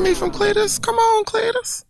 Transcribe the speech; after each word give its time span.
Me 0.00 0.14
from 0.14 0.32
Cletus. 0.32 0.80
Come 0.82 0.96
on, 0.96 1.24
Cletus. 1.24 1.84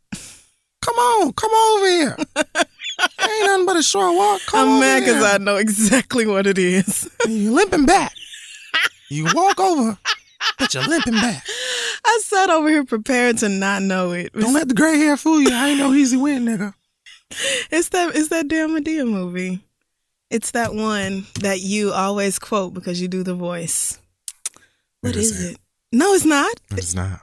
Come 0.82 0.94
on, 0.96 1.32
come 1.32 1.50
over 1.52 1.86
here. 1.86 2.16
ain't 2.36 3.46
nothing 3.46 3.64
but 3.66 3.76
a 3.76 3.82
short 3.82 4.14
walk. 4.16 4.40
Come 4.46 4.68
I'm 4.68 4.80
mad 4.80 5.00
because. 5.00 5.22
I 5.22 5.38
know 5.38 5.56
exactly 5.56 6.26
what 6.26 6.46
it 6.46 6.58
is. 6.58 7.08
You 7.28 7.52
limping 7.52 7.86
back. 7.86 8.12
You 9.10 9.26
walk 9.34 9.60
over, 9.60 9.98
but 10.58 10.72
you're 10.72 10.82
limping 10.86 11.14
back. 11.14 11.44
I 12.04 12.20
sat 12.24 12.48
over 12.50 12.68
here 12.70 12.84
prepared 12.84 13.38
to 13.38 13.48
not 13.50 13.82
know 13.82 14.12
it. 14.12 14.32
Don't 14.32 14.54
let 14.54 14.68
the 14.68 14.74
gray 14.74 14.96
hair 14.98 15.16
fool 15.18 15.40
you. 15.40 15.50
I 15.52 15.68
ain't 15.68 15.78
no 15.78 15.92
easy 15.92 16.16
win, 16.16 16.46
nigga. 16.46 16.72
It's 17.70 17.90
that 17.90 18.16
it's 18.16 18.28
that 18.28 18.48
damn 18.48 18.70
Madea 18.70 19.06
movie. 19.06 19.60
It's 20.30 20.52
that 20.52 20.74
one 20.74 21.26
that 21.40 21.60
you 21.60 21.92
always 21.92 22.38
quote 22.38 22.72
because 22.72 23.02
you 23.02 23.08
do 23.08 23.22
the 23.22 23.34
voice. 23.34 23.98
What 25.02 25.12
Where 25.14 25.18
is 25.18 25.30
is 25.32 25.44
it? 25.44 25.52
it? 25.52 25.60
No, 25.92 26.14
it's 26.14 26.24
not. 26.24 26.52
It's 26.70 26.94
not. 26.94 27.20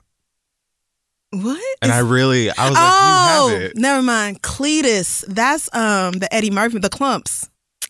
What? 1.31 1.63
And 1.81 1.91
I 1.91 1.99
really, 1.99 2.49
I 2.49 2.69
was 2.69 2.77
oh, 2.77 2.81
like, 2.81 3.53
you 3.53 3.61
have 3.61 3.71
it. 3.71 3.77
never 3.77 4.01
mind. 4.01 4.41
Cletus. 4.41 5.23
That's 5.27 5.73
um 5.75 6.13
the 6.13 6.33
Eddie 6.33 6.49
Murphy, 6.51 6.79
the 6.79 6.89
Klumps. 6.89 7.47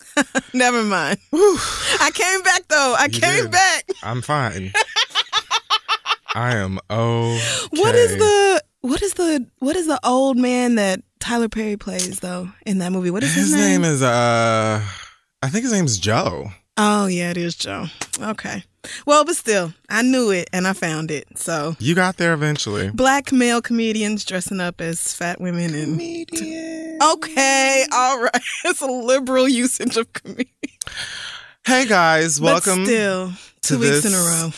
never 0.54 0.82
mind. 0.82 1.18
I 1.32 2.10
came 2.12 2.42
back 2.42 2.68
though. 2.68 2.94
I 2.98 3.04
You 3.06 3.20
came 3.20 3.42
did. 3.44 3.50
back. 3.50 3.88
I'm 4.02 4.20
fine. 4.22 4.72
I 6.34 6.56
am 6.56 6.78
okay. 6.90 7.40
What 7.70 7.94
is 7.94 8.16
the 8.16 8.62
what 8.82 9.02
is 9.02 9.14
the 9.14 9.46
what 9.58 9.76
is 9.76 9.86
the 9.86 9.98
old 10.04 10.36
man 10.36 10.76
that 10.76 11.00
Tyler 11.18 11.48
Perry 11.48 11.76
plays 11.76 12.20
though 12.20 12.50
in 12.66 12.78
that 12.78 12.92
movie? 12.92 13.10
What 13.10 13.22
is 13.22 13.34
his, 13.34 13.52
name? 13.52 13.60
His 13.60 13.68
name 13.70 13.84
is 13.84 14.02
uh 14.02 14.84
I 15.42 15.48
think 15.48 15.62
his 15.64 15.72
name's 15.72 15.98
Joe. 15.98 16.50
Oh 16.76 17.06
yeah, 17.06 17.30
it 17.30 17.36
is 17.36 17.56
Joe. 17.56 17.86
Okay. 18.20 18.64
Well, 19.06 19.24
but 19.24 19.36
still, 19.36 19.72
I 19.88 20.02
knew 20.02 20.30
it 20.30 20.48
and 20.52 20.66
I 20.66 20.72
found 20.72 21.10
it. 21.10 21.26
So 21.38 21.76
You 21.78 21.94
got 21.94 22.16
there 22.16 22.32
eventually. 22.32 22.90
black 22.90 23.30
male 23.32 23.60
comedians 23.60 24.24
dressing 24.24 24.60
up 24.60 24.80
as 24.80 25.12
fat 25.12 25.40
women 25.40 25.74
and 25.74 25.92
Comedian. 25.98 26.98
Okay, 27.02 27.84
all 27.92 28.20
right. 28.22 28.40
It's 28.64 28.80
a 28.80 28.86
liberal 28.86 29.48
usage 29.48 29.96
of 29.96 30.12
comedian. 30.12 30.48
Hey 31.66 31.86
guys, 31.86 32.40
welcome 32.40 32.80
But 32.80 32.86
still, 32.86 33.28
to 33.30 33.38
two 33.62 33.78
weeks 33.80 34.04
in 34.06 34.12
a 34.14 34.16
this 34.16 34.26
row. 34.42 34.50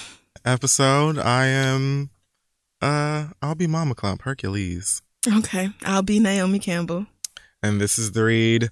episode. 0.44 1.18
I 1.18 1.46
am 1.46 2.10
uh 2.80 3.26
I'll 3.42 3.54
be 3.56 3.66
Mama 3.66 3.94
Klump 3.94 4.22
Hercules. 4.22 5.02
Okay, 5.26 5.70
I'll 5.84 6.02
be 6.02 6.18
Naomi 6.20 6.58
Campbell. 6.60 7.06
And 7.62 7.80
this 7.80 7.98
is 7.98 8.12
the 8.12 8.24
read 8.24 8.70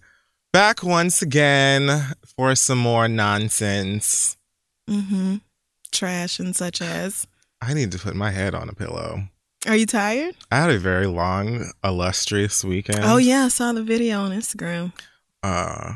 back 0.52 0.82
once 0.82 1.22
again 1.22 2.14
for 2.36 2.54
some 2.56 2.78
more 2.78 3.08
nonsense. 3.08 4.36
Mm-hmm. 4.90 5.36
Trash 5.92 6.38
and 6.38 6.54
such 6.54 6.82
as. 6.82 7.26
I 7.62 7.74
need 7.74 7.92
to 7.92 7.98
put 7.98 8.14
my 8.16 8.30
head 8.30 8.54
on 8.54 8.68
a 8.68 8.74
pillow. 8.74 9.24
Are 9.66 9.76
you 9.76 9.86
tired? 9.86 10.34
I 10.50 10.56
had 10.56 10.70
a 10.70 10.78
very 10.78 11.06
long, 11.06 11.70
illustrious 11.84 12.64
weekend. 12.64 13.00
Oh 13.02 13.18
yeah, 13.18 13.44
I 13.44 13.48
saw 13.48 13.72
the 13.72 13.82
video 13.82 14.20
on 14.20 14.30
Instagram. 14.32 14.92
Uh 15.42 15.94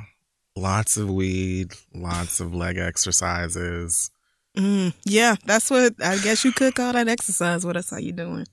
lots 0.57 0.97
of 0.97 1.11
weed, 1.11 1.73
lots 1.95 2.41
of 2.41 2.55
leg 2.55 2.77
exercises. 2.77 4.11
Mm, 4.57 4.93
yeah, 5.05 5.37
that's 5.47 5.71
what 5.71 5.95
I 6.03 6.19
guess 6.19 6.45
you 6.45 6.53
could 6.53 6.75
call 6.75 6.93
that 6.93 7.09
exercise. 7.09 7.65
What 7.65 7.77
else 7.77 7.93
are 7.93 8.01
you 8.01 8.13
doing? 8.13 8.47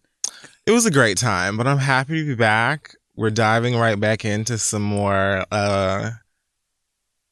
It 0.66 0.72
was 0.72 0.86
a 0.86 0.92
great 0.92 1.18
time, 1.18 1.58
but 1.58 1.68
I'm 1.68 1.78
happy 1.78 2.22
to 2.22 2.26
be 2.26 2.36
back. 2.36 2.96
We're 3.16 3.30
diving 3.30 3.76
right 3.76 4.00
back 4.00 4.24
into 4.24 4.58
some 4.58 4.82
more 4.82 5.46
uh 5.52 6.12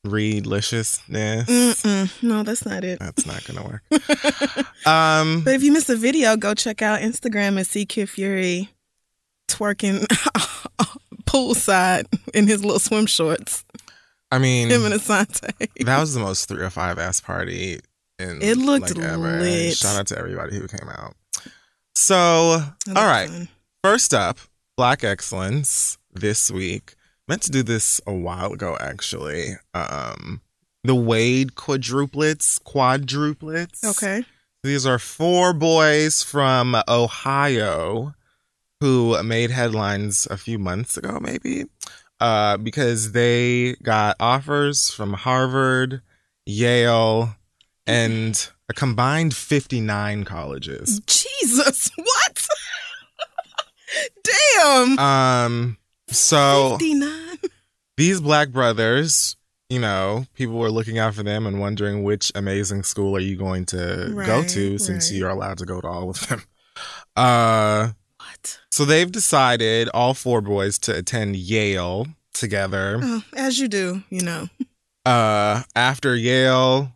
readliciousness. 0.06 1.46
Mm-mm. 1.46 2.24
No, 2.24 2.44
that's 2.44 2.66
not 2.66 2.84
it. 2.84 3.00
That's 3.00 3.26
not 3.26 3.44
gonna 3.46 3.64
work. 3.64 3.84
um 4.88 5.44
But 5.44 5.56
if 5.56 5.64
you 5.64 5.72
missed 5.72 5.88
the 5.88 5.98
video, 5.98 6.36
go 6.38 6.54
check 6.54 6.82
out 6.82 7.02
Instagram 7.02 7.58
and 7.58 7.68
see 7.68 7.86
Kid 7.86 8.10
Fury 8.10 8.70
twerking 9.48 10.06
poolside 11.26 12.06
in 12.34 12.48
his 12.48 12.64
little 12.64 12.80
swim 12.80 13.06
shorts. 13.06 13.64
I 14.32 14.38
mean 14.40 14.70
Him 14.70 14.86
and 14.86 14.94
Asante. 14.94 15.86
that 15.86 16.00
was 16.00 16.14
the 16.14 16.20
most 16.20 16.48
three 16.48 16.64
or 16.64 16.70
five 16.70 17.00
ass 17.00 17.20
party 17.20 17.80
in 18.20 18.42
It 18.42 18.58
looked 18.58 18.96
like, 18.96 19.06
ever. 19.06 19.40
Lit. 19.40 19.76
Shout 19.76 19.98
out 19.98 20.08
to 20.08 20.18
everybody 20.18 20.58
who 20.58 20.68
came 20.68 20.88
out. 20.90 21.16
So 21.96 22.16
all 22.26 22.64
right. 22.96 23.30
First 23.84 24.14
up, 24.14 24.38
Black 24.78 25.04
Excellence 25.04 25.98
this 26.14 26.52
week. 26.52 26.96
Meant 27.30 27.44
to 27.44 27.52
do 27.52 27.62
this 27.62 28.02
a 28.08 28.12
while 28.12 28.54
ago, 28.54 28.76
actually. 28.82 29.52
Um, 29.76 30.42
the 30.84 30.96
Wade 30.96 31.54
quadruplets, 31.54 32.60
quadruplets. 32.60 33.84
Okay. 33.84 34.26
These 34.64 34.88
are 34.88 34.98
four 34.98 35.54
boys 35.54 36.24
from 36.24 36.76
Ohio 36.88 38.16
who 38.80 39.22
made 39.22 39.52
headlines 39.52 40.28
a 40.32 40.38
few 40.38 40.58
months 40.58 40.98
ago, 40.98 41.20
maybe, 41.22 41.66
uh, 42.20 42.58
because 42.58 43.12
they 43.12 43.76
got 43.84 44.16
offers 44.20 44.90
from 44.90 45.14
Harvard, 45.14 46.02
Yale, 46.48 47.36
and 47.86 48.50
a 48.70 48.74
combined 48.74 49.36
59 49.36 50.24
colleges. 50.24 51.00
Jesus, 51.06 51.92
what? 51.96 52.48
Damn. 54.56 54.98
Um, 54.98 55.78
so 56.12 56.78
59. 56.80 57.38
these 57.98 58.22
black 58.22 58.50
brothers, 58.50 59.36
you 59.70 59.80
know, 59.80 60.26
people 60.34 60.58
were 60.58 60.72
looking 60.72 60.98
out 61.00 61.14
for 61.14 61.24
them 61.24 61.46
and 61.46 61.60
wondering 61.60 62.04
which 62.04 62.32
amazing 62.36 62.84
school 62.84 63.16
are 63.16 63.20
you 63.22 63.36
going 63.36 63.66
to 63.68 64.14
go 64.26 64.44
to 64.44 64.78
since 64.78 65.10
right. 65.12 65.18
you're 65.18 65.30
allowed 65.30 65.58
to 65.60 65.66
go 65.66 65.80
to 65.82 65.88
all 65.88 66.10
of 66.10 66.28
them. 66.28 66.44
Uh, 67.16 67.90
What? 68.18 68.60
so 68.72 68.86
they've 68.86 69.12
decided 69.12 69.90
all 69.90 70.14
four 70.14 70.42
boys 70.42 70.78
to 70.80 70.96
attend 70.96 71.36
Yale 71.36 72.08
together. 72.34 73.00
Oh, 73.02 73.24
as 73.36 73.60
you 73.60 73.68
do, 73.68 74.04
you 74.10 74.22
know. 74.22 74.48
Uh, 75.06 75.64
after 75.76 76.16
Yale 76.16 76.92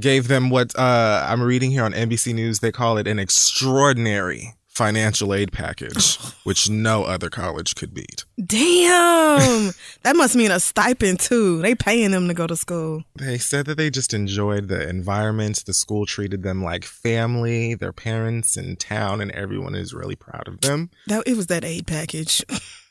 gave 0.00 0.26
them 0.28 0.50
what 0.50 0.76
uh 0.76 1.24
I'm 1.28 1.42
reading 1.42 1.70
here 1.70 1.84
on 1.84 1.92
NBC 1.92 2.34
News, 2.34 2.58
they 2.60 2.72
call 2.72 2.96
it 2.98 3.06
an 3.06 3.18
extraordinary 3.20 4.54
financial 4.74 5.34
aid 5.34 5.52
package, 5.52 6.16
which 6.44 6.68
no 6.70 7.04
other 7.04 7.28
college 7.28 7.74
could 7.74 7.92
beat. 7.92 8.24
Damn. 8.44 9.72
that 10.02 10.16
must 10.16 10.34
mean 10.34 10.50
a 10.50 10.58
stipend 10.60 11.20
too. 11.20 11.60
They 11.60 11.74
paying 11.74 12.10
them 12.10 12.26
to 12.28 12.34
go 12.34 12.46
to 12.46 12.56
school. 12.56 13.04
They 13.16 13.38
said 13.38 13.66
that 13.66 13.76
they 13.76 13.90
just 13.90 14.14
enjoyed 14.14 14.68
the 14.68 14.88
environment. 14.88 15.62
The 15.66 15.74
school 15.74 16.06
treated 16.06 16.42
them 16.42 16.62
like 16.64 16.84
family, 16.84 17.74
their 17.74 17.92
parents 17.92 18.56
in 18.56 18.76
town, 18.76 19.20
and 19.20 19.30
everyone 19.32 19.74
is 19.74 19.92
really 19.92 20.16
proud 20.16 20.48
of 20.48 20.60
them. 20.62 20.90
That 21.06 21.22
it 21.26 21.36
was 21.36 21.48
that 21.48 21.64
aid 21.64 21.86
package. 21.86 22.42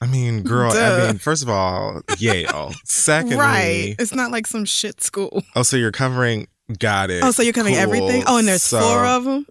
I 0.02 0.06
mean, 0.08 0.44
girl, 0.44 0.72
Duh. 0.72 1.02
I 1.04 1.08
mean, 1.08 1.18
first 1.20 1.42
of 1.44 1.50
all, 1.50 2.02
Yale. 2.20 2.74
Secondly, 2.86 3.38
right. 3.38 3.96
It's 4.00 4.14
not 4.14 4.32
like 4.32 4.46
some 4.48 4.66
shit 4.66 5.02
school. 5.02 5.44
oh, 5.56 5.64
so 5.64 5.78
you're 5.78 5.92
covering, 5.92 6.48
got 6.80 7.10
it. 7.10 7.24
Oh, 7.24 7.32
so 7.32 7.42
you're 7.44 7.54
covering 7.54 7.76
Cool. 7.76 7.84
everything? 7.84 8.24
Oh, 8.28 8.38
and 8.38 8.48
there's 8.48 8.64
So, 8.64 8.80
four 8.80 9.06
of 9.06 9.24
them? 9.26 9.46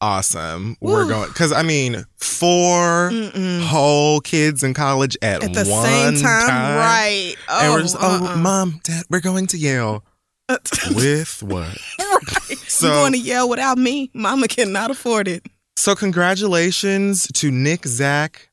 Awesome. 0.00 0.76
We're 0.80 1.06
going, 1.06 1.28
because 1.28 1.52
I 1.52 1.62
mean, 1.62 2.04
4 2.16 3.10
Mm-mm. 3.10 3.60
whole 3.62 4.20
kids 4.20 4.62
in 4.62 4.72
college 4.72 5.16
at, 5.20 5.42
At 5.44 5.52
the 5.52 5.64
one 5.70 5.84
same 5.86 6.22
time? 6.22 6.78
Right. 6.78 7.34
Oh, 7.48 7.60
and 7.62 7.72
we're 7.72 7.78
oh, 7.78 7.82
just, 7.82 7.96
oh, 8.00 8.24
uh-uh. 8.26 8.36
mom, 8.38 8.80
dad, 8.82 9.04
we're 9.10 9.20
going 9.20 9.46
to 9.48 9.58
Yale. 9.58 10.02
Uh, 10.48 10.56
With 10.94 11.42
what? 11.42 11.76
right. 11.98 12.58
So- 12.66 12.86
you 12.86 12.92
going 12.92 13.12
to 13.12 13.18
Yale 13.18 13.48
without 13.48 13.76
me? 13.78 14.10
Mama 14.14 14.48
cannot 14.48 14.90
afford 14.90 15.28
it. 15.28 15.44
So, 15.76 15.94
congratulations 15.94 17.26
to 17.34 17.50
Nick, 17.50 17.86
Zach, 17.86 18.50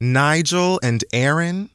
Nigel, 0.00 0.80
and 0.82 1.04
Aaron 1.12 1.70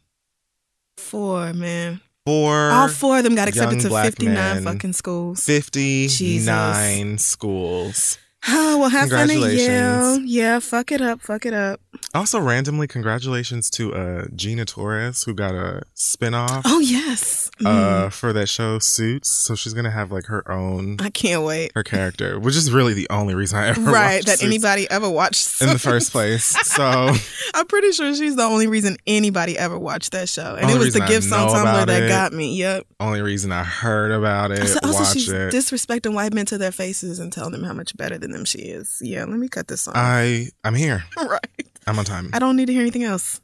Four, 0.97 1.53
man. 1.53 2.01
Four 2.25 2.69
All 2.71 2.87
four 2.89 3.17
of 3.17 3.23
them 3.23 3.33
got 3.33 3.47
accepted 3.47 3.79
to 3.79 3.89
59 3.89 4.33
men. 4.35 4.63
fucking 4.63 4.93
schools. 4.93 5.43
59 5.45 7.17
schools. 7.17 8.17
Oh, 8.47 8.77
well, 8.79 8.89
have 8.89 9.09
fun 9.09 9.29
at 9.29 9.35
Yale. 9.37 10.19
Yeah, 10.19 10.59
fuck 10.59 10.91
it 10.93 11.01
up, 11.01 11.19
fuck 11.21 11.45
it 11.45 11.53
up. 11.53 11.81
Also, 12.15 12.39
randomly, 12.39 12.87
congratulations 12.87 13.69
to 13.71 13.93
uh, 13.93 14.25
Gina 14.33 14.63
Torres, 14.63 15.23
who 15.23 15.33
got 15.33 15.53
a 15.53 15.83
spinoff 15.95 16.61
Oh, 16.65 16.79
yes. 16.79 17.51
Mm, 17.59 17.65
uh, 18.05 18.09
for 18.09 18.31
that 18.31 18.47
show 18.47 18.79
Suits. 18.79 19.29
So 19.29 19.55
she's 19.55 19.73
gonna 19.73 19.91
have 19.91 20.11
like 20.11 20.25
her 20.27 20.49
own 20.49 20.95
I 21.01 21.09
can't 21.09 21.43
wait. 21.43 21.73
her 21.75 21.83
character, 21.83 22.39
which 22.39 22.55
is 22.55 22.71
really 22.71 22.93
the 22.93 23.07
only 23.09 23.35
reason 23.35 23.59
I 23.59 23.67
ever 23.67 23.81
watched. 23.81 23.93
Right, 23.93 24.25
that 24.25 24.39
Suits 24.39 24.43
anybody 24.43 24.89
ever 24.89 25.09
watched 25.09 25.61
in 25.61 25.67
the 25.67 25.79
first 25.79 26.11
place. 26.11 26.55
So 26.69 27.13
I'm 27.55 27.65
pretty 27.67 27.91
sure 27.91 28.13
she's 28.15 28.37
the 28.37 28.43
only 28.43 28.67
reason 28.67 28.95
anybody 29.05 29.57
ever 29.57 29.77
watched 29.77 30.11
that 30.13 30.29
show. 30.29 30.55
And 30.55 30.69
it 30.69 30.77
was 30.77 30.93
the 30.93 31.01
gifts 31.01 31.31
on 31.31 31.49
Tumblr 31.49 31.87
that 31.87 32.03
it. 32.03 32.07
got 32.07 32.31
me. 32.31 32.55
Yep. 32.55 32.85
only 33.01 33.21
reason 33.21 33.51
I 33.51 33.63
heard 33.63 34.11
about 34.11 34.51
it, 34.51 34.61
Also, 34.83 35.03
she's 35.13 35.27
it. 35.29 35.51
disrespecting 35.53 36.13
white 36.13 36.33
men 36.33 36.45
to 36.47 36.57
their 36.57 36.71
faces 36.71 37.19
and 37.19 37.33
telling 37.33 37.51
them 37.51 37.63
how 37.63 37.73
much 37.73 37.97
better 37.97 38.17
than 38.17 38.28
them 38.31 38.45
she 38.45 38.59
is. 38.59 38.97
Yeah, 39.01 39.25
let 39.25 39.37
me 39.39 39.47
cut 39.49 39.67
this 39.67 39.87
off. 39.87 39.95
I 39.95 40.49
I'm 40.63 40.75
here. 40.75 41.03
right. 41.17 41.39
I'm 41.87 41.97
on 41.97 42.05
time. 42.05 42.29
I 42.33 42.39
don't 42.39 42.55
need 42.55 42.67
to 42.67 42.73
hear 42.73 42.81
anything 42.81 43.03
else. 43.03 43.41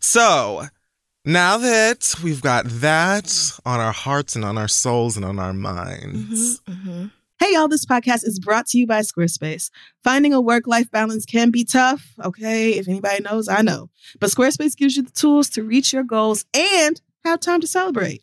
So 0.00 0.64
now 1.24 1.58
that 1.58 2.14
we've 2.22 2.40
got 2.42 2.66
that 2.66 3.58
on 3.64 3.80
our 3.80 3.92
hearts 3.92 4.36
and 4.36 4.44
on 4.44 4.56
our 4.58 4.68
souls 4.68 5.16
and 5.16 5.24
on 5.24 5.38
our 5.38 5.52
minds, 5.52 6.60
Mm-hmm. 6.60 7.06
Hey, 7.40 7.52
y'all, 7.52 7.68
this 7.68 7.86
podcast 7.86 8.26
is 8.26 8.40
brought 8.40 8.66
to 8.68 8.78
you 8.78 8.86
by 8.88 8.98
Squarespace. 8.98 9.70
Finding 10.02 10.32
a 10.34 10.40
work 10.40 10.66
life 10.66 10.90
balance 10.90 11.24
can 11.24 11.52
be 11.52 11.64
tough. 11.64 12.14
Okay. 12.24 12.72
If 12.72 12.88
anybody 12.88 13.22
knows, 13.22 13.48
I 13.48 13.62
know. 13.62 13.90
But 14.18 14.30
Squarespace 14.30 14.76
gives 14.76 14.96
you 14.96 15.04
the 15.04 15.12
tools 15.12 15.48
to 15.50 15.62
reach 15.62 15.92
your 15.92 16.02
goals 16.02 16.46
and 16.52 17.00
have 17.24 17.38
time 17.38 17.60
to 17.60 17.68
celebrate. 17.68 18.22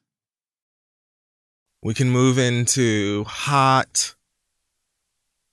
We 1.83 1.93
can 1.93 2.09
move 2.09 2.37
into 2.37 3.23
hot 3.25 4.15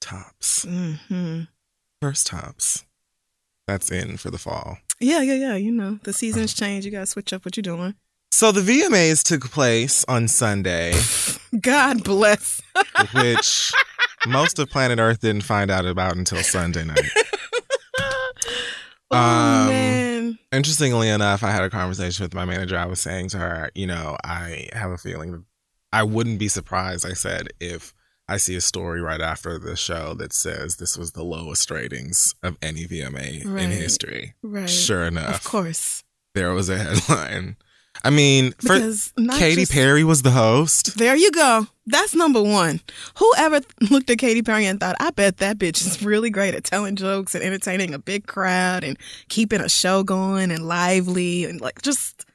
tops. 0.00 0.64
hmm 0.64 1.42
First 2.00 2.28
tops. 2.28 2.84
That's 3.66 3.90
in 3.90 4.16
for 4.16 4.30
the 4.30 4.38
fall. 4.38 4.78
Yeah, 5.00 5.20
yeah, 5.20 5.34
yeah. 5.34 5.56
You 5.56 5.72
know, 5.72 5.98
the 6.04 6.12
seasons 6.12 6.54
change. 6.54 6.84
You 6.84 6.90
got 6.90 7.00
to 7.00 7.06
switch 7.06 7.32
up 7.32 7.44
what 7.44 7.56
you're 7.56 7.62
doing. 7.62 7.94
So 8.30 8.52
the 8.52 8.60
VMAs 8.60 9.22
took 9.22 9.50
place 9.50 10.04
on 10.06 10.28
Sunday, 10.28 10.94
God 11.60 12.04
bless. 12.04 12.60
which 13.14 13.72
most 14.26 14.58
of 14.58 14.70
planet 14.70 14.98
Earth 15.00 15.20
didn't 15.20 15.42
find 15.44 15.70
out 15.70 15.86
about 15.86 16.16
until 16.16 16.38
Sunday 16.42 16.84
night. 16.84 17.00
oh, 19.10 19.16
Um, 19.16 19.68
man. 19.70 20.38
Interestingly 20.52 21.08
enough, 21.08 21.42
I 21.42 21.50
had 21.50 21.62
a 21.64 21.70
conversation 21.70 22.24
with 22.24 22.34
my 22.34 22.44
manager. 22.44 22.78
I 22.78 22.86
was 22.86 23.00
saying 23.00 23.28
to 23.30 23.38
her, 23.38 23.70
you 23.74 23.86
know, 23.86 24.16
I 24.24 24.68
have 24.72 24.90
a 24.90 24.98
feeling 24.98 25.32
that 25.32 25.42
I 25.92 26.02
wouldn't 26.02 26.38
be 26.38 26.48
surprised, 26.48 27.06
I 27.06 27.14
said, 27.14 27.48
if 27.60 27.94
I 28.28 28.36
see 28.36 28.54
a 28.56 28.60
story 28.60 29.00
right 29.00 29.20
after 29.22 29.58
the 29.58 29.74
show 29.76 30.12
that 30.14 30.32
says 30.34 30.76
this 30.76 30.98
was 30.98 31.12
the 31.12 31.22
lowest 31.24 31.70
ratings 31.70 32.34
of 32.42 32.58
any 32.60 32.84
VMA 32.86 33.42
in 33.44 33.70
history. 33.70 34.34
Right. 34.42 34.68
Sure 34.68 35.04
enough, 35.04 35.36
Of 35.36 35.44
course. 35.44 36.04
there 36.34 36.52
was 36.52 36.68
a 36.68 36.76
headline. 36.78 37.56
I 38.04 38.10
mean, 38.10 38.52
for 38.60 38.74
Because 38.74 39.12
not 39.16 39.38
Katy 39.38 39.62
just- 39.62 39.72
Perry 39.72 40.04
was 40.04 40.22
the 40.22 40.30
host. 40.30 40.98
There 40.98 41.16
you 41.16 41.32
go. 41.32 41.66
That's 41.86 42.14
number 42.14 42.40
one. 42.42 42.80
Whoever 43.16 43.60
looked 43.90 44.10
at 44.10 44.18
Katy 44.18 44.42
Perry 44.42 44.66
and 44.66 44.78
thought, 44.78 44.94
I 45.00 45.10
bet 45.10 45.38
that 45.38 45.58
bitch 45.58 45.84
is 45.84 46.02
really 46.02 46.28
great 46.30 46.54
at 46.54 46.64
telling 46.64 46.96
jokes 46.96 47.34
and 47.34 47.42
entertaining 47.42 47.94
a 47.94 47.98
big 47.98 48.26
crowd 48.26 48.84
and 48.84 48.98
keeping 49.30 49.60
a 49.62 49.68
show 49.70 50.02
going 50.04 50.50
and 50.52 50.68
lively 50.68 51.44
and 51.46 51.60
like 51.62 51.80
just. 51.82 52.26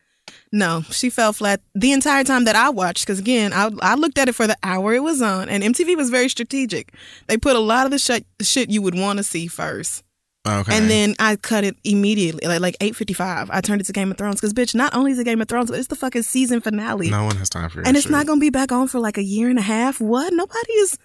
No, 0.53 0.83
she 0.91 1.09
fell 1.09 1.33
flat 1.33 1.61
the 1.73 1.91
entire 1.93 2.23
time 2.23 2.45
that 2.45 2.55
I 2.55 2.69
watched. 2.69 3.07
Because 3.07 3.17
again, 3.17 3.51
I, 3.53 3.71
I 3.81 3.95
looked 3.95 4.19
at 4.19 4.29
it 4.29 4.35
for 4.35 4.45
the 4.45 4.55
hour 4.61 4.93
it 4.93 5.01
was 5.01 5.19
on, 5.19 5.49
and 5.49 5.63
MTV 5.63 5.97
was 5.97 6.11
very 6.11 6.29
strategic. 6.29 6.93
They 7.25 7.37
put 7.37 7.55
a 7.55 7.59
lot 7.59 7.85
of 7.85 7.91
the 7.91 7.97
shit, 7.97 8.23
shit 8.39 8.69
you 8.69 8.83
would 8.83 8.93
want 8.93 9.17
to 9.17 9.23
see 9.23 9.47
first. 9.47 10.03
Okay. 10.47 10.77
And 10.77 10.89
then 10.91 11.15
I 11.17 11.37
cut 11.37 11.63
it 11.63 11.75
immediately, 11.83 12.45
like 12.47 12.59
like 12.59 12.77
eight 12.81 12.95
fifty 12.95 13.13
five. 13.13 13.49
I 13.49 13.61
turned 13.61 13.81
it 13.81 13.85
to 13.85 13.93
Game 13.93 14.11
of 14.11 14.17
Thrones 14.17 14.35
because 14.35 14.53
bitch, 14.53 14.75
not 14.75 14.93
only 14.93 15.11
is 15.13 15.17
it 15.17 15.23
Game 15.23 15.41
of 15.41 15.47
Thrones, 15.47 15.71
but 15.71 15.79
it's 15.79 15.87
the 15.87 15.95
fucking 15.95 16.23
season 16.23 16.61
finale, 16.61 17.09
no 17.09 17.23
one 17.23 17.37
has 17.37 17.49
time 17.49 17.69
for 17.69 17.79
your 17.79 17.87
and 17.87 17.97
it's 17.97 18.03
shit. 18.03 18.11
not 18.11 18.27
gonna 18.27 18.41
be 18.41 18.49
back 18.51 18.71
on 18.71 18.87
for 18.87 18.99
like 18.99 19.17
a 19.17 19.23
year 19.23 19.49
and 19.49 19.57
a 19.57 19.63
half. 19.63 19.99
What? 19.99 20.33
Nobody 20.33 20.73
is. 20.73 20.99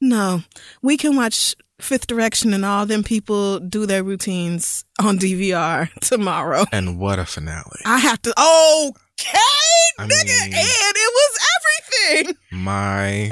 No, 0.00 0.42
we 0.82 0.96
can 0.96 1.14
watch 1.16 1.54
Fifth 1.82 2.06
Direction 2.06 2.52
and 2.54 2.64
all 2.64 2.86
them 2.86 3.02
people 3.02 3.58
do 3.60 3.86
their 3.86 4.02
routines 4.02 4.84
on 5.00 5.18
DVR 5.18 5.92
tomorrow. 6.00 6.64
And 6.72 6.98
what 6.98 7.18
a 7.18 7.24
finale. 7.26 7.80
I 7.84 7.98
have 7.98 8.20
to. 8.22 8.30
Okay, 8.30 9.38
I 9.98 10.06
nigga, 10.06 10.24
mean- 10.24 10.54
and 10.54 10.94
it 10.96 11.12
was 11.14 11.38
everything. 11.56 12.36
My 12.52 13.30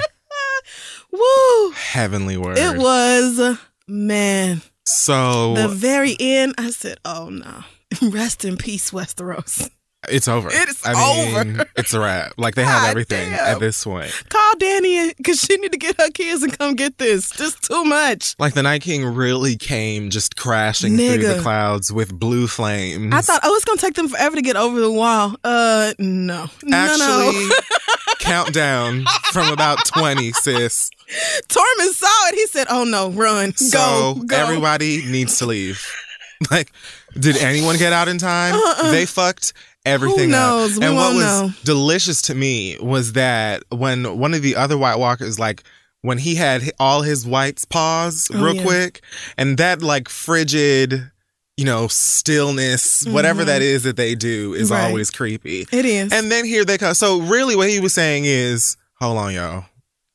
Woo! 1.12 1.70
heavenly 1.72 2.36
word. 2.36 2.58
It 2.58 2.76
was 2.78 3.58
man. 3.86 4.60
So 4.84 5.54
The 5.54 5.68
very 5.68 6.16
end, 6.18 6.54
I 6.58 6.70
said, 6.70 6.98
"Oh 7.04 7.28
no." 7.30 7.64
Rest 8.10 8.44
in 8.44 8.56
peace, 8.58 8.90
Westeros. 8.90 9.70
It's 10.10 10.28
over. 10.28 10.48
It 10.48 10.68
is 10.68 10.80
I 10.84 10.94
mean, 10.94 11.56
over. 11.56 11.66
It's 11.76 11.94
a 11.94 12.00
wrap. 12.00 12.32
Like 12.36 12.54
they 12.54 12.64
have 12.64 12.82
God 12.82 12.90
everything 12.90 13.30
damn. 13.30 13.54
at 13.54 13.60
this 13.60 13.82
point. 13.84 14.10
Call 14.28 14.54
Dany 14.54 15.16
because 15.16 15.40
she 15.40 15.56
need 15.56 15.72
to 15.72 15.78
get 15.78 16.00
her 16.00 16.10
kids 16.10 16.42
and 16.42 16.56
come 16.56 16.74
get 16.74 16.98
this. 16.98 17.30
Just 17.30 17.64
too 17.64 17.84
much. 17.84 18.34
Like 18.38 18.54
the 18.54 18.62
Night 18.62 18.82
King 18.82 19.04
really 19.04 19.56
came 19.56 20.10
just 20.10 20.36
crashing 20.36 20.96
through 20.96 21.18
the 21.18 21.40
clouds 21.40 21.92
with 21.92 22.12
blue 22.18 22.46
flames. 22.46 23.14
I 23.14 23.20
thought, 23.20 23.40
oh, 23.44 23.54
it's 23.54 23.64
gonna 23.64 23.78
take 23.78 23.94
them 23.94 24.08
forever 24.08 24.36
to 24.36 24.42
get 24.42 24.56
over 24.56 24.80
the 24.80 24.92
wall. 24.92 25.36
Uh, 25.44 25.92
no, 25.98 26.46
no, 26.64 26.76
actually 26.76 27.48
no. 27.48 27.56
countdown 28.18 29.04
from 29.32 29.52
about 29.52 29.78
20 29.86 30.32
sis 30.32 30.90
Tormund 31.48 31.92
saw 31.92 32.28
it. 32.28 32.34
He 32.34 32.46
said, 32.48 32.66
"Oh 32.68 32.84
no, 32.84 33.10
run, 33.10 33.54
so 33.54 34.14
go, 34.14 34.22
go." 34.26 34.36
everybody 34.36 35.04
needs 35.06 35.38
to 35.38 35.46
leave 35.46 35.86
like 36.50 36.70
did 37.18 37.36
anyone 37.38 37.76
get 37.78 37.92
out 37.92 38.08
in 38.08 38.18
time 38.18 38.54
Uh-uh. 38.54 38.90
they 38.92 39.06
fucked 39.06 39.52
everything 39.86 40.30
Who 40.30 40.36
up? 40.36 40.70
We 40.78 40.84
and 40.86 40.96
what 40.96 41.14
was 41.14 41.24
know. 41.24 41.50
delicious 41.64 42.22
to 42.22 42.34
me 42.34 42.76
was 42.80 43.12
that 43.14 43.62
when 43.70 44.18
one 44.18 44.34
of 44.34 44.42
the 44.42 44.56
other 44.56 44.76
white 44.76 44.96
walkers 44.98 45.38
like 45.38 45.62
when 46.02 46.18
he 46.18 46.34
had 46.34 46.62
all 46.78 47.02
his 47.02 47.26
whites 47.26 47.64
pause 47.64 48.28
Oh, 48.32 48.42
real 48.44 48.56
yeah. 48.56 48.62
quick 48.62 49.00
and 49.36 49.56
that 49.58 49.82
like 49.82 50.08
frigid 50.08 51.10
you 51.56 51.64
know 51.64 51.88
stillness 51.88 53.04
whatever 53.06 53.42
Mhm. 53.42 53.46
that 53.46 53.62
is 53.62 53.82
that 53.84 53.96
they 53.96 54.14
do 54.14 54.54
is 54.54 54.70
Right. 54.70 54.84
always 54.84 55.10
creepy 55.10 55.66
It 55.72 55.84
is. 55.84 56.12
And 56.12 56.30
then 56.30 56.44
here 56.44 56.64
they 56.64 56.78
come. 56.78 56.94
So 56.94 57.20
really, 57.20 57.56
what 57.56 57.68
he 57.68 57.80
was 57.80 57.94
saying 57.94 58.24
is, 58.26 58.76
hold 59.00 59.18
on, 59.18 59.34
y'all, 59.34 59.64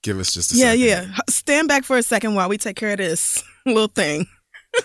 give 0.04 0.20
us 0.20 0.32
just 0.34 0.54
a 0.54 0.56
yeah, 0.58 0.72
second. 0.72 0.80
yeah. 0.86 1.06
Stand 1.30 1.68
back 1.68 1.84
for 1.84 1.98
a 1.98 2.04
second 2.04 2.36
while 2.36 2.48
we 2.50 2.58
take 2.58 2.76
care 2.76 2.92
of 2.92 2.98
this 2.98 3.44
little 3.66 3.88
thing. 3.88 4.28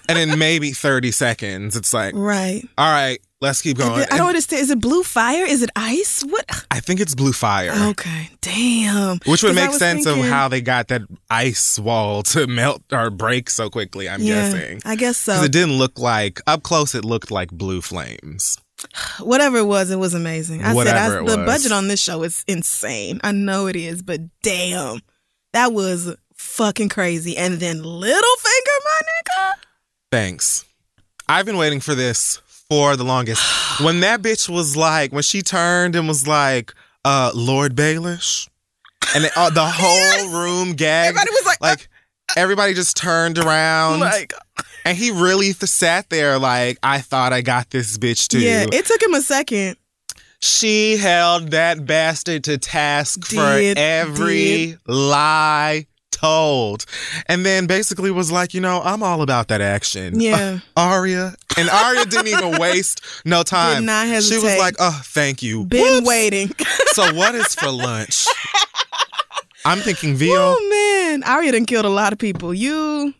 And 0.08 0.18
in 0.18 0.38
maybe 0.38 0.72
thirty 0.72 1.12
seconds, 1.12 1.76
it's 1.76 1.94
like, 1.94 2.14
Right. 2.16 2.66
all 2.76 2.92
right, 2.92 3.20
let's 3.40 3.62
keep 3.62 3.78
going. 3.78 4.04
I 4.10 4.18
don't 4.18 4.28
understand. 4.28 4.62
Is 4.62 4.70
it 4.70 4.80
blue 4.80 5.02
fire? 5.02 5.44
Is 5.44 5.62
it 5.62 5.70
ice? 5.76 6.22
What? 6.22 6.66
I 6.70 6.80
think 6.80 7.00
it's 7.00 7.14
blue 7.14 7.32
fire, 7.32 7.72
Okay. 7.90 8.30
Damn. 8.40 9.18
which 9.26 9.42
would 9.42 9.54
make 9.54 9.72
sense 9.72 10.06
of 10.06 10.18
how 10.18 10.48
they 10.48 10.60
got 10.60 10.88
that 10.88 11.02
ice 11.30 11.78
wall 11.78 12.22
to 12.34 12.46
melt 12.46 12.82
or 12.92 13.10
break 13.10 13.50
so 13.50 13.70
quickly. 13.70 14.08
I'm 14.08 14.22
yeah, 14.22 14.50
guessing 14.50 14.80
I 14.84 14.96
guess 14.96 15.16
so. 15.16 15.32
because 15.32 15.46
it 15.46 15.52
didn't 15.52 15.78
look 15.78 15.98
like 15.98 16.40
up 16.46 16.62
close. 16.62 16.94
It 16.94 17.04
looked 17.04 17.30
like 17.30 17.50
blue 17.50 17.80
flames. 17.80 18.58
Whatever 19.20 19.58
it 19.58 19.66
was, 19.66 19.90
it 19.90 19.98
was 19.98 20.14
amazing. 20.14 20.62
I 20.64 20.74
Whatever 20.74 20.98
said 20.98 21.22
it 21.22 21.30
I, 21.30 21.36
the 21.36 21.44
budget 21.44 21.72
on 21.72 21.88
this 21.88 22.00
show 22.00 22.22
is 22.22 22.44
insane. 22.46 23.20
I 23.22 23.32
know 23.32 23.66
it 23.66 23.76
is, 23.76 24.02
but 24.02 24.20
damn, 24.42 25.00
that 25.52 25.72
was 25.72 26.14
fucking 26.34 26.88
crazy. 26.88 27.36
And 27.36 27.60
then 27.60 27.82
Littlefinger, 27.82 28.78
my 28.84 29.00
nigga. 29.02 29.52
Thanks. 30.10 30.64
I've 31.28 31.44
been 31.44 31.58
waiting 31.58 31.80
for 31.80 31.94
this 31.94 32.40
for 32.70 32.96
the 32.96 33.04
longest. 33.04 33.42
when 33.80 34.00
that 34.00 34.22
bitch 34.22 34.48
was 34.48 34.76
like, 34.76 35.12
when 35.12 35.22
she 35.22 35.42
turned 35.42 35.96
and 35.96 36.06
was 36.08 36.26
like, 36.26 36.74
uh, 37.04 37.30
Lord 37.34 37.74
Baelish, 37.74 38.48
and 39.14 39.24
it, 39.24 39.32
uh, 39.36 39.50
the 39.50 39.64
whole 39.72 40.30
room 40.30 40.72
gagged. 40.74 41.16
Everybody 41.16 41.30
was 41.30 41.46
like, 41.46 41.60
like 41.60 41.88
everybody 42.36 42.74
just 42.74 42.96
turned 42.96 43.38
around, 43.38 44.00
like, 44.00 44.32
and 44.84 44.96
he 44.96 45.10
really 45.10 45.52
th- 45.52 45.70
sat 45.70 46.10
there 46.10 46.38
like, 46.38 46.78
I 46.82 47.00
thought 47.00 47.32
I 47.32 47.40
got 47.40 47.70
this 47.70 47.96
bitch 47.96 48.28
too. 48.28 48.40
yeah. 48.40 48.66
It 48.70 48.84
took 48.86 49.02
him 49.02 49.14
a 49.14 49.22
second. 49.22 49.76
she 50.40 50.96
held 50.98 51.52
that 51.52 51.86
bastard 51.86 52.44
to 52.44 52.58
task 52.58 53.24
for 53.24 53.34
Did, 53.58 53.78
every 53.78 54.76
lie 54.86 55.86
told, 56.10 56.84
and 57.26 57.44
then 57.46 57.66
basically 57.66 58.10
was 58.10 58.30
like, 58.32 58.54
you 58.54 58.60
know, 58.60 58.80
I'm 58.82 59.02
all 59.02 59.22
about 59.22 59.48
that 59.48 59.60
action. 59.60 60.20
Yeah. 60.20 60.58
Uh, 60.76 60.80
Arya. 60.80 61.34
And 61.56 61.68
Arya 61.70 62.04
didn't 62.06 62.28
even 62.28 62.58
waste 62.60 63.02
no 63.24 63.42
time. 63.42 63.82
Did 63.82 63.86
not 63.86 64.22
She 64.22 64.34
was 64.34 64.56
like, 64.58 64.74
oh, 64.78 65.00
thank 65.04 65.42
you. 65.42 65.64
Been 65.64 65.82
Whoops. 65.96 66.06
waiting. 66.08 66.50
So 66.92 67.14
what 67.14 67.34
is 67.36 67.54
for 67.54 67.70
lunch? 67.70 68.26
I'm 69.64 69.78
thinking 69.78 70.16
veal. 70.16 70.32
oh 70.36 71.08
man, 71.12 71.22
Arya 71.22 71.52
done 71.52 71.64
killed 71.64 71.84
a 71.84 71.88
lot 71.90 72.12
of 72.12 72.18
people. 72.18 72.52
You, 72.52 73.14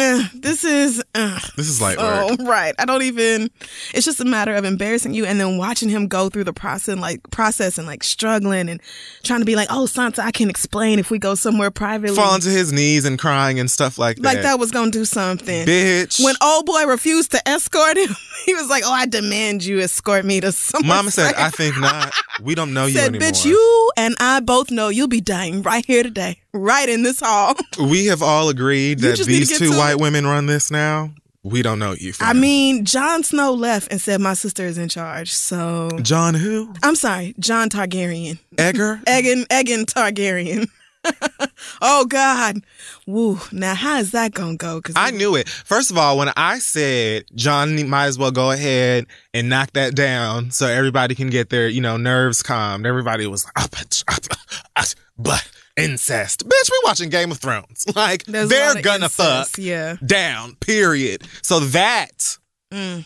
eh, 0.00 0.28
this 0.34 0.64
is. 0.64 1.02
Uh, 1.14 1.38
This 1.56 1.68
is 1.68 1.80
work. 1.80 1.96
Oh, 1.98 2.36
right. 2.44 2.74
I 2.78 2.84
don't 2.84 3.02
even. 3.02 3.50
It's 3.92 4.04
just 4.04 4.20
a 4.20 4.24
matter 4.24 4.54
of 4.54 4.64
embarrassing 4.64 5.14
you 5.14 5.24
and 5.24 5.38
then 5.40 5.56
watching 5.58 5.88
him 5.88 6.06
go 6.08 6.28
through 6.28 6.44
the 6.44 6.52
process, 6.52 6.96
like 6.98 7.20
process 7.30 7.78
and 7.78 7.86
like 7.86 8.02
struggling 8.02 8.68
and 8.68 8.80
trying 9.22 9.40
to 9.40 9.44
be 9.46 9.56
like, 9.56 9.68
"Oh, 9.70 9.86
Sansa, 9.86 10.20
I 10.20 10.30
can 10.30 10.50
explain 10.50 10.98
if 10.98 11.10
we 11.10 11.18
go 11.18 11.34
somewhere 11.34 11.70
privately." 11.70 12.16
Falling 12.16 12.40
to 12.42 12.48
his 12.50 12.72
knees 12.72 13.04
and 13.04 13.18
crying 13.18 13.58
and 13.60 13.70
stuff 13.70 13.98
like 13.98 14.16
that. 14.16 14.22
like 14.24 14.42
that 14.42 14.58
was 14.58 14.70
gonna 14.70 14.90
do 14.90 15.04
something. 15.04 15.66
Bitch. 15.66 16.22
When 16.22 16.34
old 16.42 16.66
boy 16.66 16.86
refused 16.86 17.30
to 17.32 17.48
escort 17.48 17.96
him, 17.96 18.14
he 18.46 18.54
was 18.54 18.68
like, 18.68 18.82
"Oh, 18.86 18.92
I 18.92 19.06
demand 19.06 19.64
you 19.64 19.80
escort 19.80 20.24
me 20.24 20.40
to 20.40 20.52
somewhere." 20.52 20.88
Mama 20.88 21.10
said, 21.10 21.34
I 21.34 21.50
think 21.50 21.78
not. 21.78 22.12
We 22.42 22.54
don't 22.54 22.74
know 22.74 22.86
you 22.86 22.94
said, 22.94 23.08
anymore. 23.08 23.28
"Bitch, 23.28 23.44
you 23.44 23.90
and 23.96 24.14
I 24.20 24.40
both 24.40 24.70
know 24.70 24.88
you'll 24.88 25.08
be 25.08 25.20
dying 25.20 25.62
right 25.62 25.84
here 25.86 26.02
today, 26.02 26.38
right 26.54 26.88
in 26.88 27.02
this 27.02 27.20
hall." 27.20 27.54
We 27.78 28.06
have 28.06 28.22
all 28.22 28.48
agreed 28.48 29.00
that 29.00 29.16
just 29.16 29.28
need 29.28 29.44
to 29.44 29.46
these 29.46 29.58
two 29.58 29.76
white 29.76 29.92
it. 29.92 30.00
women 30.00 30.26
run 30.26 30.46
this 30.46 30.70
now. 30.70 31.10
We 31.42 31.60
don't 31.60 31.78
know 31.78 31.92
you. 31.92 32.14
I 32.20 32.32
mean, 32.32 32.86
Jon 32.86 33.22
Snow 33.22 33.52
left 33.52 33.92
and 33.92 34.00
said, 34.00 34.20
"My 34.20 34.32
sister 34.32 34.64
is 34.64 34.78
in 34.78 34.88
charge." 34.88 35.32
So 35.32 35.90
Jon 36.00 36.32
who? 36.32 36.72
I'm 36.82 36.96
sorry, 36.96 37.34
Jon 37.38 37.68
Targaryen. 37.68 38.38
Egger. 38.56 39.00
Aegon 39.06 39.46
Aegon 39.48 39.84
Targaryen. 39.84 40.68
oh 41.82 42.06
God. 42.06 42.64
Woo. 43.06 43.38
Now 43.52 43.74
how 43.74 43.98
is 43.98 44.12
that 44.12 44.32
gonna 44.32 44.56
go? 44.56 44.80
Cause 44.80 44.94
I 44.96 45.10
knew 45.10 45.36
it. 45.36 45.48
First 45.48 45.90
of 45.90 45.98
all, 45.98 46.16
when 46.16 46.30
I 46.36 46.58
said 46.60 47.24
Jon 47.34 47.88
might 47.88 48.06
as 48.06 48.18
well 48.18 48.30
go 48.30 48.50
ahead 48.50 49.06
and 49.34 49.48
knock 49.48 49.72
that 49.74 49.94
down 49.94 50.50
so 50.50 50.66
everybody 50.66 51.14
can 51.14 51.28
get 51.28 51.50
their, 51.50 51.68
you 51.68 51.82
know, 51.82 51.96
nerves 51.96 52.42
calmed, 52.42 52.86
everybody 52.86 53.26
was 53.26 53.44
like, 53.44 53.52
oh, 53.58 53.66
but, 53.70 54.02
but, 54.06 54.94
but 55.18 55.50
incest. 55.76 56.46
Bitch, 56.46 56.70
we 56.70 56.80
watching 56.84 57.08
Game 57.10 57.30
of 57.30 57.38
Thrones. 57.38 57.84
Like, 57.94 58.24
there's 58.24 58.48
they're 58.48 58.80
gonna 58.82 59.04
incest, 59.06 59.50
fuck 59.56 59.58
Yeah. 59.58 59.96
down, 60.04 60.56
period. 60.56 61.22
So 61.42 61.60
that, 61.60 62.38
Mm. 62.72 63.04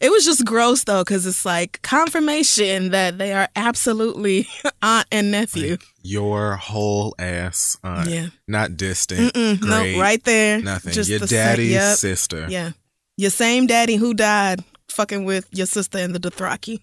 It 0.00 0.10
was 0.10 0.24
just 0.24 0.44
gross 0.44 0.82
though, 0.84 1.02
because 1.04 1.24
it's 1.26 1.44
like 1.44 1.80
confirmation 1.82 2.90
that 2.90 3.18
they 3.18 3.32
are 3.32 3.48
absolutely 3.54 4.48
aunt 4.82 5.06
and 5.12 5.30
nephew. 5.30 5.76
your 6.02 6.56
whole 6.56 7.14
ass, 7.18 7.76
aunt, 7.84 8.08
yeah. 8.08 8.26
not 8.48 8.76
distant. 8.76 9.36
No, 9.36 9.54
great, 9.56 9.98
right 9.98 10.24
there. 10.24 10.60
nothing. 10.60 10.92
Just 10.92 11.08
your 11.08 11.20
daddy's 11.20 11.70
yep. 11.72 11.96
sister. 11.96 12.46
Yeah. 12.48 12.72
Your 13.16 13.30
same 13.30 13.66
daddy 13.68 13.94
who 13.96 14.14
died 14.14 14.64
fucking 14.88 15.24
with 15.24 15.46
your 15.52 15.66
sister 15.66 15.98
in 15.98 16.12
the 16.12 16.18
Dothraki. 16.20 16.80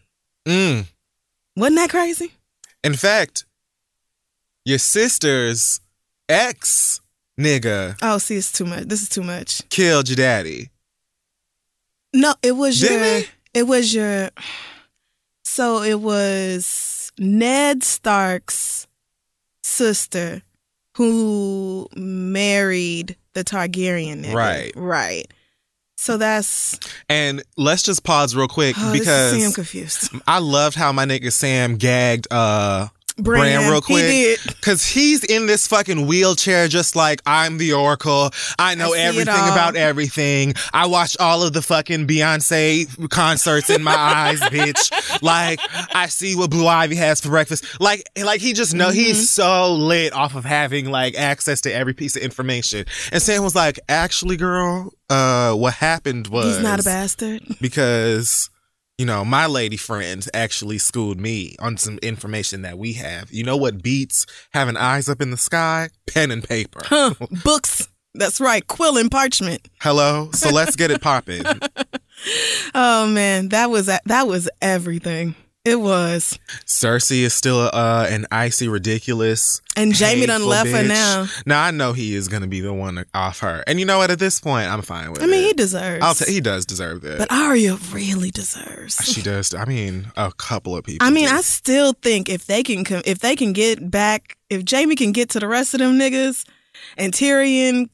Mm. 0.47 0.85
Wasn't 1.57 1.75
that 1.75 1.89
crazy? 1.89 2.31
In 2.83 2.93
fact, 2.93 3.45
your 4.65 4.79
sister's 4.79 5.79
ex 6.27 6.99
nigga 7.39 7.97
Oh, 8.01 8.17
see, 8.17 8.35
it's 8.35 8.51
too 8.51 8.65
much. 8.65 8.83
This 8.85 9.01
is 9.03 9.09
too 9.09 9.23
much. 9.23 9.67
killed 9.69 10.09
your 10.09 10.15
daddy. 10.17 10.69
No, 12.13 12.33
it 12.41 12.53
was 12.53 12.79
Didn't 12.79 12.99
your. 13.05 13.19
he? 13.19 13.25
It 13.53 13.63
was 13.67 13.93
your. 13.93 14.29
So 15.43 15.81
it 15.83 15.99
was 15.99 17.11
Ned 17.19 17.83
Stark's 17.83 18.87
sister 19.63 20.41
who 20.95 21.87
married 21.95 23.17
the 23.33 23.43
Targaryen 23.43 24.23
nigga. 24.23 24.33
Right. 24.33 24.71
Right. 24.75 25.25
So 25.97 26.17
that's 26.17 26.79
And 27.09 27.43
let's 27.57 27.83
just 27.83 28.03
pause 28.03 28.35
real 28.35 28.47
quick 28.47 28.75
oh, 28.77 28.81
see, 28.81 28.87
I'm 28.87 28.93
because 28.99 29.55
confused. 29.55 30.09
I 30.27 30.39
loved 30.39 30.75
how 30.77 30.91
my 30.91 31.05
nigga 31.05 31.31
Sam 31.31 31.75
gagged 31.77 32.27
uh 32.31 32.87
Bran 33.17 33.71
real 33.71 33.81
quick. 33.81 34.03
He 34.05 34.35
did. 34.35 34.61
Cause 34.61 34.85
he's 34.85 35.23
in 35.23 35.45
this 35.45 35.67
fucking 35.67 36.05
wheelchair, 36.05 36.67
just 36.67 36.95
like 36.95 37.21
I'm 37.25 37.57
the 37.57 37.73
Oracle. 37.73 38.31
I 38.59 38.75
know 38.75 38.93
I 38.93 38.99
everything 38.99 39.33
about 39.33 39.75
everything. 39.75 40.53
I 40.73 40.87
watch 40.87 41.15
all 41.19 41.43
of 41.43 41.53
the 41.53 41.61
fucking 41.61 42.07
Beyonce 42.07 43.09
concerts 43.09 43.69
in 43.69 43.83
my 43.83 43.95
eyes, 43.95 44.39
bitch. 44.41 45.21
Like 45.21 45.59
I 45.95 46.07
see 46.07 46.35
what 46.35 46.49
Blue 46.49 46.67
Ivy 46.67 46.95
has 46.95 47.21
for 47.21 47.29
breakfast. 47.29 47.79
Like, 47.79 48.03
like 48.21 48.41
he 48.41 48.53
just 48.53 48.73
know 48.73 48.85
Mm-hmm. 48.89 48.93
he's 48.99 49.29
so 49.31 49.73
lit 49.73 50.13
off 50.13 50.35
of 50.35 50.43
having 50.45 50.89
like 50.91 51.15
access 51.15 51.61
to 51.61 51.73
every 51.73 51.93
piece 51.93 52.15
of 52.15 52.21
information. 52.21 52.85
And 53.11 53.21
Sam 53.21 53.43
was 53.43 53.55
like, 53.55 53.79
"Actually, 53.89 54.37
girl, 54.37 54.93
uh, 55.09 55.53
what 55.53 55.73
happened 55.75 56.27
was 56.27 56.55
He's 56.55 56.63
not 56.63 56.79
a 56.79 56.83
bastard. 56.83 57.41
because 57.61 58.49
you 58.97 59.05
know 59.05 59.25
my 59.25 59.45
lady 59.45 59.77
friend 59.77 60.25
actually 60.33 60.77
schooled 60.77 61.19
me 61.19 61.55
on 61.59 61.77
some 61.77 61.97
information 61.99 62.61
that 62.61 62.77
we 62.77 62.93
have 62.93 63.31
you 63.31 63.43
know 63.43 63.57
what 63.57 63.81
beats 63.83 64.25
having 64.53 64.77
eyes 64.77 65.09
up 65.09 65.21
in 65.21 65.31
the 65.31 65.37
sky 65.37 65.89
pen 66.07 66.31
and 66.31 66.43
paper 66.43 66.79
Huh. 66.85 67.13
Books. 67.43 67.87
That's 68.17 68.39
right. 68.39 68.65
Quill 68.65 68.97
and 68.97 69.11
parchment. 69.11 69.67
hello 69.81 70.29
so 70.31 70.49
let's 70.49 70.75
get 70.77 70.91
it 70.91 71.01
popping 71.01 71.43
Oh 72.73 73.07
man, 73.07 73.49
that 73.49 73.69
was 73.69 73.85
that 73.87 74.27
was 74.27 74.49
everything. 74.61 75.35
It 75.65 75.79
was. 75.81 76.37
cersei 76.67 77.21
is 77.23 77.33
still 77.33 77.59
uh 77.73 78.05
an 78.09 78.25
icy 78.31 78.67
ridiculous 78.67 79.61
And 79.75 79.97
Jaime 79.97 80.25
done 80.27 80.45
left 80.45 80.69
her 80.69 80.83
now. 80.83 81.27
now 81.45 81.63
i 81.63 81.71
know 81.71 81.93
he 81.93 82.13
is 82.15 82.27
gonna 82.27 82.47
be 82.47 82.61
the 82.61 82.71
one 82.73 83.03
off 83.13 83.39
her 83.39 83.63
and 83.67 83.79
you 83.79 83.85
know 83.85 83.97
what 83.97 84.11
at 84.11 84.19
this 84.19 84.39
point 84.39 84.69
i'm 84.69 84.81
fine 84.83 85.11
with 85.11 85.21
it. 85.21 85.25
I 85.25 85.27
mean, 85.27 85.43
he 85.47 85.53
deserves. 85.53 86.03
I'll 86.05 86.13
t- 86.13 86.31
he 86.31 86.39
does 86.39 86.65
deserve 86.65 87.01
that 87.01 87.17
but 87.17 87.31
Arya 87.31 87.77
really 87.91 88.29
deserves. 88.31 88.95
she 89.03 89.21
does 89.23 89.53
i 89.55 89.65
mean 89.65 90.11
a 90.15 90.31
couple 90.31 90.77
of 90.77 90.83
people 90.85 91.05
I 91.05 91.09
mean, 91.09 91.27
do. 91.27 91.33
I 91.35 91.41
still 91.41 91.93
think 91.93 92.29
if 92.29 92.45
they 92.45 92.61
can 92.63 92.83
com- 92.83 93.01
if 93.05 93.19
they 93.19 93.35
can 93.35 93.51
get 93.53 93.89
back, 93.91 94.37
if 94.49 94.63
Jaime 94.69 94.95
can 94.95 95.11
get 95.11 95.29
to 95.31 95.39
the 95.39 95.47
rest 95.47 95.73
of 95.73 95.79
them 95.79 95.97
niggas, 95.99 96.45
and 96.97 97.11
Tyrion, 97.13 97.89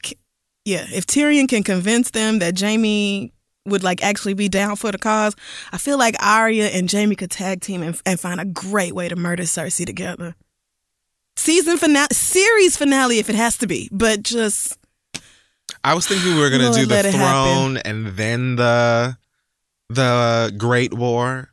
yeah, 0.65 0.85
if 0.93 1.05
Tyrion 1.07 1.47
can 1.47 1.63
convince 1.63 2.11
them 2.11 2.39
that 2.39 2.59
Jaime 2.59 3.31
would 3.65 3.83
like 3.83 4.03
actually 4.03 4.33
be 4.33 4.49
down 4.49 4.75
for 4.75 4.91
the 4.91 4.97
cause, 4.97 5.35
I 5.71 5.77
feel 5.77 5.97
like 5.97 6.15
Arya 6.19 6.67
and 6.67 6.91
Jaime 6.91 7.15
could 7.15 7.31
tag 7.31 7.61
team 7.61 7.83
and, 7.83 7.99
and 8.05 8.19
find 8.19 8.39
a 8.39 8.45
great 8.45 8.93
way 8.93 9.09
to 9.09 9.15
murder 9.15 9.43
Cersei 9.43 9.85
together. 9.85 10.35
Season 11.35 11.77
finale, 11.77 12.07
series 12.11 12.77
finale, 12.77 13.19
if 13.19 13.29
it 13.29 13.35
has 13.35 13.57
to 13.59 13.67
be, 13.67 13.89
but 13.91 14.23
just 14.23 14.77
I 15.83 15.93
was 15.93 16.07
thinking 16.07 16.35
we 16.35 16.39
were 16.39 16.49
gonna 16.49 16.65
Lord, 16.65 16.75
do 16.75 16.85
the 16.85 17.11
throne 17.11 17.77
and 17.77 18.07
then 18.07 18.55
the 18.57 19.17
the 19.89 20.53
Great 20.57 20.93
War, 20.93 21.49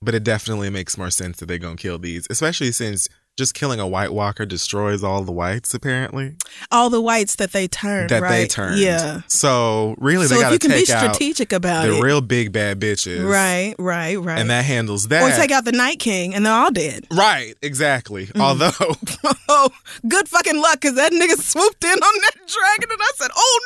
but 0.00 0.14
it 0.14 0.24
definitely 0.24 0.70
makes 0.70 0.96
more 0.96 1.10
sense 1.10 1.38
that 1.38 1.46
they're 1.46 1.58
gonna 1.58 1.76
kill 1.76 1.98
these, 1.98 2.26
especially 2.30 2.72
since 2.72 3.08
just 3.36 3.54
killing 3.54 3.78
a 3.80 3.86
White 3.86 4.12
Walker 4.12 4.46
destroys 4.46 5.04
all 5.04 5.22
the 5.22 5.32
whites. 5.32 5.74
Apparently, 5.74 6.34
all 6.70 6.88
the 6.90 7.00
whites 7.00 7.36
that 7.36 7.52
they 7.52 7.68
turned, 7.68 8.10
that 8.10 8.22
right? 8.22 8.30
they 8.42 8.46
turned. 8.46 8.78
yeah. 8.80 9.20
So 9.28 9.94
really, 9.98 10.26
So 10.26 10.34
they 10.34 10.40
if 10.40 10.42
gotta 10.42 10.54
you 10.54 10.58
can 10.58 10.70
be 10.70 10.84
take 10.84 10.90
out 10.90 11.14
strategic 11.14 11.52
about 11.52 11.86
the 11.86 11.96
it, 11.98 12.02
real 12.02 12.20
big 12.20 12.52
bad 12.52 12.80
bitches, 12.80 13.28
right, 13.28 13.74
right, 13.78 14.16
right, 14.16 14.38
And 14.38 14.48
that 14.50 14.64
handles 14.64 15.08
that. 15.08 15.22
or 15.22 15.36
take 15.36 15.50
out 15.50 15.64
the 15.64 15.72
Night 15.72 15.98
King, 15.98 16.34
and 16.34 16.46
they're 16.46 16.52
all 16.52 16.70
dead. 16.72 17.06
Right, 17.12 17.54
exactly. 17.62 18.26
Mm-hmm. 18.26 18.40
Although 18.40 18.70
Oh, 19.48 19.70
good 20.08 20.28
fucking 20.28 20.56
luck, 20.60 20.80
because 20.80 20.96
that 20.96 21.12
nigga 21.12 21.36
swooped 21.40 21.84
in 21.84 21.90
on 21.90 21.98
that 22.20 22.34
dragon, 22.46 22.90
and 22.90 23.00
I 23.00 23.10
said, 23.16 23.30
"Oh 23.36 23.60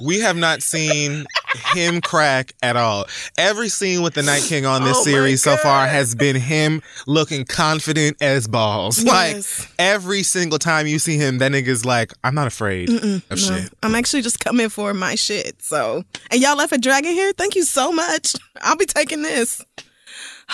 no!" 0.00 0.06
we 0.08 0.20
have 0.20 0.36
not 0.36 0.62
seen 0.62 1.24
him 1.54 2.00
crack 2.00 2.52
at 2.62 2.76
all. 2.76 3.06
Every 3.38 3.68
scene 3.68 4.02
with 4.02 4.14
the 4.14 4.22
Night 4.22 4.42
King 4.42 4.66
on 4.66 4.84
this 4.84 4.98
Oh 4.98 5.02
series 5.02 5.42
so 5.42 5.56
far 5.56 5.86
has 5.86 6.14
been 6.14 6.36
him 6.36 6.82
looking 7.06 7.44
confident 7.44 8.16
as 8.20 8.46
balls. 8.46 9.04
Like 9.14 9.44
every 9.78 10.22
single 10.24 10.58
time 10.58 10.86
you 10.88 10.98
see 10.98 11.16
him, 11.16 11.38
that 11.38 11.52
nigga's 11.52 11.84
like, 11.84 12.12
I'm 12.24 12.34
not 12.34 12.48
afraid 12.48 12.90
of 12.90 13.30
No, 13.30 13.36
shit. 13.36 13.70
I'm 13.82 13.94
actually 13.94 14.22
just 14.22 14.40
coming 14.40 14.68
for 14.70 14.92
my 14.92 15.14
shit. 15.14 15.62
So, 15.62 16.04
and 16.30 16.40
y'all 16.40 16.56
left 16.56 16.72
a 16.72 16.78
dragon 16.78 17.12
here. 17.12 17.32
Thank 17.32 17.54
you 17.54 17.62
so 17.62 17.92
much. 17.92 18.34
I'll 18.62 18.76
be 18.76 18.86
taking 18.86 19.22
this. 19.22 19.64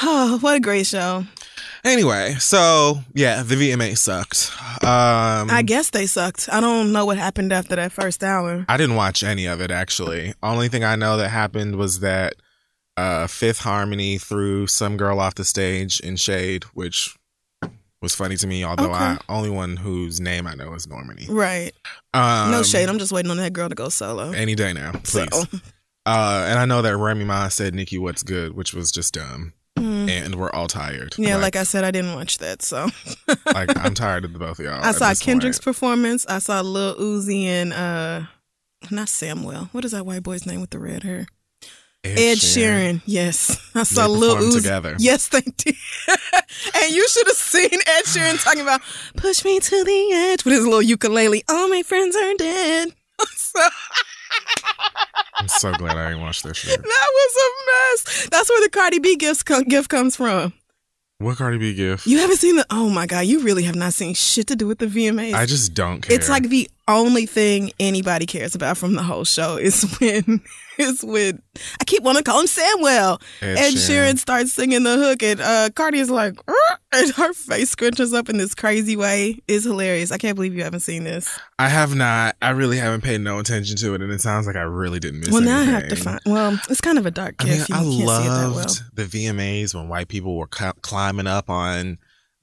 Oh, 0.02 0.38
what 0.40 0.57
a 0.57 0.61
great 0.61 0.87
show! 0.87 1.25
Anyway, 1.85 2.35
so 2.39 2.99
yeah, 3.15 3.43
the 3.43 3.55
VMA 3.55 3.97
sucked. 3.97 4.51
Um 4.85 5.51
I 5.51 5.63
guess 5.65 5.91
they 5.91 6.07
sucked. 6.07 6.49
I 6.53 6.61
don't 6.61 6.93
know 6.93 7.05
what 7.07 7.19
happened 7.19 7.53
after 7.53 7.77
that 7.77 7.93
first 7.93 8.23
hour. 8.23 8.65
I 8.69 8.77
didn't 8.77 8.97
watch 8.97 9.23
any 9.23 9.47
of 9.47 9.61
it 9.61 9.71
actually. 9.71 10.35
Only 10.43 10.69
thing 10.69 10.85
I 10.85 10.97
know 10.97 11.17
that 11.17 11.29
happened 11.31 11.77
was 11.77 12.01
that 12.01 12.35
uh 12.97 13.27
Fifth 13.27 13.61
Harmony 13.61 14.19
threw 14.19 14.67
some 14.67 14.97
girl 14.97 15.21
off 15.21 15.35
the 15.37 15.45
stage 15.45 16.01
in 16.01 16.17
shade, 16.17 16.65
which 16.75 17.17
was 18.02 18.15
funny 18.15 18.37
to 18.37 18.47
me, 18.47 18.65
although 18.65 18.93
Okay. 18.95 18.95
I 19.04 19.19
only 19.28 19.50
one 19.50 19.76
whose 19.76 20.21
name 20.21 20.47
I 20.47 20.54
know 20.54 20.73
is 20.75 20.87
Normani. 20.87 21.28
Right. 21.28 21.73
Um, 22.15 22.50
no 22.50 22.63
shade. 22.63 22.89
I'm 22.89 22.99
just 22.99 23.13
waiting 23.13 23.31
on 23.31 23.37
that 23.37 23.52
girl 23.52 23.69
to 23.69 23.75
go 23.75 23.91
solo. 23.91 24.31
Any 24.33 24.54
day 24.54 24.73
now, 24.73 24.93
So, 25.04 25.26
please. 25.26 25.61
Uh, 26.07 26.47
and 26.49 26.59
I 26.59 26.65
know 26.65 26.81
that 26.81 26.97
Remy 26.97 27.25
Ma 27.26 27.49
said 27.49 27.75
Nicki 27.75 27.99
what's 27.99 28.23
good, 28.23 28.54
which 28.54 28.73
was 28.73 28.91
just 28.91 29.13
dumb. 29.13 29.52
And 30.11 30.35
we're 30.37 30.51
all 30.51 30.67
tired. 30.69 31.15
yeah, 31.19 31.37
like 31.37 31.57
I 31.57 31.63
said, 31.63 31.85
I 31.85 31.91
didn't 31.91 32.15
watch 32.15 32.39
that. 32.39 32.63
So 32.63 32.89
like 33.55 33.77
I'm 33.79 33.95
tired 33.95 34.25
of 34.25 34.33
the 34.33 34.39
both 34.39 34.59
of 34.59 34.65
y'all. 34.65 34.81
I 34.85 34.93
saw 34.93 35.15
Kendrick's 35.15 35.59
point. 35.59 35.65
performance. 35.65 36.27
I 36.29 36.39
saw 36.39 36.61
Lil 36.61 36.97
Uzi 36.97 37.45
and 37.45 37.73
uh, 37.73 38.23
not 38.91 39.09
Samuel. 39.09 39.69
What 39.73 39.85
is 39.85 39.93
that 39.93 40.05
white 40.07 40.23
boy's 40.23 40.47
name 40.47 40.61
with 40.61 40.71
the 40.71 40.79
red 40.79 41.03
hair? 41.03 41.27
Ed 42.03 42.39
Sheeran. 42.39 43.03
Yes, 43.05 43.61
I 43.75 43.83
saw 43.83 44.07
They 44.09 44.15
Lil 44.15 44.37
Uzi. 44.37 44.57
together. 44.63 44.97
Yes, 44.99 45.29
they 45.29 45.43
did. 45.43 45.75
and 46.09 46.93
you 46.95 47.07
should 47.09 47.27
have 47.27 47.37
seen 47.37 47.69
Ed 47.75 48.05
Sheeran 48.05 48.43
talking 48.43 48.63
about 48.63 48.81
"Push 49.17 49.45
Me 49.45 49.61
to 49.61 49.85
the 49.85 50.13
Edge" 50.15 50.45
with 50.47 50.55
his 50.55 50.65
little 50.65 50.81
ukulele. 50.81 51.45
All 51.49 51.69
my 51.69 51.83
friends 51.83 52.17
are 52.17 52.35
dead. 52.39 52.95
so, 53.37 53.61
I'm 55.36 55.49
so 55.49 55.73
glad 55.73 55.97
I 55.97 56.08
didn't 56.10 56.23
watch 56.23 56.43
this 56.43 56.56
shit. 56.58 56.80
that 56.82 57.08
was 57.12 57.34
a 57.36 57.49
mess. 57.66 58.28
That's 58.30 58.49
where 58.50 58.60
the 58.62 58.69
Cardi 58.71 58.99
B 58.99 59.16
gift 59.16 59.47
co- 59.47 59.62
gift 59.62 59.88
comes 59.88 60.16
from. 60.16 60.52
What 61.19 61.36
Cardi 61.36 61.58
B 61.58 61.75
gift? 61.75 62.06
You 62.06 62.19
haven't 62.19 62.38
seen 62.38 62.56
the? 62.56 62.66
Oh 62.71 62.88
my 62.88 63.06
god, 63.06 63.21
you 63.26 63.40
really 63.40 63.62
have 63.64 63.76
not 63.76 63.93
seen 63.93 64.14
shit 64.14 64.47
to 64.49 64.56
do 64.56 64.66
with 64.66 64.78
the 64.78 64.86
VMAs. 64.86 65.34
I 65.34 65.45
just 65.47 65.75
don't 65.75 66.00
care. 66.00 66.16
It's 66.16 66.28
like 66.30 66.49
the 66.49 66.69
only 66.88 67.26
thing 67.26 67.73
anybody 67.78 68.25
cares 68.26 68.54
about 68.54 68.78
from 68.78 68.95
the 68.95 69.02
whole 69.02 69.25
show 69.25 69.56
is 69.56 69.82
when 70.00 70.40
is 70.80 71.04
when 71.04 71.43
I 71.80 71.84
keep 71.84 72.02
wanting 72.02 72.25
to 72.25 72.30
call 72.30 72.40
him 72.40 72.47
Samuel. 72.47 73.21
Ed 73.40 73.56
Ed 73.58 73.73
Sheeran. 73.73 74.12
Sheeran 74.12 74.19
starts 74.19 74.52
singing 74.52 74.82
the 74.82 74.97
hook, 74.97 75.23
and 75.23 75.40
uh, 75.40 75.71
Cardi 75.75 75.99
is 75.99 76.10
like, 76.10 76.38
and 76.93 77.10
her 77.12 77.32
face 77.32 77.75
scrunches 77.75 78.14
up 78.14 78.28
in 78.28 78.38
this 78.38 78.54
crazy 78.54 78.97
way. 78.97 79.38
It's 79.47 79.64
hilarious. 79.64 80.10
I 80.10 80.19
can't 80.19 80.34
believe 80.34 80.54
you 80.54 80.64
haven't 80.64 80.80
seen 80.80 81.04
this. 81.04 81.38
I 81.58 81.69
have 81.69 81.95
not. 81.95 82.36
I 82.43 82.50
really 82.50 82.78
haven't 82.78 83.02
paid 83.02 83.21
no 83.21 83.38
attention 83.38 83.76
to 83.76 83.95
it, 83.95 84.02
and 84.02 84.12
it 84.12 84.21
sounds 84.21 84.47
like 84.47 84.56
I 84.56 84.62
really 84.62 84.99
didn't 85.00 85.21
miss. 85.21 85.28
It. 85.28 85.32
Well, 85.32 85.43
now 85.43 85.60
I 85.60 85.64
have 85.64 85.88
to 85.88 85.97
find. 85.97 86.21
Well, 86.26 86.58
it's 86.69 86.80
kind 86.80 86.99
of 86.99 87.06
a 87.06 87.10
dark 87.10 87.36
I 87.38 87.45
mean, 87.45 87.56
you 87.56 87.62
I 87.62 87.66
can't 87.66 87.84
see 87.84 88.02
it 88.02 88.06
that 88.06 88.49
loved 88.49 88.54
well. 88.54 88.66
the 88.95 89.04
VMAs 89.04 89.75
when 89.75 89.88
white 89.88 90.08
people 90.08 90.36
were 90.36 90.47
climbing 90.47 91.26
up 91.26 91.50
on 91.50 91.99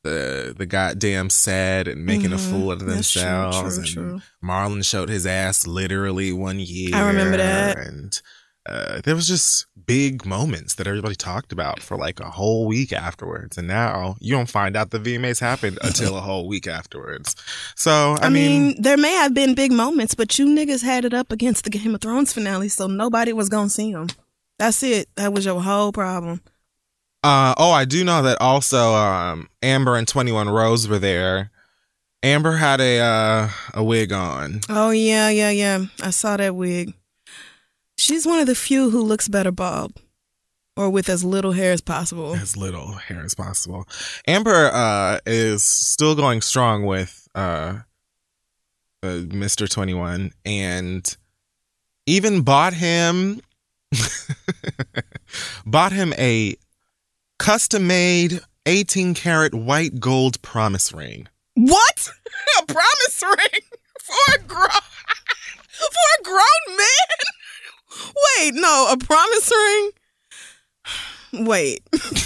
the 0.07 0.55
the 0.57 0.65
goddamn 0.65 1.29
set 1.29 1.87
and 1.87 2.05
making 2.05 2.31
a 2.33 2.37
Mhm. 2.37 2.49
fool 2.49 2.71
of 2.71 2.79
true, 2.79 2.87
themselves. 2.93 3.59
true, 3.59 3.77
and 3.77 3.85
true. 3.85 4.21
Marlon 4.43 4.85
showed 4.85 5.09
his 5.09 5.25
ass 5.25 5.67
literally 5.67 6.31
one 6.31 6.59
year. 6.59 6.95
I 6.95 7.07
remember 7.07 7.37
that. 7.37 7.77
And 7.77 8.21
uh, 8.69 8.99
there 9.05 9.15
was 9.15 9.27
just 9.27 9.65
big 9.85 10.25
moments 10.25 10.75
that 10.75 10.87
everybody 10.87 11.15
talked 11.15 11.53
about 11.53 11.79
for 11.81 11.95
like 11.97 12.19
a 12.19 12.29
whole 12.29 12.67
week 12.67 12.91
afterwards. 12.91 13.57
And 13.57 13.65
now 13.65 14.17
you 14.19 14.33
don't 14.35 14.49
find 14.49 14.75
out 14.75 14.89
the 14.91 14.99
VMAs 14.99 15.39
happened 15.39 15.79
until 15.83 16.17
a 16.17 16.21
whole 16.21 16.47
week 16.49 16.67
afterwards. 16.67 17.33
So 17.75 18.17
I, 18.19 18.25
I, 18.25 18.29
mean, 18.29 18.67
mean, 18.67 18.81
there 18.81 18.97
may 18.97 19.13
have 19.13 19.33
been 19.33 19.55
big 19.55 19.71
moments, 19.71 20.15
but 20.15 20.37
you 20.37 20.45
niggas 20.47 20.83
had 20.83 21.05
it 21.05 21.13
up 21.13 21.31
against 21.31 21.63
the 21.63 21.69
Game 21.69 21.95
of 21.95 22.01
Thrones 22.01 22.33
finale, 22.33 22.67
so 22.67 22.87
nobody 22.87 23.31
was 23.31 23.47
gonna 23.47 23.69
see 23.69 23.93
them. 23.93 24.07
That's 24.59 24.83
it. 24.83 25.07
That 25.15 25.31
was 25.33 25.45
your 25.45 25.61
whole 25.61 25.91
problem. 25.93 26.41
Uh, 27.23 27.53
oh, 27.57 27.71
I 27.71 27.85
do 27.85 28.03
know 28.03 28.21
that 28.21 28.39
also 28.39 28.93
um, 28.93 29.49
Amber 29.61 29.95
and 29.95 30.07
21 30.07 30.49
Rose 30.49 30.87
were 30.87 30.99
there. 30.99 31.51
Amber 32.23 32.53
had 32.53 32.81
a 32.81 32.99
uh, 32.99 33.49
a 33.73 33.83
wig 33.83 34.11
on. 34.11 34.61
Oh 34.69 34.91
yeah, 34.91 35.29
yeah, 35.29 35.49
yeah. 35.49 35.85
I 36.01 36.09
saw 36.09 36.37
that 36.37 36.55
wig. 36.55 36.93
She's 37.97 38.25
one 38.25 38.39
of 38.39 38.47
the 38.47 38.55
few 38.55 38.89
who 38.89 39.01
looks 39.01 39.27
better 39.27 39.51
bald, 39.51 39.93
or 40.75 40.89
with 40.89 41.09
as 41.09 41.23
little 41.23 41.51
hair 41.51 41.71
as 41.71 41.81
possible. 41.81 42.35
As 42.35 42.57
little 42.57 42.93
hair 42.93 43.23
as 43.23 43.35
possible. 43.35 43.87
Amber 44.27 44.71
uh, 44.73 45.19
is 45.25 45.63
still 45.63 46.15
going 46.15 46.41
strong 46.41 46.85
with 46.85 47.27
uh, 47.35 47.79
uh, 49.03 49.07
Mr. 49.07 49.69
21 49.69 50.31
and 50.43 51.17
even 52.07 52.41
bought 52.41 52.73
him 52.73 53.41
bought 55.65 55.91
him 55.91 56.13
a 56.17 56.55
custom 57.39 57.87
made 57.87 58.41
18 58.65 59.13
karat 59.13 59.53
white 59.53 59.99
gold 59.99 60.41
promise 60.41 60.91
ring. 60.93 61.27
What? 61.55 62.09
A 62.59 62.65
promise 62.65 63.23
ring 63.23 63.61
for 64.01 64.35
a 64.35 64.39
grown 64.39 64.67
for 64.69 66.07
a 66.19 66.23
grown 66.23 66.77
man? 66.77 68.13
Wait, 68.39 68.51
no, 68.53 68.87
a 68.91 68.97
promise 68.97 69.51
ring? 69.51 69.91
Wait. 71.45 71.83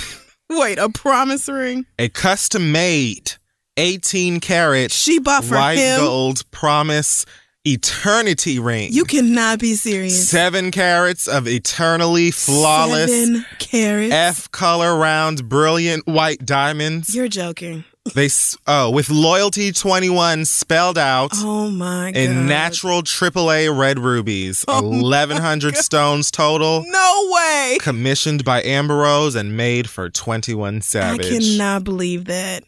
Wait, 0.49 0.77
a 0.77 0.89
promise 0.89 1.47
ring? 1.47 1.85
A 1.97 2.09
custom 2.09 2.71
made 2.71 3.33
18 3.77 4.39
karat 4.41 4.91
She 4.91 5.17
bought 5.19 5.45
for 5.45 5.55
white 5.55 5.77
him. 5.77 5.99
gold 5.99 6.49
promise 6.51 7.25
eternity 7.65 8.59
ring. 8.59 8.89
You 8.91 9.05
cannot 9.05 9.59
be 9.59 9.75
serious. 9.75 10.29
Seven 10.29 10.71
carats 10.71 11.27
of 11.27 11.47
eternally 11.47 12.31
flawless 12.31 13.11
Seven 13.11 13.45
carats. 13.59 14.13
F 14.13 14.51
color 14.51 14.95
round 14.97 15.47
brilliant 15.49 16.07
white 16.07 16.45
diamonds. 16.45 17.13
You're 17.15 17.27
joking. 17.27 17.83
They 18.15 18.25
s- 18.25 18.57
oh 18.65 18.89
with 18.89 19.11
loyalty 19.11 19.71
21 19.71 20.45
spelled 20.45 20.97
out 20.97 21.33
Oh 21.35 21.69
my 21.69 22.11
god. 22.11 22.17
in 22.19 22.47
natural 22.47 23.03
AAA 23.03 23.69
red 23.77 23.99
rubies. 23.99 24.65
Oh 24.67 24.81
1100 24.81 25.77
stones 25.77 26.31
total. 26.31 26.83
No 26.87 27.29
way. 27.31 27.77
Commissioned 27.79 28.43
by 28.43 28.63
Amber 28.63 28.97
Rose 28.97 29.35
and 29.35 29.55
made 29.55 29.87
for 29.87 30.09
21 30.09 30.81
Savage. 30.81 31.27
I 31.27 31.29
cannot 31.29 31.83
believe 31.83 32.25
that. 32.25 32.63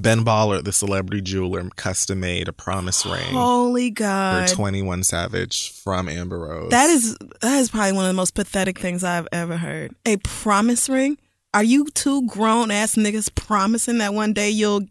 Ben 0.00 0.24
Baller, 0.24 0.62
the 0.62 0.72
celebrity 0.72 1.20
jeweler, 1.20 1.68
custom 1.76 2.20
made 2.20 2.48
a 2.48 2.52
promise 2.52 3.04
ring 3.04 3.32
Holy 3.32 3.90
for 3.90 3.94
God. 3.94 4.48
21 4.48 5.04
Savage 5.04 5.72
from 5.72 6.08
Amber 6.08 6.38
Rose. 6.38 6.70
That 6.70 6.90
is 6.90 7.16
that 7.40 7.58
is 7.58 7.70
probably 7.70 7.92
one 7.92 8.04
of 8.04 8.08
the 8.08 8.14
most 8.14 8.34
pathetic 8.34 8.78
things 8.78 9.04
I've 9.04 9.28
ever 9.32 9.56
heard. 9.56 9.94
A 10.06 10.16
promise 10.18 10.88
ring? 10.88 11.18
Are 11.52 11.64
you 11.64 11.86
two 11.94 12.26
grown 12.28 12.70
ass 12.70 12.94
niggas 12.94 13.34
promising 13.34 13.98
that 13.98 14.14
one 14.14 14.32
day 14.32 14.50
you'll 14.50 14.82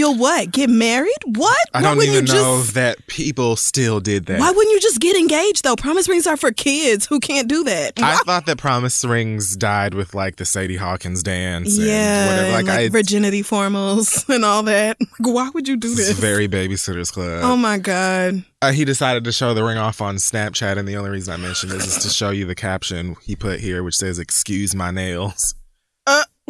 you'll 0.00 0.16
what? 0.18 0.50
Get 0.50 0.68
married? 0.70 1.12
What? 1.26 1.56
I 1.74 1.82
Why 1.82 1.94
don't 1.94 2.02
even 2.02 2.14
you 2.26 2.32
know 2.34 2.58
just- 2.62 2.74
that 2.74 3.06
people 3.06 3.54
still 3.56 4.00
did 4.00 4.26
that. 4.26 4.40
Why 4.40 4.50
wouldn't 4.50 4.72
you 4.74 4.80
just 4.80 4.98
get 5.00 5.14
engaged 5.16 5.62
though? 5.62 5.76
Promise 5.76 6.08
rings 6.08 6.26
are 6.26 6.36
for 6.36 6.50
kids 6.50 7.06
who 7.06 7.20
can't 7.20 7.46
do 7.48 7.62
that. 7.64 7.92
I 7.98 8.14
Why- 8.14 8.16
thought 8.26 8.46
that 8.46 8.58
promise 8.58 9.04
rings 9.04 9.54
died 9.56 9.94
with 9.94 10.14
like 10.14 10.36
the 10.36 10.44
Sadie 10.44 10.76
Hawkins 10.76 11.22
dance. 11.22 11.76
yeah, 11.78 11.92
and 12.22 12.30
whatever. 12.30 12.46
and, 12.46 12.66
Like, 12.66 12.76
like, 12.76 12.86
I, 12.86 12.88
virginity 12.88 13.42
formals 13.42 14.28
and 14.34 14.44
all 14.44 14.62
that. 14.64 14.96
Like, 15.00 15.34
why 15.34 15.50
would 15.54 15.68
you 15.68 15.76
do 15.76 15.88
it's 15.88 15.96
this? 16.08 16.18
very 16.18 16.48
Babysitters 16.48 17.12
Club. 17.12 17.42
oh 17.44 17.56
my 17.56 17.78
god. 17.78 18.42
Uh, 18.62 18.72
he 18.72 18.84
decided 18.84 19.24
to 19.24 19.32
show 19.32 19.54
the 19.54 19.64
ring 19.64 19.78
off 19.78 20.00
on 20.02 20.16
Snapchat, 20.16 20.76
and 20.76 20.86
the 20.86 20.96
only 20.96 21.08
reason 21.10 21.32
I 21.32 21.36
mentioned 21.38 21.72
this 21.72 21.86
is 21.86 22.02
to 22.04 22.10
show 22.10 22.28
you 22.30 22.44
the 22.44 22.54
caption 22.54 23.16
he 23.22 23.34
put 23.36 23.60
here, 23.60 23.82
which 23.82 23.96
says 23.96 24.18
"Excuse 24.18 24.74
my 24.74 24.90
nails." 24.90 25.54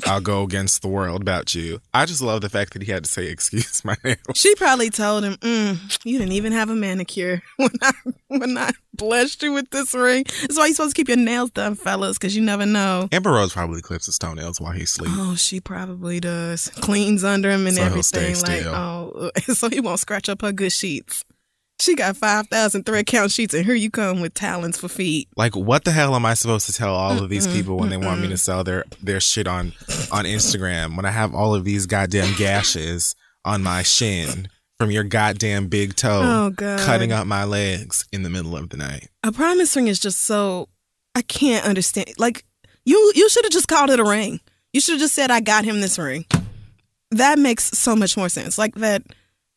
I'll 0.06 0.20
go 0.20 0.42
against 0.42 0.82
the 0.82 0.88
world 0.88 1.20
about 1.22 1.54
you. 1.54 1.80
I 1.94 2.06
just 2.06 2.22
love 2.22 2.40
the 2.40 2.48
fact 2.48 2.72
that 2.74 2.82
he 2.82 2.90
had 2.92 3.04
to 3.04 3.10
say 3.10 3.26
"Excuse 3.26 3.84
my 3.84 3.96
nails." 4.04 4.18
She 4.34 4.54
probably 4.54 4.90
told 4.90 5.24
him, 5.24 5.34
mm, 5.34 6.04
"You 6.04 6.18
didn't 6.18 6.32
even 6.32 6.52
have 6.52 6.70
a 6.70 6.74
manicure 6.74 7.42
when 7.56 7.70
I 7.82 7.92
when 8.28 8.58
I 8.58 8.70
blessed 8.94 9.42
you 9.42 9.52
with 9.52 9.70
this 9.70 9.94
ring." 9.94 10.24
That's 10.42 10.56
why 10.56 10.66
you're 10.66 10.74
supposed 10.74 10.94
to 10.96 11.00
keep 11.00 11.08
your 11.08 11.16
nails 11.16 11.50
done, 11.50 11.74
fellas, 11.74 12.18
because 12.18 12.34
you 12.36 12.42
never 12.42 12.66
know. 12.66 13.08
Amber 13.12 13.30
Rose 13.32 13.52
probably 13.52 13.80
clips 13.82 14.06
his 14.06 14.18
toenails 14.18 14.60
while 14.60 14.72
he 14.72 14.84
sleeps. 14.86 15.12
Oh, 15.16 15.34
she 15.34 15.60
probably 15.60 16.20
does. 16.20 16.68
Cleans 16.80 17.24
under 17.24 17.50
him 17.50 17.66
and 17.66 17.76
So 17.76 17.82
everything. 17.82 18.34
Like, 18.34 18.60
still. 18.60 18.74
oh, 18.74 19.30
so 19.54 19.68
he 19.68 19.80
won't 19.80 20.00
scratch 20.00 20.28
up 20.28 20.42
her 20.42 20.52
good 20.52 20.72
sheets. 20.72 21.24
She 21.80 21.94
got 21.96 22.16
five 22.16 22.46
thousand 22.48 22.84
thread 22.84 23.06
count 23.06 23.32
sheets, 23.32 23.54
and 23.54 23.64
here 23.64 23.74
you 23.74 23.90
come 23.90 24.20
with 24.20 24.34
talons 24.34 24.76
for 24.78 24.88
feet. 24.88 25.28
Like, 25.36 25.56
what 25.56 25.84
the 25.84 25.92
hell 25.92 26.14
am 26.14 26.26
I 26.26 26.34
supposed 26.34 26.66
to 26.66 26.72
tell 26.74 26.94
all 26.94 27.22
of 27.22 27.30
these 27.30 27.46
people 27.46 27.78
when 27.78 27.88
they 27.88 27.96
want 27.96 28.20
me 28.20 28.28
to 28.28 28.36
sell 28.36 28.62
their 28.64 28.84
their 29.02 29.20
shit 29.20 29.46
on 29.46 29.72
on 30.12 30.24
Instagram 30.26 30.94
when 30.96 31.06
I 31.06 31.10
have 31.10 31.34
all 31.34 31.54
of 31.54 31.64
these 31.64 31.86
goddamn 31.86 32.34
gashes 32.36 33.14
on 33.46 33.62
my 33.62 33.82
shin 33.82 34.48
from 34.78 34.90
your 34.90 35.04
goddamn 35.04 35.68
big 35.68 35.96
toe 35.96 36.20
Oh 36.22 36.50
god, 36.50 36.80
cutting 36.80 37.12
up 37.12 37.26
my 37.26 37.44
legs 37.44 38.06
in 38.12 38.22
the 38.24 38.30
middle 38.30 38.56
of 38.56 38.68
the 38.68 38.76
night? 38.76 39.08
a 39.24 39.32
promise 39.32 39.74
ring 39.74 39.88
is 39.88 39.98
just 39.98 40.20
so. 40.20 40.68
I 41.14 41.22
can't 41.22 41.64
understand. 41.64 42.12
Like 42.18 42.44
you, 42.84 43.12
you 43.14 43.28
should 43.30 43.44
have 43.46 43.52
just 43.52 43.68
called 43.68 43.88
it 43.90 43.98
a 44.00 44.04
ring. 44.04 44.40
You 44.74 44.80
should 44.82 44.92
have 44.92 45.00
just 45.00 45.14
said, 45.14 45.30
"I 45.30 45.40
got 45.40 45.64
him 45.64 45.80
this 45.80 45.98
ring." 45.98 46.26
That 47.10 47.38
makes 47.38 47.64
so 47.70 47.96
much 47.96 48.16
more 48.18 48.28
sense. 48.28 48.58
Like 48.58 48.74
that 48.76 49.02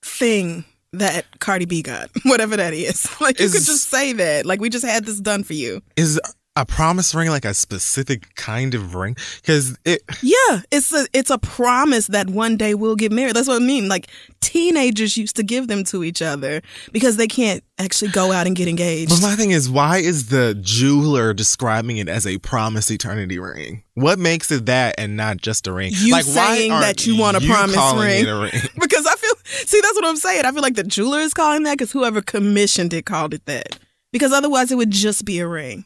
thing 0.02 0.64
that 0.94 1.26
Cardi 1.40 1.66
B 1.66 1.82
got, 1.82 2.10
whatever 2.24 2.56
that 2.58 2.74
is. 2.74 3.08
Like 3.22 3.40
you 3.40 3.48
could 3.48 3.64
just 3.64 3.90
say 3.90 4.12
that. 4.14 4.46
Like 4.46 4.60
we 4.60 4.70
just 4.70 4.86
had 4.86 5.06
this 5.06 5.20
done 5.20 5.44
for 5.44 5.54
you. 5.54 5.82
Is 5.96 6.20
a 6.56 6.66
promise 6.66 7.16
ring 7.16 7.30
like 7.30 7.46
a 7.46 7.54
specific 7.54 8.36
kind 8.36 8.76
of 8.76 8.96
ring? 8.96 9.16
Because 9.42 9.78
it 9.86 10.02
Yeah, 10.22 10.62
it's 10.72 10.94
a 10.94 11.08
it's 11.14 11.30
a 11.30 11.38
promise 11.38 12.08
that 12.08 12.30
one 12.30 12.58
day 12.58 12.76
we'll 12.76 12.96
get 12.96 13.12
married. 13.12 13.36
That's 13.36 13.48
what 13.48 13.62
I 13.62 13.66
mean. 13.66 13.88
Like 13.88 14.08
teenagers 14.42 15.18
used 15.18 15.36
to 15.38 15.44
give 15.44 15.68
them 15.68 15.84
to 15.86 16.04
each 16.04 16.22
other 16.22 16.62
because 16.92 17.18
they 17.18 17.28
can't 17.28 17.64
actually 17.80 18.12
go 18.12 18.32
out 18.32 18.46
and 18.46 18.56
get 18.56 18.68
engaged. 18.68 19.10
But 19.10 19.22
my 19.22 19.36
thing 19.36 19.52
is, 19.52 19.70
why 19.70 19.98
is 19.98 20.30
the 20.30 20.56
jeweler 20.62 21.34
describing 21.34 21.98
it 21.98 22.08
as 22.08 22.28
a 22.28 22.38
promise 22.38 22.92
eternity 22.92 23.40
ring? 23.40 23.84
What 23.96 24.20
makes 24.20 24.52
it 24.52 24.68
that 24.68 24.96
and 24.98 25.18
not 25.18 25.38
just 25.38 25.66
a 25.68 25.74
ring? 25.74 25.92
You 25.96 26.14
why 26.14 26.22
saying 26.22 26.72
aren't 26.72 26.86
that 26.86 27.08
you 27.08 27.18
want 27.18 27.38
a 27.38 27.42
you 27.42 27.52
promise 27.52 27.94
ring? 27.96 28.28
a 28.28 28.40
ring? 28.40 28.52
because 28.80 29.08
I 29.08 29.16
feel 29.16 29.34
see 29.44 29.82
that's 29.82 29.96
what 29.96 30.06
I'm 30.06 30.18
saying. 30.18 30.46
I 30.46 30.52
feel 30.52 30.62
like 30.62 30.76
the 30.76 30.84
jeweler 30.84 31.20
is 31.20 31.34
calling 31.34 31.64
that 31.64 31.78
because 31.78 31.92
whoever 31.92 32.22
commissioned 32.22 32.94
it 32.94 33.06
called 33.06 33.34
it 33.34 33.46
that. 33.46 33.80
Because 34.12 34.32
otherwise 34.32 34.72
it 34.72 34.76
would 34.76 34.92
just 34.92 35.26
be 35.26 35.40
a 35.40 35.48
ring. 35.48 35.86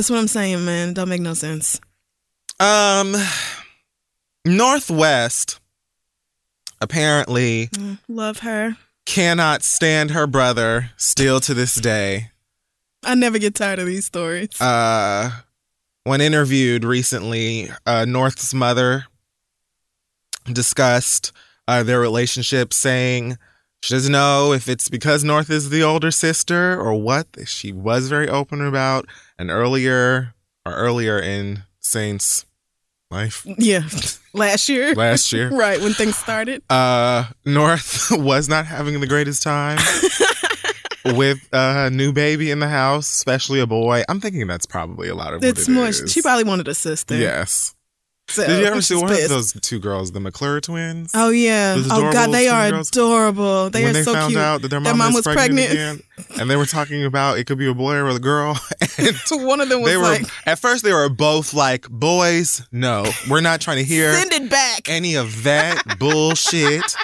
That's 0.00 0.08
what 0.08 0.18
I'm 0.18 0.28
saying, 0.28 0.64
man. 0.64 0.88
It 0.88 0.94
don't 0.94 1.10
make 1.10 1.20
no 1.20 1.34
sense. 1.34 1.78
Um, 2.58 3.14
North 4.46 4.90
West 4.90 5.60
apparently 6.80 7.66
Mm, 7.74 7.98
Love 8.08 8.38
her. 8.38 8.78
cannot 9.04 9.62
stand 9.62 10.12
her 10.12 10.26
brother 10.26 10.92
still 10.96 11.38
to 11.40 11.52
this 11.52 11.74
day. 11.74 12.30
I 13.04 13.14
never 13.14 13.38
get 13.38 13.54
tired 13.54 13.78
of 13.78 13.84
these 13.88 14.06
stories. 14.06 14.58
Uh, 14.58 15.32
when 16.04 16.22
interviewed 16.22 16.82
recently, 16.82 17.68
uh, 17.84 18.06
North's 18.06 18.54
mother 18.54 19.04
discussed 20.50 21.30
uh, 21.68 21.82
their 21.82 22.00
relationship, 22.00 22.72
saying 22.72 23.36
she 23.82 23.94
doesn't 23.94 24.12
know 24.12 24.52
if 24.52 24.68
it's 24.68 24.88
because 24.88 25.24
North 25.24 25.50
is 25.50 25.70
the 25.70 25.82
older 25.82 26.10
sister 26.10 26.78
or 26.78 26.94
what. 27.00 27.26
She 27.46 27.72
was 27.72 28.08
very 28.08 28.28
open 28.28 28.60
about, 28.60 29.06
and 29.38 29.50
earlier 29.50 30.34
or 30.66 30.72
earlier 30.74 31.18
in 31.18 31.62
Saint's 31.80 32.44
life 33.10 33.44
yeah, 33.58 33.88
last 34.34 34.68
year. 34.68 34.94
last 34.94 35.32
year, 35.32 35.48
right 35.52 35.80
when 35.80 35.92
things 35.94 36.16
started. 36.16 36.62
uh, 36.70 37.24
North 37.44 38.08
was 38.12 38.48
not 38.48 38.66
having 38.66 39.00
the 39.00 39.06
greatest 39.06 39.42
time 39.42 39.78
with 41.04 41.38
a 41.52 41.90
new 41.90 42.12
baby 42.12 42.50
in 42.50 42.58
the 42.58 42.68
house, 42.68 43.10
especially 43.10 43.58
a 43.60 43.66
boy. 43.66 44.02
I'm 44.08 44.20
thinking 44.20 44.46
that's 44.46 44.66
probably 44.66 45.08
a 45.08 45.14
lot 45.14 45.34
of 45.34 45.42
It's 45.42 45.68
it 45.68 45.72
more. 45.72 45.86
is. 45.86 46.04
She 46.12 46.22
probably 46.22 46.44
wanted 46.44 46.68
a 46.68 46.74
sister. 46.74 47.16
Yes. 47.16 47.74
So, 48.30 48.46
Did 48.46 48.60
you 48.60 48.64
ever 48.66 48.80
see 48.80 48.94
one 48.94 49.10
of 49.10 49.28
those 49.28 49.52
two 49.60 49.78
girls, 49.80 50.12
the 50.12 50.20
McClure 50.20 50.60
twins? 50.60 51.10
Oh 51.14 51.30
yeah. 51.30 51.74
Oh 51.90 52.12
god, 52.12 52.32
they 52.32 52.48
are 52.48 52.70
girls? 52.70 52.88
adorable. 52.88 53.70
They 53.70 53.82
when 53.82 53.90
are 53.90 53.92
they 53.94 54.02
so 54.04 54.12
found 54.14 54.30
cute. 54.30 54.40
out 54.40 54.62
that 54.62 54.68
their 54.68 54.78
mom, 54.78 54.84
Their 54.84 54.94
mom 54.94 55.14
was 55.14 55.24
pregnant. 55.24 55.70
again, 55.72 56.00
and 56.38 56.48
they 56.48 56.54
were 56.56 56.66
talking 56.66 57.04
about 57.04 57.38
it 57.38 57.44
could 57.48 57.58
be 57.58 57.68
a 57.68 57.74
boy 57.74 57.94
or 57.96 58.08
a 58.08 58.18
girl, 58.20 58.56
and 58.98 59.16
One 59.30 59.60
of 59.60 59.68
them 59.68 59.80
was 59.82 59.90
they 59.90 59.96
were 59.96 60.04
like, 60.04 60.26
at 60.46 60.58
first 60.60 60.84
they 60.84 60.92
were 60.92 61.08
both 61.08 61.52
like, 61.54 61.88
"Boys, 61.90 62.62
no, 62.70 63.04
we're 63.28 63.40
not 63.40 63.60
trying 63.60 63.78
to 63.78 63.84
hear 63.84 64.14
"Send 64.14 64.32
it 64.32 64.48
back." 64.50 64.88
any 64.88 65.16
of 65.16 65.42
that 65.42 65.98
bullshit." 65.98 66.94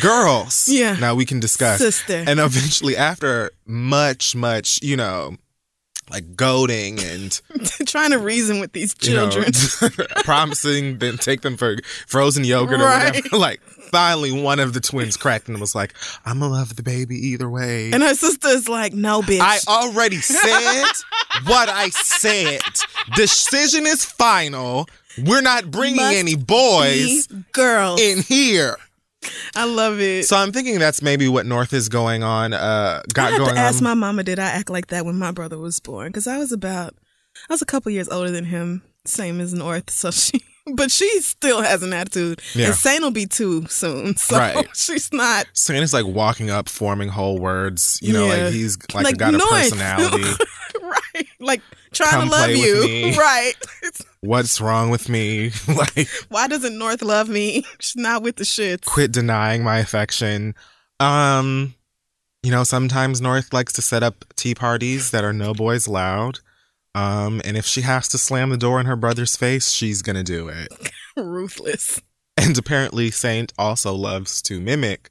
Girls, 0.00 0.68
Yeah. 0.68 0.94
now 1.00 1.16
we 1.16 1.24
can 1.26 1.40
discuss. 1.40 1.78
Sister. 1.78 2.22
And 2.26 2.38
eventually, 2.38 2.96
after 2.96 3.50
much, 3.66 4.36
much, 4.36 4.80
you 4.82 4.96
know, 4.96 5.36
like 6.10 6.36
goading 6.36 6.98
and 7.00 7.40
Trying 7.86 8.10
to 8.10 8.18
reason 8.18 8.60
with 8.60 8.72
these 8.72 8.94
you 9.02 9.14
know, 9.14 9.30
children. 9.30 9.92
promising 10.24 10.98
then 10.98 11.16
take 11.18 11.40
them 11.42 11.56
for 11.56 11.76
frozen 12.06 12.44
yogurt 12.44 12.80
or 12.80 12.84
whatever. 12.84 13.28
Like 13.36 13.60
finally 13.62 14.30
one 14.32 14.60
of 14.60 14.72
the 14.72 14.80
twins 14.80 15.16
cracked 15.16 15.48
and 15.48 15.60
was 15.60 15.74
like, 15.74 15.94
I'ma 16.24 16.46
love 16.48 16.76
the 16.76 16.82
baby 16.82 17.16
either 17.28 17.48
way. 17.48 17.90
and 17.92 18.02
her 18.02 18.14
sister's 18.14 18.68
like, 18.68 18.92
"No, 18.92 19.22
bitch." 19.22 19.40
I 19.40 19.58
already 19.68 20.16
said 20.16 20.84
what 21.46 21.68
I 21.68 21.88
said. 21.90 22.60
Decision 23.16 23.86
is 23.86 24.04
final. 24.04 24.88
We're 25.18 25.40
not 25.42 25.70
bringing 25.70 25.96
Must 25.96 26.16
any 26.16 26.34
boys 26.36 27.26
girls. 27.52 28.00
in 28.00 28.22
here. 28.22 28.76
I 29.54 29.64
love 29.64 30.00
it. 30.00 30.26
So 30.26 30.36
I'm 30.36 30.52
thinking 30.52 30.78
that's 30.78 31.02
maybe 31.02 31.28
what 31.28 31.46
North 31.46 31.72
is 31.72 31.88
going 31.88 32.22
on. 32.22 32.52
Uh, 32.52 33.02
got 33.12 33.28
I 33.28 33.30
have 33.32 33.38
going 33.40 33.54
to 33.54 33.60
ask 33.60 33.78
on. 33.78 33.84
my 33.84 33.94
mama, 33.94 34.22
did 34.22 34.38
I 34.38 34.48
act 34.48 34.70
like 34.70 34.88
that 34.88 35.04
when 35.04 35.16
my 35.18 35.30
brother 35.30 35.58
was 35.58 35.78
born? 35.80 36.08
Because 36.08 36.26
I 36.26 36.38
was 36.38 36.52
about, 36.52 36.94
I 37.48 37.52
was 37.52 37.62
a 37.62 37.66
couple 37.66 37.92
years 37.92 38.08
older 38.08 38.30
than 38.30 38.44
him, 38.46 38.82
same 39.04 39.40
as 39.40 39.52
North. 39.52 39.90
So 39.90 40.10
she, 40.12 40.40
but 40.74 40.90
she 40.90 41.08
still 41.20 41.60
has 41.62 41.82
an 41.82 41.92
attitude. 41.92 42.40
Yeah. 42.54 42.66
And 42.66 42.74
Saint 42.74 43.02
will 43.02 43.10
be 43.10 43.26
too 43.26 43.66
soon. 43.68 44.14
So 44.16 44.38
Right. 44.38 44.66
she's 44.74 45.12
not. 45.12 45.46
Santa's 45.52 45.92
like 45.92 46.06
walking 46.06 46.48
up, 46.50 46.68
forming 46.68 47.08
whole 47.08 47.38
words. 47.38 47.98
You 48.02 48.12
know, 48.12 48.26
Yeah. 48.26 48.44
like 48.44 48.52
he's 48.54 48.78
like, 48.94 49.04
Like 49.04 49.16
got 49.18 49.34
a 49.34 49.38
personality. 49.38 50.24
Like 51.40 51.62
trying 51.92 52.10
Come 52.10 52.24
to 52.26 52.30
love 52.30 52.50
you. 52.50 52.82
me. 52.84 53.16
Right. 53.18 53.54
What's 54.20 54.60
wrong 54.60 54.90
with 54.90 55.08
me? 55.08 55.50
like, 55.66 56.08
why 56.28 56.46
doesn't 56.46 56.76
North 56.78 57.02
love 57.02 57.28
me? 57.28 57.64
She's 57.78 57.96
not 57.96 58.22
with 58.22 58.36
the 58.36 58.44
shits. 58.44 58.84
quit 58.84 59.12
denying 59.12 59.64
my 59.64 59.78
affection. 59.78 60.54
Um, 61.00 61.74
you 62.42 62.50
know, 62.50 62.62
sometimes 62.64 63.20
North 63.20 63.52
likes 63.52 63.72
to 63.74 63.82
set 63.82 64.02
up 64.02 64.24
tea 64.36 64.54
parties 64.54 65.10
that 65.12 65.24
are 65.24 65.32
no 65.32 65.54
boys 65.54 65.86
allowed. 65.86 66.40
Um, 66.94 67.40
and 67.44 67.56
if 67.56 67.64
she 67.64 67.80
has 67.82 68.08
to 68.08 68.18
slam 68.18 68.50
the 68.50 68.56
door 68.58 68.78
in 68.80 68.86
her 68.86 68.96
brother's 68.96 69.36
face, 69.36 69.70
she's 69.70 70.02
gonna 70.02 70.22
do 70.24 70.48
it. 70.48 70.68
Ruthless. 71.16 72.00
And 72.36 72.56
apparently, 72.58 73.10
Saint 73.10 73.52
also 73.58 73.94
loves 73.94 74.42
to 74.42 74.60
mimic 74.60 75.10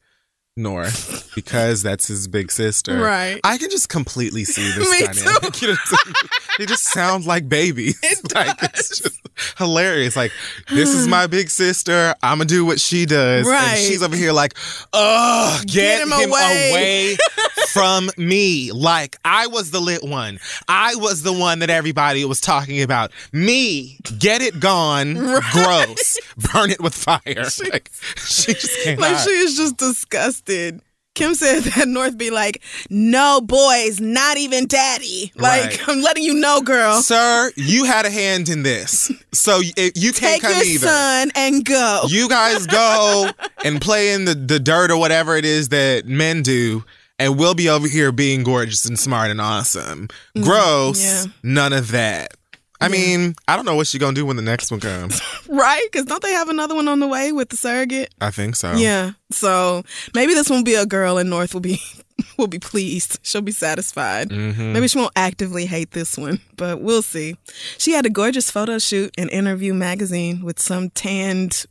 North 0.60 1.32
because 1.36 1.82
that's 1.82 2.08
his 2.08 2.28
big 2.28 2.52
sister. 2.52 2.98
Right. 3.00 3.40
I 3.44 3.58
can 3.58 3.70
just 3.70 3.90
completely 3.90 4.44
see 4.46 4.70
this 4.78 4.90
Me 4.92 5.00
dynamic. 5.08 5.54
too. 5.54 5.66
You 5.68 5.74
know 5.74 5.78
what 5.92 6.00
I'm 6.08 6.14
saying? 6.14 6.16
they 6.60 6.66
just 6.66 6.84
sound 6.86 7.26
like 7.26 7.50
babies. 7.50 7.98
It 8.04 8.34
like 8.36 8.58
does. 8.60 8.70
it's 8.80 9.00
just 9.00 9.20
hilarious. 9.58 10.16
Like 10.16 10.32
this 10.70 10.90
is 10.90 11.08
my 11.08 11.28
big 11.28 11.50
sister. 11.50 12.14
I'm 12.22 12.38
gonna 12.40 12.46
do 12.50 12.66
what 12.66 12.80
she 12.80 13.06
does, 13.06 13.48
Right. 13.48 13.70
and 13.70 13.80
she's 13.80 14.04
over 14.04 14.16
here 14.16 14.32
like, 14.34 14.54
"Ugh, 14.94 15.62
get, 15.66 15.74
Get 15.74 16.02
him, 16.02 16.12
him 16.12 16.30
away, 16.30 16.72
away." 16.72 17.18
from 17.72 18.10
me." 18.18 18.72
Like 18.72 19.18
I 19.24 19.48
was 19.48 19.72
the 19.72 19.80
lit 19.80 20.04
one. 20.04 20.40
I 20.68 20.96
was 20.96 21.24
the 21.24 21.32
one 21.34 21.60
that 21.60 21.70
everybody 21.70 22.26
was 22.26 22.42
talking 22.42 22.82
about. 22.82 23.12
Me, 23.32 23.98
get 24.18 24.42
it 24.42 24.60
gone. 24.60 25.14
Gross. 25.16 26.18
Burn 26.52 26.72
it 26.72 26.82
with 26.82 26.94
fire. 26.96 27.20
like 27.72 27.90
she 28.18 28.54
just 28.54 28.84
cannot. 28.84 29.02
Like 29.02 29.18
she 29.20 29.30
is 29.32 29.56
just 29.56 29.78
disgusted. 30.50 30.82
Kim 31.16 31.34
said 31.36 31.64
that 31.76 31.88
North 31.88 32.18
be 32.18 32.30
like, 32.30 32.62
no 32.90 33.42
boys, 33.42 34.00
not 34.00 34.38
even 34.38 34.68
daddy. 34.68 35.32
Like, 35.36 35.64
Right. 35.72 35.90
I'm 35.90 36.02
letting 36.02 36.24
you 36.24 36.34
know, 36.36 36.62
girl. 36.62 37.02
Sir, 37.02 37.52
you 37.58 37.84
had 37.84 38.06
a 38.06 38.10
hand 38.10 38.48
in 38.48 38.64
this, 38.64 39.12
so 39.34 39.58
y- 39.60 39.92
you 39.96 40.14
can't 40.14 40.42
Take 40.42 40.42
come 40.44 40.54
your 40.54 40.64
either. 40.64 40.88
son 40.88 41.32
and 41.36 41.66
go. 41.66 42.04
You 42.08 42.30
guys 42.30 42.66
go 42.68 43.32
and 43.66 43.82
play 43.82 44.14
in 44.14 44.26
the, 44.26 44.36
the 44.36 44.60
dirt 44.60 44.92
or 44.92 44.98
whatever 44.98 45.36
it 45.36 45.46
is 45.46 45.70
that 45.70 46.06
men 46.06 46.42
do, 46.42 46.86
and 47.18 47.38
we'll 47.38 47.56
be 47.56 47.68
over 47.68 47.88
here 47.88 48.14
being 48.14 48.44
gorgeous 48.44 48.86
and 48.86 48.98
smart 48.98 49.30
and 49.30 49.42
awesome. 49.42 50.08
Gross. 50.42 51.02
Mm, 51.02 51.26
yeah. 51.26 51.32
None 51.44 51.74
of 51.74 51.92
that. 51.92 52.34
I 52.82 52.88
mean, 52.88 53.36
I 53.48 53.56
don't 53.56 53.66
know 53.66 53.76
what 53.76 53.88
she's 53.88 54.00
gonna 54.00 54.16
do 54.16 54.26
when 54.26 54.36
the 54.38 54.42
next 54.42 54.72
one 54.72 54.80
comes. 54.80 55.22
right? 55.50 55.86
Because 55.92 56.06
don't 56.06 56.22
they 56.24 56.32
have 56.32 56.48
another 56.50 56.76
one 56.76 56.88
on 56.88 57.00
the 57.00 57.08
way 57.08 57.32
with 57.32 57.50
the 57.50 57.58
surrogate? 57.58 58.14
I 58.22 58.32
think 58.32 58.56
so. 58.56 58.74
Yeah. 58.74 59.12
So 59.32 59.84
maybe 60.14 60.34
this 60.34 60.50
one 60.50 60.60
will 60.60 60.64
be 60.64 60.76
a 60.76 60.86
girl 60.86 61.18
and 61.18 61.30
North 61.30 61.54
will 61.54 61.62
be 61.62 61.82
will 62.38 62.48
be 62.48 62.60
pleased. 62.60 63.20
She'll 63.22 63.42
be 63.42 63.52
satisfied. 63.52 64.30
Mhm. 64.30 64.74
Maybe 64.74 64.88
she 64.88 64.98
won't 64.98 65.12
actively 65.16 65.66
hate 65.66 65.92
this 65.92 66.18
one, 66.18 66.40
but 66.56 66.80
we'll 66.82 67.02
see. 67.02 67.36
She 67.78 67.92
had 67.92 68.06
a 68.06 68.10
gorgeous 68.10 68.50
photo 68.50 68.78
shoot 68.80 69.14
in 69.18 69.28
Interview 69.30 69.74
magazine 69.74 70.44
with 70.44 70.60
some 70.60 70.90
tanned 70.90 71.66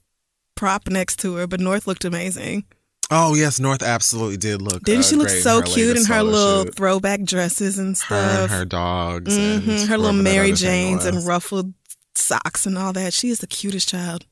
prop 0.56 0.88
next 0.88 1.18
to 1.20 1.36
her, 1.36 1.46
but 1.46 1.60
North 1.60 1.86
looked 1.86 2.04
amazing. 2.04 2.64
Oh 3.10 3.34
yes, 3.34 3.58
North 3.58 3.82
absolutely 3.82 4.36
did 4.36 4.60
look. 4.60 4.82
Didn't 4.82 5.00
uh, 5.00 5.02
she 5.04 5.16
look 5.16 5.30
in 5.30 5.40
so 5.40 5.60
her 5.60 5.66
cute 5.66 5.96
in 5.96 6.04
her 6.04 6.22
little 6.22 6.64
shoot. 6.64 6.74
throwback 6.74 7.22
dresses 7.22 7.78
and 7.78 7.96
stuff? 7.96 8.08
her 8.10 8.42
and 8.42 8.50
her 8.50 8.64
dogs, 8.64 9.34
hmm 9.36 9.42
and 9.70 9.88
Her 9.88 9.96
little 9.96 10.12
Mary 10.22 10.52
Janes 10.52 11.04
and 11.04 11.26
ruffled 11.26 11.72
socks 12.14 12.66
and 12.66 12.76
all 12.76 12.92
that. 12.92 13.12
She 13.14 13.28
is 13.30 13.38
the 13.38 13.46
cutest 13.46 13.88
child. 13.88 14.26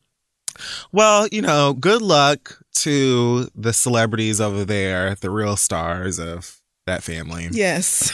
Well, 0.92 1.26
you 1.28 1.42
know, 1.42 1.72
good 1.74 2.02
luck 2.02 2.58
to 2.76 3.48
the 3.54 3.72
celebrities 3.72 4.40
over 4.40 4.64
there, 4.64 5.14
the 5.14 5.30
real 5.30 5.56
stars 5.56 6.18
of 6.18 6.60
that 6.86 7.02
family. 7.02 7.48
Yes. 7.52 8.12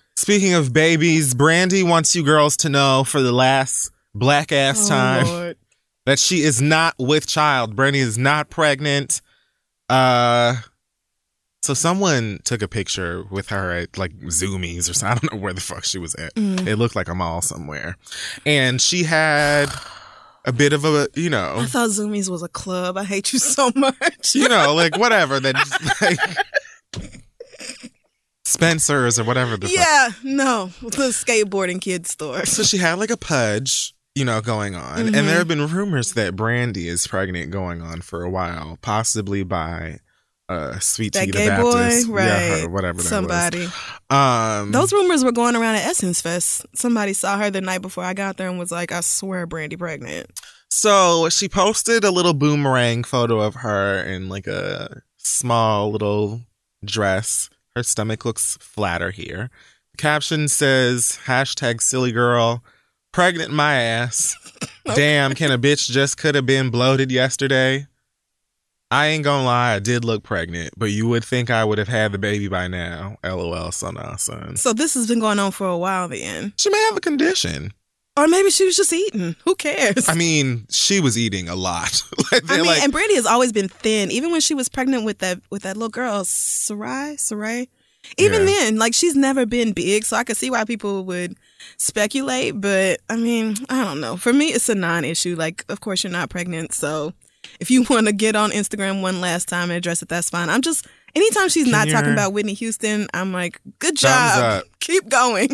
Speaking 0.16 0.54
of 0.54 0.72
babies, 0.72 1.34
Brandy 1.34 1.82
wants 1.82 2.14
you 2.16 2.22
girls 2.22 2.56
to 2.58 2.68
know 2.68 3.04
for 3.04 3.20
the 3.20 3.32
last 3.32 3.90
black 4.14 4.50
ass 4.52 4.86
Oh, 4.86 4.88
time 4.88 5.26
Lord. 5.26 5.56
that 6.06 6.18
she 6.18 6.42
is 6.42 6.62
not 6.62 6.94
with 6.98 7.26
child. 7.26 7.76
Brandy 7.76 7.98
is 8.00 8.16
not 8.16 8.48
pregnant. 8.50 9.20
Uh 9.88 10.56
so 11.62 11.74
someone 11.74 12.38
took 12.44 12.62
a 12.62 12.68
picture 12.68 13.24
with 13.28 13.48
her 13.48 13.72
at 13.72 13.98
like 13.98 14.16
Zumiez 14.20 14.88
or 14.88 14.94
something. 14.94 15.06
I 15.08 15.14
don't 15.14 15.32
know 15.32 15.42
where 15.42 15.52
the 15.52 15.60
fuck 15.60 15.84
she 15.84 15.98
was 15.98 16.14
at. 16.14 16.32
Mm. 16.36 16.64
It 16.66 16.76
looked 16.76 16.94
like 16.94 17.08
a 17.08 17.14
mall 17.14 17.42
somewhere. 17.42 17.96
And 18.46 18.80
she 18.80 19.02
had 19.02 19.66
a 20.44 20.52
bit 20.52 20.72
of 20.72 20.84
a, 20.84 21.08
you 21.14 21.28
know, 21.28 21.56
I 21.58 21.66
thought 21.66 21.90
Zumiez 21.90 22.30
was 22.30 22.44
a 22.44 22.48
club. 22.48 22.96
I 22.96 23.02
hate 23.02 23.32
you 23.32 23.40
so 23.40 23.72
much. 23.74 24.34
you 24.36 24.48
know, 24.48 24.74
like 24.74 24.96
whatever 24.98 25.40
that 25.40 25.56
like 26.00 26.20
Spencer's 28.44 29.18
or 29.18 29.24
whatever 29.24 29.56
the 29.56 29.66
fuck. 29.66 29.76
yeah, 29.76 30.08
no, 30.22 30.66
the 30.82 31.08
skateboarding 31.08 31.80
kids 31.80 32.10
store. 32.10 32.46
So 32.46 32.62
she 32.62 32.78
had 32.78 32.94
like 33.00 33.10
a 33.10 33.16
pudge, 33.16 33.92
you 34.16 34.24
know, 34.24 34.40
going 34.40 34.74
on. 34.74 34.98
And 34.98 35.08
Mhm. 35.10 35.26
there 35.26 35.38
have 35.38 35.46
been 35.48 35.66
rumors 35.68 36.12
that 36.14 36.34
Brandy 36.34 36.88
is 36.88 37.06
pregnant 37.06 37.50
going 37.52 37.82
on 37.82 38.00
for 38.00 38.22
a 38.24 38.30
while, 38.30 38.78
possibly 38.82 39.44
by 39.44 40.00
uh 40.48 40.78
Sweet 40.78 41.12
That 41.12 41.24
Tea 41.26 41.30
the 41.32 41.50
boy, 41.60 41.72
Baptist. 41.72 42.08
right? 42.08 42.24
Yeah, 42.24 42.60
her, 42.60 42.68
whatever 42.68 43.02
that 43.02 43.08
Somebody. 43.08 43.68
Um 44.10 44.72
Those 44.72 44.92
rumors 44.92 45.22
were 45.24 45.32
going 45.32 45.54
around 45.56 45.74
at 45.74 45.86
Essence 45.86 46.20
Fest. 46.20 46.64
Somebody 46.74 47.12
saw 47.12 47.36
her 47.38 47.50
the 47.50 47.60
night 47.60 47.82
before 47.82 48.04
I 48.04 48.14
got 48.14 48.36
there 48.36 48.48
and 48.48 48.58
was 48.58 48.70
like, 48.70 48.90
"I 48.92 49.00
swear, 49.00 49.44
Brandy 49.46 49.76
pregnant." 49.76 50.30
So 50.70 51.28
she 51.28 51.48
posted 51.48 52.04
a 52.04 52.10
little 52.10 52.32
boomerang 52.34 53.02
photo 53.04 53.40
of 53.40 53.56
her 53.56 54.02
in 54.02 54.28
like 54.28 54.46
a 54.46 55.02
small 55.18 55.90
little 55.92 56.42
dress. 56.84 57.50
Her 57.74 57.82
stomach 57.82 58.24
looks 58.24 58.56
flatter 58.60 59.10
here. 59.10 59.50
The 59.92 59.98
caption 59.98 60.46
says 60.48 61.18
hashtag 61.26 61.82
silly 61.82 62.12
girl, 62.12 62.62
pregnant 63.12 63.52
my 63.52 63.74
ass. 63.74 64.36
Damn, 64.94 65.34
can 65.34 65.50
a 65.50 65.58
bitch 65.58 65.90
just 65.90 66.16
could 66.18 66.34
have 66.34 66.46
been 66.46 66.70
bloated 66.70 67.10
yesterday? 67.10 67.86
I 68.90 69.08
ain't 69.08 69.24
gonna 69.24 69.44
lie, 69.44 69.74
I 69.74 69.78
did 69.80 70.04
look 70.04 70.22
pregnant, 70.22 70.74
but 70.76 70.86
you 70.92 71.08
would 71.08 71.24
think 71.24 71.50
I 71.50 71.64
would 71.64 71.78
have 71.78 71.88
had 71.88 72.12
the 72.12 72.18
baby 72.18 72.46
by 72.46 72.68
now. 72.68 73.16
LOL, 73.24 73.72
son, 73.72 73.96
son. 74.18 74.56
So 74.56 74.72
this 74.72 74.94
has 74.94 75.08
been 75.08 75.18
going 75.18 75.40
on 75.40 75.50
for 75.50 75.66
a 75.66 75.76
while 75.76 76.06
then, 76.08 76.52
She 76.56 76.70
may 76.70 76.78
have 76.88 76.96
a 76.96 77.00
condition. 77.00 77.72
or 78.16 78.28
maybe 78.28 78.48
she 78.50 78.64
was 78.64 78.76
just 78.76 78.92
eating. 78.92 79.34
Who 79.44 79.56
cares? 79.56 80.08
I 80.08 80.14
mean, 80.14 80.66
she 80.70 81.00
was 81.00 81.18
eating 81.18 81.48
a 81.48 81.56
lot. 81.56 82.00
like, 82.32 82.48
I 82.48 82.56
mean, 82.58 82.64
like, 82.64 82.82
and 82.84 82.92
Brandy 82.92 83.16
has 83.16 83.26
always 83.26 83.50
been 83.50 83.68
thin, 83.68 84.12
even 84.12 84.30
when 84.30 84.40
she 84.40 84.54
was 84.54 84.68
pregnant 84.68 85.04
with 85.04 85.18
that 85.18 85.40
with 85.50 85.62
that 85.62 85.76
little 85.76 85.88
girl, 85.88 86.22
Sy'rai, 86.22 87.16
Sy'rai. 87.16 87.66
Even 88.18 88.42
Yeah. 88.42 88.46
then, 88.46 88.76
like 88.78 88.94
she's 88.94 89.16
never 89.16 89.46
been 89.46 89.72
big, 89.72 90.04
so 90.04 90.16
I 90.16 90.22
could 90.22 90.36
see 90.36 90.48
why 90.48 90.64
people 90.64 91.04
would 91.06 91.36
speculate. 91.76 92.60
But 92.60 93.00
I 93.08 93.16
mean, 93.16 93.56
I 93.68 93.84
don't 93.84 94.00
know. 94.00 94.16
For 94.16 94.32
me, 94.32 94.46
it's 94.46 94.68
a 94.68 94.74
non-issue. 94.74 95.36
Like, 95.36 95.64
of 95.68 95.80
course, 95.80 96.04
you're 96.04 96.12
not 96.12 96.30
pregnant, 96.30 96.72
so 96.72 97.12
if 97.60 97.70
you 97.70 97.84
want 97.90 98.06
to 98.06 98.12
get 98.12 98.36
on 98.36 98.50
Instagram 98.50 99.02
one 99.02 99.20
last 99.20 99.48
time 99.48 99.70
and 99.70 99.78
address 99.78 100.02
it, 100.02 100.08
that's 100.08 100.30
fine. 100.30 100.48
I'm 100.48 100.62
just 100.62 100.86
anytime 101.14 101.48
she's 101.48 101.64
Can 101.64 101.72
not 101.72 101.88
talking 101.88 102.12
about 102.12 102.32
Whitney 102.32 102.54
Houston, 102.54 103.08
I'm 103.14 103.32
like, 103.32 103.60
good 103.78 103.96
job, 103.96 104.64
keep 104.80 105.08
going. 105.08 105.50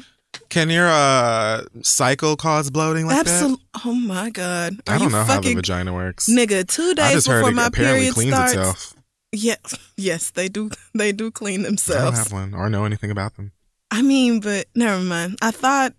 Can 0.48 0.70
your 0.70 0.88
uh 0.88 1.64
cycle 1.82 2.36
cause 2.36 2.70
bloating 2.70 3.06
like 3.06 3.24
that? 3.24 3.26
Absolutely. 3.26 3.64
Oh 3.84 3.94
my 3.94 4.30
god, 4.30 4.74
are 4.88 4.94
I 4.94 4.98
don't 4.98 5.12
know 5.12 5.24
how 5.24 5.40
the 5.40 5.54
vagina 5.54 5.92
works. 5.92 6.28
nigga? 6.28 6.66
Two 6.66 6.94
days 6.94 7.26
before 7.26 7.52
my 7.52 7.68
period 7.70 8.14
cleans 8.14 8.32
starts. 8.32 8.52
itself. 8.52 8.94
Yes, 9.32 9.78
yes, 9.96 10.30
they 10.30 10.48
do. 10.48 10.70
They 10.94 11.12
do 11.12 11.30
clean 11.30 11.62
themselves. 11.62 12.02
I 12.02 12.04
don't 12.04 12.14
have 12.14 12.32
one 12.32 12.54
or 12.54 12.68
know 12.68 12.84
anything 12.84 13.10
about 13.10 13.36
them. 13.36 13.52
I 13.90 14.02
mean, 14.02 14.40
but 14.40 14.66
never 14.74 15.02
mind. 15.02 15.38
I 15.42 15.50
thought. 15.50 15.94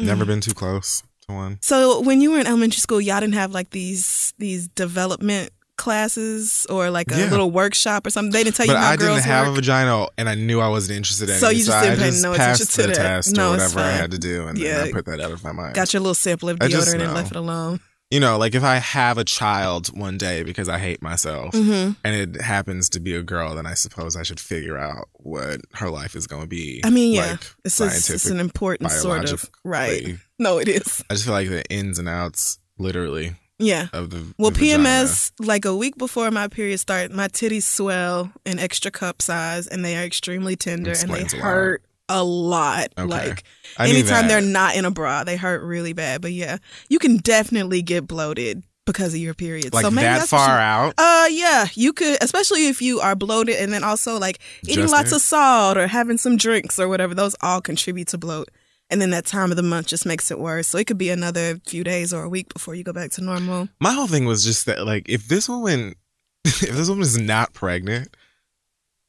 Never 0.00 0.24
mm-hmm. 0.24 0.30
been 0.32 0.40
too 0.40 0.54
close 0.54 1.02
to 1.28 1.34
one. 1.34 1.58
So 1.62 2.00
when 2.00 2.20
you 2.20 2.32
were 2.32 2.38
in 2.38 2.46
elementary 2.46 2.80
school, 2.80 3.00
y'all 3.00 3.20
didn't 3.20 3.34
have 3.34 3.52
like 3.52 3.70
these 3.70 4.34
these 4.38 4.68
development 4.68 5.50
classes 5.76 6.66
or 6.70 6.88
like 6.90 7.10
a 7.10 7.18
Yeah. 7.18 7.30
little 7.30 7.50
workshop 7.50 8.06
or 8.06 8.10
something. 8.10 8.32
They 8.32 8.44
didn't 8.44 8.56
tell 8.56 8.66
But 8.66 8.72
you 8.74 8.78
how 8.78 8.90
I 8.90 8.96
didn't 8.96 9.22
have 9.22 9.48
a 9.48 9.52
vagina, 9.52 10.06
and 10.16 10.28
I 10.28 10.34
knew 10.34 10.60
I 10.60 10.68
wasn't 10.68 10.96
interested 10.96 11.28
in 11.28 11.38
So 11.38 11.48
it. 11.48 11.56
you 11.56 11.64
just 11.64 11.76
I 11.76 11.84
didn't 11.84 11.98
pay 11.98 12.10
just 12.10 12.22
no 12.22 12.32
attention 12.32 12.66
passed 12.66 12.74
to 12.76 12.82
the 12.82 12.88
that. 12.88 12.94
test 12.96 13.36
No, 13.36 13.48
or 13.48 13.50
whatever 13.52 13.80
I 13.80 13.90
had 13.90 14.10
to 14.12 14.18
do, 14.18 14.46
and 14.46 14.56
Yeah. 14.58 14.84
I 14.84 14.92
put 14.92 15.06
that 15.06 15.20
out 15.20 15.32
of 15.32 15.42
my 15.42 15.52
mind. 15.52 15.74
Got 15.74 15.92
your 15.92 16.00
little 16.00 16.14
sample 16.14 16.48
of 16.48 16.58
I 16.60 16.68
deodorant 16.68 17.00
and 17.02 17.14
left 17.14 17.30
it 17.32 17.36
alone. 17.36 17.80
You 18.10 18.20
know, 18.20 18.38
like 18.38 18.54
if 18.54 18.62
I 18.62 18.76
have 18.76 19.18
a 19.18 19.24
child 19.24 19.88
one 19.98 20.18
day 20.18 20.42
because 20.44 20.68
I 20.68 20.78
hate 20.78 21.02
myself, 21.02 21.54
hmm 21.54 21.92
and 22.04 22.14
it 22.36 22.40
happens 22.40 22.88
to 22.90 23.00
be 23.00 23.14
a 23.14 23.22
girl, 23.22 23.54
then 23.56 23.66
I 23.66 23.74
suppose 23.74 24.14
I 24.14 24.22
should 24.22 24.38
figure 24.38 24.78
out 24.78 25.08
what 25.14 25.60
her 25.74 25.90
life 25.90 26.14
is 26.14 26.26
going 26.26 26.42
to 26.42 26.48
be. 26.48 26.80
I 26.84 26.90
mean, 26.90 27.14
yeah, 27.14 27.32
like, 27.32 27.46
it's, 27.64 27.80
it's 28.10 28.26
an 28.26 28.38
important 28.40 28.90
sort 28.92 29.30
of 29.30 29.50
right. 29.64 30.16
No, 30.38 30.58
it 30.58 30.68
is. 30.68 31.02
I 31.10 31.14
just 31.14 31.24
feel 31.24 31.32
like 31.34 31.48
the 31.48 31.64
ins 31.70 31.98
and 31.98 32.08
outs, 32.08 32.58
literally, 32.78 33.34
Yeah. 33.58 33.88
of 33.92 34.10
the 34.10 34.34
Well, 34.38 34.50
the 34.50 34.60
vagina. 34.60 34.84
PMS, 34.84 35.32
like 35.40 35.64
a 35.64 35.74
week 35.74 35.96
before 35.96 36.30
my 36.30 36.46
period 36.48 36.78
start, 36.78 37.10
my 37.10 37.28
titties 37.28 37.62
swell 37.62 38.30
in 38.44 38.58
extra 38.58 38.90
cup 38.90 39.22
size 39.22 39.66
and 39.66 39.84
they 39.84 39.96
are 39.96 40.04
extremely 40.04 40.54
tender 40.56 40.92
and 40.92 41.10
they 41.10 41.24
hurt 41.38 41.82
a 42.08 42.22
lot. 42.22 42.88
Okay. 42.98 43.06
Like 43.08 43.44
anytime 43.78 44.28
they're 44.28 44.40
not 44.40 44.76
in 44.76 44.84
a 44.84 44.90
bra, 44.90 45.24
they 45.24 45.36
hurt 45.36 45.62
really 45.62 45.92
bad. 45.92 46.20
But 46.20 46.32
yeah, 46.32 46.58
you 46.88 46.98
can 46.98 47.16
definitely 47.18 47.82
get 47.82 48.06
bloated 48.06 48.62
because 48.86 49.14
of 49.14 49.20
your 49.20 49.32
period. 49.34 49.72
like 49.72 49.82
so 49.84 49.90
maybe 49.90 50.04
that 50.04 50.28
far 50.28 50.48
you- 50.48 50.62
out. 50.62 50.94
Uh, 50.98 51.26
yeah, 51.30 51.66
you 51.74 51.92
could, 51.92 52.18
especially 52.22 52.66
if 52.68 52.82
you 52.82 53.00
are 53.00 53.14
bloated 53.16 53.56
and 53.56 53.72
then 53.72 53.82
also 53.82 54.18
like 54.18 54.38
eating 54.64 54.82
Just 54.82 54.92
lots 54.92 55.12
it. 55.12 55.16
of 55.16 55.22
salt 55.22 55.78
or 55.78 55.86
having 55.86 56.18
some 56.18 56.36
drinks 56.36 56.78
or 56.78 56.88
whatever. 56.88 57.14
Those 57.14 57.34
all 57.40 57.60
contribute 57.62 58.08
to 58.08 58.18
bloat. 58.18 58.50
And 58.90 59.00
then 59.00 59.08
that 59.10 59.24
time 59.24 59.50
of 59.50 59.56
the 59.56 59.62
month 59.62 59.86
just 59.86 60.04
makes 60.04 60.30
it 60.30 60.38
worse. 60.38 60.66
So 60.68 60.76
it 60.76 60.86
could 60.86 60.98
be 60.98 61.08
another 61.08 61.58
few 61.66 61.82
days 61.82 62.12
or 62.12 62.24
a 62.24 62.28
week 62.28 62.52
before 62.52 62.74
you 62.74 62.84
go 62.84 62.92
back 62.92 63.10
to 63.12 63.24
normal. 63.24 63.70
My 63.80 63.92
whole 63.94 64.06
thing 64.06 64.26
was 64.26 64.44
just 64.44 64.66
that, 64.66 64.84
like, 64.84 65.08
if 65.08 65.26
this 65.26 65.48
woman, 65.48 65.94
if 66.44 66.60
this 66.60 66.90
woman 66.90 67.02
is 67.02 67.16
not 67.18 67.54
pregnant, 67.54 68.14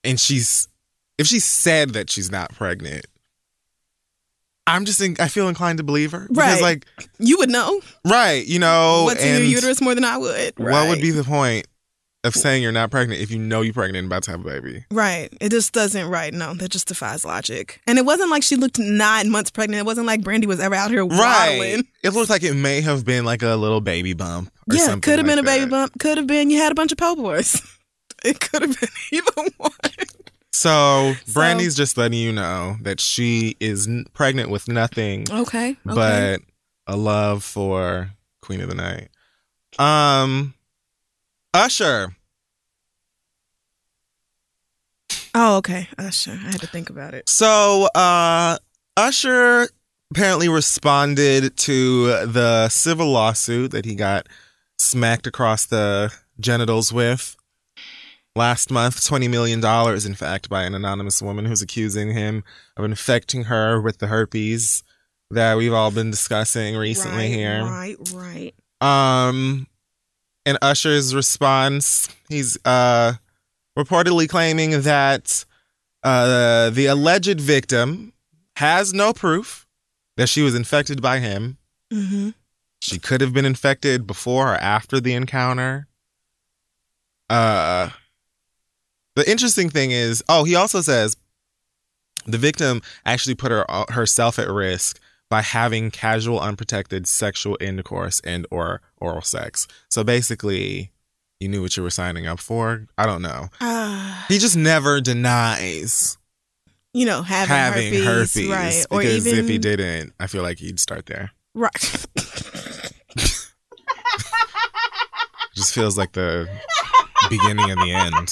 and 0.05 0.17
she's 0.17 0.69
if 1.17 1.27
she 1.27 1.39
said 1.39 1.91
that 1.91 2.09
she's 2.09 2.31
not 2.31 2.53
pregnant, 2.53 3.05
I'm 4.67 4.85
just 4.85 4.99
in, 5.01 5.15
I 5.19 5.27
feel 5.27 5.47
inclined 5.47 5.77
to 5.77 5.83
believe 5.83 6.11
her 6.11 6.27
because 6.27 6.37
Right. 6.37 6.61
like 6.61 6.87
You 7.19 7.37
would 7.37 7.49
know 7.49 7.81
right, 8.05 8.45
you 8.45 8.59
know, 8.59 9.03
what's 9.05 9.23
in 9.23 9.35
your 9.39 9.43
uterus 9.47 9.79
more 9.81 9.93
than 9.95 10.03
I 10.03 10.17
would. 10.17 10.53
what 10.57 10.87
would 10.89 11.01
be 11.01 11.11
the 11.11 11.23
point 11.23 11.67
of 12.23 12.33
saying 12.33 12.63
you're 12.63 12.71
not 12.71 12.89
pregnant 12.89 13.21
if 13.21 13.29
you 13.29 13.37
know 13.37 13.61
you're 13.61 13.75
pregnant 13.75 13.97
and 13.99 14.07
about 14.07 14.23
to 14.23 14.31
have 14.31 14.41
a 14.41 14.43
baby? 14.43 14.83
Right. 14.89 15.29
It 15.39 15.49
just 15.49 15.71
doesn't, 15.73 16.07
right. 16.09 16.33
No, 16.33 16.55
that 16.55 16.69
just 16.71 16.87
defies 16.87 17.23
logic. 17.23 17.79
And 17.85 17.99
it 17.99 18.05
wasn't 18.05 18.31
like 18.31 18.41
she 18.41 18.55
looked 18.55 18.79
nine 18.79 19.29
months 19.29 19.51
pregnant. 19.51 19.81
It 19.81 19.85
wasn't 19.85 20.07
like 20.07 20.23
Brandy 20.23 20.47
was 20.47 20.59
ever 20.59 20.73
out 20.73 20.89
here 20.89 21.05
Right. 21.05 21.59
waddling. 21.59 21.87
It 22.03 22.13
looks 22.13 22.31
like 22.31 22.41
it 22.41 22.55
may 22.55 22.81
have 22.81 23.05
been 23.05 23.23
like 23.25 23.43
a 23.43 23.55
little 23.55 23.81
baby 23.81 24.13
bump. 24.13 24.51
Or 24.67 24.75
Yeah, 24.75 24.95
could 24.99 25.19
have 25.19 25.27
been 25.27 25.37
like 25.37 25.43
a 25.43 25.43
baby 25.43 25.69
bump. 25.69 25.99
Could 25.99 26.17
have 26.17 26.25
been 26.25 26.49
you 26.49 26.57
had 26.57 26.71
a 26.71 26.75
bunch 26.75 26.91
of 26.91 26.97
po' 26.97 27.15
boys. 27.15 27.61
It 28.23 28.39
could 28.39 28.63
have 28.63 28.79
been 28.79 28.89
either 29.11 29.51
one. 29.57 29.71
So, 30.55 31.15
So- 31.25 31.33
Brandy's 31.33 31.75
just 31.75 31.97
letting 31.97 32.17
you 32.17 32.31
know 32.31 32.77
that 32.81 33.01
she 33.01 33.57
is 33.59 33.87
n- 33.87 34.05
pregnant 34.13 34.49
with 34.49 34.69
nothing 34.69 35.25
Okay. 35.29 35.71
okay. 35.71 35.77
but 35.83 36.41
a 36.87 36.95
love 36.95 37.43
for 37.43 38.11
Queen 38.41 38.61
of 38.61 38.69
the 38.69 38.75
Night. 38.75 39.09
Um, 39.77 40.53
Usher. 41.53 42.15
oh, 45.33 45.57
okay. 45.57 45.89
Usher. 45.97 46.31
I 46.31 46.51
had 46.51 46.61
to 46.61 46.67
think 46.67 46.89
about 46.89 47.13
it. 47.13 47.27
So, 47.27 47.89
uh, 47.93 48.57
Usher 48.95 49.67
apparently 50.11 50.47
responded 50.47 51.57
to 51.57 52.25
the 52.27 52.69
civil 52.69 53.11
lawsuit 53.11 53.71
that 53.71 53.83
he 53.83 53.95
got 53.95 54.27
smacked 54.79 55.27
across 55.27 55.65
the 55.65 56.13
genitals 56.39 56.93
with 56.93 57.35
last 58.35 58.69
month 58.69 58.99
$20 59.01 59.29
million, 59.29 59.63
in 60.05 60.15
fact, 60.15 60.49
by 60.49 60.63
an 60.63 60.75
anonymous 60.75 61.21
woman 61.21 61.45
who's 61.45 61.61
accusing 61.61 62.11
him 62.11 62.43
of 62.77 62.85
infecting 62.85 63.45
her 63.45 63.79
with 63.79 63.99
the 63.99 64.07
herpes 64.07 64.83
that 65.31 65.57
we've 65.57 65.73
all 65.73 65.91
been 65.91 66.11
discussing 66.11 66.75
recently 66.75 67.25
right, 67.25 67.33
here. 67.33 67.63
Right, 67.63 67.97
right. 68.13 68.55
Um, 68.81 69.67
in 70.45 70.57
Usher's 70.61 71.15
response, 71.15 72.07
he's 72.29 72.57
uh 72.65 73.13
reportedly 73.77 74.29
claiming 74.29 74.81
that 74.81 75.45
uh 76.03 76.69
the 76.69 76.85
alleged 76.85 77.41
victim 77.41 78.13
has 78.57 78.93
no 78.93 79.11
proof 79.11 79.65
that 80.17 80.29
she 80.29 80.41
was 80.41 80.55
infected 80.55 81.01
by 81.01 81.19
him. 81.19 81.57
Mm-hmm. 81.91 82.29
She 82.79 82.99
could 82.99 83.21
have 83.21 83.33
been 83.33 83.45
infected 83.45 84.05
before 84.05 84.53
or 84.53 84.57
after 84.57 84.99
the 84.99 85.13
encounter. 85.13 85.87
Uh 87.29 87.89
the 89.15 89.29
interesting 89.29 89.69
thing 89.69 89.91
is, 89.91 90.23
oh, 90.29 90.43
he 90.43 90.55
also 90.55 90.81
says 90.81 91.15
the 92.25 92.37
victim 92.37 92.81
actually 93.05 93.35
put 93.35 93.51
her 93.51 93.65
herself 93.89 94.39
at 94.39 94.49
risk 94.49 94.99
by 95.29 95.41
having 95.41 95.91
casual 95.91 96.39
unprotected 96.39 97.07
sexual 97.07 97.57
intercourse 97.59 98.19
and 98.23 98.45
or 98.51 98.81
oral 98.97 99.21
sex. 99.21 99.67
So 99.89 100.03
basically, 100.03 100.91
you 101.39 101.47
knew 101.49 101.61
what 101.61 101.75
you 101.77 101.83
were 101.83 101.89
signing 101.89 102.27
up 102.27 102.39
for. 102.39 102.87
I 102.97 103.05
don't 103.05 103.21
know. 103.21 103.49
Uh, 103.59 104.23
He 104.27 104.37
just 104.37 104.55
never 104.55 105.01
denies 105.01 106.17
you 106.93 107.05
know, 107.05 107.21
having, 107.23 107.53
having 107.53 107.93
herpes, 108.05 108.33
herpes, 108.35 108.49
right? 108.49 108.85
Or 108.89 108.99
because 109.01 109.27
even 109.27 109.39
if 109.43 109.49
he 109.49 109.57
didn't, 109.57 110.13
I 110.17 110.27
feel 110.27 110.43
like 110.43 110.59
he'd 110.59 110.79
start 110.79 111.07
there. 111.07 111.31
right. 111.53 111.73
Just 115.55 115.73
feels 115.73 115.97
like 115.97 116.11
the 116.13 116.49
beginning 117.29 117.69
and 117.71 117.81
the 117.81 117.91
end. 117.93 118.29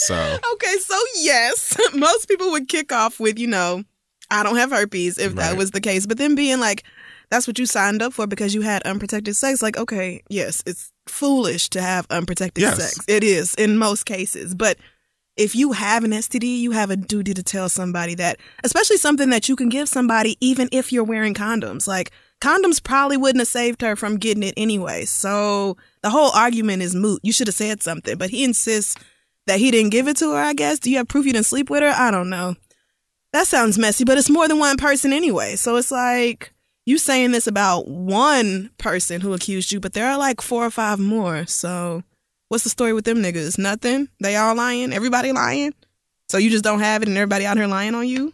So 0.00 0.38
Okay, 0.54 0.76
so 0.78 0.98
yes, 1.16 1.76
most 1.94 2.28
people 2.28 2.50
would 2.52 2.68
kick 2.68 2.92
off 2.92 3.20
with, 3.20 3.38
you 3.38 3.46
know, 3.46 3.84
I 4.30 4.42
don't 4.42 4.56
have 4.56 4.70
herpes 4.70 5.18
if 5.18 5.34
that 5.36 5.56
was 5.56 5.72
the 5.72 5.80
case. 5.80 6.06
But 6.06 6.18
then 6.18 6.34
being 6.34 6.60
like, 6.60 6.84
that's 7.30 7.46
what 7.46 7.58
you 7.58 7.66
signed 7.66 8.00
up 8.02 8.12
for 8.12 8.26
because 8.26 8.54
you 8.54 8.60
had 8.62 8.82
unprotected 8.84 9.36
sex. 9.36 9.62
Like, 9.62 9.76
okay, 9.76 10.22
yes, 10.28 10.62
it's 10.66 10.92
foolish 11.06 11.68
to 11.70 11.80
have 11.82 12.06
unprotected 12.10 12.62
Yes. 12.62 12.76
sex. 12.76 13.04
It 13.08 13.22
is 13.24 13.54
in 13.56 13.76
most 13.78 14.04
cases. 14.06 14.54
But 14.54 14.78
if 15.36 15.54
you 15.54 15.72
have 15.72 16.04
an 16.04 16.10
STD, 16.12 16.60
you 16.60 16.72
have 16.72 16.90
a 16.90 16.96
duty 16.96 17.34
to 17.34 17.42
tell 17.42 17.68
somebody 17.68 18.14
that, 18.16 18.38
especially 18.64 18.96
something 18.96 19.30
that 19.30 19.48
you 19.48 19.56
can 19.56 19.68
give 19.68 19.88
somebody 19.88 20.36
even 20.40 20.68
if 20.72 20.92
you're 20.92 21.04
wearing 21.04 21.34
condoms. 21.34 21.86
Like, 21.86 22.10
condoms 22.40 22.82
probably 22.82 23.16
wouldn't 23.16 23.40
have 23.40 23.48
saved 23.48 23.80
her 23.82 23.96
from 23.96 24.16
getting 24.16 24.42
it 24.42 24.54
anyway. 24.56 25.04
So 25.04 25.76
the 26.02 26.10
whole 26.10 26.30
argument 26.32 26.82
is 26.82 26.94
moot. 26.94 27.20
You 27.22 27.32
should 27.32 27.46
have 27.48 27.54
said 27.54 27.82
something. 27.82 28.18
But 28.18 28.30
he 28.30 28.44
insists 28.44 28.96
that 29.50 29.58
he 29.58 29.72
didn't 29.72 29.90
give 29.90 30.06
it 30.06 30.16
to 30.18 30.30
her, 30.30 30.38
I 30.38 30.52
guess. 30.52 30.78
Do 30.78 30.90
you 30.92 30.98
have 30.98 31.08
proof 31.08 31.26
you 31.26 31.32
didn't 31.32 31.46
sleep 31.46 31.70
with 31.70 31.82
her? 31.82 31.88
I 31.88 32.12
don't 32.12 32.30
know. 32.30 32.54
That 33.32 33.48
sounds 33.48 33.78
messy, 33.78 34.04
but 34.04 34.16
it's 34.16 34.30
more 34.30 34.46
than 34.46 34.60
one 34.60 34.76
person 34.76 35.12
anyway. 35.12 35.56
So 35.56 35.74
it's 35.74 35.90
like 35.90 36.52
you 36.86 36.98
saying 36.98 37.32
this 37.32 37.48
about 37.48 37.88
one 37.88 38.70
person 38.78 39.20
who 39.20 39.34
accused 39.34 39.72
you, 39.72 39.80
but 39.80 39.92
there 39.92 40.08
are 40.08 40.16
like 40.16 40.40
four 40.40 40.64
or 40.64 40.70
five 40.70 41.00
more. 41.00 41.46
So 41.46 42.04
what's 42.48 42.62
the 42.62 42.70
story 42.70 42.92
with 42.92 43.04
them 43.04 43.18
niggas? 43.18 43.58
Nothing? 43.58 44.08
They 44.20 44.36
all 44.36 44.54
lying? 44.54 44.92
Everybody 44.92 45.32
lying? 45.32 45.74
So 46.28 46.38
you 46.38 46.48
just 46.48 46.64
don't 46.64 46.80
have 46.80 47.02
it 47.02 47.08
and 47.08 47.16
everybody 47.16 47.44
out 47.44 47.56
here 47.56 47.66
lying 47.66 47.96
on 47.96 48.06
you? 48.06 48.32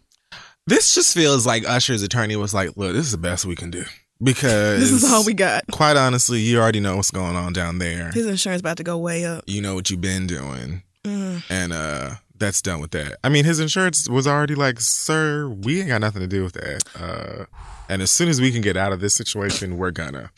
this 0.66 0.94
just 0.94 1.14
feels 1.14 1.46
like 1.46 1.66
Usher's 1.66 2.02
attorney 2.02 2.37
was 2.37 2.52
like, 2.52 2.76
"Look, 2.76 2.92
this 2.92 3.07
is 3.07 3.12
the 3.12 3.18
best 3.18 3.46
we 3.46 3.55
can 3.55 3.70
do 3.70 3.85
because 4.22 4.81
This 4.81 4.90
is 4.90 5.11
all 5.11 5.24
we 5.24 5.35
got. 5.35 5.64
Quite 5.70 5.96
honestly, 5.96 6.40
you 6.40 6.59
already 6.59 6.81
know 6.81 6.96
what's 6.96 7.11
going 7.11 7.37
on 7.37 7.52
down 7.52 7.79
there. 7.79 8.11
His 8.12 8.26
insurance 8.26 8.61
about 8.61 8.76
to 8.79 8.85
go 8.85 8.98
way 8.98 9.24
up. 9.24 9.44
You 9.46 9.61
know 9.62 9.74
what 9.74 9.90
you've 9.90 10.00
been 10.00 10.26
doing, 10.26 10.83
Mm. 11.07 11.42
and 11.49 11.73
uh 11.73 12.11
that's 12.38 12.61
done 12.61 12.81
with 12.81 12.90
that. 12.90 13.16
I 13.25 13.29
mean, 13.29 13.45
his 13.45 13.61
insurance 13.61 14.09
was 14.09 14.27
already 14.27 14.55
like, 14.55 14.81
"Sir, 14.81 15.49
we 15.49 15.81
ain't 15.81 15.88
got 15.88 16.01
nothing 16.01 16.21
to 16.21 16.27
do 16.27 16.42
with 16.42 16.53
that." 16.55 16.83
Uh, 16.99 17.47
and 17.88 18.03
as 18.03 18.11
soon 18.11 18.29
as 18.29 18.40
we 18.40 18.53
can 18.53 18.61
get 18.61 18.77
out 18.77 18.92
of 18.92 19.01
this 19.01 19.14
situation, 19.14 19.79
we're 19.79 19.90
gonna. 19.90 20.31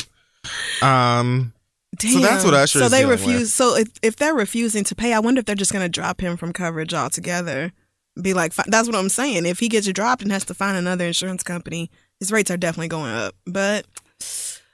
Um, 0.83 1.53
So 1.99 2.21
that's 2.21 2.45
what 2.45 2.53
Damn. 2.53 2.63
Usher 2.63 2.79
So 2.81 2.89
they 2.89 3.05
refuse. 3.07 3.41
with. 3.41 3.51
So 3.51 3.77
if 3.77 3.89
if 4.03 4.17
they're 4.17 4.35
refusing 4.35 4.85
to 4.85 4.95
pay, 4.95 5.13
I 5.13 5.19
wonder 5.19 5.41
if 5.41 5.47
they're 5.47 5.57
just 5.57 5.73
to 5.73 5.89
drop 5.89 6.21
him 6.21 6.37
from 6.37 6.53
coverage 6.53 6.95
altogether. 6.95 7.73
Be 8.21 8.35
like, 8.35 8.55
that's 8.55 8.89
what 8.89 8.97
I'm 8.97 9.09
saying. 9.09 9.47
If 9.47 9.61
he 9.61 9.69
gets 9.69 9.87
dropped 9.93 10.23
and 10.23 10.33
has 10.33 10.45
to 10.47 10.55
find 10.55 10.77
another 10.77 11.07
insurance 11.07 11.45
company, 11.45 11.89
his 12.19 12.33
rates 12.33 12.51
are 12.51 12.57
definitely 12.57 12.89
going 12.89 13.13
up. 13.13 13.35
But 13.47 13.87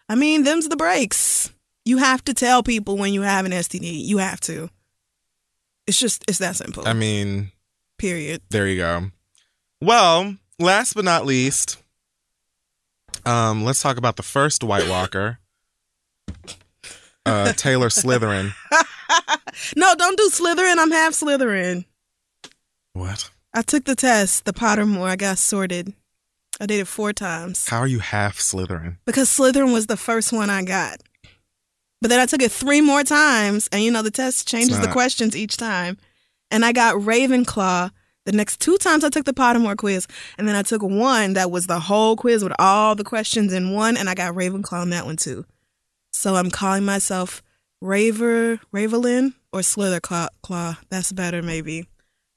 I 0.09 0.15
mean, 0.15 0.45
them's 0.45 0.69
the 0.69 0.77
breaks. 0.77 1.53
You 1.85 1.99
have 1.99 2.25
to 2.25 2.35
tell 2.35 2.63
people 2.63 2.97
when 2.97 3.13
you 3.13 3.23
have 3.23 3.45
an 3.45 3.53
STD. 3.53 4.05
You 4.05 4.19
have 4.19 4.41
to. 4.43 4.71
It's 5.87 5.99
just 5.99 6.25
it's 6.29 6.38
that 6.38 6.57
simple. 6.57 6.87
I 6.87 6.92
mean, 6.92 7.53
Period. 7.99 8.42
There 8.51 8.66
you 8.66 8.77
go. 8.79 9.11
Well, 9.81 10.37
last 10.59 10.94
but 10.94 11.05
not 11.05 11.27
least, 11.27 11.79
um, 13.25 13.64
let's 13.64 13.81
talk 13.83 13.97
about 13.97 14.16
the 14.16 14.23
first 14.23 14.64
White 14.64 14.88
Walker, 14.88 15.38
uh, 17.27 17.53
Taylor 17.57 17.88
Slytherin. 17.88 18.53
no, 19.77 19.94
don't 19.94 20.18
do 20.18 20.29
Slytherin. 20.31 20.77
I'm 20.79 20.90
half 20.90 21.12
Slytherin. 21.12 21.85
What? 22.92 23.31
I 23.53 23.62
took 23.62 23.85
the 23.85 23.94
test, 23.94 24.44
the 24.44 24.53
Pottermore. 24.53 25.09
I 25.09 25.16
got 25.16 25.38
sorted. 25.38 25.92
I 26.61 26.66
did 26.66 26.81
it 26.81 26.87
four 26.88 27.12
times. 27.12 27.68
How 27.68 27.79
are 27.79 27.87
you 27.87 27.99
half 28.01 28.38
Slytherin? 28.38 28.97
because 29.07 29.29
Slytherin 29.29 29.73
was 29.73 29.87
the 29.87 29.97
first 29.97 30.33
one 30.33 30.51
I 30.51 30.62
got. 30.64 31.01
But 32.05 32.11
then 32.11 32.21
I 32.21 32.27
took 32.27 32.43
it 32.43 32.53
three 32.53 32.83
more 32.83 33.03
times, 33.03 33.67
and 33.73 33.83
you 33.83 33.90
know 33.90 34.03
the 34.03 34.11
test 34.11 34.47
changes 34.47 34.79
the 34.79 34.88
questions 34.88 35.35
each 35.35 35.57
time. 35.57 35.97
And 36.51 36.62
I 36.62 36.73
got 36.73 36.97
Ravenclaw 36.97 37.90
the 38.27 38.33
next 38.33 38.61
two 38.61 38.77
times 38.77 39.05
I 39.05 39.09
took 39.09 39.25
the 39.25 39.33
Pottermore 39.33 39.75
quiz, 39.75 40.07
and 40.37 40.47
then 40.47 40.55
I 40.55 40.61
took 40.61 40.83
one 40.83 41.33
that 41.33 41.51
was 41.51 41.67
the 41.67 41.81
whole 41.81 42.14
quiz 42.14 42.45
with 42.45 42.53
all 42.59 42.95
the 42.95 43.05
questions 43.05 43.55
in 43.55 43.73
one, 43.73 43.97
and 43.97 44.11
I 44.11 44.14
got 44.14 44.35
Ravenclaw 44.35 44.83
on 44.83 44.90
that 44.90 45.07
one 45.07 45.17
too. 45.17 45.47
So 46.12 46.35
I'm 46.35 46.51
calling 46.51 46.85
myself 46.85 47.43
Raver 47.81 48.59
Ravelin 48.71 49.33
or 49.51 49.61
Slitherclaw. 49.61 50.29
Claw. 50.43 50.77
That's 50.90 51.11
better 51.11 51.40
maybe, 51.40 51.88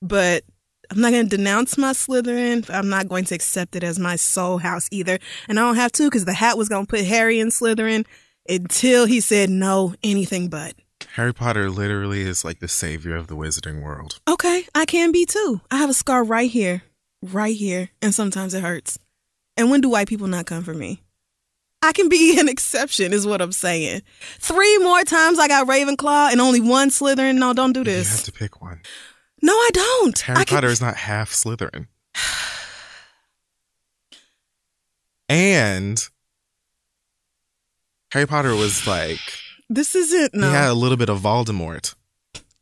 but 0.01 0.45
I'm 0.89 1.01
not 1.01 1.11
going 1.11 1.27
to 1.27 1.35
denounce 1.35 1.77
my 1.77 1.91
Slytherin. 1.91 2.65
but 2.65 2.73
I'm 2.73 2.87
not 2.87 3.09
going 3.09 3.25
to 3.25 3.35
accept 3.35 3.75
it 3.75 3.83
as 3.83 3.99
my 3.99 4.15
soul 4.15 4.59
house 4.59 4.87
either. 4.91 5.19
And 5.49 5.59
I 5.59 5.63
don't 5.63 5.75
have 5.75 5.91
to 5.91 6.05
because 6.05 6.23
the 6.23 6.31
hat 6.31 6.57
was 6.57 6.69
going 6.69 6.85
to 6.85 6.89
put 6.89 7.03
Harry 7.03 7.41
in 7.41 7.49
Slytherin 7.49 8.05
until 8.49 9.05
he 9.05 9.19
said 9.19 9.49
no, 9.49 9.93
anything 10.03 10.49
but. 10.49 10.73
Harry 11.13 11.33
Potter 11.33 11.69
literally 11.69 12.21
is 12.21 12.43
like 12.45 12.59
the 12.59 12.67
savior 12.67 13.15
of 13.15 13.27
the 13.27 13.35
wizarding 13.35 13.81
world. 13.81 14.19
Okay, 14.27 14.65
I 14.75 14.85
can 14.85 15.11
be 15.11 15.25
too. 15.25 15.61
I 15.71 15.77
have 15.77 15.89
a 15.89 15.93
scar 15.93 16.23
right 16.23 16.49
here, 16.49 16.83
right 17.21 17.55
here, 17.55 17.89
and 18.01 18.13
sometimes 18.13 18.53
it 18.53 18.61
hurts. 18.63 18.97
And 19.55 19.69
when 19.71 19.81
do 19.81 19.89
white 19.89 20.07
people 20.07 20.27
not 20.27 20.45
come 20.45 20.63
for 20.63 20.73
me? 20.73 21.01
I 21.81 21.93
can 21.93 22.09
be 22.09 22.39
an 22.39 22.49
exception, 22.49 23.13
is 23.13 23.27
what 23.27 23.41
I'm 23.41 23.51
saying. 23.51 24.01
Three 24.39 24.77
more 24.79 25.03
times 25.03 25.37
I 25.39 25.47
got 25.47 25.67
Ravenclaw 25.67 26.31
and 26.31 26.41
only 26.41 26.59
one 26.59 26.89
Slytherin. 26.89 27.35
No, 27.37 27.53
don't 27.53 27.73
do 27.73 27.83
this. 27.83 28.07
You 28.09 28.15
have 28.17 28.25
to 28.25 28.31
pick 28.31 28.61
one. 28.61 28.81
No, 29.43 29.53
I 29.53 29.69
don't. 29.73 30.19
Harry 30.19 30.39
I 30.39 30.43
can- 30.45 30.55
Potter 30.57 30.67
is 30.67 30.81
not 30.81 30.95
half 30.95 31.31
Slytherin. 31.31 31.87
And 35.29 36.07
Harry 38.11 38.25
Potter 38.25 38.55
was 38.55 38.87
like 38.87 39.19
This 39.69 39.95
isn't. 39.95 40.33
No. 40.33 40.47
he 40.49 40.53
had 40.53 40.69
a 40.69 40.73
little 40.73 40.97
bit 40.97 41.09
of 41.09 41.19
Voldemort 41.21 41.93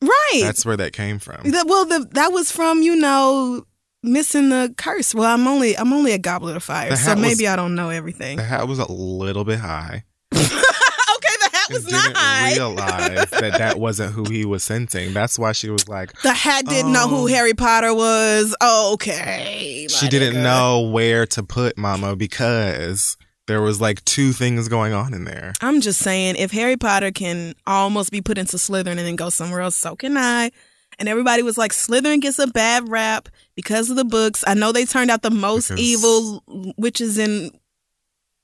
Right. 0.02 0.42
That's 0.42 0.66
where 0.66 0.78
that 0.78 0.94
came 0.94 1.18
from. 1.20 1.42
Well, 1.66 1.86
the, 1.86 2.08
that 2.12 2.32
was 2.32 2.52
from 2.52 2.82
you 2.82 2.96
know 2.96 3.66
missing 4.04 4.50
the 4.50 4.74
curse. 4.78 5.16
Well, 5.16 5.26
I'm 5.32 5.48
only 5.48 5.76
I'm 5.78 5.94
only 5.94 6.12
a 6.12 6.18
goblet 6.20 6.56
of 6.56 6.64
fire, 6.64 6.96
so 6.96 7.10
hat 7.10 7.18
was- 7.18 7.22
maybe 7.22 7.48
I 7.48 7.56
don't 7.56 7.74
know 7.76 7.90
everything. 7.90 8.38
The 8.38 8.44
hat 8.44 8.68
was 8.68 8.78
a 8.78 8.92
little 8.92 9.46
bit 9.46 9.60
high. 9.60 10.04
okay, 10.36 10.44
the 10.44 11.50
hat 11.54 11.68
was 11.72 11.90
not 11.92 12.04
didn't 12.04 12.18
high. 12.18 12.54
realize 12.54 13.30
that 13.32 13.56
that 13.58 13.80
wasn't 13.80 14.14
who 14.14 14.26
he 14.30 14.46
was 14.46 14.64
sensing. 14.64 15.14
That's 15.14 15.40
why 15.40 15.54
she 15.54 15.70
was 15.70 15.88
like, 15.88 16.12
the 16.22 16.34
hat 16.34 16.66
didn't 16.66 16.92
know 16.92 17.08
who 17.08 17.24
Oh. 17.24 17.28
Harry 17.28 17.54
Potter 17.54 17.94
was. 17.94 18.56
Okay, 18.62 19.88
she 19.90 20.08
didn't 20.10 20.36
nigga. 20.36 20.44
know 20.44 20.82
where 20.82 21.26
to 21.28 21.42
put 21.42 21.78
Mama 21.78 22.16
because 22.16 23.18
there 23.48 23.62
was 23.62 23.80
like 23.80 24.04
two 24.06 24.34
things 24.34 24.68
going 24.68 24.94
on 24.94 25.14
in 25.14 25.24
there. 25.26 25.54
I'm 25.62 25.82
just 25.82 26.00
saying, 26.00 26.36
if 26.38 26.52
Harry 26.52 26.78
Potter 26.78 27.12
can 27.12 27.54
almost 27.68 28.12
be 28.12 28.22
put 28.22 28.38
into 28.38 28.58
Slytherin 28.58 28.88
and 28.98 29.00
then 29.00 29.16
go 29.16 29.30
somewhere 29.30 29.62
else, 29.62 29.76
so 29.76 29.96
can 29.96 30.18
I. 30.18 30.52
And 30.98 31.10
everybody 31.10 31.44
was 31.44 31.58
like, 31.58 31.72
Slytherin 31.72 32.22
gets 32.22 32.40
a 32.40 32.48
bad 32.48 32.90
rap 32.90 33.28
because 33.56 33.90
of 33.90 33.98
the 33.98 34.06
books. 34.06 34.44
I 34.48 34.54
know 34.54 34.72
they 34.72 34.86
turned 34.86 35.12
out 35.12 35.22
the 35.22 35.30
most 35.32 35.68
Because- 35.70 35.82
evil 35.82 36.44
witches 36.78 37.18
and 37.18 37.52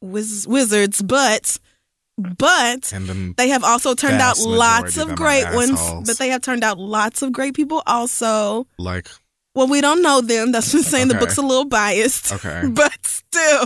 wiz- 0.02 0.47
wizards, 0.47 1.02
but 1.02 1.58
but 2.18 2.93
they 3.38 3.49
have 3.49 3.64
also 3.64 3.95
turned 3.95 4.22
out 4.22 4.38
lots 4.38 4.97
of 4.97 5.04
of 5.04 5.08
them 5.08 5.14
are 5.14 5.18
great 5.18 5.56
ones. 5.56 5.80
But 6.06 6.18
they 6.20 6.30
have 6.30 6.41
turned 6.41 6.64
out 6.64 6.78
lots 6.78 7.22
of 7.22 7.32
great 7.32 7.56
people 7.56 7.82
also. 7.88 8.68
like, 8.78 9.08
Well, 9.54 9.68
we 9.68 9.82
don't 9.82 10.02
know 10.02 10.22
them. 10.22 10.52
That's 10.52 10.74
what 10.74 10.86
I'm 10.86 10.89
saying. 10.89 11.08
The 11.10 11.16
book's 11.16 11.38
a 11.38 11.41
little 11.41 11.66
biased. 11.66 12.32
okay. 12.34 12.64
But 12.74 13.06
still, 13.06 13.66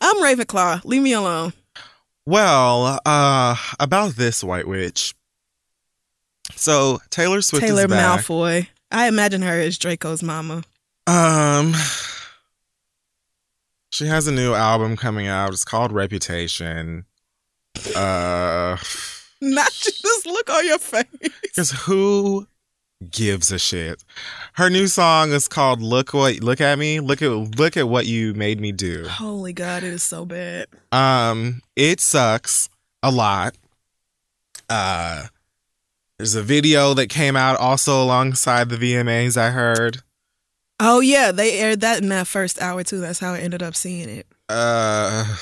I'm 0.00 0.16
Ravenclaw. 0.22 0.84
Leave 0.84 1.02
me 1.02 1.12
alone. 1.12 1.52
Well, 2.26 3.00
uh, 3.04 3.56
about 3.80 4.12
this 4.12 4.42
White 4.44 4.66
Witch. 4.66 5.14
So 6.54 7.00
Taylor 7.10 7.40
Swift 7.40 7.64
Taylor 7.64 7.84
is 7.84 7.88
back. 7.88 8.20
Malfoy. 8.20 8.68
I 8.90 9.08
imagine 9.08 9.42
her 9.42 9.58
as 9.60 9.78
Draco's 9.78 10.22
mama. 10.22 10.62
Um, 11.06 11.74
she 13.90 14.06
has 14.06 14.26
a 14.26 14.32
new 14.32 14.54
album 14.54 14.96
coming 14.96 15.26
out. 15.26 15.52
It's 15.52 15.64
called 15.64 15.92
Reputation. 15.92 17.04
Uh, 17.96 18.76
Not 19.40 19.72
just 19.72 20.26
look 20.26 20.50
on 20.50 20.66
your 20.66 20.78
face. 20.78 21.04
because 21.42 21.70
who 21.72 22.46
gives 23.10 23.50
a 23.50 23.58
shit? 23.58 24.02
Her 24.54 24.70
new 24.70 24.86
song 24.86 25.32
is 25.32 25.48
called 25.48 25.80
"Look 25.80 26.14
What 26.14 26.40
Look 26.40 26.60
at 26.60 26.78
Me." 26.78 27.00
Look 27.00 27.22
at 27.22 27.30
look 27.30 27.76
at 27.76 27.88
what 27.88 28.06
you 28.06 28.34
made 28.34 28.60
me 28.60 28.72
do. 28.72 29.06
Holy 29.08 29.52
God, 29.52 29.82
it 29.82 29.92
is 29.92 30.02
so 30.02 30.24
bad. 30.24 30.66
Um, 30.90 31.62
it 31.76 32.00
sucks 32.00 32.68
a 33.02 33.10
lot. 33.10 33.56
Uh, 34.68 35.26
there's 36.18 36.34
a 36.34 36.42
video 36.42 36.94
that 36.94 37.08
came 37.08 37.36
out 37.36 37.58
also 37.58 38.02
alongside 38.02 38.68
the 38.68 38.76
VMAs. 38.76 39.36
I 39.36 39.50
heard. 39.50 40.02
Oh 40.78 41.00
yeah, 41.00 41.32
they 41.32 41.58
aired 41.58 41.80
that 41.80 42.02
in 42.02 42.08
that 42.10 42.26
first 42.26 42.60
hour 42.60 42.82
too. 42.84 43.00
That's 43.00 43.18
how 43.18 43.32
I 43.32 43.40
ended 43.40 43.62
up 43.62 43.74
seeing 43.74 44.08
it. 44.08 44.26
Uh, 44.48 45.36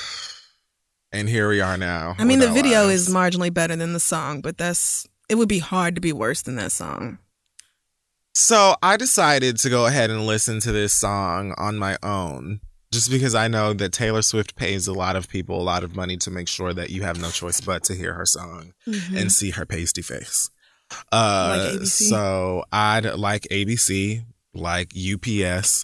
and 1.11 1.27
here 1.27 1.49
we 1.49 1.61
are 1.61 1.77
now. 1.77 2.15
I 2.17 2.23
mean, 2.23 2.39
the 2.39 2.51
video 2.51 2.85
lives. 2.85 3.07
is 3.07 3.13
marginally 3.13 3.53
better 3.53 3.75
than 3.75 3.93
the 3.93 3.99
song, 3.99 4.41
but 4.41 4.57
that's 4.57 5.07
it 5.29 5.35
would 5.35 5.49
be 5.49 5.59
hard 5.59 5.95
to 5.95 6.01
be 6.01 6.13
worse 6.13 6.41
than 6.41 6.55
that 6.57 6.71
song. 6.71 7.17
So 8.33 8.75
I 8.81 8.97
decided 8.97 9.57
to 9.59 9.69
go 9.69 9.85
ahead 9.85 10.09
and 10.09 10.25
listen 10.25 10.59
to 10.61 10.71
this 10.71 10.93
song 10.93 11.53
on 11.57 11.77
my 11.77 11.97
own, 12.01 12.61
just 12.91 13.11
because 13.11 13.35
I 13.35 13.47
know 13.47 13.73
that 13.73 13.91
Taylor 13.91 14.21
Swift 14.21 14.55
pays 14.55 14.87
a 14.87 14.93
lot 14.93 15.15
of 15.15 15.27
people 15.29 15.59
a 15.59 15.63
lot 15.63 15.83
of 15.83 15.95
money 15.95 16.17
to 16.17 16.31
make 16.31 16.47
sure 16.47 16.73
that 16.73 16.89
you 16.89 17.01
have 17.03 17.19
no 17.19 17.29
choice 17.29 17.59
but 17.61 17.83
to 17.85 17.93
hear 17.95 18.13
her 18.13 18.25
song 18.25 18.73
and 19.15 19.31
see 19.31 19.51
her 19.51 19.65
pasty 19.65 20.01
face. 20.01 20.49
Uh, 21.11 21.71
Like 21.79 21.87
so 21.87 22.63
I'd 22.71 23.05
like 23.15 23.43
ABC, 23.51 24.23
like 24.53 24.91
UPS. 24.95 25.83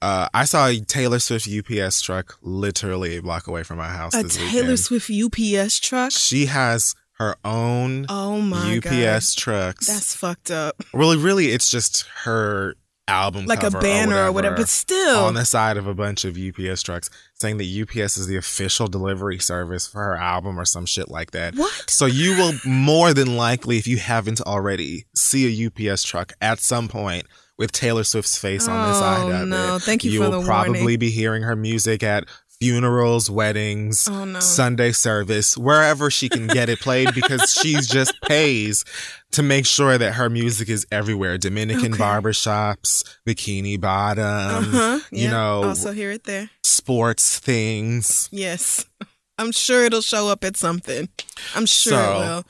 Uh, 0.00 0.28
I 0.32 0.44
saw 0.44 0.66
a 0.68 0.78
Taylor 0.80 1.18
Swift 1.18 1.48
UPS 1.48 2.00
truck 2.00 2.38
literally 2.42 3.16
a 3.16 3.22
block 3.22 3.48
away 3.48 3.64
from 3.64 3.78
my 3.78 3.88
house. 3.88 4.14
A 4.14 4.22
Taylor 4.28 4.62
weekend. 4.68 4.80
Swift 4.80 5.10
UPS 5.10 5.80
truck. 5.80 6.12
She 6.12 6.46
has 6.46 6.94
her 7.18 7.36
own 7.44 8.06
Oh 8.08 8.40
my 8.40 8.76
UPS 8.78 9.34
God. 9.34 9.40
trucks. 9.40 9.86
That's 9.86 10.14
fucked 10.14 10.50
up. 10.50 10.76
Really, 10.92 11.16
really, 11.16 11.48
it's 11.48 11.70
just 11.70 12.06
her 12.24 12.74
album, 13.06 13.46
Like 13.46 13.62
a 13.62 13.70
banner 13.70 14.16
or 14.16 14.26
or 14.26 14.32
whatever, 14.32 14.56
but 14.56 14.68
still. 14.68 15.24
on 15.24 15.32
the 15.34 15.44
side 15.46 15.76
of 15.78 15.86
a 15.86 15.94
bunch 15.94 16.24
of 16.26 16.36
UPS 16.36 16.82
trucks, 16.82 17.08
saying 17.34 17.56
that 17.56 17.64
UPS 17.64 18.18
is 18.18 18.26
the 18.26 18.36
official 18.36 18.86
delivery 18.86 19.38
service 19.38 19.86
for 19.88 20.00
her 20.04 20.16
album 20.16 20.60
or 20.60 20.64
some 20.66 20.84
shit 20.84 21.08
like 21.10 21.30
that. 21.30 21.54
what? 21.54 21.88
So 21.88 22.04
you 22.06 22.36
will 22.36 22.52
more 22.66 23.14
than 23.14 23.36
likely, 23.36 23.78
if 23.78 23.86
you 23.86 23.96
haven't 23.96 24.40
already, 24.42 25.06
see 25.14 25.46
a 25.46 25.66
UPS 25.92 26.02
truck 26.02 26.34
at 26.42 26.58
some 26.60 26.86
point 26.88 27.24
with 27.56 27.72
Taylor 27.72 28.04
Swift's 28.04 28.36
face 28.38 28.68
on 28.68 28.76
the 28.76 28.96
oh, 28.96 29.00
side 29.00 29.22
Oh, 29.32 29.42
of 29.42 29.48
no. 29.48 29.76
it. 29.76 29.82
Thank 29.82 30.04
you 30.04 30.10
you 30.12 30.20
will 30.20 30.44
probably 30.44 30.80
warning. 30.80 30.98
be 30.98 31.10
hearing 31.10 31.42
her 31.42 31.56
music 31.56 32.02
at 32.02 32.24
funerals, 32.60 33.30
weddings, 33.30 34.08
Oh 34.10 34.24
no. 34.24 34.40
Sunday 34.40 34.92
service, 34.92 35.56
wherever 35.56 36.10
she 36.10 36.28
can 36.28 36.46
get 36.48 36.68
it 36.68 36.80
played 36.80 37.14
because 37.14 37.52
she 37.62 37.74
just 37.74 38.12
pays 38.22 38.84
to 39.32 39.42
make 39.42 39.66
sure 39.66 39.96
that 39.98 40.14
her 40.14 40.28
music 40.28 40.68
is 40.68 40.86
everywhere. 40.90 41.38
Dominican 41.38 41.94
Okay. 41.94 42.02
barbershops, 42.02 43.04
bikini 43.26 43.80
bottom, 43.80 44.24
Uh-huh. 44.74 44.98
you 45.12 45.28
know, 45.28 45.64
Also 45.64 45.92
hear 45.92 46.10
it 46.10 46.24
there. 46.24 46.50
sports 46.62 47.38
things. 47.38 48.28
Yes. 48.32 48.84
I'm 49.38 49.52
sure 49.52 49.84
it'll 49.84 50.00
show 50.02 50.28
up 50.28 50.42
at 50.42 50.56
something. 50.56 51.08
I'm 51.54 51.66
sure 51.66 51.92
So, 51.92 51.98
it 52.00 52.18
will. 52.26 52.44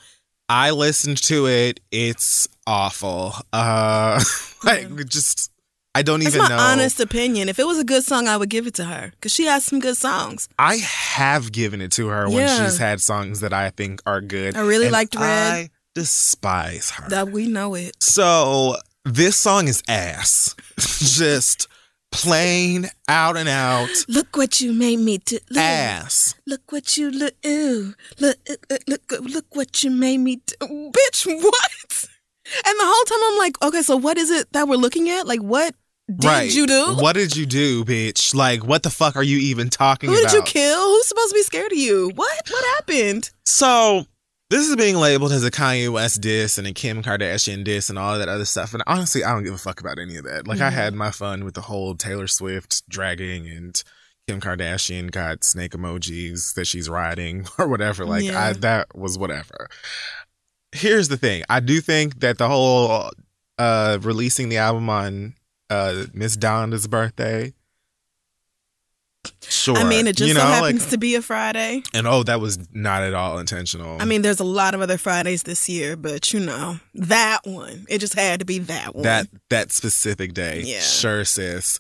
I 0.48 0.70
listened 0.70 1.18
to 1.24 1.46
it. 1.46 1.80
It's 1.90 2.48
awful. 2.66 3.34
Uh 3.52 4.24
like 4.64 4.88
just 5.06 5.50
I 5.98 6.02
don't 6.02 6.20
That's 6.22 6.36
even 6.36 6.44
my 6.48 6.48
know. 6.50 6.58
honest 6.58 7.00
opinion. 7.00 7.48
If 7.48 7.58
it 7.58 7.66
was 7.66 7.80
a 7.80 7.84
good 7.84 8.04
song, 8.04 8.28
I 8.28 8.36
would 8.36 8.48
give 8.50 8.68
it 8.68 8.74
to 8.74 8.84
her 8.84 9.10
because 9.16 9.32
she 9.32 9.46
has 9.46 9.64
some 9.64 9.80
good 9.80 9.96
songs. 9.96 10.48
I 10.56 10.76
have 10.76 11.50
given 11.50 11.80
it 11.80 11.90
to 11.92 12.06
her 12.06 12.30
when 12.30 12.46
she's 12.48 12.78
had 12.78 13.00
songs 13.00 13.40
that 13.40 13.52
I 13.52 13.70
think 13.70 14.00
are 14.06 14.20
good. 14.20 14.56
I 14.56 14.60
really 14.60 14.86
and 14.86 14.92
liked 14.92 15.16
Red. 15.16 15.24
I 15.52 15.70
despise 15.96 16.90
her. 16.90 17.08
That 17.08 17.30
we 17.32 17.48
know 17.48 17.74
it. 17.74 18.00
So 18.00 18.76
this 19.04 19.36
song 19.36 19.66
is 19.66 19.82
ass. 19.88 20.54
Just 20.78 21.66
plain 22.12 22.86
out 23.08 23.36
and 23.36 23.48
out 23.48 23.90
Look 24.08 24.36
what 24.36 24.60
you 24.60 24.72
made 24.72 25.00
me 25.00 25.18
do. 25.18 25.38
Look, 25.50 25.58
ass. 25.58 26.36
look 26.46 26.70
what 26.70 26.96
you 26.96 27.10
look. 27.10 27.34
Ooh, 27.44 27.94
look, 28.20 28.36
uh, 28.48 28.54
uh, 28.70 28.78
look, 28.86 29.12
uh, 29.12 29.16
look 29.16 29.56
what 29.56 29.82
you 29.82 29.90
made 29.90 30.18
me 30.18 30.36
do. 30.46 30.92
Bitch, 30.92 31.26
what? 31.42 32.08
And 32.64 32.78
the 32.78 32.84
whole 32.84 33.04
time 33.04 33.18
I'm 33.32 33.38
like, 33.38 33.62
okay, 33.62 33.82
so 33.82 33.96
what 33.96 34.16
is 34.16 34.30
it 34.30 34.50
that 34.52 34.68
we're 34.68 34.76
looking 34.76 35.10
at? 35.10 35.26
Like, 35.26 35.40
what 35.40 35.74
did 36.08 36.24
right. 36.24 36.52
you 36.54 36.66
do? 36.66 36.94
What 36.96 37.14
did 37.14 37.36
you 37.36 37.44
do, 37.46 37.84
bitch? 37.84 38.34
Like, 38.34 38.64
what 38.64 38.82
the 38.82 38.90
fuck 38.90 39.16
are 39.16 39.22
you 39.22 39.38
even 39.38 39.68
talking 39.68 40.08
Who 40.10 40.18
about? 40.18 40.30
Who 40.30 40.38
did 40.40 40.46
you 40.46 40.52
kill? 40.60 40.84
Who's 40.86 41.06
supposed 41.06 41.30
to 41.30 41.34
be 41.34 41.42
scared 41.42 41.72
of 41.72 41.78
you? 41.78 42.10
What? 42.14 42.48
What 42.50 42.64
happened? 42.76 43.30
So 43.44 44.06
this 44.50 44.66
is 44.66 44.76
being 44.76 44.96
labeled 44.96 45.32
as 45.32 45.44
a 45.44 45.50
Kanye 45.50 45.92
West 45.92 46.22
diss 46.22 46.56
and 46.56 46.66
a 46.66 46.72
Kim 46.72 47.02
Kardashian 47.02 47.62
diss 47.64 47.90
and 47.90 47.98
all 47.98 48.18
that 48.18 48.28
other 48.30 48.46
stuff. 48.46 48.72
And 48.72 48.82
honestly, 48.86 49.22
I 49.22 49.32
don't 49.32 49.44
give 49.44 49.52
a 49.52 49.58
fuck 49.58 49.80
about 49.80 49.98
any 49.98 50.16
of 50.16 50.24
that. 50.24 50.48
Like 50.48 50.60
I 50.60 50.70
Mhm. 50.70 50.74
had 50.74 50.94
my 50.94 51.10
fun 51.10 51.44
with 51.44 51.52
the 51.54 51.60
whole 51.62 51.94
Taylor 51.94 52.26
Swift 52.26 52.88
dragging 52.88 53.46
and 53.46 53.82
Kim 54.26 54.40
Kardashian 54.40 55.10
got 55.10 55.44
snake 55.44 55.72
emojis 55.72 56.54
that 56.54 56.66
she's 56.66 56.88
riding 56.88 57.46
or 57.58 57.68
whatever. 57.68 58.06
Like 58.06 58.24
Yeah. 58.24 58.42
I 58.42 58.52
that 58.54 58.96
was 58.96 59.18
whatever. 59.18 59.68
Here's 60.72 61.08
the 61.08 61.16
thing. 61.16 61.44
I 61.48 61.60
do 61.60 61.80
think 61.80 62.20
that 62.20 62.38
the 62.38 62.48
whole 62.48 63.10
uh 63.58 63.98
releasing 64.00 64.48
the 64.48 64.58
album 64.58 64.88
on 64.88 65.34
uh 65.70 66.04
Miss 66.12 66.36
Donda's 66.36 66.86
birthday. 66.86 67.52
Sure. 69.42 69.76
I 69.76 69.84
mean, 69.84 70.06
it 70.06 70.16
just 70.16 70.28
you 70.28 70.34
so 70.34 70.40
happens 70.40 70.82
like, 70.82 70.90
to 70.90 70.98
be 70.98 71.14
a 71.14 71.22
Friday. 71.22 71.82
and 71.94 72.06
oh, 72.06 72.22
that 72.22 72.40
was 72.40 72.58
not 72.72 73.02
at 73.02 73.14
all 73.14 73.38
intentional. 73.38 74.00
I 74.00 74.04
mean, 74.04 74.22
there's 74.22 74.40
a 74.40 74.44
lot 74.44 74.74
of 74.74 74.80
other 74.80 74.98
Fridays 74.98 75.42
this 75.42 75.68
year, 75.68 75.96
but 75.96 76.32
you 76.32 76.40
know, 76.40 76.78
that 76.94 77.40
one. 77.44 77.86
It 77.88 77.98
just 77.98 78.14
had 78.14 78.40
to 78.40 78.46
be 78.46 78.58
that 78.60 78.94
one. 78.94 79.04
that 79.04 79.26
that 79.50 79.72
specific 79.72 80.34
day. 80.34 80.62
Yeah. 80.64 80.80
Sure, 80.80 81.24
sis. 81.24 81.78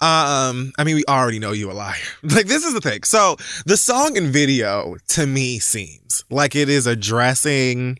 Um, 0.00 0.72
I 0.78 0.84
mean, 0.84 0.96
we 0.96 1.04
already 1.08 1.38
know 1.38 1.52
you 1.52 1.70
a 1.70 1.74
liar. 1.74 1.96
Like 2.22 2.46
this 2.46 2.64
is 2.64 2.74
the 2.74 2.80
thing. 2.80 3.02
So 3.02 3.36
the 3.66 3.76
song 3.76 4.16
and 4.16 4.28
video 4.28 4.96
to 5.08 5.26
me 5.26 5.58
seems 5.58 6.24
like 6.30 6.54
it 6.54 6.68
is 6.68 6.86
addressing 6.86 7.98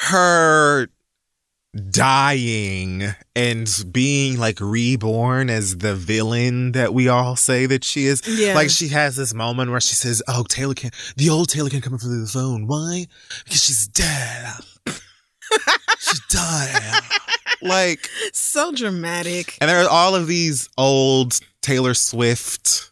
her 0.00 0.88
dying 1.74 3.02
and 3.34 3.84
being 3.90 4.38
like 4.38 4.60
reborn 4.60 5.48
as 5.48 5.78
the 5.78 5.94
villain 5.94 6.72
that 6.72 6.92
we 6.92 7.08
all 7.08 7.34
say 7.34 7.66
that 7.66 7.82
she 7.82 8.04
is. 8.06 8.22
yeah. 8.26 8.54
Like 8.54 8.68
she 8.70 8.88
has 8.88 9.16
this 9.16 9.32
moment 9.32 9.70
where 9.70 9.80
she 9.80 9.94
says, 9.94 10.22
"Oh, 10.28 10.44
Taylor 10.48 10.74
can't, 10.74 10.94
the 11.16 11.30
old 11.30 11.48
Taylor 11.48 11.70
can't 11.70 11.82
come 11.82 11.94
up 11.94 12.00
through 12.00 12.20
the 12.20 12.26
phone. 12.26 12.66
Why? 12.66 13.06
Because 13.44 13.64
she's 13.64 13.86
dead. 13.88 14.52
she 15.98 16.18
died." 16.28 17.00
like, 17.62 18.10
so 18.32 18.72
dramatic. 18.72 19.56
and 19.60 19.70
there 19.70 19.82
are 19.82 19.88
all 19.88 20.14
of 20.14 20.26
these 20.26 20.68
old 20.76 21.38
Taylor 21.62 21.94
Swift 21.94 22.90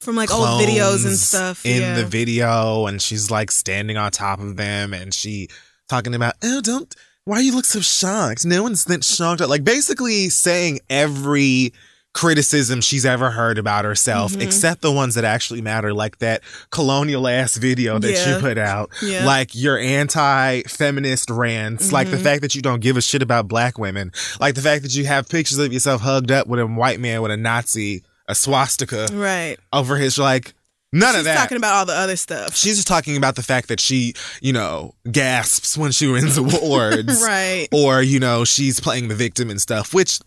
From 0.00 0.16
like 0.16 0.32
old 0.32 0.60
videos 0.60 1.06
and 1.06 1.16
stuff. 1.16 1.64
in 1.64 1.82
yeah. 1.82 1.94
the 1.96 2.04
video, 2.04 2.86
and 2.86 3.00
she's 3.00 3.30
like 3.30 3.52
standing 3.52 3.96
on 3.96 4.10
top 4.10 4.40
of 4.40 4.56
them, 4.56 4.92
and 4.92 5.14
she 5.14 5.48
talking 5.88 6.14
about, 6.16 6.34
"Oh, 6.42 6.60
don't." 6.60 6.92
Why 7.24 7.40
you 7.40 7.54
look 7.54 7.64
so 7.64 7.80
shocked? 7.80 8.44
No 8.44 8.62
one's 8.62 8.84
that 8.86 9.04
shocked. 9.04 9.40
Like 9.40 9.64
basically 9.64 10.28
saying 10.28 10.80
every 10.90 11.72
criticism 12.14 12.82
she's 12.82 13.06
ever 13.06 13.30
heard 13.30 13.56
about 13.56 13.86
herself, 13.86 14.32
Mhm. 14.32 14.42
except 14.42 14.82
the 14.82 14.92
ones 14.92 15.14
that 15.14 15.24
actually 15.24 15.62
matter, 15.62 15.94
like 15.94 16.18
that 16.18 16.42
colonial 16.70 17.26
ass 17.26 17.56
video 17.56 17.98
that 17.98 18.12
Yeah. 18.12 18.34
you 18.34 18.40
put 18.40 18.58
out, 18.58 18.90
Yeah. 19.00 19.24
like 19.24 19.54
your 19.54 19.78
anti-feminist 19.78 21.30
rants, 21.30 21.90
like 21.90 22.10
the 22.10 22.18
Mhm. 22.18 22.22
fact 22.22 22.42
that 22.42 22.54
you 22.54 22.60
don't 22.60 22.80
give 22.80 22.98
a 22.98 23.00
shit 23.02 23.22
about 23.22 23.48
black 23.48 23.78
women, 23.78 24.12
like 24.40 24.56
the 24.56 24.60
fact 24.60 24.82
that 24.82 24.94
you 24.94 25.06
have 25.06 25.26
pictures 25.28 25.56
of 25.58 25.72
yourself 25.72 26.02
hugged 26.02 26.30
up 26.30 26.46
with 26.48 26.60
a 26.60 26.66
white 26.66 27.00
man 27.00 27.22
with 27.22 27.30
a 27.30 27.36
Nazi, 27.38 28.02
a 28.28 28.34
swastika 28.34 29.08
Right. 29.12 29.56
over 29.72 29.96
his 29.96 30.18
like 30.18 30.52
none 30.92 31.10
She's 31.10 31.18
of 31.20 31.24
that. 31.24 31.32
She's 31.32 31.42
talking 31.42 31.56
about 31.56 31.74
all 31.74 31.86
the 31.86 31.94
other 31.94 32.16
stuff. 32.16 32.56
She's 32.56 32.76
just 32.76 32.88
talking 32.88 33.16
about 33.16 33.36
the 33.36 33.42
fact 33.42 33.68
that 33.68 33.80
she, 33.80 34.14
you 34.40 34.52
know, 34.52 34.94
gasps 35.10 35.76
when 35.76 35.92
she 35.92 36.06
wins 36.06 36.36
awards. 36.38 37.22
right. 37.26 37.68
Or, 37.72 38.02
you 38.02 38.20
know, 38.20 38.44
she's 38.44 38.80
playing 38.80 39.08
the 39.08 39.14
victim 39.14 39.50
and 39.50 39.60
stuff, 39.60 39.94
which 39.94 40.20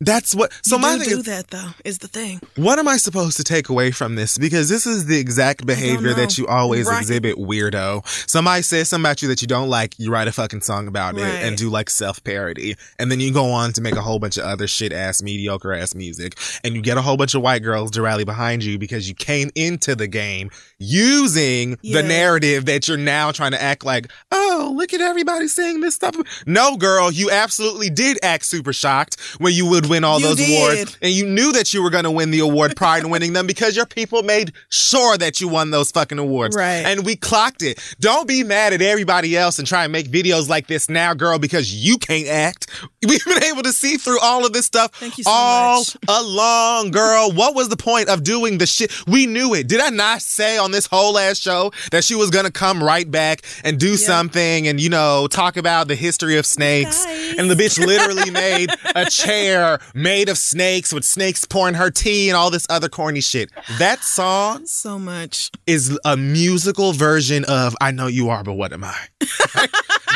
that's 0.00 0.32
what 0.34 0.52
so 0.62 0.76
you 0.76 0.82
my 0.82 0.92
do 0.96 1.00
thing 1.00 1.08
do 1.14 1.18
is 1.20 1.24
that 1.26 1.48
though. 1.48 1.70
Is 1.84 1.98
the 1.98 2.06
thing. 2.08 2.40
what 2.56 2.78
am 2.78 2.86
I 2.86 2.98
supposed 2.98 3.36
to 3.38 3.44
take 3.44 3.68
away 3.68 3.90
from 3.90 4.14
this? 4.14 4.38
Because 4.38 4.68
this 4.68 4.86
is 4.86 5.06
the 5.06 5.18
exact 5.18 5.66
behavior 5.66 6.14
that 6.14 6.38
you 6.38 6.46
always 6.46 6.86
Right. 6.86 7.00
exhibit, 7.00 7.36
weirdo. 7.36 8.06
Somebody 8.30 8.62
says 8.62 8.88
something 8.88 9.04
about 9.04 9.22
you 9.22 9.28
that 9.28 9.42
you 9.42 9.48
don't 9.48 9.68
like, 9.68 9.98
you 9.98 10.12
write 10.12 10.28
a 10.28 10.32
fucking 10.32 10.60
song 10.60 10.86
about 10.86 11.16
it 11.18 11.22
and 11.24 11.56
do 11.56 11.68
like 11.68 11.90
self 11.90 12.22
parody. 12.22 12.76
And 13.00 13.10
then 13.10 13.18
you 13.18 13.32
go 13.32 13.50
on 13.50 13.72
to 13.72 13.80
make 13.80 13.96
a 13.96 14.00
whole 14.00 14.20
bunch 14.20 14.36
of 14.36 14.44
other 14.44 14.68
shit 14.68 14.92
ass, 14.92 15.20
mediocre 15.20 15.72
ass 15.72 15.94
music. 15.96 16.38
And 16.62 16.74
you 16.74 16.80
get 16.80 16.96
a 16.96 17.02
whole 17.02 17.16
bunch 17.16 17.34
of 17.34 17.42
white 17.42 17.64
girls 17.64 17.90
to 17.92 18.02
rally 18.02 18.24
behind 18.24 18.62
you 18.62 18.78
because 18.78 19.08
you 19.08 19.14
came 19.16 19.50
into 19.56 19.96
the 19.96 20.06
game 20.06 20.50
using 20.78 21.76
Yeah. 21.82 22.00
the 22.02 22.08
narrative 22.08 22.66
that 22.66 22.86
you're 22.86 22.96
now 22.96 23.32
trying 23.32 23.50
to 23.52 23.60
act 23.62 23.84
like, 23.84 24.06
oh, 24.30 24.72
look 24.76 24.94
at 24.94 25.00
everybody 25.00 25.48
saying 25.48 25.80
this 25.80 25.94
stuff. 25.96 26.14
No, 26.46 26.76
girl, 26.76 27.10
you 27.10 27.30
absolutely 27.30 27.90
did 27.90 28.18
act 28.22 28.44
super 28.44 28.72
shocked 28.72 29.16
when 29.38 29.52
you 29.54 29.66
would 29.66 29.87
win 29.88 30.04
all 30.04 30.20
You 30.20 30.26
those 30.28 30.36
did. 30.36 30.74
awards. 30.76 30.98
And 31.02 31.12
you 31.12 31.26
knew 31.26 31.52
that 31.52 31.72
you 31.74 31.82
were 31.82 31.90
going 31.90 32.04
to 32.04 32.10
win 32.10 32.30
the 32.30 32.40
award 32.40 32.76
prior 32.76 33.00
to 33.00 33.08
winning 33.08 33.32
them 33.32 33.46
because 33.46 33.76
your 33.76 33.86
people 33.86 34.22
made 34.22 34.52
sure 34.68 35.16
that 35.18 35.40
you 35.40 35.48
won 35.48 35.70
those 35.70 35.90
fucking 35.90 36.18
awards. 36.18 36.56
Right. 36.56 36.84
And 36.86 37.04
we 37.04 37.16
clocked 37.16 37.62
it. 37.62 37.78
Don't 38.00 38.28
be 38.28 38.44
mad 38.44 38.72
at 38.72 38.82
everybody 38.82 39.36
else 39.36 39.58
and 39.58 39.66
try 39.66 39.84
and 39.84 39.92
make 39.92 40.08
videos 40.08 40.48
like 40.48 40.66
this 40.66 40.88
now, 40.88 41.14
girl, 41.14 41.38
because 41.38 41.74
you 41.74 41.98
can't 41.98 42.28
act. 42.28 42.68
We've 43.08 43.24
been 43.24 43.42
able 43.44 43.62
to 43.62 43.72
see 43.72 43.96
through 43.96 44.20
all 44.20 44.44
of 44.44 44.52
this 44.52 44.66
stuff 44.66 44.92
Thank 44.94 45.18
you 45.18 45.24
so 45.24 45.30
all 45.30 45.78
much. 45.80 45.96
along, 46.08 46.90
girl. 46.90 47.30
What 47.32 47.54
was 47.54 47.68
the 47.68 47.76
point 47.76 48.08
of 48.08 48.22
doing 48.22 48.58
the 48.58 48.66
shit? 48.66 48.92
We 49.06 49.26
knew 49.26 49.54
it. 49.54 49.66
Did 49.68 49.80
I 49.80 49.90
not 49.90 50.22
say 50.22 50.58
on 50.58 50.70
this 50.72 50.86
whole 50.86 51.18
ass 51.18 51.38
show 51.38 51.72
that 51.90 52.04
she 52.04 52.14
was 52.14 52.30
going 52.30 52.44
to 52.44 52.52
come 52.52 52.82
right 52.82 53.08
back 53.10 53.42
and 53.64 53.78
do 53.78 53.96
something 53.96 54.66
and, 54.68 54.80
you 54.80 54.88
know, 54.90 55.26
talk 55.28 55.56
about 55.56 55.88
the 55.88 55.94
history 55.94 56.36
of 56.38 56.46
snakes? 56.46 57.04
Guys. 57.04 57.34
And 57.38 57.50
the 57.50 57.54
bitch 57.54 57.84
literally 57.84 58.30
made 58.38 58.70
a 58.94 59.06
chair 59.10 59.77
made 59.94 60.28
of 60.28 60.38
snakes 60.38 60.92
with 60.92 61.04
snakes 61.04 61.44
pouring 61.44 61.74
her 61.74 61.90
tea 61.90 62.28
and 62.28 62.36
all 62.36 62.50
this 62.50 62.66
other 62.70 62.88
corny 62.88 63.20
shit. 63.20 63.50
That 63.78 64.02
song 64.02 64.66
So 64.66 64.98
much. 64.98 65.50
is 65.66 65.98
a 66.04 66.16
musical 66.16 66.92
version 66.92 67.44
of 67.46 67.74
I 67.80 67.90
Know 67.90 68.06
You 68.06 68.28
Are, 68.30 68.42
but 68.44 68.54
What 68.54 68.72
Am 68.72 68.84
I? 68.84 68.96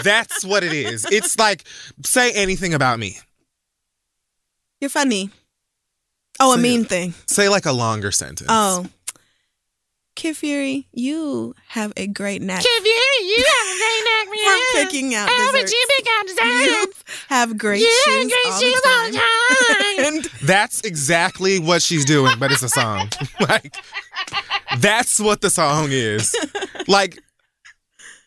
That's 0.05 0.45
what 0.45 0.65
it 0.65 0.73
is. 0.73 1.05
It's 1.11 1.39
like, 1.39 1.65
say 2.05 2.33
anything 2.33 2.75
about 2.75 2.99
me. 2.99 3.19
You're 4.81 4.91
funny. 4.91 5.31
Oh, 6.41 6.55
a 6.55 6.59
mean 6.59 6.85
thing. 6.85 7.15
Say 7.27 7.49
like 7.49 7.67
a 7.67 7.73
longer 7.73 8.11
sentence. 8.11 8.49
Oh. 8.51 8.87
Kid 10.15 10.37
Fury, 10.37 10.87
you 10.93 11.55
have 11.69 11.93
a 11.97 12.07
great 12.07 12.43
knack 12.43 12.63
If 12.65 12.85
you, 12.85 13.27
you 13.27 13.45
have 13.59 13.67
a 13.75 13.79
great 13.79 14.05
neck, 14.05 14.29
for 14.29 14.79
yeah. 14.79 14.85
picking 14.85 15.15
out 15.15 15.29
Oh, 15.31 15.49
but 15.53 15.61
desserts. 15.63 15.73
you 15.73 15.87
pick 15.97 16.07
out 16.07 16.65
You 16.67 16.93
have 17.29 17.59
great 17.59 17.81
You 17.81 18.03
shoes, 18.05 18.15
have 18.15 18.29
great 18.29 18.53
all, 18.53 18.61
shoes 18.61 18.81
the 18.83 18.89
all 18.89 19.07
the 19.07 19.13
time. 19.13 20.07
time. 20.07 20.15
and 20.17 20.25
That's 20.47 20.81
exactly 20.83 21.59
what 21.59 21.83
she's 21.83 22.05
doing, 22.05 22.35
but 22.39 22.53
it's 22.53 22.63
a 22.63 22.69
song. 22.69 23.09
like, 23.49 23.75
that's 24.79 25.19
what 25.19 25.41
the 25.41 25.51
song 25.51 25.89
is. 25.91 26.35
Like, 26.87 27.19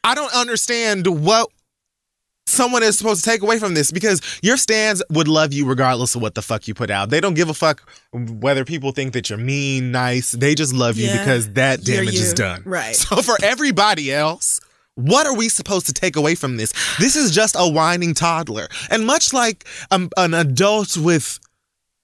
I 0.03 0.15
don't 0.15 0.33
understand 0.33 1.05
what 1.07 1.49
someone 2.45 2.83
is 2.83 2.97
supposed 2.97 3.23
to 3.23 3.29
take 3.29 3.41
away 3.41 3.59
from 3.59 3.73
this 3.73 3.91
because 3.91 4.21
your 4.41 4.57
stands 4.57 5.03
would 5.09 5.27
love 5.27 5.53
you 5.53 5.65
regardless 5.65 6.15
of 6.15 6.21
what 6.21 6.35
the 6.35 6.41
fuck 6.41 6.67
you 6.67 6.73
put 6.73 6.89
out. 6.89 7.09
They 7.09 7.19
don't 7.19 7.33
give 7.33 7.49
a 7.49 7.53
fuck 7.53 7.81
whether 8.11 8.63
people 8.65 8.91
think 8.91 9.13
that 9.13 9.29
you're 9.29 9.39
mean, 9.39 9.91
nice. 9.91 10.31
They 10.31 10.55
just 10.55 10.73
love 10.73 10.97
you 10.97 11.07
Yeah, 11.07 11.19
because 11.19 11.53
that 11.53 11.83
damage 11.83 12.15
is 12.15 12.33
done. 12.33 12.63
Right. 12.65 12.95
So 12.95 13.21
for 13.21 13.37
everybody 13.43 14.13
else, 14.13 14.59
what 14.95 15.27
are 15.27 15.35
we 15.35 15.49
supposed 15.49 15.87
to 15.87 15.93
take 15.93 16.15
away 16.15 16.35
from 16.35 16.57
this? 16.57 16.73
This 16.99 17.15
is 17.15 17.31
just 17.31 17.55
a 17.57 17.69
whining 17.69 18.13
toddler. 18.13 18.67
And 18.89 19.05
much 19.05 19.33
like 19.33 19.65
um, 19.91 20.09
an 20.15 20.33
adult 20.33 20.95
with 20.97 21.39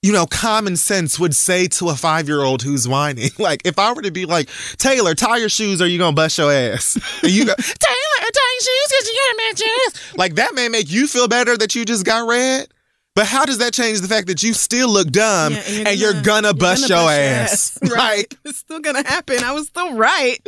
you 0.02 0.12
know, 0.12 0.26
common 0.26 0.76
sense 0.76 1.18
would 1.18 1.34
say 1.34 1.68
to 1.68 1.88
a 1.88 1.94
five 1.94 2.28
year 2.28 2.42
old 2.42 2.62
who's 2.62 2.86
whining. 2.86 3.30
Like, 3.38 3.62
if 3.64 3.78
I 3.78 3.92
were 3.92 4.02
to 4.02 4.10
be 4.12 4.24
like, 4.24 4.48
Taylor, 4.76 5.14
tie 5.14 5.38
your 5.38 5.48
shoes 5.48 5.82
or 5.82 5.86
you 5.86 5.98
gonna 5.98 6.14
bust 6.14 6.38
your 6.38 6.52
ass. 6.52 6.96
And 7.22 7.32
you 7.32 7.44
go, 7.44 7.54
Taylor, 7.56 8.30
tie 8.32 8.52
your 8.52 8.60
shoes 8.60 8.88
because 8.88 9.06
you 9.06 9.20
got 9.20 9.36
matches. 9.36 10.16
like, 10.16 10.34
that 10.36 10.54
may 10.54 10.68
make 10.68 10.90
you 10.90 11.08
feel 11.08 11.28
better 11.28 11.56
that 11.56 11.74
you 11.74 11.84
just 11.84 12.04
got 12.04 12.28
red. 12.28 12.68
But 13.14 13.26
how 13.26 13.44
does 13.44 13.58
that 13.58 13.74
change 13.74 14.00
the 14.00 14.08
fact 14.08 14.28
that 14.28 14.42
you 14.42 14.54
still 14.54 14.88
look 14.88 15.08
dumb 15.10 15.52
Yeah, 15.52 15.88
and, 15.88 16.00
you're, 16.00 16.12
gonna, 16.22 16.48
you're 16.48 16.54
bust 16.54 16.88
gonna 16.88 17.02
your 17.02 17.44
bust 17.44 17.80
ass? 17.82 17.90
Right. 17.90 18.16
Like, 18.18 18.38
it's 18.44 18.58
still 18.58 18.80
gonna 18.80 19.06
happen. 19.06 19.42
I 19.42 19.52
was 19.52 19.66
still 19.66 19.96
right. 19.96 20.38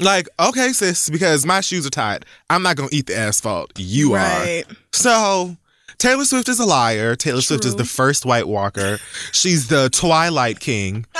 like, 0.00 0.28
okay, 0.38 0.72
sis, 0.72 1.10
because 1.10 1.44
my 1.44 1.60
shoes 1.60 1.86
are 1.86 1.90
tied. 1.90 2.24
I'm 2.50 2.62
not 2.62 2.76
gonna 2.76 2.88
eat 2.92 3.06
the 3.06 3.16
asphalt. 3.16 3.72
You 3.76 4.14
are. 4.14 4.18
right. 4.18 4.64
So 4.92 5.56
Taylor 5.98 6.24
Swift 6.24 6.48
is 6.48 6.60
a 6.60 6.64
liar. 6.64 7.16
Taylor 7.16 7.40
Swift 7.40 7.64
is 7.64 7.74
the 7.74 7.84
first 7.84 8.24
White 8.24 8.46
Walker. 8.46 8.98
She's 9.32 9.66
the 9.66 9.90
Twilight 9.90 10.60
King. 10.60 11.06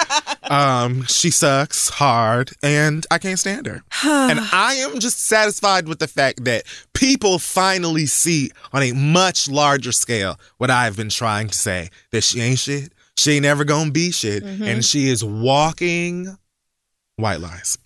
Um, 0.51 1.05
she 1.05 1.31
sucks 1.31 1.91
hard, 1.91 2.53
and 2.62 3.07
I 3.11 3.18
can't 3.18 3.39
stand 3.39 3.66
her. 3.66 3.83
and 4.05 4.41
I 4.41 4.76
am 4.76 4.99
just 4.99 5.26
satisfied 5.26 5.87
with 5.87 5.99
the 5.99 6.09
fact 6.09 6.45
that 6.45 6.64
people 6.95 7.39
finally 7.39 8.07
see 8.07 8.51
on 8.72 8.83
a 8.83 8.93
much 8.93 9.51
larger 9.51 9.93
scale 9.93 10.41
what 10.57 10.70
I've 10.70 10.97
been 10.97 11.11
trying 11.11 11.49
to 11.49 11.59
say 11.59 11.91
that 12.12 12.22
she 12.22 12.41
ain't 12.41 12.59
shit. 12.59 12.95
She 13.18 13.33
ain't 13.33 13.43
never 13.43 13.64
gonna 13.64 13.91
be 13.91 14.11
shit, 14.11 14.43
and 14.43 14.83
she 14.83 15.11
is 15.11 15.22
walking 15.22 16.39
white 17.16 17.41
lies. 17.41 17.76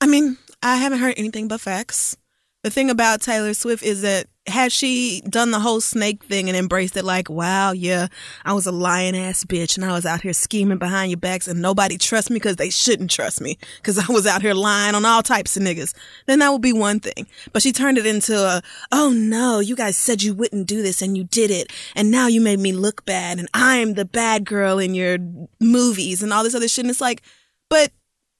I 0.00 0.08
mean, 0.08 0.38
I 0.60 0.76
haven't 0.76 0.98
heard 0.98 1.14
anything 1.16 1.46
but 1.46 1.60
facts. 1.60 2.16
The 2.62 2.70
thing 2.70 2.90
about 2.90 3.20
Taylor 3.20 3.54
Swift 3.54 3.82
is 3.82 4.02
that 4.02 4.28
had 4.46 4.70
she 4.70 5.20
done 5.28 5.50
the 5.50 5.58
whole 5.58 5.80
snake 5.80 6.24
thing 6.24 6.48
and 6.48 6.56
embraced 6.56 6.96
it 6.96 7.04
like, 7.04 7.28
wow, 7.28 7.72
yeah, 7.72 8.06
I 8.44 8.52
was 8.52 8.66
a 8.66 8.72
lion 8.72 9.16
ass 9.16 9.44
bitch 9.44 9.76
and 9.76 9.84
I 9.84 9.92
was 9.92 10.06
out 10.06 10.20
here 10.20 10.32
scheming 10.32 10.78
behind 10.78 11.10
your 11.10 11.18
backs 11.18 11.48
and 11.48 11.60
nobody 11.60 11.98
trusts 11.98 12.30
me 12.30 12.36
because 12.36 12.56
they 12.56 12.70
shouldn't 12.70 13.10
trust 13.10 13.40
me 13.40 13.58
because 13.76 13.98
I 13.98 14.12
was 14.12 14.26
out 14.26 14.42
here 14.42 14.54
lying 14.54 14.94
on 14.94 15.04
all 15.04 15.22
types 15.22 15.56
of 15.56 15.64
niggas, 15.64 15.92
then 16.26 16.38
that 16.38 16.50
would 16.50 16.62
be 16.62 16.72
one 16.72 17.00
thing. 17.00 17.26
But 17.52 17.62
she 17.62 17.72
turned 17.72 17.98
it 17.98 18.06
into 18.06 18.36
a, 18.36 18.62
oh 18.92 19.10
no, 19.10 19.58
you 19.58 19.74
guys 19.74 19.96
said 19.96 20.22
you 20.22 20.32
wouldn't 20.32 20.68
do 20.68 20.82
this 20.82 21.02
and 21.02 21.16
you 21.16 21.24
did 21.24 21.50
it. 21.50 21.72
And 21.96 22.12
now 22.12 22.28
you 22.28 22.40
made 22.40 22.60
me 22.60 22.72
look 22.72 23.04
bad 23.04 23.40
and 23.40 23.48
I'm 23.54 23.94
the 23.94 24.04
bad 24.04 24.44
girl 24.44 24.78
in 24.78 24.94
your 24.94 25.18
movies 25.60 26.22
and 26.22 26.32
all 26.32 26.44
this 26.44 26.54
other 26.54 26.68
shit. 26.68 26.84
And 26.84 26.90
it's 26.90 27.00
like, 27.00 27.22
but 27.68 27.90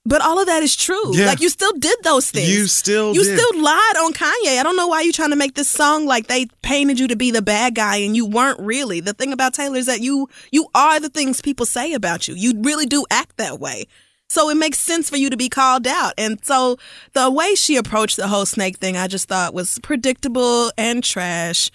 but 0.05 0.21
all 0.21 0.41
of 0.41 0.47
that 0.47 0.63
is 0.63 0.75
true. 0.75 1.17
Yeah. 1.17 1.27
Like 1.27 1.41
you 1.41 1.49
still 1.49 1.73
did 1.73 1.97
those 2.03 2.31
things. 2.31 2.49
You 2.49 2.67
still 2.67 3.15
you 3.15 3.23
did. 3.23 3.39
still 3.39 3.63
lied 3.63 3.97
on 3.99 4.13
Kanye. 4.13 4.59
I 4.59 4.63
don't 4.63 4.77
know 4.77 4.89
why 4.89 5.03
you're 5.03 5.13
trying 5.13 5.31
to 5.31 5.37
make 5.37 5.55
this 5.55 5.69
song 5.69 6.07
like 6.07 6.27
they 6.27 6.47
painted 6.63 6.99
you 6.99 7.09
to 7.09 7.17
be 7.17 7.31
the 7.31 7.43
bad 7.43 7.75
guy 7.75 7.97
and 7.97 8.17
you 8.17 8.27
weren't 8.27 8.59
really. 8.59 9.01
The 9.01 9.13
thing 9.13 9.33
about 9.33 9.55
Taylor 9.55 9.77
is 9.77 9.87
that 9.87 10.01
you 10.01 10.29
you 10.51 10.67
are 10.75 10.99
the 10.99 11.09
things 11.09 11.41
people 11.41 11.67
say 11.67 11.93
about 11.93 12.27
you. 12.27 12.35
You 12.35 12.55
really 12.61 12.87
do 12.87 13.05
act 13.11 13.37
that 13.37 13.61
way. 13.61 13.87
So 14.29 14.49
it 14.49 14.57
makes 14.57 14.79
sense 14.79 15.11
for 15.11 15.19
you 15.19 15.29
to 15.29 15.37
be 15.37 15.51
called 15.51 15.87
out. 15.87 16.15
And 16.17 16.43
so 16.43 16.79
the 17.13 17.31
way 17.31 17.55
she 17.55 17.77
approached 17.77 18.17
the 18.17 18.29
whole 18.29 18.47
snake 18.47 18.79
thing, 18.79 18.97
I 18.97 19.07
just 19.07 19.29
thought 19.29 19.53
was 19.53 19.79
predictable 19.81 20.73
and 20.79 21.05
trash. 21.05 21.71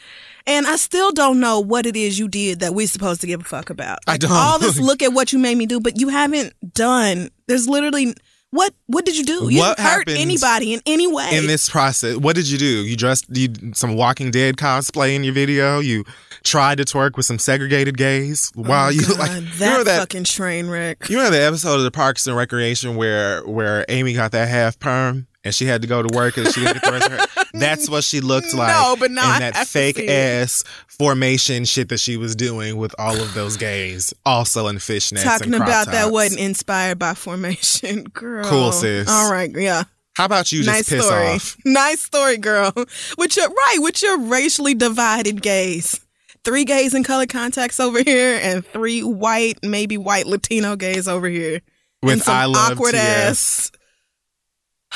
And 0.48 0.66
I 0.66 0.78
still 0.78 1.12
don't 1.12 1.40
know 1.42 1.60
what 1.60 1.86
it 1.86 1.98
is 1.98 2.18
you 2.18 2.30
did 2.30 2.62
that 2.62 2.74
we're 2.74 2.88
supposed 2.88 3.20
to 3.22 3.28
give 3.28 3.42
a 3.42 3.44
fuck 3.44 3.70
about. 3.70 4.00
I 4.08 4.18
don't. 4.18 4.32
All 4.32 4.58
this 4.58 4.80
look 4.80 5.04
at 5.04 5.12
what 5.14 5.34
you 5.34 5.40
made 5.40 5.56
me 5.56 5.66
do, 5.66 5.80
but 5.82 6.00
you 6.00 6.08
haven't 6.08 6.54
done. 6.74 7.30
There's 7.48 7.68
literally 7.68 8.16
what 8.52 8.74
what 8.86 9.06
did 9.06 9.18
you 9.18 9.26
do? 9.26 9.50
You 9.50 9.60
What 9.60 9.78
hurt 9.78 10.10
anybody 10.10 10.74
in 10.74 10.82
any 10.86 11.06
way. 11.06 11.36
in 11.38 11.48
this 11.48 11.70
process, 11.70 12.16
what 12.16 12.36
did 12.36 12.50
you 12.50 12.58
do? 12.58 12.86
You 12.86 12.96
dressed 12.96 13.26
you 13.30 13.50
some 13.74 13.96
Walking 13.96 14.32
Dead 14.32 14.56
cosplay 14.56 15.16
in 15.16 15.26
your 15.26 15.34
video. 15.34 15.80
You 15.80 16.06
tried 16.44 16.78
to 16.78 16.86
twerk 16.86 17.18
with 17.18 17.26
some 17.26 17.40
segregated 17.40 17.98
gays 17.98 18.50
while 18.56 18.88
oh, 18.88 18.90
you 18.90 19.02
Oh, 19.04 19.18
God, 19.18 19.20
like 19.20 19.54
that, 19.58 19.78
you 19.80 19.84
that 19.84 20.00
fucking 20.00 20.24
train 20.24 20.70
wreck. 20.70 21.10
you 21.10 21.18
remember 21.18 21.38
the 21.38 21.44
episode 21.44 21.76
of 21.76 21.84
the 21.84 21.92
Parks 21.92 22.26
and 22.26 22.38
Recreation 22.38 22.96
where 22.96 23.42
where 23.46 23.84
Amy 23.90 24.14
got 24.14 24.32
that 24.32 24.48
half 24.48 24.80
perm 24.80 25.27
and 25.48 25.56
she 25.56 25.66
had 25.66 25.82
to 25.82 25.88
go 25.88 26.04
to 26.04 26.16
work 26.16 26.38
and 26.38 26.48
she 26.48 26.60
didn't 26.60 26.82
get 26.82 26.84
the 26.84 26.92
rest 26.92 27.10
of 27.10 27.12
her. 27.14 27.44
That's 27.60 27.90
what 27.90 28.04
she 28.04 28.20
looked 28.22 28.54
like. 28.54 28.68
No, 28.76 28.96
but 29.00 29.10
now 29.12 29.32
I 29.32 29.36
in 29.36 29.40
that 29.40 29.68
fake 29.68 29.98
ass 29.98 30.64
formation 30.88 31.66
shit 31.66 31.90
that 31.90 32.00
she 32.00 32.18
was 32.18 32.36
doing 32.36 32.78
with 32.78 32.94
all 33.00 33.16
of 33.20 33.34
those 33.34 33.58
gays, 33.58 34.14
also 34.26 34.68
in 34.68 34.76
fishnets. 34.76 35.24
Talking 35.24 35.54
about 35.54 35.88
that 35.88 36.12
wasn't 36.12 36.42
inspired 36.42 37.00
by 37.00 37.14
formation, 37.14 38.04
girl. 38.14 38.46
Cool, 38.46 38.72
sis. 38.72 39.10
All 39.10 39.32
right, 39.32 39.50
yeah. 39.56 39.86
How 40.16 40.26
about 40.26 40.52
you 40.52 40.64
just 40.64 40.76
nice 40.76 40.90
piss 40.90 41.06
story. 41.06 41.28
off? 41.28 41.58
Nice 41.66 42.02
story, 42.02 42.38
girl. 42.38 42.74
With 43.18 43.38
your 43.38 43.50
right, 43.50 43.78
with 43.80 44.02
your 44.04 44.20
racially 44.20 44.74
divided 44.74 45.42
gays. 45.42 46.02
Three 46.44 46.66
gays 46.66 46.94
in 46.94 47.04
color 47.04 47.26
contacts 47.26 47.80
over 47.80 48.02
here, 48.04 48.40
and 48.42 48.66
three 48.66 49.02
white, 49.04 49.60
maybe 49.64 49.98
white 49.98 50.26
Latino 50.28 50.76
gays 50.76 51.08
over 51.08 51.28
here. 51.28 51.62
With 52.04 52.14
and 52.14 52.22
some 52.22 52.36
I 52.36 52.46
love 52.46 52.74
awkward 52.74 52.92
TS. 52.92 53.00
ass. 53.02 53.72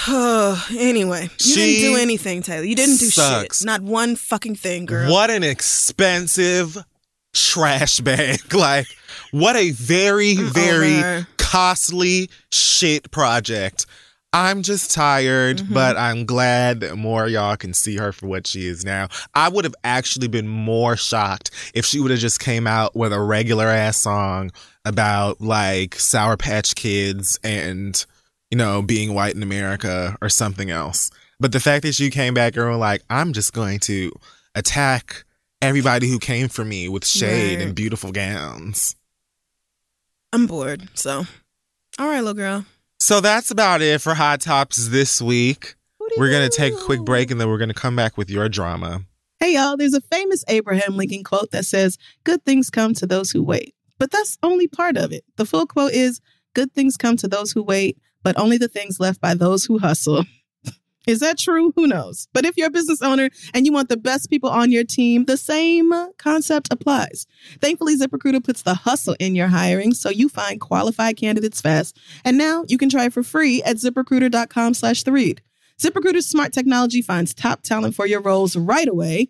anyway, 0.77 1.23
you 1.23 1.29
She 1.37 1.55
didn't 1.55 1.93
do 1.93 2.01
anything, 2.01 2.41
Taylor. 2.43 2.63
You 2.63 2.75
didn't 2.75 2.97
do 2.97 3.05
sucks. 3.09 3.59
shit. 3.59 3.65
Not 3.65 3.81
one 3.81 4.15
fucking 4.15 4.55
thing, 4.55 4.85
girl. 4.85 5.11
What 5.11 5.29
an 5.29 5.43
expensive 5.43 6.77
trash 7.33 7.99
bag. 7.99 8.39
Like, 8.53 8.87
what 9.31 9.55
a 9.55 9.71
very, 9.71 10.35
very 10.35 10.97
over 10.97 11.27
costly 11.37 12.29
shit 12.51 13.11
project. 13.11 13.85
I'm 14.33 14.61
just 14.63 14.91
tired, 14.93 15.57
Mm-hmm. 15.57 15.73
but 15.73 15.97
I'm 15.97 16.25
glad 16.25 16.79
that 16.81 16.95
more 16.95 17.27
y'all 17.27 17.57
can 17.57 17.73
see 17.73 17.97
her 17.97 18.11
for 18.13 18.27
what 18.27 18.47
she 18.47 18.65
is 18.67 18.85
now. 18.85 19.09
I 19.33 19.49
would 19.49 19.65
have 19.65 19.75
actually 19.83 20.29
been 20.29 20.47
more 20.47 20.95
shocked 20.95 21.51
if 21.73 21.85
she 21.85 21.99
would 21.99 22.11
have 22.11 22.19
just 22.21 22.39
came 22.39 22.65
out 22.67 22.95
with 22.95 23.11
a 23.11 23.19
regular 23.21 23.67
ass 23.67 23.97
song 23.97 24.51
about 24.85 25.41
like 25.41 25.95
Sour 25.95 26.37
Patch 26.37 26.75
Kids 26.75 27.37
and, 27.43 28.05
you 28.51 28.57
know, 28.57 28.81
being 28.81 29.13
white 29.13 29.33
in 29.35 29.41
America 29.43 30.17
or 30.21 30.29
something 30.29 30.69
else. 30.69 31.09
But 31.39 31.51
the 31.53 31.59
fact 31.59 31.83
that 31.83 31.99
you 31.99 32.11
came 32.11 32.33
back 32.33 32.55
and 32.55 32.65
were 32.65 32.75
like, 32.75 33.01
I'm 33.09 33.33
just 33.33 33.53
going 33.53 33.79
to 33.81 34.11
attack 34.53 35.23
everybody 35.61 36.07
who 36.07 36.19
came 36.19 36.47
for 36.49 36.63
me 36.65 36.87
with 36.89 37.05
shade 37.05 37.57
Right. 37.57 37.65
and 37.65 37.75
beautiful 37.75 38.11
gowns. 38.11 38.95
I'm 40.33 40.47
bored. 40.47 40.87
So, 40.93 41.25
all 41.99 42.07
right, 42.07 42.19
little 42.19 42.33
girl. 42.33 42.65
So 42.99 43.19
that's 43.21 43.51
about 43.51 43.81
it 43.81 44.01
for 44.01 44.13
Hot 44.13 44.41
Tops 44.41 44.87
this 44.89 45.21
week. 45.21 45.75
We're 46.17 46.29
going 46.29 46.49
to 46.49 46.55
take 46.55 46.73
a 46.73 46.77
quick 46.77 47.01
break 47.01 47.31
and 47.31 47.39
then 47.39 47.47
we're 47.49 47.57
going 47.57 47.69
to 47.69 47.73
come 47.73 47.95
back 47.95 48.17
with 48.17 48.29
your 48.29 48.49
drama. 48.49 49.01
Hey, 49.39 49.53
y'all, 49.55 49.77
there's 49.77 49.93
a 49.93 50.01
famous 50.01 50.43
Abraham 50.47 50.97
Lincoln 50.97 51.23
quote 51.23 51.51
that 51.51 51.65
says, 51.65 51.97
Good 52.23 52.43
things 52.45 52.69
come 52.69 52.93
to 52.95 53.07
those 53.07 53.31
who 53.31 53.41
wait. 53.41 53.73
But 53.97 54.11
that's 54.11 54.37
only 54.43 54.67
part 54.67 54.97
of 54.97 55.11
it. 55.11 55.23
The 55.37 55.45
full 55.45 55.65
quote 55.65 55.93
is, 55.93 56.21
Good 56.53 56.73
things 56.73 56.97
come 56.97 57.17
to 57.17 57.27
those 57.27 57.51
who 57.51 57.63
wait, 57.63 57.97
but 58.23 58.37
only 58.39 58.57
the 58.57 58.67
things 58.67 58.99
left 58.99 59.21
by 59.21 59.33
those 59.33 59.65
who 59.65 59.79
hustle. 59.79 60.23
Is 61.07 61.19
that 61.19 61.39
true? 61.39 61.73
Who 61.75 61.87
knows? 61.87 62.27
But 62.31 62.45
if 62.45 62.55
you're 62.57 62.67
a 62.67 62.71
business 62.71 63.01
owner 63.01 63.29
and 63.55 63.65
you 63.65 63.73
want 63.73 63.89
the 63.89 63.97
best 63.97 64.29
people 64.29 64.49
on 64.49 64.71
your 64.71 64.83
team, 64.83 65.25
the 65.25 65.37
same 65.37 65.91
concept 66.17 66.71
applies. 66.71 67.25
Thankfully, 67.59 67.97
ZipRecruiter 67.97 68.43
puts 68.43 68.61
the 68.61 68.75
hustle 68.75 69.15
in 69.19 69.33
your 69.33 69.47
hiring 69.47 69.95
so 69.95 70.09
you 70.09 70.29
find 70.29 70.61
qualified 70.61 71.17
candidates 71.17 71.59
fast. 71.59 71.99
And 72.23 72.37
now 72.37 72.65
you 72.67 72.77
can 72.77 72.89
try 72.89 73.09
for 73.09 73.23
free 73.23 73.63
at 73.63 73.77
ziprecruiter.com 73.77 74.75
slash 74.75 75.01
the 75.01 75.11
read. 75.11 75.41
ZipRecruiter's 75.79 76.27
smart 76.27 76.53
technology 76.53 77.01
finds 77.01 77.33
top 77.33 77.63
talent 77.63 77.95
for 77.95 78.05
your 78.05 78.21
roles 78.21 78.55
right 78.55 78.87
away. 78.87 79.29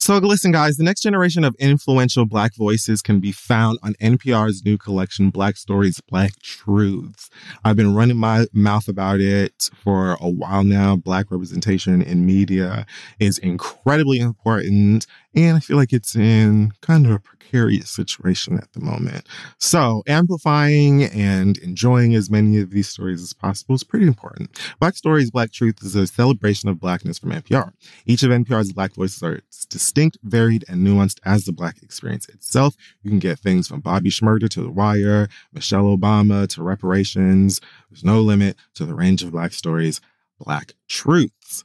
So, 0.00 0.16
listen, 0.18 0.52
guys, 0.52 0.76
the 0.76 0.84
next 0.84 1.02
generation 1.02 1.42
of 1.42 1.56
influential 1.58 2.24
Black 2.24 2.54
voices 2.54 3.02
can 3.02 3.18
be 3.18 3.32
found 3.32 3.80
on 3.82 3.94
NPR's 3.94 4.64
new 4.64 4.78
collection, 4.78 5.30
Black 5.30 5.56
Stories, 5.56 6.00
Black 6.00 6.40
Truths. 6.40 7.28
I've 7.64 7.76
been 7.76 7.94
running 7.94 8.16
my 8.16 8.46
mouth 8.52 8.86
about 8.86 9.20
it 9.20 9.68
for 9.74 10.16
a 10.20 10.28
while 10.28 10.62
now. 10.62 10.94
Black 10.94 11.30
representation 11.30 12.00
in 12.00 12.24
media 12.24 12.86
is 13.18 13.38
incredibly 13.38 14.20
important, 14.20 15.06
and 15.44 15.56
I 15.56 15.60
feel 15.60 15.76
like 15.76 15.92
it's 15.92 16.16
in 16.16 16.72
kind 16.80 17.06
of 17.06 17.12
a 17.12 17.18
precarious 17.18 17.90
situation 17.90 18.58
at 18.58 18.72
the 18.72 18.80
moment. 18.80 19.26
So, 19.58 20.02
amplifying 20.06 21.04
and 21.04 21.56
enjoying 21.58 22.14
as 22.14 22.30
many 22.30 22.60
of 22.60 22.70
these 22.70 22.88
stories 22.88 23.22
as 23.22 23.32
possible 23.32 23.74
is 23.74 23.84
pretty 23.84 24.06
important. 24.06 24.60
Black 24.80 24.96
Stories, 24.96 25.30
Black 25.30 25.52
Truth 25.52 25.82
is 25.82 25.94
a 25.94 26.06
celebration 26.06 26.68
of 26.68 26.80
Blackness 26.80 27.18
from 27.18 27.30
NPR. 27.30 27.72
Each 28.06 28.22
of 28.22 28.30
NPR's 28.30 28.72
Black 28.72 28.94
voices 28.94 29.22
are 29.22 29.40
distinct, 29.70 30.18
varied, 30.22 30.64
and 30.68 30.86
nuanced 30.86 31.20
as 31.24 31.44
the 31.44 31.52
Black 31.52 31.82
experience 31.82 32.28
itself. 32.28 32.74
You 33.02 33.10
can 33.10 33.18
get 33.18 33.38
things 33.38 33.68
from 33.68 33.80
Bobby 33.80 34.10
Shmurda 34.10 34.48
to 34.50 34.62
The 34.62 34.70
Wire, 34.70 35.28
Michelle 35.52 35.96
Obama 35.96 36.48
to 36.48 36.62
reparations. 36.62 37.60
There's 37.90 38.04
no 38.04 38.20
limit 38.20 38.56
to 38.74 38.84
the 38.84 38.94
range 38.94 39.22
of 39.22 39.32
Black 39.32 39.52
stories, 39.52 40.00
Black 40.38 40.72
truths. 40.88 41.64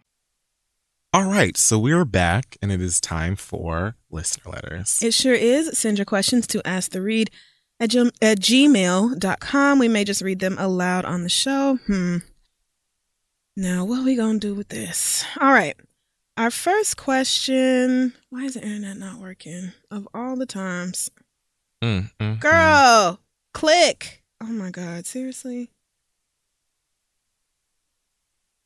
All 1.13 1.25
right, 1.25 1.57
so 1.57 1.77
we're 1.77 2.05
back 2.05 2.57
and 2.61 2.71
it 2.71 2.79
is 2.79 3.01
time 3.01 3.35
for 3.35 3.97
listener 4.09 4.49
letters. 4.53 5.01
It 5.03 5.13
sure 5.13 5.33
is. 5.33 5.77
Send 5.77 5.97
your 5.97 6.05
questions 6.05 6.47
to 6.47 6.65
Ask 6.65 6.91
the 6.91 7.01
Read 7.01 7.29
at, 7.81 7.89
gm- 7.89 8.15
at 8.21 8.39
gmail.com. 8.39 9.79
We 9.79 9.89
may 9.89 10.05
just 10.05 10.21
read 10.21 10.39
them 10.39 10.55
aloud 10.57 11.03
on 11.03 11.23
the 11.23 11.29
show. 11.29 11.79
Hmm. 11.85 12.17
Now, 13.57 13.83
what 13.83 13.99
are 13.99 14.05
we 14.05 14.15
going 14.15 14.39
to 14.39 14.47
do 14.47 14.55
with 14.55 14.69
this? 14.69 15.25
All 15.41 15.51
right. 15.51 15.75
Our 16.37 16.49
first 16.49 16.95
question 16.95 18.13
Why 18.29 18.45
is 18.45 18.53
the 18.53 18.63
internet 18.63 18.95
not 18.95 19.19
working? 19.19 19.73
Of 19.91 20.07
all 20.13 20.37
the 20.37 20.45
times. 20.45 21.11
Mm, 21.83 22.09
mm, 22.21 22.37
mm. 22.37 22.39
Girl, 22.39 23.19
click. 23.53 24.23
Oh 24.39 24.45
my 24.45 24.69
God, 24.69 25.05
seriously? 25.05 25.71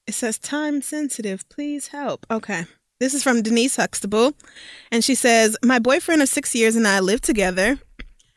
It 0.07 0.13
says 0.13 0.37
time 0.37 0.81
sensitive. 0.81 1.47
Please 1.49 1.87
help. 1.87 2.25
Okay. 2.29 2.65
This 2.99 3.13
is 3.13 3.23
from 3.23 3.41
Denise 3.41 3.75
Huxtable. 3.75 4.33
And 4.91 5.03
she 5.03 5.15
says, 5.15 5.57
My 5.63 5.79
boyfriend 5.79 6.21
of 6.21 6.29
six 6.29 6.55
years 6.55 6.75
and 6.75 6.87
I 6.87 6.99
live 6.99 7.21
together. 7.21 7.79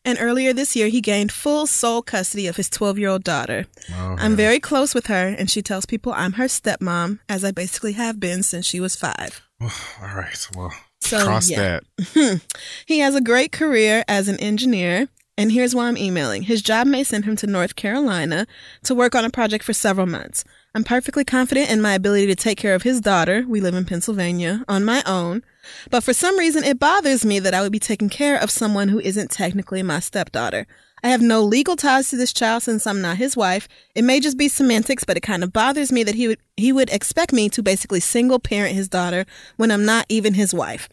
And 0.05 0.17
earlier 0.21 0.55
this 0.55 0.75
year, 0.75 0.89
he 0.89 1.03
gained 1.03 1.31
full 1.31 1.67
sole 1.67 2.01
custody 2.01 2.47
of 2.47 2.57
his 2.57 2.71
12 2.71 2.99
year 2.99 3.11
old 3.11 3.25
daughter. 3.25 3.67
Oh, 3.93 4.17
I'm 4.19 4.37
very 4.37 4.59
close 4.59 4.95
with 4.95 5.07
her, 5.09 5.29
and 5.39 5.51
she 5.51 5.61
tells 5.61 5.85
people 5.85 6.13
I'm 6.15 6.35
her 6.35 6.47
stepmom, 6.47 7.19
as 7.29 7.45
I 7.45 7.51
basically 7.51 7.93
have 7.93 8.19
been 8.19 8.43
since 8.43 8.65
she 8.65 8.81
was 8.81 8.97
five. 8.97 9.43
All 9.61 9.69
right, 10.01 10.49
well, 10.57 10.73
So, 11.03 11.23
cross 11.25 11.51
yeah. 11.51 11.81
that. 12.15 12.41
he 12.87 13.01
has 13.01 13.15
a 13.15 13.21
great 13.21 13.53
career 13.53 14.03
as 14.09 14.29
an 14.29 14.41
engineer, 14.41 15.09
and 15.37 15.53
here's 15.53 15.75
why 15.75 15.89
I'm 15.89 15.99
emailing. 15.99 16.45
His 16.45 16.63
job 16.63 16.87
may 16.87 17.05
send 17.05 17.27
him 17.27 17.37
to 17.37 17.47
North 17.47 17.77
Carolina 17.77 18.47
to 18.85 18.95
work 18.95 19.15
on 19.15 19.27
a 19.27 19.31
project 19.31 19.63
for 19.63 19.75
several 19.75 20.07
months. 20.07 20.43
I'm 20.79 20.85
perfectly 20.85 21.25
confident 21.25 21.71
in 21.71 21.83
my 21.83 21.95
ability 21.95 22.29
to 22.29 22.37
take 22.37 22.57
care 22.57 22.77
of 22.77 22.85
his 22.85 23.01
daughter, 23.01 23.45
we 23.49 23.61
live 23.61 23.75
in 23.75 23.85
Pennsylvania, 23.85 24.65
on 24.69 24.85
my 24.85 25.03
own. 25.07 25.43
But 25.91 26.05
for 26.05 26.13
some 26.13 26.39
reason, 26.39 26.63
it 26.63 26.79
bothers 26.79 27.27
me 27.27 27.41
that 27.41 27.53
I 27.53 27.63
would 27.63 27.73
be 27.73 27.81
taking 27.81 28.09
care 28.09 28.41
of 28.41 28.49
someone 28.49 28.89
who 28.89 29.01
isn't 29.01 29.33
technically 29.33 29.83
my 29.83 29.99
stepdaughter. 29.99 30.69
I 31.03 31.09
have 31.09 31.21
no 31.21 31.43
legal 31.43 31.75
ties 31.75 32.11
to 32.11 32.17
this 32.17 32.33
child 32.33 32.63
since 32.63 32.87
I'm 32.87 33.01
not 33.01 33.17
his 33.17 33.37
wife. 33.37 33.67
It 33.97 34.03
may 34.03 34.21
just 34.21 34.39
be 34.39 34.47
semantics, 34.47 35.03
but 35.03 35.17
it 35.17 35.23
kind 35.23 35.43
of 35.43 35.53
bothers 35.53 35.91
me 35.91 36.05
that 36.05 36.15
he 36.15 36.29
would 36.29 36.39
he 36.57 36.71
would 36.71 36.91
expect 36.91 37.33
me 37.33 37.49
to 37.49 37.61
basically 37.61 37.99
single 37.99 38.39
parent 38.39 38.77
his 38.77 38.89
daughter 38.89 39.27
when 39.57 39.73
I'm 39.73 39.85
not 39.85 40.07
even 40.09 40.35
his 40.35 40.55
wife. 40.55 40.89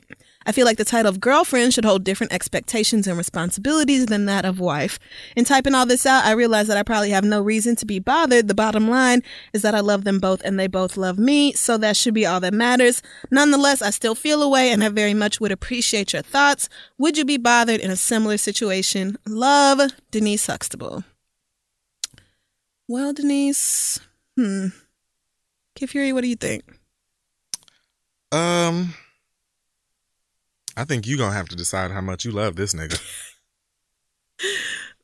I 0.45 0.51
feel 0.51 0.65
like 0.65 0.77
the 0.77 0.85
title 0.85 1.09
of 1.09 1.19
girlfriend 1.19 1.73
should 1.73 1.85
hold 1.85 2.03
different 2.03 2.33
expectations 2.33 3.07
and 3.07 3.17
responsibilities 3.17 4.05
than 4.05 4.25
that 4.25 4.45
of 4.45 4.59
wife. 4.59 4.99
In 5.35 5.45
typing 5.45 5.73
all 5.73 5.85
this 5.85 6.05
out, 6.05 6.25
I 6.25 6.31
realize 6.31 6.67
that 6.67 6.77
I 6.77 6.83
probably 6.83 7.09
have 7.09 7.23
no 7.23 7.41
reason 7.41 7.75
to 7.77 7.85
be 7.85 7.99
bothered. 7.99 8.47
The 8.47 8.53
bottom 8.53 8.89
line 8.89 9.23
is 9.53 9.61
that 9.63 9.73
I 9.73 9.79
love 9.79 10.03
them 10.03 10.19
both 10.19 10.41
and 10.43 10.59
they 10.59 10.67
both 10.67 10.97
love 10.97 11.17
me, 11.17 11.53
so 11.53 11.77
that 11.77 11.97
should 11.97 12.13
be 12.13 12.25
all 12.25 12.39
that 12.41 12.53
matters. 12.53 13.01
Nonetheless, 13.31 13.81
I 13.81 13.89
still 13.89 14.15
feel 14.15 14.43
away 14.43 14.71
and 14.71 14.83
I 14.83 14.89
very 14.89 15.13
much 15.13 15.39
would 15.39 15.51
appreciate 15.51 16.13
your 16.13 16.21
thoughts. 16.21 16.69
Would 16.97 17.17
you 17.17 17.25
be 17.25 17.37
bothered 17.37 17.81
in 17.81 17.91
a 17.91 17.95
similar 17.95 18.37
situation? 18.37 19.17
Love, 19.25 19.91
Denise 20.11 20.47
Huxtable. 20.47 21.03
Well, 22.87 23.13
Denise, 23.13 23.99
hmm. 24.37 24.67
Kid 25.75 25.89
Fury, 25.89 26.13
what 26.13 26.21
do 26.21 26.27
you 26.27 26.35
think? 26.35 26.63
Um, 28.31 28.93
I 30.77 30.83
think 30.83 31.07
you're 31.07 31.17
gonna 31.17 31.33
have 31.35 31.49
to 31.49 31.55
decide 31.55 31.91
how 31.91 32.01
much 32.01 32.25
you 32.25 32.31
love 32.31 32.55
this 32.55 32.73
nigga. 32.73 33.01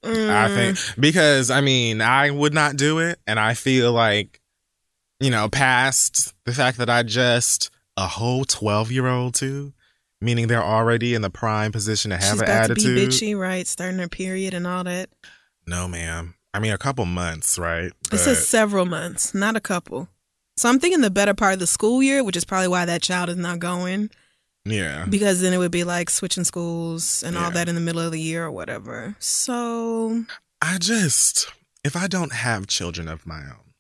I 0.04 0.08
Mm. 0.50 0.54
think 0.56 0.78
because 1.00 1.52
I 1.52 1.62
mean 1.62 2.02
I 2.02 2.32
would 2.32 2.54
not 2.54 2.76
do 2.76 3.00
it, 3.00 3.20
and 3.28 3.40
I 3.40 3.54
feel 3.54 3.92
like 3.94 4.42
you 5.20 5.30
know 5.30 5.48
past 5.48 6.34
the 6.46 6.54
fact 6.54 6.78
that 6.80 6.90
I 6.90 7.04
just 7.04 7.70
a 7.98 8.08
whole 8.08 8.44
twelve 8.44 8.92
year 8.92 9.06
old 9.08 9.36
too, 9.36 9.74
meaning 10.20 10.48
they're 10.48 10.64
already 10.64 11.14
in 11.14 11.22
the 11.22 11.30
prime 11.30 11.72
position 11.72 12.10
to 12.10 12.18
have 12.18 12.34
she's 12.34 12.42
an 12.42 12.50
attitude. 12.50 12.78
to 12.84 12.96
be 12.96 13.08
bitchy, 13.08 13.38
right? 13.40 13.68
Starting 13.68 14.00
her 14.00 14.08
period 14.08 14.54
and 14.56 14.66
all 14.66 14.84
that. 14.86 15.10
No, 15.68 15.88
ma'am. 15.88 16.34
I 16.54 16.60
mean 16.60 16.74
a 16.74 16.78
couple 16.80 17.06
months, 17.06 17.60
right? 17.60 17.92
It 18.12 18.18
says 18.18 18.46
several 18.48 18.86
months, 18.88 19.34
not 19.36 19.56
a 19.56 19.62
couple. 19.62 20.10
So 20.58 20.68
I'm 20.68 20.80
thinking 20.80 21.02
the 21.02 21.10
better 21.12 21.34
part 21.36 21.54
of 21.54 21.60
the 21.60 21.68
school 21.68 22.02
year, 22.04 22.24
which 22.24 22.36
is 22.36 22.44
probably 22.44 22.68
why 22.68 22.86
that 22.86 23.02
child 23.04 23.30
is 23.30 23.38
not 23.38 23.60
going, 23.60 24.10
yeah. 24.66 25.06
because 25.10 25.42
then 25.42 25.54
it 25.54 25.58
would 25.58 25.72
be 25.72 25.84
like 25.84 26.10
switching 26.10 26.44
schools 26.44 27.24
and 27.24 27.38
all 27.38 27.52
that 27.52 27.68
in 27.70 27.76
the 27.76 27.82
middle 27.82 28.02
of 28.02 28.12
the 28.12 28.20
year 28.22 28.46
or 28.46 28.52
whatever. 28.52 29.16
So 29.20 30.26
I 30.62 30.78
just, 30.78 31.52
if 31.84 31.96
I 31.96 32.08
don't 32.08 32.34
have 32.34 32.68
children 32.68 33.08
of 33.08 33.26
my 33.26 33.42
own, 33.42 33.72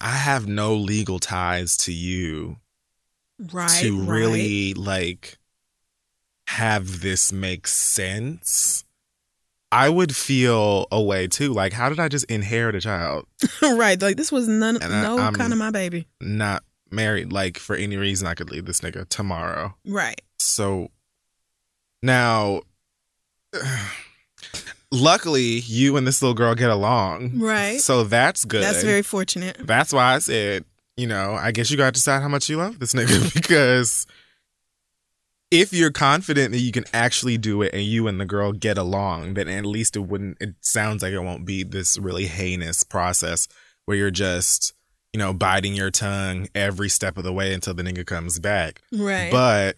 I 0.00 0.10
have 0.16 0.46
no 0.46 0.74
legal 0.74 1.18
ties 1.18 1.76
to 1.78 1.92
you 1.92 2.58
right, 3.52 3.70
to 3.80 3.98
right. 3.98 4.08
really 4.08 4.74
like 4.74 5.38
have 6.46 7.00
this 7.00 7.32
make 7.32 7.66
sense. 7.66 8.84
I 9.70 9.88
would 9.90 10.16
feel 10.16 10.86
a 10.90 11.00
way 11.02 11.26
too. 11.26 11.52
Like, 11.52 11.74
how 11.74 11.88
did 11.90 12.00
I 12.00 12.08
just 12.08 12.24
inherit 12.26 12.74
a 12.74 12.80
child? 12.80 13.26
right, 13.62 14.00
like 14.00 14.16
this 14.16 14.32
was 14.32 14.48
none, 14.48 14.78
And 14.80 14.90
no 14.90 15.18
I'm- 15.18 15.34
kind 15.34 15.52
of 15.52 15.58
my 15.58 15.70
baby. 15.70 16.06
Not 16.20 16.62
married. 16.90 17.32
Like, 17.32 17.58
for 17.58 17.76
any 17.76 17.96
reason, 17.96 18.26
I 18.26 18.34
could 18.34 18.50
leave 18.50 18.66
this 18.66 18.80
nigga 18.80 19.08
tomorrow. 19.08 19.74
Right. 19.86 20.20
So 20.38 20.88
now, 22.02 22.62
luckily, 24.90 25.60
you 25.60 25.96
and 25.96 26.06
this 26.06 26.22
little 26.22 26.34
girl 26.34 26.54
get 26.54 26.70
along. 26.70 27.38
Right. 27.38 27.80
So 27.80 28.04
that's 28.04 28.44
good. 28.44 28.62
That's 28.62 28.82
very 28.82 29.02
fortunate. 29.02 29.56
That's 29.60 29.92
why 29.92 30.14
I 30.14 30.18
said, 30.18 30.64
you 30.96 31.06
know, 31.06 31.34
I 31.34 31.52
guess 31.52 31.70
you 31.70 31.76
got 31.76 31.86
to 31.86 31.92
decide 31.92 32.22
how 32.22 32.28
much 32.28 32.48
you 32.48 32.56
love 32.56 32.78
this 32.78 32.94
nigga 32.94 33.32
because 33.42 34.06
if 35.50 35.72
you're 35.72 35.92
confident 35.92 36.52
that 36.52 36.58
you 36.58 36.72
can 36.72 36.84
actually 36.92 37.38
do 37.38 37.62
it 37.62 37.72
and 37.72 37.82
you 37.82 38.06
and 38.06 38.20
the 38.20 38.26
girl 38.26 38.52
get 38.52 38.76
along, 38.76 39.34
then 39.34 39.48
at 39.48 39.64
least 39.64 39.96
it 39.96 40.00
wouldn't, 40.00 40.36
it 40.40 40.56
sounds 40.60 41.02
like 41.02 41.12
it 41.12 41.20
won't 41.20 41.46
be 41.46 41.62
this 41.62 41.98
really 41.98 42.26
heinous 42.26 42.84
process 42.84 43.48
where 43.86 43.96
you're 43.96 44.10
just, 44.10 44.74
you 45.12 45.18
know, 45.18 45.32
biting 45.32 45.74
your 45.74 45.90
tongue 45.90 46.48
every 46.54 46.88
step 46.88 47.16
of 47.16 47.24
the 47.24 47.32
way 47.32 47.52
until 47.54 47.74
the 47.74 47.82
nigga 47.82 48.06
comes 48.06 48.38
back. 48.38 48.82
Right. 48.92 49.30
But 49.30 49.76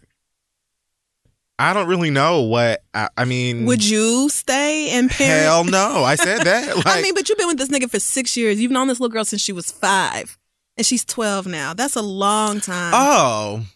I 1.59 1.75
don't 1.75 1.89
really 1.89 2.11
know 2.11 2.41
what, 2.43 2.83
I, 2.95 3.09
I 3.19 3.25
mean, 3.27 3.67
would 3.67 3.85
you 3.87 4.29
stay 4.31 4.91
and 4.91 5.11
parent? 5.11 5.43
hell 5.43 5.65
no. 5.65 6.03
I 6.05 6.15
said 6.15 6.41
that. 6.45 6.75
Like, 6.77 6.87
I 6.87 7.03
mean, 7.03 7.15
but 7.15 7.29
you've 7.29 7.39
been 7.39 7.49
with 7.49 7.59
this 7.59 7.69
nigga 7.69 7.91
for 7.91 8.01
six 8.01 8.37
years. 8.37 8.61
You've 8.61 8.73
known 8.73 8.89
this 8.89 8.99
little 8.99 9.13
girl 9.13 9.25
since 9.25 9.43
she 9.43 9.53
was 9.53 9.71
five, 9.71 10.39
and 10.77 10.87
she's 10.87 11.05
twelve 11.05 11.47
now. 11.47 11.75
That's 11.75 11.97
a 11.97 12.03
long 12.03 12.61
time. 12.61 12.93
oh, 12.95 13.67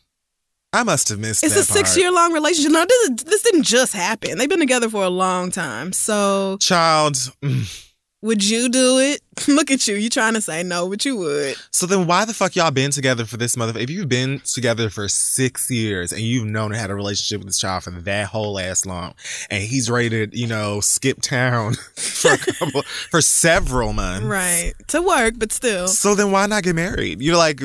I 0.73 0.83
must 0.83 1.11
have 1.11 1.19
missed 1.21 1.45
it's 1.45 1.55
a 1.55 1.63
six-year-long 1.63 2.33
relationship. 2.33 2.73
No, 2.73 2.85
this 2.89 3.23
this 3.23 3.43
didn't 3.43 3.63
just 3.65 3.93
happen. 3.93 4.39
They've 4.39 4.49
been 4.49 4.59
together 4.61 4.89
for 4.89 5.05
a 5.05 5.11
long 5.11 5.51
time. 5.51 5.93
So 5.93 6.57
child. 6.61 7.15
mm. 7.43 7.91
Would 8.25 8.43
you 8.43 8.70
do 8.70 8.99
it? 9.01 9.20
Look 9.49 9.70
at 9.70 9.87
you. 9.87 9.97
You 9.97 10.09
trying 10.09 10.33
to 10.33 10.41
say 10.41 10.62
no, 10.62 10.89
but 10.89 11.05
you 11.05 11.16
would. 11.18 11.57
So 11.70 11.85
then, 11.85 12.07
why 12.07 12.25
the 12.25 12.33
fuck 12.33 12.57
y'all 12.57 12.70
been 12.70 12.91
together 12.91 13.27
for 13.27 13.37
this 13.37 13.55
mother? 13.55 13.79
If 13.79 13.91
you've 13.91 14.09
been 14.09 14.41
together 14.41 14.89
for 14.89 15.09
six 15.09 15.70
years 15.70 16.11
and 16.11 16.22
you've 16.22 16.47
known 16.47 16.72
and 16.72 16.81
had 16.81 16.91
a 16.91 16.95
relationship 16.95 17.41
with 17.41 17.49
this 17.49 17.59
child 17.59 17.85
for 17.85 17.91
that 17.91 18.29
whole 18.29 18.59
ass 18.59 18.87
long, 18.87 19.12
and 19.51 19.62
he's 19.62 19.91
ready 19.91 20.09
to, 20.27 20.39
you 20.39 20.47
know, 20.47 20.81
skip 20.81 21.20
town 21.20 21.75
for 21.97 22.33
a 22.33 22.39
couple, 22.39 22.83
for 23.11 23.20
several 23.20 23.93
months, 23.93 24.25
Right. 24.27 24.72
To 24.89 25.03
work, 25.03 25.35
but 25.37 25.53
still. 25.53 25.87
So 25.89 26.14
then, 26.14 26.31
why 26.33 26.47
not 26.47 26.62
get 26.62 26.75
married? 26.75 27.20
You're 27.20 27.37
like, 27.37 27.61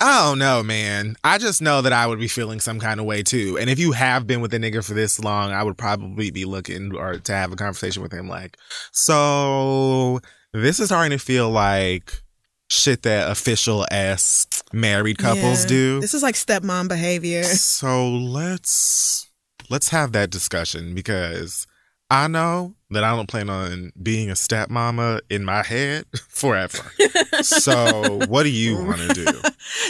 Oh, 0.00 0.04
I 0.06 0.28
don't 0.30 0.38
know, 0.38 0.62
man. 0.62 1.16
I 1.22 1.38
just 1.38 1.62
know 1.62 1.80
that 1.82 1.92
I 1.92 2.06
would 2.06 2.18
be 2.18 2.26
feeling 2.28 2.58
some 2.60 2.80
kind 2.80 2.98
of 2.98 3.06
way 3.06 3.22
too. 3.22 3.56
And 3.60 3.70
if 3.70 3.78
you 3.78 3.92
have 3.92 4.26
been 4.26 4.40
with 4.40 4.52
a 4.54 4.58
nigga 4.58 4.84
for 4.84 4.94
this 4.94 5.20
long, 5.20 5.52
I 5.52 5.62
would 5.62 5.78
probably 5.78 6.30
be 6.30 6.44
looking 6.44 6.94
or 6.96 7.18
to 7.18 7.32
have 7.32 7.52
a 7.52 7.56
conversation 7.56 8.02
with 8.02 8.12
him 8.12 8.28
like, 8.28 8.56
so 8.90 10.20
this 10.52 10.80
is 10.80 10.86
starting 10.86 11.16
to 11.16 11.24
feel 11.24 11.50
like 11.50 12.22
shit 12.68 13.02
that 13.02 13.30
official 13.30 13.86
ass 13.90 14.46
married 14.72 15.18
couples 15.18 15.62
Yeah. 15.64 15.68
do. 15.68 16.00
This 16.00 16.14
is 16.14 16.22
like 16.22 16.34
stepmom 16.34 16.88
behavior. 16.88 17.44
So 17.44 18.08
let's 18.10 19.28
let's 19.70 19.90
have 19.90 20.12
that 20.12 20.30
discussion 20.30 20.94
because 20.94 21.66
I 22.12 22.28
know 22.28 22.74
that 22.90 23.04
I 23.04 23.16
don't 23.16 23.26
plan 23.26 23.48
on 23.48 23.90
being 24.02 24.28
a 24.28 24.34
stepmama 24.34 25.22
in 25.30 25.46
my 25.46 25.62
head 25.62 26.04
forever. 26.28 26.92
so 27.40 28.20
what 28.28 28.42
do 28.42 28.50
you 28.50 28.76
want 28.84 28.98
to 28.98 29.14
do? 29.14 29.42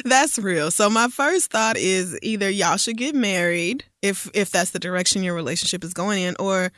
That's 0.05 0.39
real. 0.39 0.71
So 0.71 0.89
my 0.89 1.09
first 1.09 1.51
thought 1.51 1.77
is 1.77 2.17
either 2.23 2.49
y'all 2.49 2.77
should 2.77 2.97
get 2.97 3.17
married 3.17 3.85
if 4.03 4.31
if 4.35 4.51
that's 4.51 4.71
the 4.71 4.79
direction 4.79 5.25
your 5.25 5.35
relationship 5.35 5.83
is 5.83 5.93
going 5.93 6.23
in 6.23 6.37
or 6.39 6.71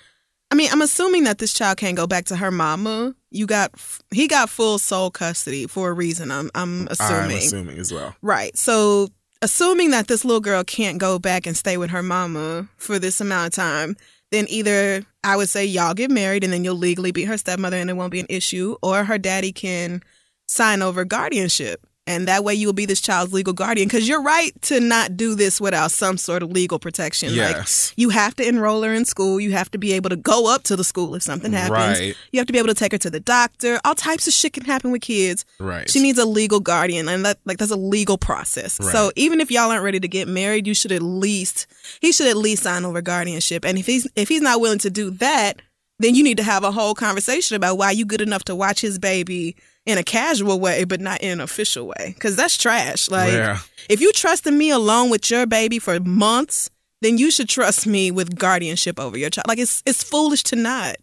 I 0.51 0.55
mean, 0.57 0.71
I'm 0.73 0.83
assuming 0.83 1.25
that 1.25 1.39
this 1.39 1.53
child 1.53 1.77
can't 1.77 1.97
go 1.97 2.07
back 2.07 2.27
to 2.27 2.37
her 2.37 2.51
mama. 2.51 3.15
You 3.31 3.47
got 3.47 3.73
he 4.13 4.29
got 4.29 4.49
full 4.49 4.79
sole 4.79 5.11
custody 5.11 5.67
for 5.67 5.91
a 5.91 5.93
reason. 5.93 6.31
I'm 6.31 6.51
I'm 6.55 6.89
assuming. 6.91 7.33
I'm 7.33 7.37
assuming 7.37 7.79
as 7.79 7.93
well. 7.93 8.17
Right. 8.23 8.57
So 8.57 9.09
assuming 9.43 9.91
that 9.91 10.09
this 10.09 10.25
little 10.25 10.41
girl 10.41 10.65
can't 10.65 10.97
go 10.97 11.19
back 11.19 11.47
and 11.47 11.55
stay 11.55 11.77
with 11.77 11.91
her 11.91 12.03
mama 12.03 12.67
for 12.79 12.99
this 12.99 13.21
amount 13.21 13.49
of 13.49 13.53
time, 13.53 13.97
then 14.35 14.47
either 14.49 15.05
I 15.23 15.37
would 15.37 15.49
say 15.49 15.65
y'all 15.65 15.95
get 15.95 16.11
married 16.11 16.45
and 16.45 16.53
then 16.53 16.65
you'll 16.65 16.75
legally 16.77 17.13
be 17.13 17.25
her 17.25 17.39
stepmother 17.39 17.77
and 17.77 17.89
it 17.89 17.95
won't 17.95 18.13
be 18.13 18.21
an 18.21 18.27
issue, 18.29 18.77
or 18.83 19.05
her 19.05 19.19
daddy 19.19 19.53
can 19.53 20.03
sign 20.47 20.83
over 20.83 21.05
guardianship. 21.05 21.87
And 22.07 22.29
that 22.29 22.45
way 22.45 22.55
you 22.55 22.67
will 22.67 22.75
be 22.75 22.85
this 22.85 23.01
child's 23.01 23.33
legal 23.33 23.55
guardian 23.55 23.89
because 23.89 24.07
you're 24.07 24.23
right 24.23 24.53
to 24.63 24.79
not 24.79 25.17
do 25.17 25.35
this 25.35 25.59
without 25.59 25.91
some 25.91 26.19
sort 26.19 26.43
of 26.43 26.51
legal 26.51 26.79
protection. 26.79 27.31
Like 27.31 27.57
Yes. 27.57 27.95
you 27.97 28.11
have 28.11 28.37
to 28.37 28.47
enroll 28.47 28.83
her 28.83 28.93
in 28.93 29.07
school. 29.07 29.41
You 29.41 29.53
have 29.53 29.71
to 29.71 29.79
be 29.79 29.93
able 29.95 30.11
to 30.11 30.17
go 30.17 30.47
up 30.53 30.65
to 30.65 30.77
the 30.77 30.85
school 30.85 31.15
if 31.15 31.23
something 31.23 31.53
happens. 31.53 31.99
Right. 31.99 32.15
You 32.31 32.41
have 32.41 32.47
to 32.47 32.53
be 32.53 32.59
able 32.59 32.69
to 32.69 32.75
take 32.75 32.93
her 32.93 32.99
to 32.99 33.09
the 33.09 33.21
doctor. 33.21 33.81
All 33.87 33.95
types 33.95 34.27
of 34.27 34.35
shit 34.35 34.53
can 34.53 34.65
happen 34.67 34.91
with 34.91 35.01
kids. 35.01 35.47
Right. 35.59 35.89
She 35.89 36.03
needs 36.03 36.19
a 36.19 36.27
legal 36.27 36.61
guardian, 36.61 37.09
and 37.09 37.25
that 37.25 37.39
like 37.47 37.57
that's 37.57 37.71
a 37.71 37.77
legal 37.77 38.19
process. 38.19 38.79
right. 38.81 38.93
So 38.93 39.11
even 39.17 39.41
if 39.41 39.51
y'all 39.51 39.71
aren't 39.71 39.83
ready 39.85 40.01
to 40.01 40.09
get 40.09 40.29
married, 40.29 40.67
you 40.67 40.75
should 40.75 40.93
at 40.93 41.01
least 41.03 41.67
he 42.03 42.13
should 42.13 42.27
at 42.27 42.37
least 42.37 42.65
sign 42.65 42.85
over 42.85 43.01
guardianship. 43.01 43.65
And 43.65 43.79
if 43.79 43.87
he's 43.87 44.07
if 44.15 44.29
he's 44.29 44.43
not 44.43 44.61
willing 44.61 44.79
to 44.81 44.91
do 44.91 45.11
that, 45.13 45.63
then 46.01 46.15
you 46.15 46.23
need 46.23 46.37
to 46.37 46.43
have 46.43 46.65
a 46.65 46.71
whole 46.73 46.95
conversation 46.95 47.57
about 47.57 47.79
why 47.79 47.93
you 47.93 48.05
good 48.05 48.21
enough 48.21 48.45
to 48.45 48.55
watch 48.55 48.83
his 48.83 48.99
baby 48.99 49.57
in 49.87 49.99
a 49.99 50.03
casual 50.03 50.59
way, 50.61 50.85
but 50.85 51.01
not 51.01 51.21
in 51.21 51.31
an 51.31 51.41
official 51.41 51.87
way, 51.87 52.13
because 52.15 52.37
that's 52.37 52.57
trash. 52.57 53.11
Like 53.11 53.33
Yeah. 53.33 53.59
if 53.89 54.01
you 54.01 54.13
trusted 54.13 54.55
me 54.55 54.71
alone 54.71 55.11
with 55.11 55.31
your 55.31 55.47
baby 55.47 55.79
for 55.79 56.01
months, 56.01 56.71
then 57.03 57.19
you 57.19 57.31
should 57.31 57.49
trust 57.49 57.87
me 57.87 58.11
with 58.11 58.39
guardianship 58.39 58.99
over 58.99 59.17
your 59.19 59.31
child. 59.31 59.47
Like 59.49 59.59
it's 59.59 59.83
it's 59.85 60.03
foolish 60.03 60.43
to 60.45 60.57
not. 60.57 60.97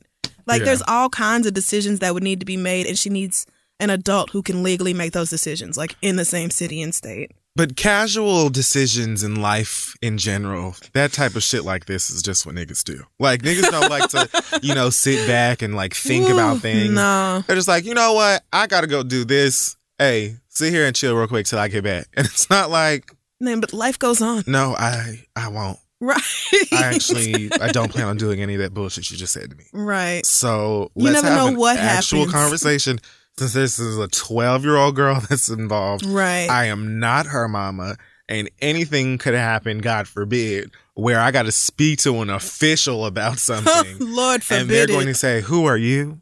Like 0.47 0.59
Yeah. 0.59 0.65
there's 0.65 0.81
all 0.87 1.09
kinds 1.09 1.45
of 1.45 1.53
decisions 1.53 1.99
that 1.99 2.13
would 2.13 2.23
need 2.23 2.39
to 2.39 2.45
be 2.45 2.57
made, 2.57 2.87
and 2.87 2.97
she 2.97 3.09
needs 3.09 3.45
an 3.79 3.89
adult 3.89 4.31
who 4.31 4.41
can 4.41 4.63
legally 4.63 4.93
make 4.93 5.11
those 5.13 5.29
decisions, 5.29 5.77
like 5.77 5.95
in 6.01 6.15
the 6.15 6.25
same 6.25 6.49
city 6.49 6.81
and 6.81 6.93
state. 6.93 7.31
But 7.55 7.75
casual 7.75 8.49
decisions 8.49 9.23
in 9.23 9.41
life 9.41 9.93
in 10.01 10.17
general, 10.17 10.75
that 10.93 11.11
type 11.11 11.35
of 11.35 11.43
shit 11.43 11.65
like 11.65 11.85
this 11.85 12.09
is 12.09 12.21
just 12.21 12.45
what 12.45 12.55
niggas 12.55 12.83
do. 12.83 13.03
Like 13.19 13.41
niggas 13.41 13.69
don't 13.69 13.89
like 13.89 14.09
to, 14.11 14.59
you 14.63 14.73
know, 14.73 14.89
sit 14.89 15.27
back 15.27 15.61
and 15.61 15.75
like 15.75 15.93
think 15.93 16.29
Ooh, 16.29 16.33
about 16.33 16.59
things. 16.59 16.91
No. 16.93 17.43
They're 17.45 17.57
just 17.57 17.67
like, 17.67 17.83
you 17.83 17.93
know 17.93 18.13
what? 18.13 18.41
I 18.53 18.67
gotta 18.67 18.87
go 18.87 19.03
do 19.03 19.25
this. 19.25 19.75
Hey, 19.99 20.37
sit 20.47 20.71
here 20.71 20.85
and 20.85 20.95
chill 20.95 21.15
real 21.15 21.27
quick 21.27 21.45
till 21.45 21.59
I 21.59 21.67
get 21.67 21.83
back. 21.83 22.07
And 22.15 22.25
it's 22.25 22.49
not 22.49 22.69
like, 22.69 23.11
Man, 23.41 23.59
but 23.59 23.73
life 23.73 23.99
goes 23.99 24.21
on. 24.21 24.43
no, 24.47 24.73
I 24.77 25.25
I 25.35 25.49
won't. 25.49 25.77
Right. 25.99 26.21
I 26.71 26.83
actually 26.95 27.51
I 27.59 27.67
don't 27.71 27.91
plan 27.91 28.07
on 28.07 28.17
doing 28.25 28.41
any 28.41 28.55
of 28.55 28.61
that 28.61 28.73
bullshit 28.73 29.11
you 29.11 29.17
just 29.17 29.33
said 29.33 29.49
to 29.51 29.55
me. 29.57 29.65
Right. 29.73 30.25
So 30.25 30.89
You 30.95 31.03
let's 31.11 31.21
never 31.21 31.27
have 31.35 31.53
know 31.53 31.59
what 31.59 31.77
actual 31.77 32.19
happens. 32.19 32.33
conversation. 32.33 32.99
Since 33.41 33.53
this 33.53 33.79
is 33.79 33.97
a 33.97 34.07
twelve 34.07 34.63
year 34.63 34.75
old 34.75 34.95
girl 34.95 35.19
that's 35.29 35.49
involved, 35.49 36.05
Right. 36.05 36.47
I 36.47 36.65
am 36.65 36.99
not 36.99 37.25
her 37.25 37.47
mama, 37.47 37.97
and 38.29 38.49
anything 38.59 39.17
could 39.17 39.33
happen, 39.33 39.79
God 39.79 40.07
forbid, 40.07 40.71
where 40.93 41.19
I 41.19 41.31
got 41.31 41.43
to 41.43 41.51
speak 41.51 41.97
to 41.99 42.21
an 42.21 42.29
official 42.29 43.03
about 43.05 43.39
something, 43.49 43.97
Lord 43.99 44.43
forbid 44.43 44.61
and 44.61 44.69
they're 44.69 44.85
going 44.87 45.07
to 45.07 45.15
say, 45.15 45.41
"Who 45.41 45.65
are 45.65 45.77
you?" 45.77 46.21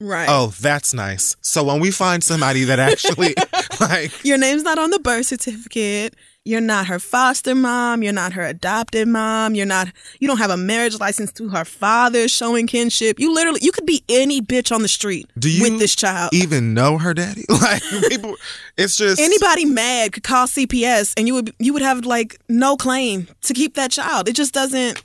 right. 0.00 0.26
Oh, 0.28 0.52
that's 0.60 0.92
nice. 0.92 1.36
So 1.40 1.62
when 1.62 1.78
we 1.78 1.92
find 1.92 2.24
somebody 2.24 2.64
that 2.64 2.78
actually 2.80 3.34
like 3.80 4.24
Your 4.24 4.38
name's 4.38 4.64
not 4.64 4.78
on 4.78 4.90
the 4.90 4.98
birth 4.98 5.26
certificate. 5.26 6.14
You're 6.48 6.62
not 6.62 6.86
her 6.86 6.98
foster 6.98 7.54
mom. 7.54 8.02
You're 8.02 8.14
not 8.14 8.32
her 8.32 8.42
adopted 8.42 9.06
mom. 9.06 9.54
You're 9.54 9.66
not, 9.66 9.88
you 10.18 10.26
don't 10.26 10.38
have 10.38 10.48
a 10.48 10.56
marriage 10.56 10.98
license 10.98 11.30
to 11.32 11.50
her 11.50 11.66
father 11.66 12.26
showing 12.26 12.66
kinship. 12.66 13.20
You 13.20 13.34
literally, 13.34 13.60
you 13.62 13.70
could 13.70 13.84
be 13.84 14.02
any 14.08 14.40
bitch 14.40 14.74
on 14.74 14.80
the 14.80 14.88
street 14.88 15.30
Do 15.38 15.50
you 15.50 15.62
with 15.62 15.78
this 15.78 15.94
child. 15.94 16.32
even 16.32 16.72
know 16.72 16.96
her 16.96 17.12
daddy? 17.12 17.44
Like 17.60 17.82
people, 18.08 18.34
it's 18.78 18.96
just 18.96 19.20
Anybody 19.20 19.66
mad 19.66 20.12
could 20.12 20.22
call 20.22 20.46
CPS 20.46 21.12
and 21.18 21.26
you 21.26 21.34
would, 21.34 21.52
you 21.58 21.74
would 21.74 21.82
have 21.82 22.06
like 22.06 22.40
no 22.48 22.76
claim 22.78 23.28
to 23.42 23.52
keep 23.52 23.74
that 23.74 23.90
child. 23.90 24.26
It 24.26 24.34
just 24.34 24.54
doesn't, 24.54 25.02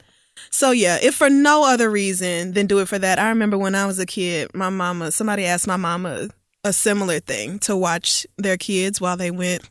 So 0.49 0.71
yeah, 0.71 0.97
if 1.01 1.15
for 1.15 1.29
no 1.29 1.65
other 1.65 1.89
reason 1.89 2.53
than 2.53 2.67
do 2.67 2.79
it 2.79 2.87
for 2.87 2.99
that. 2.99 3.19
I 3.19 3.27
remember 3.29 3.57
when 3.57 3.75
I 3.75 3.85
was 3.85 3.99
a 3.99 4.05
kid, 4.05 4.53
my 4.53 4.69
mama, 4.69 5.11
somebody 5.11 5.45
asked 5.45 5.67
my 5.67 5.75
mama 5.77 6.29
a 6.63 6.71
similar 6.71 7.19
thing 7.19 7.59
to 7.59 7.75
watch 7.75 8.25
their 8.37 8.55
kids 8.55 9.01
while 9.01 9.17
they 9.17 9.31
went 9.31 9.69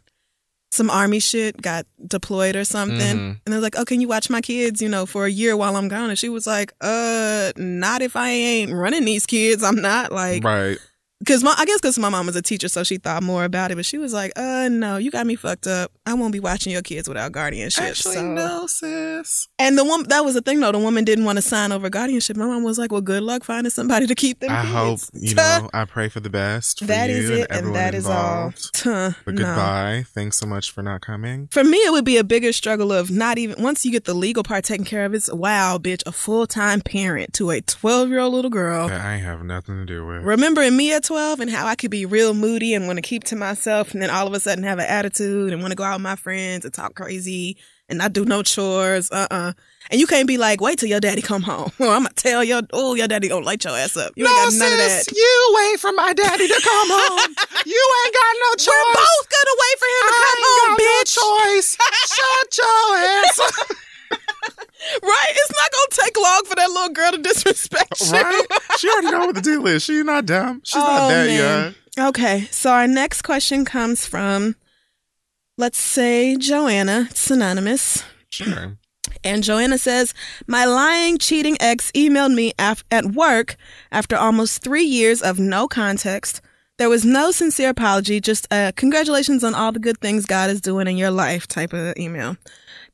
some 0.72 0.88
army 0.90 1.20
shit, 1.20 1.60
got 1.60 1.86
deployed 2.06 2.56
or 2.56 2.64
something. 2.64 2.98
Mhm. 3.18 3.36
And 3.44 3.52
they're 3.52 3.60
like, 3.60 3.78
"Oh, 3.78 3.84
can 3.84 4.00
you 4.00 4.08
watch 4.08 4.30
my 4.30 4.40
kids, 4.40 4.80
you 4.80 4.88
know, 4.88 5.04
for 5.04 5.26
a 5.26 5.30
year 5.30 5.54
while 5.54 5.76
I'm 5.76 5.88
gone?" 5.88 6.08
And 6.08 6.18
she 6.18 6.30
was 6.30 6.46
like, 6.46 6.72
"Uh, 6.80 7.52
not 7.56 8.00
if 8.00 8.16
I 8.16 8.30
ain't 8.30 8.72
running 8.72 9.04
these 9.04 9.26
kids. 9.26 9.62
I'm 9.62 9.80
not 9.82 10.12
like 10.12 10.42
right. 10.42 10.78
Cause 11.26 11.42
my, 11.44 11.54
I 11.56 11.64
guess 11.64 11.80
cause 11.80 11.98
my 11.98 12.08
mom 12.08 12.26
was 12.26 12.36
a 12.36 12.42
teacher, 12.42 12.68
so 12.68 12.82
she 12.84 12.96
thought 12.98 13.22
more 13.22 13.44
about 13.44 13.70
it. 13.70 13.76
But 13.76 13.86
she 13.86 13.98
was 13.98 14.12
like, 14.12 14.32
"Uh, 14.36 14.68
no, 14.70 14.96
you 14.96 15.10
got 15.10 15.26
me 15.26 15.36
fucked 15.36 15.66
up. 15.66 15.92
I 16.04 16.14
won't 16.14 16.32
be 16.32 16.40
watching 16.40 16.72
your 16.72 16.82
kids 16.82 17.08
without 17.08 17.32
guardianship." 17.32 17.84
Actually, 17.84 18.14
so. 18.16 18.26
no, 18.26 18.66
sis. 18.66 19.48
And 19.58 19.78
the 19.78 19.84
woman 19.84 20.08
that 20.08 20.24
was 20.24 20.34
the 20.34 20.40
thing 20.40 20.60
though. 20.60 20.72
The 20.72 20.78
woman 20.78 21.04
didn't 21.04 21.24
want 21.24 21.36
to 21.36 21.42
sign 21.42 21.70
over 21.70 21.88
guardianship. 21.88 22.36
My 22.36 22.46
mom 22.46 22.64
was 22.64 22.78
like, 22.78 22.90
"Well, 22.90 23.00
good 23.00 23.22
luck 23.22 23.44
finding 23.44 23.70
somebody 23.70 24.06
to 24.06 24.14
keep 24.14 24.40
them." 24.40 24.50
I 24.50 24.62
hope 24.64 25.00
you 25.12 25.34
know. 25.34 25.70
I 25.72 25.84
pray 25.84 26.08
for 26.08 26.20
the 26.20 26.30
best. 26.30 26.80
For 26.80 26.86
that 26.86 27.08
you 27.08 27.16
is 27.16 27.30
and 27.30 27.38
it, 27.40 27.46
and 27.50 27.58
everyone 27.58 27.72
that 27.74 27.94
is 27.94 28.06
all. 28.06 28.12
involved. 28.46 28.74
Tuh, 28.74 29.10
But 29.24 29.34
no. 29.34 29.42
goodbye. 29.42 30.04
Thanks 30.14 30.38
so 30.38 30.46
much 30.46 30.70
for 30.72 30.82
not 30.82 31.02
coming. 31.02 31.48
For 31.52 31.62
me, 31.62 31.76
it 31.78 31.92
would 31.92 32.04
be 32.04 32.16
a 32.16 32.24
bigger 32.24 32.52
struggle 32.52 32.92
of 32.92 33.10
not 33.10 33.38
even 33.38 33.62
once 33.62 33.84
you 33.84 33.92
get 33.92 34.04
the 34.04 34.14
legal 34.14 34.42
part 34.42 34.64
taken 34.64 34.84
care 34.84 35.04
of. 35.04 35.14
It's 35.14 35.32
wow, 35.32 35.78
bitch, 35.78 36.02
a 36.06 36.12
full 36.12 36.46
time 36.46 36.80
parent 36.80 37.32
to 37.34 37.50
a 37.50 37.60
twelve 37.60 38.08
year 38.08 38.18
old 38.18 38.34
little 38.34 38.50
girl. 38.50 38.88
That 38.88 39.00
I 39.00 39.18
have 39.18 39.44
nothing 39.44 39.76
to 39.76 39.84
do 39.84 40.04
with. 40.04 40.22
Remembering 40.22 40.76
me 40.76 40.92
at 40.92 41.04
12 41.04 41.11
and 41.16 41.50
how 41.50 41.66
I 41.66 41.74
could 41.74 41.90
be 41.90 42.06
real 42.06 42.34
moody 42.34 42.74
and 42.74 42.86
want 42.86 42.96
to 42.96 43.02
keep 43.02 43.24
to 43.24 43.36
myself 43.36 43.92
and 43.92 44.02
then 44.02 44.10
all 44.10 44.26
of 44.26 44.32
a 44.34 44.40
sudden 44.40 44.64
have 44.64 44.78
an 44.78 44.86
attitude 44.86 45.52
and 45.52 45.60
want 45.60 45.72
to 45.72 45.76
go 45.76 45.84
out 45.84 45.94
with 45.96 46.02
my 46.02 46.16
friends 46.16 46.64
and 46.64 46.72
talk 46.72 46.94
crazy 46.94 47.56
and 47.88 47.98
not 47.98 48.12
do 48.12 48.24
no 48.24 48.42
chores. 48.42 49.10
Uh-uh. 49.10 49.52
And 49.90 50.00
you 50.00 50.06
can't 50.06 50.26
be 50.26 50.38
like, 50.38 50.60
wait 50.60 50.78
till 50.78 50.88
your 50.88 51.00
daddy 51.00 51.20
come 51.20 51.42
home. 51.42 51.70
Or 51.78 51.88
I'm 51.88 52.02
going 52.04 52.06
to 52.06 52.14
tell 52.14 52.42
your, 52.42 52.62
oh, 52.72 52.94
your 52.94 53.08
daddy 53.08 53.28
going 53.28 53.42
to 53.42 53.46
light 53.46 53.64
your 53.64 53.76
ass 53.76 53.96
up. 53.96 54.12
You 54.16 54.26
ain't 54.26 54.34
got 54.34 54.52
none 54.54 54.72
of 54.72 54.78
that. 54.78 55.04
you 55.12 55.54
wait 55.56 55.80
for 55.80 55.92
my 55.92 56.12
daddy 56.14 56.48
to 56.48 56.60
come 56.62 56.88
home. 56.92 57.34
you 57.66 57.82
ain't 58.04 58.14
got 58.14 58.34
no 58.40 58.50
choice. 58.56 58.68
We're 58.68 58.94
both 58.94 59.26
going 59.28 59.48
to 59.50 59.56
wait 59.60 59.76
for 59.78 59.88
him 59.92 60.02
to 60.08 60.14
come 60.22 60.40
home, 60.42 60.76
bitch. 60.78 61.12
choice. 61.12 61.76
Shut 62.06 62.58
your 62.58 62.96
ass 62.96 63.38
up. 63.40 63.76
Right? 65.02 65.26
It's 65.30 65.52
not 65.52 65.70
going 65.72 65.88
to 65.90 66.00
take 66.02 66.16
long 66.20 66.42
for 66.46 66.54
that 66.56 66.70
little 66.70 66.88
girl 66.90 67.12
to 67.12 67.18
disrespect 67.18 68.00
you. 68.00 68.12
right? 68.12 68.46
She 68.78 68.88
already 68.88 69.10
know 69.12 69.26
what 69.26 69.34
the 69.36 69.40
deal 69.40 69.66
is. 69.66 69.82
She's 69.82 70.04
not 70.04 70.26
dumb. 70.26 70.60
She's 70.64 70.76
not 70.76 71.02
Oh, 71.02 71.08
that 71.08 71.26
man. 71.26 71.74
young. 71.98 72.08
Okay, 72.08 72.48
so 72.50 72.70
our 72.70 72.88
next 72.88 73.22
question 73.22 73.64
comes 73.64 74.06
from, 74.06 74.56
let's 75.58 75.78
say, 75.78 76.36
Joanna. 76.36 77.08
It's 77.10 77.30
anonymous. 77.30 78.02
Sure. 78.30 78.76
And 79.24 79.44
Joanna 79.44 79.78
says, 79.78 80.14
My 80.46 80.64
lying, 80.64 81.18
cheating 81.18 81.56
ex 81.60 81.92
emailed 81.92 82.34
me 82.34 82.52
af- 82.58 82.82
at 82.90 83.06
work 83.06 83.56
after 83.92 84.16
almost 84.16 84.62
three 84.62 84.84
years 84.84 85.20
of 85.22 85.38
no 85.38 85.68
context. 85.68 86.40
There 86.78 86.88
was 86.88 87.04
no 87.04 87.30
sincere 87.30 87.68
apology, 87.68 88.20
just 88.20 88.48
a 88.50 88.72
congratulations 88.74 89.44
on 89.44 89.54
all 89.54 89.70
the 89.70 89.78
good 89.78 89.98
things 90.00 90.24
God 90.26 90.50
is 90.50 90.60
doing 90.60 90.88
in 90.88 90.96
your 90.96 91.10
life 91.10 91.46
type 91.46 91.72
of 91.72 91.94
email. 91.98 92.36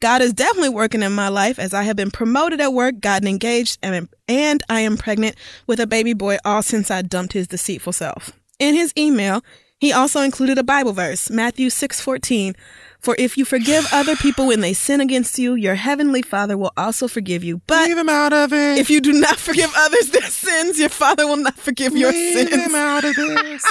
God 0.01 0.23
is 0.23 0.33
definitely 0.33 0.69
working 0.69 1.03
in 1.03 1.13
my 1.13 1.29
life 1.29 1.59
as 1.59 1.75
I 1.75 1.83
have 1.83 1.97
been 1.97 2.13
promoted 2.13 2.61
at 2.61 2.73
work, 2.73 3.01
gotten 3.01 3.27
engaged, 3.27 3.79
and, 3.83 4.09
and 4.29 4.63
I 4.69 4.81
am 4.81 4.97
pregnant 4.97 5.37
with 5.67 5.81
a 5.81 5.89
baby 5.89 6.13
boy 6.13 6.39
all 6.45 6.63
since 6.63 6.91
I 6.91 7.03
dumped 7.03 7.33
his 7.33 7.49
deceitful 7.49 7.93
self. 7.93 8.33
In 8.61 8.75
his 8.75 8.93
email, 8.97 9.43
he 9.81 9.93
also 9.93 10.21
included 10.21 10.59
a 10.59 10.65
Bible 10.65 10.93
verse, 10.93 11.31
Matthew 11.31 11.69
6:14, 11.69 12.55
for 13.01 13.15
if 13.19 13.39
you 13.39 13.45
forgive 13.45 13.87
other 13.93 14.17
people 14.17 14.49
when 14.49 14.61
they 14.61 14.73
sin 14.73 15.01
against 15.01 15.39
you, 15.39 15.55
your 15.55 15.77
heavenly 15.77 16.21
Father 16.23 16.59
will 16.59 16.73
also 16.77 17.07
forgive 17.07 17.45
you. 17.45 17.61
But 17.67 17.89
Leave 17.89 17.97
him 17.99 18.09
out 18.09 18.33
of 18.33 18.53
it. 18.53 18.79
if 18.79 18.91
you 18.91 19.01
do 19.01 19.13
not 19.13 19.39
forgive 19.39 19.73
others 19.77 20.11
their 20.11 20.23
sins, 20.23 20.81
your 20.81 20.89
Father 20.89 21.27
will 21.27 21.37
not 21.37 21.57
forgive 21.57 21.97
your 21.97 22.11
Leave 22.11 22.49
sins. 22.49 22.51
him 22.67 22.75
out 22.75 23.05
of 23.05 23.15
this. 23.17 23.65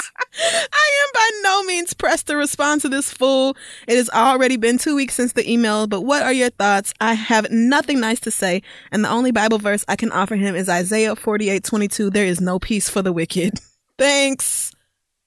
I 0.72 1.04
am 1.04 1.10
by 1.14 1.30
no 1.42 1.62
means 1.64 1.92
pressed 1.94 2.26
to 2.28 2.36
respond 2.36 2.80
to 2.82 2.88
this 2.88 3.12
fool. 3.12 3.56
It 3.86 3.96
has 3.96 4.08
already 4.10 4.56
been 4.56 4.78
two 4.78 4.96
weeks 4.96 5.14
since 5.14 5.34
the 5.34 5.50
email, 5.50 5.86
but 5.86 6.02
what 6.02 6.22
are 6.22 6.32
your 6.32 6.50
thoughts? 6.50 6.94
I 7.00 7.12
have 7.14 7.50
nothing 7.50 8.00
nice 8.00 8.20
to 8.20 8.30
say, 8.30 8.62
and 8.90 9.04
the 9.04 9.10
only 9.10 9.30
Bible 9.30 9.58
verse 9.58 9.84
I 9.88 9.96
can 9.96 10.10
offer 10.10 10.36
him 10.36 10.54
is 10.56 10.68
Isaiah 10.68 11.14
48 11.14 11.64
22. 11.64 12.10
There 12.10 12.24
is 12.26 12.40
no 12.40 12.58
peace 12.58 12.88
for 12.88 13.02
the 13.02 13.12
wicked. 13.12 13.60
Thanks, 13.98 14.72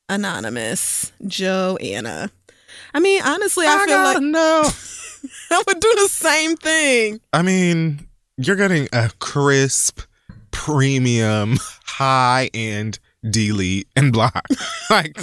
Anonymous 0.10 1.12
Joanna. 1.28 2.32
I 2.94 3.00
mean, 3.00 3.22
honestly, 3.24 3.66
I, 3.66 3.84
I 3.84 3.86
feel 3.86 3.98
like 3.98 4.22
no, 4.22 4.70
I 5.52 5.64
would 5.68 5.80
do 5.80 5.96
the 5.96 6.08
same 6.10 6.56
thing. 6.56 7.22
I 7.34 7.42
mean, 7.42 8.08
you're 8.38 8.56
getting 8.56 8.88
a 8.94 9.12
crisp, 9.20 10.02
premium, 10.52 11.58
high 11.86 12.50
end 12.54 13.00
delete 13.30 13.88
and 13.96 14.12
block. 14.12 14.46
like, 14.90 15.18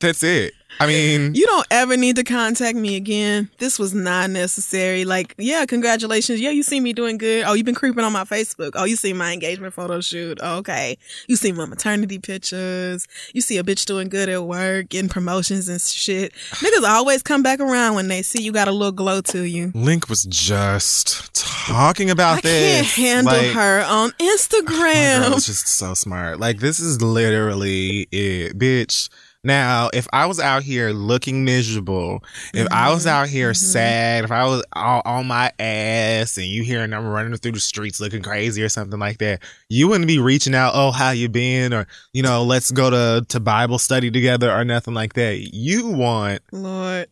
that's 0.00 0.22
it. 0.22 0.52
I 0.80 0.86
mean, 0.86 1.34
You 1.34 1.46
don't 1.46 1.66
ever 1.70 1.96
need 1.96 2.16
to 2.16 2.24
contact 2.24 2.76
me 2.76 2.96
again. 2.96 3.50
This 3.58 3.78
was 3.78 3.94
not 3.94 4.30
necessary. 4.30 5.04
Like, 5.04 5.34
yeah, 5.38 5.64
congratulations. 5.66 6.40
Yeah, 6.40 6.50
you 6.50 6.62
see 6.62 6.80
me 6.80 6.92
doing 6.92 7.18
good. 7.18 7.44
Oh, 7.46 7.54
you've 7.54 7.66
been 7.66 7.74
creeping 7.74 8.04
on 8.04 8.12
my 8.12 8.24
Facebook. 8.24 8.72
Oh, 8.74 8.84
you 8.84 8.96
see 8.96 9.12
my 9.12 9.32
engagement 9.32 9.74
photo 9.74 10.00
shoot. 10.00 10.38
Oh, 10.42 10.58
okay. 10.58 10.96
You 11.26 11.36
see 11.36 11.52
my 11.52 11.64
maternity 11.66 12.18
pictures. 12.18 13.06
You 13.32 13.40
see 13.40 13.58
a 13.58 13.64
bitch 13.64 13.86
doing 13.86 14.08
good 14.08 14.28
at 14.28 14.44
work, 14.44 14.88
getting 14.90 15.08
promotions 15.08 15.68
and 15.68 15.80
shit. 15.80 16.32
Niggas 16.50 16.88
always 16.88 17.22
come 17.22 17.42
back 17.42 17.60
around 17.60 17.94
when 17.94 18.08
they 18.08 18.22
see 18.22 18.42
you 18.42 18.52
got 18.52 18.68
a 18.68 18.72
little 18.72 18.92
glow 18.92 19.20
to 19.22 19.42
you. 19.44 19.72
Link 19.74 20.08
was 20.08 20.24
just 20.24 21.34
talking 21.34 22.10
about 22.10 22.38
I 22.38 22.40
this. 22.42 22.94
can't 22.94 23.06
handle 23.26 23.32
like, 23.34 23.52
her 23.52 23.82
on 23.82 24.10
Instagram. 24.12 25.36
is 25.36 25.46
just 25.46 25.66
so 25.68 25.94
smart. 25.94 26.38
Like 26.38 26.58
this 26.60 26.80
is 26.80 27.02
literally 27.02 28.06
it, 28.12 28.58
bitch. 28.58 29.08
Now, 29.44 29.88
if 29.94 30.08
I 30.12 30.26
was 30.26 30.40
out 30.40 30.64
here 30.64 30.90
looking 30.90 31.44
miserable, 31.44 32.24
if 32.52 32.66
I 32.72 32.90
was 32.90 33.04
Mhm, 33.06 33.10
out 33.10 33.28
here 33.28 33.52
mhm. 33.52 33.56
sad, 33.56 34.24
if 34.24 34.32
I 34.32 34.44
was 34.44 34.64
all 34.72 35.00
on 35.04 35.26
my 35.28 35.52
ass 35.60 36.36
and 36.36 36.46
you 36.46 36.64
hearing 36.64 36.92
I'm 36.92 37.06
running 37.06 37.36
through 37.36 37.52
the 37.52 37.60
streets 37.60 38.00
looking 38.00 38.20
crazy 38.20 38.62
or 38.64 38.68
something 38.68 38.98
like 38.98 39.18
that, 39.18 39.40
you 39.68 39.86
wouldn't 39.88 40.08
be 40.08 40.18
reaching 40.18 40.56
out, 40.56 40.72
oh, 40.74 40.90
how 40.90 41.10
you 41.10 41.28
been? 41.28 41.72
Or, 41.72 41.86
you 42.12 42.22
know, 42.22 42.42
let's 42.42 42.72
go 42.72 42.90
to, 42.90 43.24
to 43.28 43.38
Bible 43.40 43.78
study 43.78 44.10
together 44.10 44.50
or 44.52 44.64
nothing 44.64 44.94
like 44.94 45.12
that. 45.14 45.54
You 45.54 45.86
want 45.86 46.42
Lord. 46.50 47.06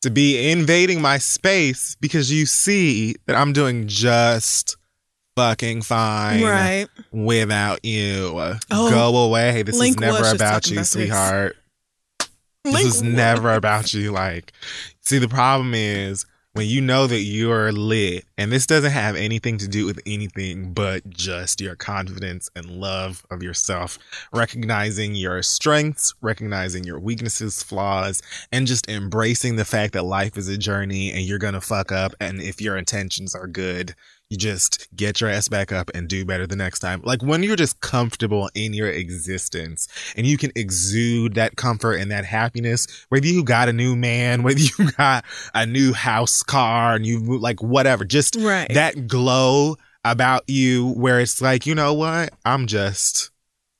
to 0.00 0.10
be 0.10 0.50
invading 0.50 1.02
my 1.02 1.18
space 1.18 1.94
because 2.00 2.32
you 2.32 2.46
see 2.46 3.16
that 3.26 3.36
I'm 3.36 3.52
doing 3.52 3.86
just 3.86 4.76
fucking 5.36 5.82
fine 5.82 6.42
Right. 6.42 6.86
without 7.12 7.84
you. 7.84 8.32
Oh, 8.70 8.90
Go 8.90 9.14
away. 9.18 9.62
This 9.62 9.76
Link 9.76 9.96
is 9.96 10.00
never 10.00 10.30
about 10.30 10.70
you, 10.70 10.78
about 10.78 10.86
sweetheart. 10.86 11.56
This 12.66 12.74
Link 12.74 12.86
is 12.86 12.92
was- 12.94 13.02
never 13.02 13.54
about 13.54 13.94
you. 13.94 14.12
Like, 14.12 14.52
see, 15.00 15.18
the 15.18 15.28
problem 15.28 15.72
is 15.74 16.26
when 16.52 16.66
you 16.66 16.80
know 16.80 17.06
that 17.06 17.20
you're 17.20 17.70
lit, 17.70 18.24
and 18.38 18.50
this 18.50 18.66
doesn't 18.66 18.90
have 18.90 19.14
anything 19.14 19.58
to 19.58 19.68
do 19.68 19.84
with 19.84 20.00
anything 20.06 20.72
but 20.72 21.06
just 21.10 21.60
your 21.60 21.76
confidence 21.76 22.48
and 22.56 22.64
love 22.70 23.26
of 23.30 23.42
yourself, 23.42 23.98
recognizing 24.32 25.14
your 25.14 25.42
strengths, 25.42 26.14
recognizing 26.22 26.82
your 26.84 26.98
weaknesses, 26.98 27.62
flaws, 27.62 28.22
and 28.52 28.66
just 28.66 28.88
embracing 28.88 29.56
the 29.56 29.66
fact 29.66 29.92
that 29.92 30.04
life 30.04 30.38
is 30.38 30.48
a 30.48 30.56
journey 30.56 31.12
and 31.12 31.22
you're 31.22 31.38
gonna 31.38 31.60
fuck 31.60 31.92
up. 31.92 32.14
And 32.20 32.40
if 32.40 32.58
your 32.60 32.78
intentions 32.78 33.34
are 33.34 33.46
good, 33.46 33.94
you 34.30 34.36
just 34.36 34.88
get 34.96 35.20
your 35.20 35.30
ass 35.30 35.46
back 35.48 35.70
up 35.70 35.90
and 35.94 36.08
do 36.08 36.24
better 36.24 36.46
the 36.46 36.56
next 36.56 36.80
time. 36.80 37.00
Like 37.04 37.22
when 37.22 37.42
you're 37.42 37.54
just 37.54 37.80
comfortable 37.80 38.50
in 38.54 38.74
your 38.74 38.88
existence 38.88 39.86
and 40.16 40.26
you 40.26 40.36
can 40.36 40.50
exude 40.56 41.34
that 41.34 41.56
comfort 41.56 41.94
and 41.94 42.10
that 42.10 42.24
happiness, 42.24 43.06
whether 43.08 43.26
you 43.26 43.44
got 43.44 43.68
a 43.68 43.72
new 43.72 43.94
man, 43.94 44.42
whether 44.42 44.58
you 44.58 44.90
got 44.92 45.24
a 45.54 45.64
new 45.64 45.92
house, 45.92 46.42
car, 46.42 46.94
and 46.94 47.06
you 47.06 47.38
like 47.38 47.62
whatever, 47.62 48.04
just 48.04 48.36
Right. 48.36 48.72
that 48.74 49.06
glow 49.06 49.76
about 50.04 50.42
you 50.48 50.90
where 50.94 51.20
it's 51.20 51.40
like, 51.40 51.66
you 51.66 51.74
know 51.74 51.94
what? 51.94 52.30
I'm 52.44 52.66
just 52.66 53.30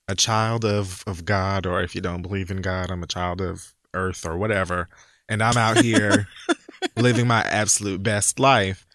a 0.08 0.14
child 0.14 0.64
of, 0.64 1.02
of 1.06 1.24
God, 1.24 1.66
or 1.66 1.82
if 1.82 1.94
you 1.94 2.00
don't 2.00 2.22
believe 2.22 2.50
in 2.50 2.62
God, 2.62 2.90
I'm 2.90 3.02
a 3.02 3.08
child 3.08 3.40
of 3.40 3.74
earth 3.94 4.24
or 4.24 4.36
whatever. 4.36 4.88
And 5.28 5.42
I'm 5.42 5.56
out 5.56 5.82
here 5.82 6.28
living 6.96 7.26
my 7.26 7.42
absolute 7.42 8.02
best 8.02 8.38
life. 8.38 8.85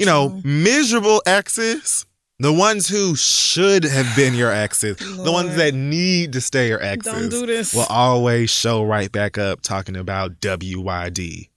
You 0.00 0.06
know, 0.06 0.40
miserable 0.44 1.22
exes, 1.26 2.06
the 2.38 2.52
ones 2.52 2.88
who 2.88 3.14
should 3.16 3.84
have 3.84 4.16
been 4.16 4.34
your 4.34 4.50
exes, 4.50 4.96
the 4.96 5.30
ones 5.30 5.56
that 5.56 5.74
need 5.74 6.32
to 6.32 6.40
stay 6.40 6.68
your 6.68 6.82
exes, 6.82 7.12
Don't 7.12 7.28
do 7.28 7.44
this. 7.46 7.74
will 7.74 7.86
always 7.90 8.48
show 8.50 8.82
right 8.82 9.12
back 9.12 9.36
up 9.36 9.60
talking 9.60 9.96
about 9.96 10.40
WYD. 10.40 11.50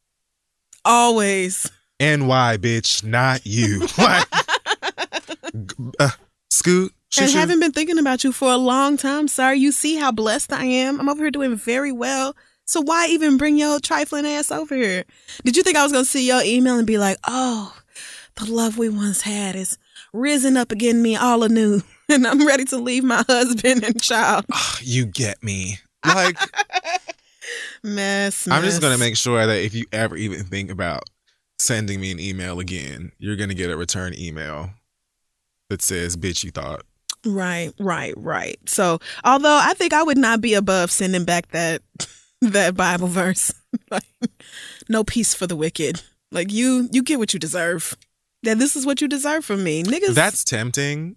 Always. 0.84 1.72
NY, 2.02 2.58
bitch, 2.58 3.04
not 3.04 3.46
you. 3.46 3.88
Like, 3.98 4.28
uh, 6.00 6.10
Scoot, 6.50 6.92
I 7.18 7.22
shoot 7.26 7.34
you. 7.34 7.40
haven't 7.40 7.60
been 7.60 7.72
thinking 7.72 7.98
about 8.00 8.24
you 8.24 8.32
for 8.32 8.52
a 8.52 8.58
long 8.58 8.98
time. 8.98 9.28
Sorry, 9.28 9.58
you 9.60 9.72
see 9.72 9.96
how 9.96 10.12
blessed 10.12 10.52
I 10.52 10.66
am. 10.66 11.00
I'm 11.00 11.08
over 11.10 11.24
here 11.24 11.32
doing 11.32 11.56
very 11.56 11.92
well. 11.92 12.36
So 12.66 12.82
why 12.82 13.08
even 13.08 13.38
bring 13.38 13.58
your 13.58 13.80
trifling 13.80 14.26
ass 14.26 14.52
over 14.52 14.76
here? 14.76 15.04
Did 15.46 15.56
you 15.56 15.64
think 15.64 15.78
I 15.78 15.84
was 15.84 15.92
gonna 15.92 16.06
see 16.06 16.26
your 16.28 16.42
email 16.44 16.78
and 16.78 16.88
be 16.88 16.98
like, 16.98 17.18
oh, 17.28 17.74
the 18.36 18.46
love 18.52 18.78
we 18.78 18.90
once 18.90 19.22
had 19.22 19.56
is 19.56 19.78
risen 20.12 20.58
up 20.58 20.72
again 20.72 21.02
me 21.02 21.16
all 21.16 21.44
anew, 21.44 21.82
and 22.10 22.26
I'm 22.28 22.46
ready 22.46 22.66
to 22.66 22.78
leave 22.78 23.04
my 23.04 23.24
husband 23.28 23.84
and 23.84 24.02
child. 24.02 24.46
Ah, 24.52 24.80
you 24.82 25.06
get 25.06 25.44
me. 25.44 25.80
Like, 26.06 26.38
Mess. 27.82 28.46
I'm 28.52 28.62
just 28.64 28.82
going 28.82 28.92
to 28.92 29.00
make 29.00 29.16
sure 29.16 29.46
that 29.48 29.64
if 29.64 29.74
you 29.74 29.86
ever 29.94 30.18
even 30.18 30.44
think 30.44 30.70
about 30.70 31.04
sending 31.60 32.02
me 32.02 32.12
an 32.12 32.20
email 32.20 32.60
again, 32.60 33.14
you're 33.20 33.38
going 33.38 33.48
to 33.48 33.56
get 33.56 33.70
a 33.70 33.78
return 33.78 34.14
email 34.18 34.72
that 35.70 35.82
says, 35.82 36.18
bitch, 36.18 36.44
you 36.44 36.52
thought. 36.52 36.84
Right, 37.26 37.72
right, 37.80 38.14
right. 38.18 38.58
So, 38.66 39.00
although 39.24 39.58
I 39.62 39.74
think 39.76 39.94
I 39.94 40.04
would 40.04 40.18
not 40.18 40.42
be 40.42 40.56
above 40.56 40.92
sending 40.92 41.24
back 41.24 41.48
that 41.52 41.82
that 42.42 42.76
Bible 42.76 43.08
verse, 43.08 43.54
like, 43.90 44.04
no 44.90 45.04
peace 45.06 45.34
for 45.34 45.48
the 45.48 45.56
wicked. 45.56 46.02
Like 46.32 46.52
you, 46.52 46.90
you 46.92 47.02
get 47.02 47.20
what 47.20 47.34
you 47.34 47.40
deserve. 47.40 47.96
That 48.44 48.60
this 48.60 48.76
is 48.76 48.86
what 48.86 49.02
you 49.02 49.08
deserve 49.08 49.46
from 49.46 49.64
me, 49.64 49.84
niggas. 49.84 50.14
That's 50.16 50.44
tempting. 50.44 51.16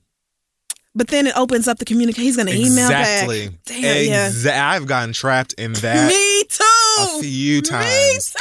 But 0.95 1.09
then 1.09 1.27
it 1.27 1.37
opens 1.37 1.69
up 1.69 1.79
the 1.79 1.85
communication. 1.85 2.25
He's 2.25 2.37
gonna 2.39 2.53
email 2.53 2.87
exactly. 2.87 3.49
back. 3.49 3.59
Damn, 3.67 4.33
yeah. 4.45 4.71
I've 4.73 4.87
gotten 4.87 5.13
trapped 5.13 5.53
in 5.55 5.75
that 5.75 6.09
Me 6.09 6.45
too. 6.45 7.19
a 7.19 7.23
few 7.23 7.57
Me 7.57 7.61
times. 7.63 8.31
too. 8.33 8.39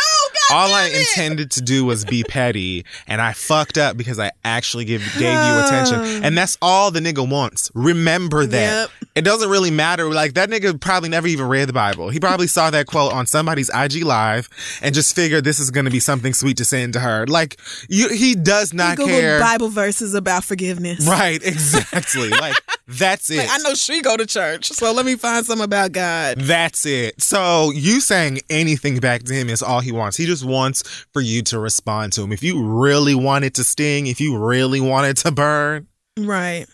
All 0.52 0.74
I 0.74 0.88
intended 0.88 1.52
to 1.52 1.62
do 1.62 1.86
was 1.86 2.06
be 2.06 2.24
petty, 2.24 2.86
and 3.08 3.22
I 3.22 3.34
fucked 3.34 3.78
up 3.78 3.98
because 3.98 4.20
I 4.20 4.32
actually 4.44 4.86
give, 4.86 5.02
gave 5.18 5.34
you 5.34 5.66
attention. 5.66 6.00
Oh. 6.00 6.20
And 6.24 6.38
that's 6.38 6.58
all 6.62 6.92
the 6.92 7.00
nigga 7.00 7.28
wants. 7.28 7.72
Remember 7.74 8.46
that. 8.46 8.90
Yep. 8.92 9.10
It 9.16 9.22
doesn't 9.24 9.50
really 9.50 9.72
matter. 9.72 10.10
Like, 10.12 10.34
that 10.34 10.50
nigga 10.50 10.80
probably 10.80 11.10
never 11.10 11.28
even 11.28 11.48
read 11.48 11.70
the 11.70 11.74
Bible. 11.74 12.10
He 12.10 12.20
probably 12.20 12.48
saw 12.48 12.70
that 12.70 12.86
quote 12.86 13.14
on 13.14 13.26
somebody's 13.26 13.70
IG 13.70 14.04
Live 14.04 14.50
and 14.82 14.94
just 14.94 15.16
figured 15.16 15.44
this 15.44 15.60
is 15.60 15.72
going 15.72 15.86
to 15.86 15.92
be 15.92 16.02
something 16.02 16.34
sweet 16.34 16.58
to 16.58 16.66
send 16.66 16.94
to 16.94 17.00
her. 17.00 17.26
Like, 17.26 17.58
you, 17.88 18.10
he 18.10 18.36
does 18.36 18.72
He 18.72 18.78
not 18.78 18.98
Googled 18.98 19.08
care. 19.08 19.40
Bible 19.40 19.70
verses 19.70 20.14
about 20.14 20.44
forgiveness. 20.44 21.08
Right, 21.08 21.42
exactly. 21.44 22.30
like, 22.42 22.56
that's 22.88 23.30
it. 23.30 23.38
Like, 23.38 23.50
I 23.52 23.58
know 23.60 23.74
she 23.74 24.02
go 24.02 24.18
to 24.18 24.26
church, 24.26 24.68
so 24.68 24.92
let 24.92 25.06
me 25.06 25.16
find 25.16 25.46
some 25.46 25.62
about 25.62 25.92
God. 25.92 26.38
That's 26.40 26.86
it. 26.86 27.22
So 27.22 27.72
you 27.72 28.02
saying 28.02 28.40
anything 28.50 29.00
back 29.00 29.24
to 29.24 29.34
him 29.34 29.50
is 29.50 29.64
all 29.64 29.80
he 29.80 29.92
wants. 29.92 30.18
He 30.18 30.26
just 30.26 30.35
wants 30.44 30.84
for 31.14 31.22
you 31.22 31.42
to 31.44 31.60
respond 31.60 32.14
to 32.14 32.24
him. 32.24 32.32
If 32.32 32.44
you 32.44 32.66
really 32.66 33.16
want 33.16 33.46
it 33.46 33.54
to 33.56 33.64
sting, 33.64 34.08
if 34.08 34.20
you 34.20 34.38
really 34.38 34.82
want 34.82 35.06
it 35.08 35.18
to 35.18 35.32
burn, 35.32 35.88
Right. 36.18 36.66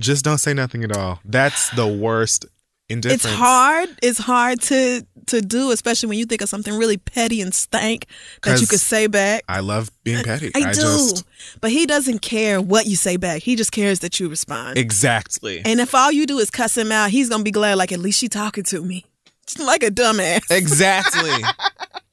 just 0.00 0.24
don't 0.24 0.38
say 0.38 0.54
nothing 0.54 0.84
at 0.84 0.96
all. 0.96 1.20
That's 1.24 1.70
the 1.70 1.86
worst 1.86 2.46
indifference. 2.88 3.24
It's 3.24 3.34
hard. 3.34 3.88
It's 4.02 4.18
hard 4.18 4.60
to 4.62 5.06
to 5.28 5.40
do, 5.40 5.70
especially 5.70 6.10
when 6.10 6.18
you 6.18 6.26
think 6.26 6.42
of 6.42 6.50
something 6.50 6.74
really 6.76 6.98
petty 6.98 7.40
and 7.40 7.54
stank 7.54 8.04
that 8.42 8.60
you 8.60 8.66
could 8.66 8.78
say 8.78 9.06
back. 9.06 9.42
I 9.48 9.60
love 9.60 9.90
being 10.04 10.22
petty. 10.22 10.50
I, 10.54 10.70
do, 10.70 10.80
just 10.82 11.24
but 11.62 11.70
he 11.70 11.86
doesn't 11.86 12.18
care 12.18 12.60
what 12.60 12.84
you 12.84 12.94
say 12.94 13.16
back. 13.16 13.40
He 13.40 13.56
just 13.56 13.72
cares 13.72 14.00
that 14.00 14.20
you 14.20 14.28
respond. 14.28 14.76
exactly. 14.76 15.62
and 15.64 15.80
if 15.80 15.94
all 15.94 16.12
you 16.12 16.26
do 16.26 16.38
is 16.40 16.50
cuss 16.50 16.76
him 16.76 16.92
out, 16.92 17.08
he's 17.08 17.30
gonna 17.30 17.42
be 17.42 17.50
glad. 17.52 17.78
Like 17.78 17.90
at 17.90 18.00
least 18.00 18.18
she 18.18 18.28
talking 18.28 18.64
to 18.64 18.82
me, 18.82 19.06
like 19.58 19.82
a 19.82 19.90
dumbass. 19.90 20.42
exactly. 20.50 21.30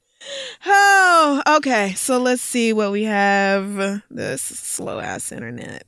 Oh, 0.66 1.42
okay. 1.56 1.94
So 1.94 2.18
let's 2.18 2.42
see 2.42 2.72
what 2.72 2.92
we 2.92 3.04
have. 3.04 4.02
This 4.10 4.42
slow 4.42 5.00
ass 5.00 5.32
internet. 5.32 5.84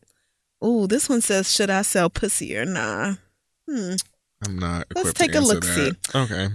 Ooh, 0.65 0.87
this 0.87 1.09
one 1.09 1.21
says, 1.21 1.53
"Should 1.53 1.71
I 1.71 1.83
sell 1.83 2.09
pussy 2.11 2.57
or 2.57 2.65
nah?" 2.65 3.17
Hmm. 3.69 3.95
I'm 4.47 4.59
not. 4.59 4.87
Let's 4.95 5.13
take 5.13 5.35
a 5.35 5.41
look-see. 5.41 5.93
Okay. 6.15 6.49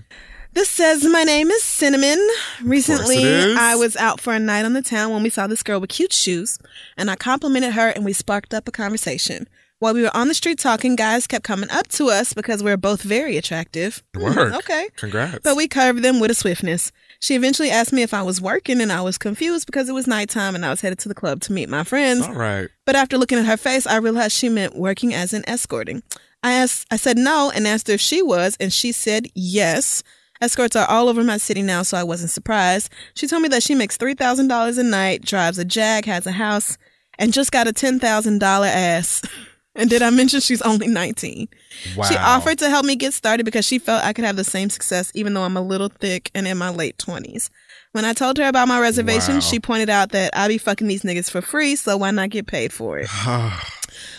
This 0.53 0.69
says, 0.69 1.03
My 1.05 1.23
name 1.23 1.49
is 1.49 1.63
Cinnamon. 1.63 2.19
Recently. 2.63 3.55
I 3.55 3.75
was 3.75 3.95
out 3.95 4.19
for 4.19 4.33
a 4.33 4.39
night 4.39 4.65
on 4.65 4.73
the 4.73 4.81
town 4.81 5.11
when 5.11 5.23
we 5.23 5.29
saw 5.29 5.47
this 5.47 5.63
girl 5.63 5.79
with 5.79 5.91
cute 5.91 6.13
shoes, 6.13 6.59
and 6.97 7.09
I 7.09 7.15
complimented 7.15 7.73
her 7.73 7.89
and 7.89 8.03
we 8.03 8.13
sparked 8.13 8.53
up 8.53 8.67
a 8.67 8.71
conversation. 8.71 9.47
While 9.79 9.93
we 9.93 10.01
were 10.01 10.15
on 10.15 10.27
the 10.27 10.33
street 10.33 10.59
talking, 10.59 10.97
guys 10.97 11.25
kept 11.25 11.45
coming 11.45 11.69
up 11.71 11.87
to 11.89 12.09
us 12.09 12.33
because 12.33 12.61
we 12.61 12.69
are 12.71 12.75
both 12.77 13.01
very 13.01 13.37
attractive. 13.37 14.03
Hmm, 14.15 14.23
Work. 14.23 14.53
okay. 14.55 14.89
Congrats. 14.97 15.39
But 15.41 15.55
we 15.55 15.67
curved 15.69 16.03
them 16.03 16.19
with 16.19 16.29
a 16.31 16.35
swiftness. 16.35 16.91
She 17.21 17.35
eventually 17.35 17.69
asked 17.69 17.93
me 17.93 18.01
if 18.01 18.13
I 18.13 18.21
was 18.21 18.41
working, 18.41 18.81
and 18.81 18.91
I 18.91 19.01
was 19.01 19.17
confused 19.17 19.65
because 19.65 19.87
it 19.87 19.93
was 19.93 20.05
nighttime 20.07 20.53
and 20.55 20.65
I 20.65 20.69
was 20.69 20.81
headed 20.81 20.99
to 20.99 21.07
the 21.09 21.15
club 21.15 21.39
to 21.41 21.53
meet 21.53 21.69
my 21.69 21.83
friends. 21.85 22.25
all 22.27 22.33
right. 22.33 22.67
But 22.85 22.95
after 22.97 23.17
looking 23.17 23.37
at 23.39 23.45
her 23.45 23.57
face, 23.57 23.87
I 23.87 23.97
realized 23.97 24.33
she 24.33 24.49
meant 24.49 24.75
working 24.75 25.13
as 25.13 25.33
an 25.33 25.43
escorting. 25.47 26.03
I 26.43 26.51
asked, 26.53 26.85
I 26.91 26.97
said 26.97 27.17
no 27.17 27.51
and 27.53 27.65
asked 27.67 27.87
her 27.87 27.93
if 27.93 28.01
she 28.01 28.21
was, 28.21 28.57
and 28.59 28.71
she 28.73 28.91
said 28.91 29.27
yes. 29.33 30.03
Escorts 30.41 30.75
are 30.75 30.87
all 30.89 31.09
over 31.09 31.23
my 31.23 31.37
city 31.37 31.61
now, 31.61 31.83
so 31.83 31.97
I 31.97 32.03
wasn't 32.03 32.31
surprised. 32.31 32.89
She 33.13 33.27
told 33.27 33.41
me 33.43 33.49
that 33.49 33.63
she 33.63 33.75
makes 33.75 33.97
$3,000 33.97 34.77
a 34.77 34.83
night, 34.83 35.23
drives 35.25 35.57
a 35.57 35.65
Jag, 35.65 36.05
has 36.05 36.25
a 36.25 36.31
house, 36.33 36.77
and 37.17 37.33
just 37.33 37.51
got 37.51 37.67
a 37.67 37.73
$10,000 37.73 38.41
ass. 38.67 39.21
And 39.75 39.89
did 39.89 40.01
I 40.01 40.09
mention 40.09 40.39
she's 40.41 40.61
only 40.63 40.87
19? 40.87 41.47
Wow. 41.95 42.03
She 42.05 42.15
offered 42.17 42.57
to 42.59 42.69
help 42.69 42.85
me 42.85 42.95
get 42.95 43.13
started 43.13 43.45
because 43.45 43.65
she 43.65 43.79
felt 43.79 44.03
I 44.03 44.13
could 44.13 44.25
have 44.25 44.35
the 44.35 44.43
same 44.43 44.69
success 44.69 45.11
even 45.13 45.33
though 45.33 45.43
I'm 45.43 45.55
a 45.57 45.61
little 45.61 45.89
thick 45.89 46.31
and 46.33 46.47
in 46.47 46.57
my 46.57 46.69
late 46.69 46.97
20s. 46.97 47.49
When 47.91 48.03
I 48.05 48.13
told 48.13 48.37
her 48.37 48.47
about 48.47 48.67
my 48.67 48.79
reservation, 48.79 49.35
Wow. 49.35 49.39
she 49.39 49.59
pointed 49.59 49.89
out 49.89 50.11
that 50.11 50.35
I'd 50.37 50.49
be 50.49 50.57
fucking 50.57 50.87
these 50.87 51.03
niggas 51.03 51.29
for 51.31 51.41
free, 51.41 51.75
so 51.75 51.97
why 51.97 52.11
not 52.11 52.29
get 52.29 52.45
paid 52.47 52.73
for 52.73 52.99
it? 52.99 53.07
Ah. 53.25 53.75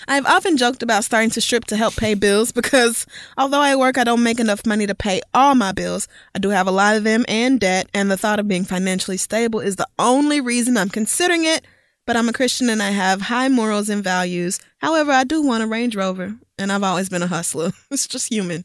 I've 0.08 0.26
often 0.26 0.56
joked 0.56 0.82
about 0.82 1.04
starting 1.04 1.30
to 1.30 1.40
strip 1.40 1.64
to 1.66 1.76
help 1.76 1.94
pay 1.94 2.14
bills 2.14 2.50
because 2.52 3.06
although 3.38 3.60
I 3.60 3.76
work, 3.76 3.96
I 3.96 4.04
don't 4.04 4.22
make 4.22 4.40
enough 4.40 4.66
money 4.66 4.86
to 4.86 4.94
pay 4.94 5.20
all 5.32 5.54
my 5.54 5.70
bills. 5.72 6.08
I 6.34 6.38
do 6.40 6.48
have 6.48 6.66
a 6.66 6.72
lot 6.72 6.96
of 6.96 7.04
them 7.04 7.24
and 7.28 7.60
debt, 7.60 7.88
and 7.94 8.10
the 8.10 8.16
thought 8.16 8.40
of 8.40 8.48
being 8.48 8.64
financially 8.64 9.16
stable 9.16 9.60
is 9.60 9.76
the 9.76 9.86
only 9.98 10.40
reason 10.40 10.76
I'm 10.76 10.88
considering 10.88 11.44
it. 11.44 11.64
But 12.10 12.16
I'm 12.16 12.28
a 12.28 12.32
Christian 12.32 12.68
and 12.68 12.82
I 12.82 12.90
have 12.90 13.20
high 13.20 13.46
morals 13.48 13.88
and 13.88 14.02
values. 14.02 14.58
However, 14.78 15.12
I 15.12 15.22
do 15.22 15.42
want 15.42 15.62
a 15.62 15.68
Range 15.68 15.94
Rover, 15.94 16.34
and 16.58 16.72
I've 16.72 16.82
always 16.82 17.08
been 17.08 17.22
a 17.22 17.28
hustler. 17.28 17.70
It's 17.92 18.08
just 18.08 18.32
human. 18.32 18.64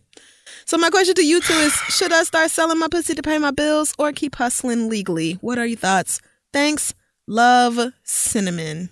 So 0.65 0.79
my 0.79 0.89
question 0.89 1.13
to 1.13 1.23
you 1.23 1.39
two 1.41 1.53
is: 1.53 1.71
Should 1.89 2.11
I 2.11 2.23
start 2.23 2.49
selling 2.49 2.79
my 2.79 2.87
pussy 2.87 3.13
to 3.13 3.21
pay 3.21 3.37
my 3.37 3.51
bills, 3.51 3.93
or 3.99 4.11
keep 4.13 4.33
hustling 4.37 4.89
legally? 4.89 5.33
What 5.41 5.59
are 5.59 5.65
your 5.67 5.77
thoughts? 5.77 6.21
Thanks. 6.53 6.95
Love, 7.27 7.93
cinnamon. 8.01 8.89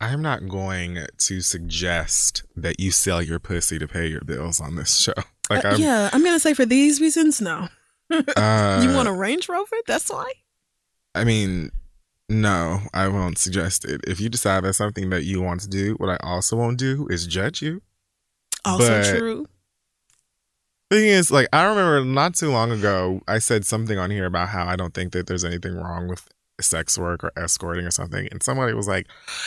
I'm 0.00 0.22
not 0.22 0.48
going 0.48 1.06
to 1.16 1.40
suggest 1.40 2.42
that 2.56 2.80
you 2.80 2.90
sell 2.90 3.22
your 3.22 3.38
pussy 3.38 3.78
to 3.78 3.86
pay 3.86 4.08
your 4.08 4.22
bills 4.22 4.58
on 4.58 4.74
this 4.74 4.96
show. 4.98 5.14
Like, 5.48 5.64
Uh, 5.64 5.68
I'm, 5.68 5.80
yeah, 5.80 6.10
I'm 6.12 6.24
gonna 6.24 6.40
say 6.40 6.52
for 6.54 6.66
these 6.66 7.00
reasons, 7.00 7.40
no. 7.40 7.68
uh, 8.10 8.80
you 8.82 8.92
want 8.92 9.06
a 9.06 9.12
Range 9.12 9.48
Rover? 9.48 9.76
That's 9.86 10.10
why. 10.10 10.32
I 11.14 11.22
mean, 11.22 11.70
no, 12.40 12.80
I 12.92 13.08
won't 13.08 13.38
suggest 13.38 13.84
it. 13.84 14.00
If 14.06 14.20
you 14.20 14.28
decide 14.28 14.64
that's 14.64 14.78
something 14.78 15.10
that 15.10 15.24
you 15.24 15.40
want 15.40 15.60
to 15.60 15.68
do, 15.68 15.94
what 15.94 16.08
I 16.10 16.16
also 16.22 16.56
won't 16.56 16.78
do 16.78 17.06
is 17.10 17.26
judge 17.26 17.62
you. 17.62 17.82
Also 18.64 18.88
But- 19.02 19.18
true. 19.18 19.46
Thing 20.90 21.06
is, 21.08 21.30
like, 21.30 21.48
I 21.52 21.64
remember 21.64 22.04
not 22.04 22.34
too 22.34 22.50
long 22.50 22.70
ago, 22.70 23.22
I 23.26 23.38
said 23.38 23.64
something 23.64 23.98
on 23.98 24.10
here 24.10 24.26
about 24.26 24.50
how 24.50 24.66
I 24.66 24.76
don't 24.76 24.92
think 24.92 25.12
that 25.12 25.26
there's 25.26 25.44
anything 25.44 25.74
wrong 25.74 26.08
with 26.08 26.28
sex 26.60 26.96
work 26.98 27.24
or 27.24 27.32
escorting 27.36 27.84
or 27.86 27.90
something. 27.90 28.28
And 28.30 28.42
somebody 28.42 28.74
was 28.74 28.86
like, 28.86 29.06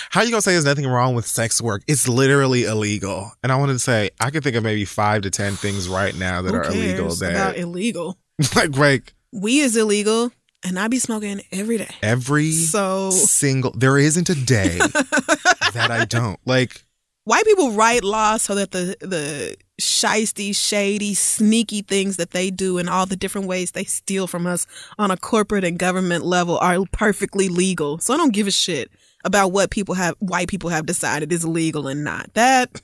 How 0.09 0.23
you 0.23 0.31
gonna 0.31 0.41
say 0.41 0.53
there's 0.53 0.65
nothing 0.65 0.88
wrong 0.88 1.13
with 1.15 1.25
sex 1.27 1.61
work? 1.61 1.83
It's 1.88 2.07
literally 2.07 2.63
illegal. 2.65 3.31
And 3.43 3.51
I 3.51 3.55
wanted 3.55 3.73
to 3.73 3.79
say, 3.79 4.09
I 4.19 4.29
could 4.31 4.43
think 4.43 4.55
of 4.55 4.63
maybe 4.63 4.83
five 4.83 5.21
to 5.21 5.29
10 5.29 5.53
things 5.53 5.88
right 5.88 6.15
now 6.15 6.41
that 6.41 6.51
Who 6.51 6.57
are 6.57 6.63
illegal 6.65 7.15
that, 7.15 7.31
about 7.31 7.57
illegal? 7.57 8.17
like, 8.55 8.75
like, 8.75 9.13
We 9.31 9.59
is 9.59 9.77
illegal, 9.77 10.31
and 10.64 10.80
I 10.80 10.88
be 10.88 10.99
smoking 10.99 11.41
every 11.51 11.78
day. 11.78 11.93
every 12.01 12.51
So 12.51 13.12
single, 13.12 13.72
there 13.72 13.97
isn't 13.97 14.30
a 14.30 14.36
day 14.36 14.78
that 15.74 15.88
I 15.89 16.05
don't. 16.05 16.39
Like, 16.45 16.84
white 17.24 17.45
people 17.45 17.72
write 17.72 18.03
laws 18.03 18.41
so 18.43 18.55
that 18.55 18.72
the 18.72 18.95
the 19.01 19.55
shisty, 19.80 20.55
shady, 20.55 21.14
sneaky 21.14 21.82
things 21.82 22.18
that 22.18 22.32
they 22.32 22.49
do 22.49 22.78
and 22.78 22.89
all 22.89 23.05
the 23.05 23.16
different 23.16 23.47
ways 23.47 23.72
they 23.72 23.84
steal 23.84 24.26
from 24.28 24.47
us 24.47 24.66
on 24.97 25.12
a 25.12 25.18
corporate 25.18 25.64
and 25.64 25.78
government 25.78 26.26
level 26.26 26.58
are 26.58 26.80
perfectly 26.91 27.47
legal. 27.47 27.99
So 27.99 28.14
I 28.14 28.18
don't 28.18 28.34
give 28.34 28.47
a 28.47 28.51
shit 28.51 28.89
about 29.24 29.51
what 29.51 29.70
people 29.72 29.95
have 29.95 30.16
white 30.20 30.47
people 30.47 30.70
have 30.70 30.86
decided 30.86 31.32
is 31.32 31.45
legal 31.45 31.88
and 31.88 32.03
not. 32.03 32.34
That 32.34 32.82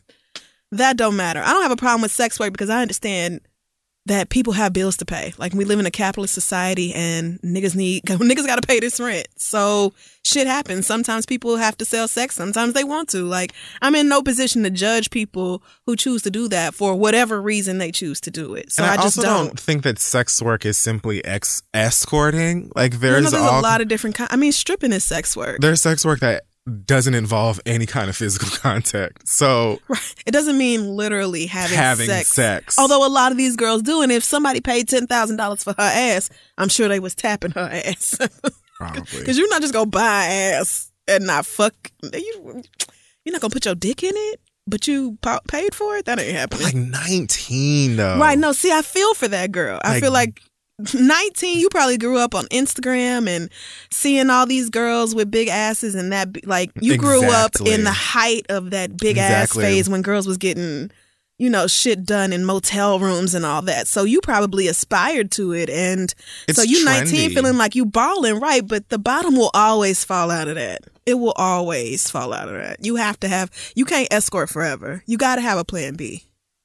that 0.72 0.98
don't 0.98 1.16
matter. 1.16 1.40
I 1.40 1.54
don't 1.54 1.64
have 1.64 1.72
a 1.72 1.78
problem 1.78 2.02
with 2.02 2.12
sex 2.12 2.40
work 2.40 2.52
because 2.52 2.70
I 2.70 2.82
understand 2.82 3.42
that 4.06 4.30
people 4.30 4.54
have 4.54 4.74
bills 4.74 4.98
to 4.98 5.06
pay. 5.06 5.34
Like 5.38 5.54
we 5.54 5.64
live 5.64 5.80
in 5.80 5.86
a 5.86 5.92
capitalist 5.92 6.34
society 6.34 6.94
and 6.94 7.40
niggas 7.42 7.76
need 7.76 8.04
niggas 8.06 8.46
got 8.46 8.62
to 8.62 8.68
pay 8.68 8.80
this 8.80 9.00
rent. 9.00 9.28
So 9.38 9.94
shit 10.26 10.46
happens. 10.46 10.86
Sometimes 10.86 11.26
people 11.26 11.56
have 11.56 11.78
to 11.78 11.86
sell 11.86 12.08
sex, 12.08 12.36
sometimes 12.36 12.74
they 12.74 12.84
want 12.84 13.10
to. 13.10 13.24
Like 13.24 13.54
I'm 13.82 13.96
in 13.96 14.10
no 14.10 14.22
position 14.22 14.64
to 14.64 14.70
judge 14.70 15.10
people 15.10 15.64
who 15.86 15.96
choose 15.96 16.22
to 16.24 16.32
do 16.32 16.48
that 16.50 16.74
for 16.74 16.96
whatever 16.96 17.42
reason 17.42 17.78
they 17.78 17.92
choose 17.92 18.20
to 18.22 18.32
do 18.32 18.56
it. 18.56 18.72
So 18.72 18.84
and 18.84 18.92
I, 18.92 18.96
I, 18.96 18.98
just 18.98 19.18
also 19.18 19.22
don't. 19.22 19.48
don't. 19.48 19.60
think 19.60 19.84
that 19.84 20.00
sex 20.00 20.42
work 20.42 20.66
is 20.66 20.78
simply 20.78 21.24
ex- 21.24 21.64
escorting. 21.74 22.72
Like 22.76 22.94
No, 22.94 23.00
there's, 23.00 23.24
no, 23.24 23.30
there's 23.32 23.44
all 23.44 23.60
a 23.60 23.62
lot 23.62 23.82
of 23.82 23.88
different 23.88 24.18
kind. 24.18 24.30
I 24.32 24.36
mean, 24.36 24.52
stripping 24.52 24.92
is 24.92 25.04
sex 25.04 25.38
work. 25.38 25.62
there's 25.62 25.82
sex 25.82 26.04
work 26.04 26.20
that 26.20 26.44
doesn't 26.86 27.14
involve 27.14 27.60
any 27.66 27.86
kind 27.86 28.10
of 28.10 28.16
physical 28.16 28.50
contact. 28.62 29.28
So 29.28 29.80
Right. 29.90 30.16
It 30.26 30.32
doesn't 30.32 30.58
mean 30.58 30.96
literally 30.96 31.46
having, 31.46 31.78
having 31.78 32.08
sex. 32.08 32.32
sex. 32.32 32.80
Although 32.80 33.06
a 33.06 33.10
lot 33.10 33.32
of 33.32 33.38
these 33.38 33.56
girls 33.56 33.82
do, 33.82 34.02
and 34.02 34.12
if 34.12 34.24
somebody 34.24 34.62
paid 34.62 34.88
ten 34.88 35.08
thousand 35.08 35.38
dollars 35.38 35.64
for 35.64 35.72
her 35.74 35.76
ass, 35.80 36.30
I'm 36.58 36.70
sure 36.70 36.88
they 36.88 37.00
was 37.00 37.16
tapping 37.16 37.52
her 37.52 37.70
ass. 37.72 38.18
probably. 38.78 39.20
Because 39.20 39.38
you're 39.38 39.50
not 39.50 39.62
just 39.62 39.74
gonna 39.74 39.86
buy 39.90 40.26
ass 40.26 40.92
and 41.08 41.26
not 41.28 41.46
fuck 41.46 41.74
you. 42.02 42.64
You're 43.26 43.34
not 43.34 43.42
gonna 43.42 43.52
put 43.54 43.66
your 43.66 43.76
dick 43.76 44.04
in 44.04 44.14
it, 44.16 44.40
but 44.66 44.88
you 44.88 45.18
paid 45.50 45.76
for 45.76 45.98
it. 45.98 46.06
That 46.06 46.20
ain't 46.20 46.36
happening. 46.38 46.64
Like 46.64 46.76
19 46.76 47.96
though. 47.98 48.18
Right. 48.20 48.38
No, 48.38 48.52
see, 48.54 48.72
I 48.72 48.82
feel 48.82 49.14
for 49.14 49.28
that 49.28 49.52
girl. 49.52 49.80
I 49.84 49.94
Like- 49.94 50.04
feel 50.04 50.12
like 50.14 50.42
19, 50.94 51.60
you 51.60 51.70
probably 51.70 51.98
grew 51.98 52.18
up 52.18 52.34
on 52.36 52.46
Instagram 52.46 53.28
and 53.28 53.50
seeing 53.92 54.30
all 54.30 54.46
these 54.46 54.70
girls 54.70 55.14
with 55.14 55.30
big 55.32 55.48
asses 55.48 55.96
and 55.96 56.12
that, 56.12 56.46
like, 56.48 56.72
you 56.82 56.98
grew 56.98 57.24
up 57.30 57.52
in 57.66 57.84
the 57.84 57.92
height 57.92 58.46
of 58.50 58.72
that 58.72 58.98
big 58.98 59.18
Exactly. 59.18 59.64
ass 59.64 59.70
phase 59.72 59.90
when 59.90 60.02
girls 60.02 60.26
was 60.28 60.38
getting, 60.38 60.92
you 61.38 61.50
know, 61.50 61.68
shit 61.68 62.06
done 62.06 62.34
in 62.34 62.46
motel 62.46 63.00
rooms 63.00 63.34
and 63.36 63.46
all 63.46 63.62
that. 63.64 63.88
So 63.88 64.04
you 64.04 64.22
probably 64.22 64.68
aspired 64.68 65.32
to 65.32 65.54
it. 65.54 65.70
And 65.70 66.14
It's 66.48 66.58
so 66.58 66.64
you 66.64 66.84
19 66.86 67.32
feeling 67.34 67.58
like 67.58 67.76
you 67.76 67.86
balling, 67.86 68.40
right? 68.40 68.66
But 68.68 68.90
the 68.90 69.00
bottom 69.00 69.36
will 69.36 69.52
always 69.54 70.04
fall 70.04 70.32
out 70.32 70.48
of 70.48 70.56
that. 70.56 70.82
It 71.06 71.16
will 71.16 71.34
always 71.36 72.10
fall 72.10 72.34
out 72.34 72.48
of 72.48 72.56
that. 72.56 72.86
You 72.86 72.96
have 72.96 73.20
to 73.22 73.28
have, 73.28 73.50
you 73.76 73.86
can't 73.86 74.08
escort 74.12 74.50
forever. 74.50 75.04
You 75.06 75.18
got 75.18 75.36
to 75.36 75.42
have 75.42 75.58
a 75.58 75.66
plan 75.66 75.96
B. 75.96 76.24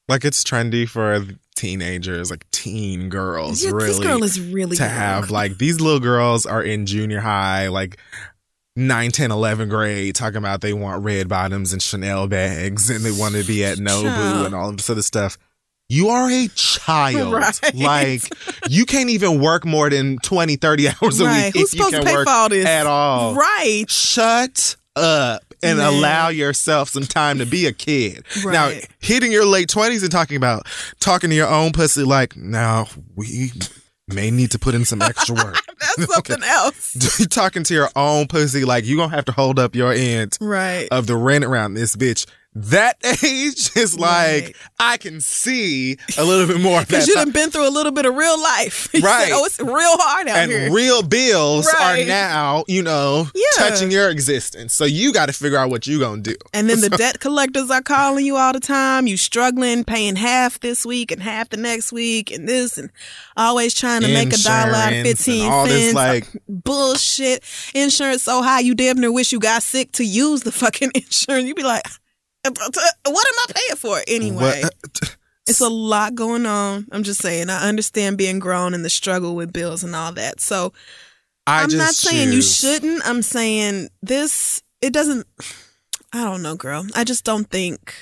Like 0.08 0.24
it's 0.24 0.42
trendy 0.44 0.88
for 0.88 1.26
teenagers, 1.58 2.30
like 2.30 2.50
teen 2.50 3.08
girls, 3.10 3.62
Yeah, 3.62 3.72
really. 3.72 3.86
this 3.88 3.98
girl 3.98 4.22
is 4.24 4.40
really 4.40 4.76
to 4.76 4.82
young. 4.84 4.92
have 4.92 5.30
like 5.30 5.58
these 5.58 5.80
little 5.80 6.00
girls 6.00 6.46
are 6.46 6.62
in 6.62 6.86
junior 6.86 7.20
high, 7.20 7.68
like 7.68 7.98
9, 8.76 9.10
10, 9.10 9.30
11 9.32 9.68
grade, 9.68 10.14
talking 10.14 10.36
about 10.38 10.60
they 10.60 10.72
want 10.72 11.02
red 11.04 11.28
bottoms 11.28 11.72
and 11.72 11.82
Chanel 11.82 12.28
bags 12.28 12.88
and 12.90 13.04
they 13.04 13.10
want 13.10 13.34
to 13.34 13.42
be 13.44 13.64
at 13.64 13.78
Nobu 13.78 14.02
Child. 14.04 14.46
and 14.46 14.54
all 14.54 14.68
of 14.70 14.76
this 14.76 14.88
other 14.88 15.02
stuff. 15.02 15.36
You 15.90 16.08
are 16.10 16.30
a 16.30 16.48
child. 16.54 17.32
Right. 17.74 17.74
Like, 17.74 18.22
you 18.68 18.84
can't 18.84 19.08
even 19.10 19.40
work 19.40 19.64
more 19.64 19.88
than 19.90 20.18
20, 20.18 20.56
30 20.56 20.88
hours 20.88 21.18
a 21.18 21.24
Right. 21.24 21.46
week 21.46 21.54
Who's 21.56 21.72
if 21.72 21.78
you 21.78 21.84
supposed 21.86 21.94
can 21.94 22.00
to 22.02 22.06
pay 22.06 22.14
work 22.14 22.26
for 22.26 22.32
all 22.32 22.48
this? 22.50 22.66
at 22.66 22.86
all. 22.86 23.34
Right. 23.34 23.84
Shut 23.88 24.76
up 24.94 25.47
and 25.62 25.78
Man. 25.78 25.86
allow 25.86 26.28
yourself 26.28 26.88
some 26.88 27.04
time 27.04 27.38
to 27.38 27.46
be 27.46 27.66
a 27.66 27.72
kid. 27.72 28.24
Now, 28.44 28.70
hitting 29.00 29.32
your 29.32 29.44
late 29.46 29.68
20s 29.68 30.02
and 30.02 30.10
talking 30.12 30.36
about 30.36 30.66
talking 31.00 31.30
to 31.30 31.36
your 31.36 31.48
own 31.48 31.72
pussy 31.72 32.04
like, 32.04 32.36
now 32.36 32.86
we 33.16 33.52
may 34.08 34.30
need 34.30 34.50
to 34.52 34.58
put 34.58 34.74
in 34.74 34.84
some 34.84 35.02
extra 35.02 35.34
work. 35.34 35.56
That's 35.96 36.14
something 36.14 36.42
else. 36.42 37.26
talking 37.30 37.62
to 37.64 37.74
your 37.74 37.90
own 37.94 38.26
pussy 38.26 38.64
like 38.64 38.84
you 38.84 38.96
gonna 38.96 39.14
have 39.14 39.24
to 39.26 39.32
hold 39.32 39.58
up 39.58 39.74
your 39.74 39.92
end 39.92 40.36
Right. 40.40 40.88
of 40.90 41.06
the 41.06 41.16
rent 41.16 41.44
around 41.44 41.74
this 41.74 41.94
bitch. 41.96 42.26
That 42.60 42.96
age 43.24 43.70
is 43.76 43.98
like 43.98 44.08
Right. 44.08 44.56
I 44.80 44.96
can 44.96 45.20
see 45.20 45.96
a 46.16 46.24
little 46.24 46.46
bit 46.46 46.60
more. 46.60 46.80
Because 46.80 47.06
you've 47.08 47.32
been 47.32 47.50
through 47.50 47.68
a 47.68 47.70
little 47.70 47.92
bit 47.92 48.04
of 48.06 48.14
real 48.14 48.40
life. 48.40 48.88
Right. 49.00 49.30
oh, 49.32 49.44
it's 49.44 49.58
real 49.60 49.72
hard 49.76 50.28
out 50.28 50.36
and 50.36 50.50
here. 50.50 50.72
real 50.72 51.02
bills 51.02 51.66
Right. 51.78 52.02
are 52.02 52.06
now, 52.08 52.64
you 52.66 52.82
know, 52.82 53.28
Yeah. 53.34 53.42
touching 53.68 53.90
your 53.90 54.10
existence. 54.10 54.74
So 54.74 54.84
you 54.84 55.12
got 55.12 55.26
to 55.26 55.32
figure 55.32 55.56
out 55.56 55.70
what 55.70 55.86
you 55.86 55.98
gonna 56.00 56.20
do. 56.20 56.34
and 56.52 56.68
then 56.68 56.80
the 56.80 56.90
debt 56.90 57.20
collectors 57.20 57.70
are 57.70 57.80
calling 57.82 58.26
you 58.26 58.36
all 58.36 58.52
the 58.52 58.60
time. 58.60 59.06
You 59.06 59.16
struggling, 59.16 59.84
paying 59.84 60.16
half 60.16 60.58
this 60.60 60.84
week 60.84 61.12
and 61.12 61.22
half 61.22 61.48
the 61.50 61.56
next 61.56 61.92
week, 61.92 62.30
and 62.32 62.48
this, 62.48 62.76
and 62.76 62.90
always 63.36 63.72
trying 63.74 64.02
to 64.02 64.08
make 64.08 64.32
a 64.32 64.38
dollar 64.38 64.74
out 64.74 64.92
of 64.92 65.02
fifteen 65.02 65.48
all 65.50 65.66
this, 65.66 65.92
cents. 65.92 65.94
like- 65.94 66.26
bullshit. 66.48 67.42
Insurance 67.74 68.22
so 68.22 68.42
high, 68.42 68.60
you 68.60 68.74
damn 68.74 68.98
near 68.98 69.12
wish 69.12 69.32
you 69.32 69.38
got 69.38 69.62
sick 69.62 69.92
to 69.92 70.04
use 70.04 70.42
the 70.42 70.52
fucking 70.52 70.90
insurance. 70.94 71.46
You'd 71.46 71.56
be 71.56 71.62
like, 71.62 71.82
Uh, 72.48 73.10
what 73.10 73.26
am 73.26 73.34
I 73.48 73.52
paying 73.54 73.76
for 73.76 74.00
anyway? 74.06 74.62
What- 74.62 74.72
uh, 75.02 75.06
It's 75.46 75.60
a 75.60 75.68
lot 75.68 76.14
going 76.14 76.44
on. 76.44 76.86
I'm 76.92 77.02
just 77.02 77.22
saying. 77.22 77.48
I 77.48 77.68
understand 77.68 78.18
being 78.18 78.38
grown 78.38 78.74
and 78.74 78.84
the 78.84 78.90
struggle 78.90 79.34
with 79.34 79.52
bills 79.52 79.82
and 79.82 79.96
all 79.96 80.12
that. 80.12 80.40
So 80.40 80.72
I 81.46 81.62
I'm 81.62 81.70
not 81.78 81.94
saying 81.94 82.32
you 82.32 82.42
shouldn't. 82.42 83.02
I'm 83.06 83.22
saying 83.22 83.88
this. 84.02 84.62
It 84.82 84.92
doesn't. 84.92 85.26
I 86.12 86.24
don't 86.24 86.42
know, 86.42 86.54
girl. 86.54 86.86
I 86.94 87.04
just 87.04 87.24
don't 87.24 87.48
think. 87.48 87.94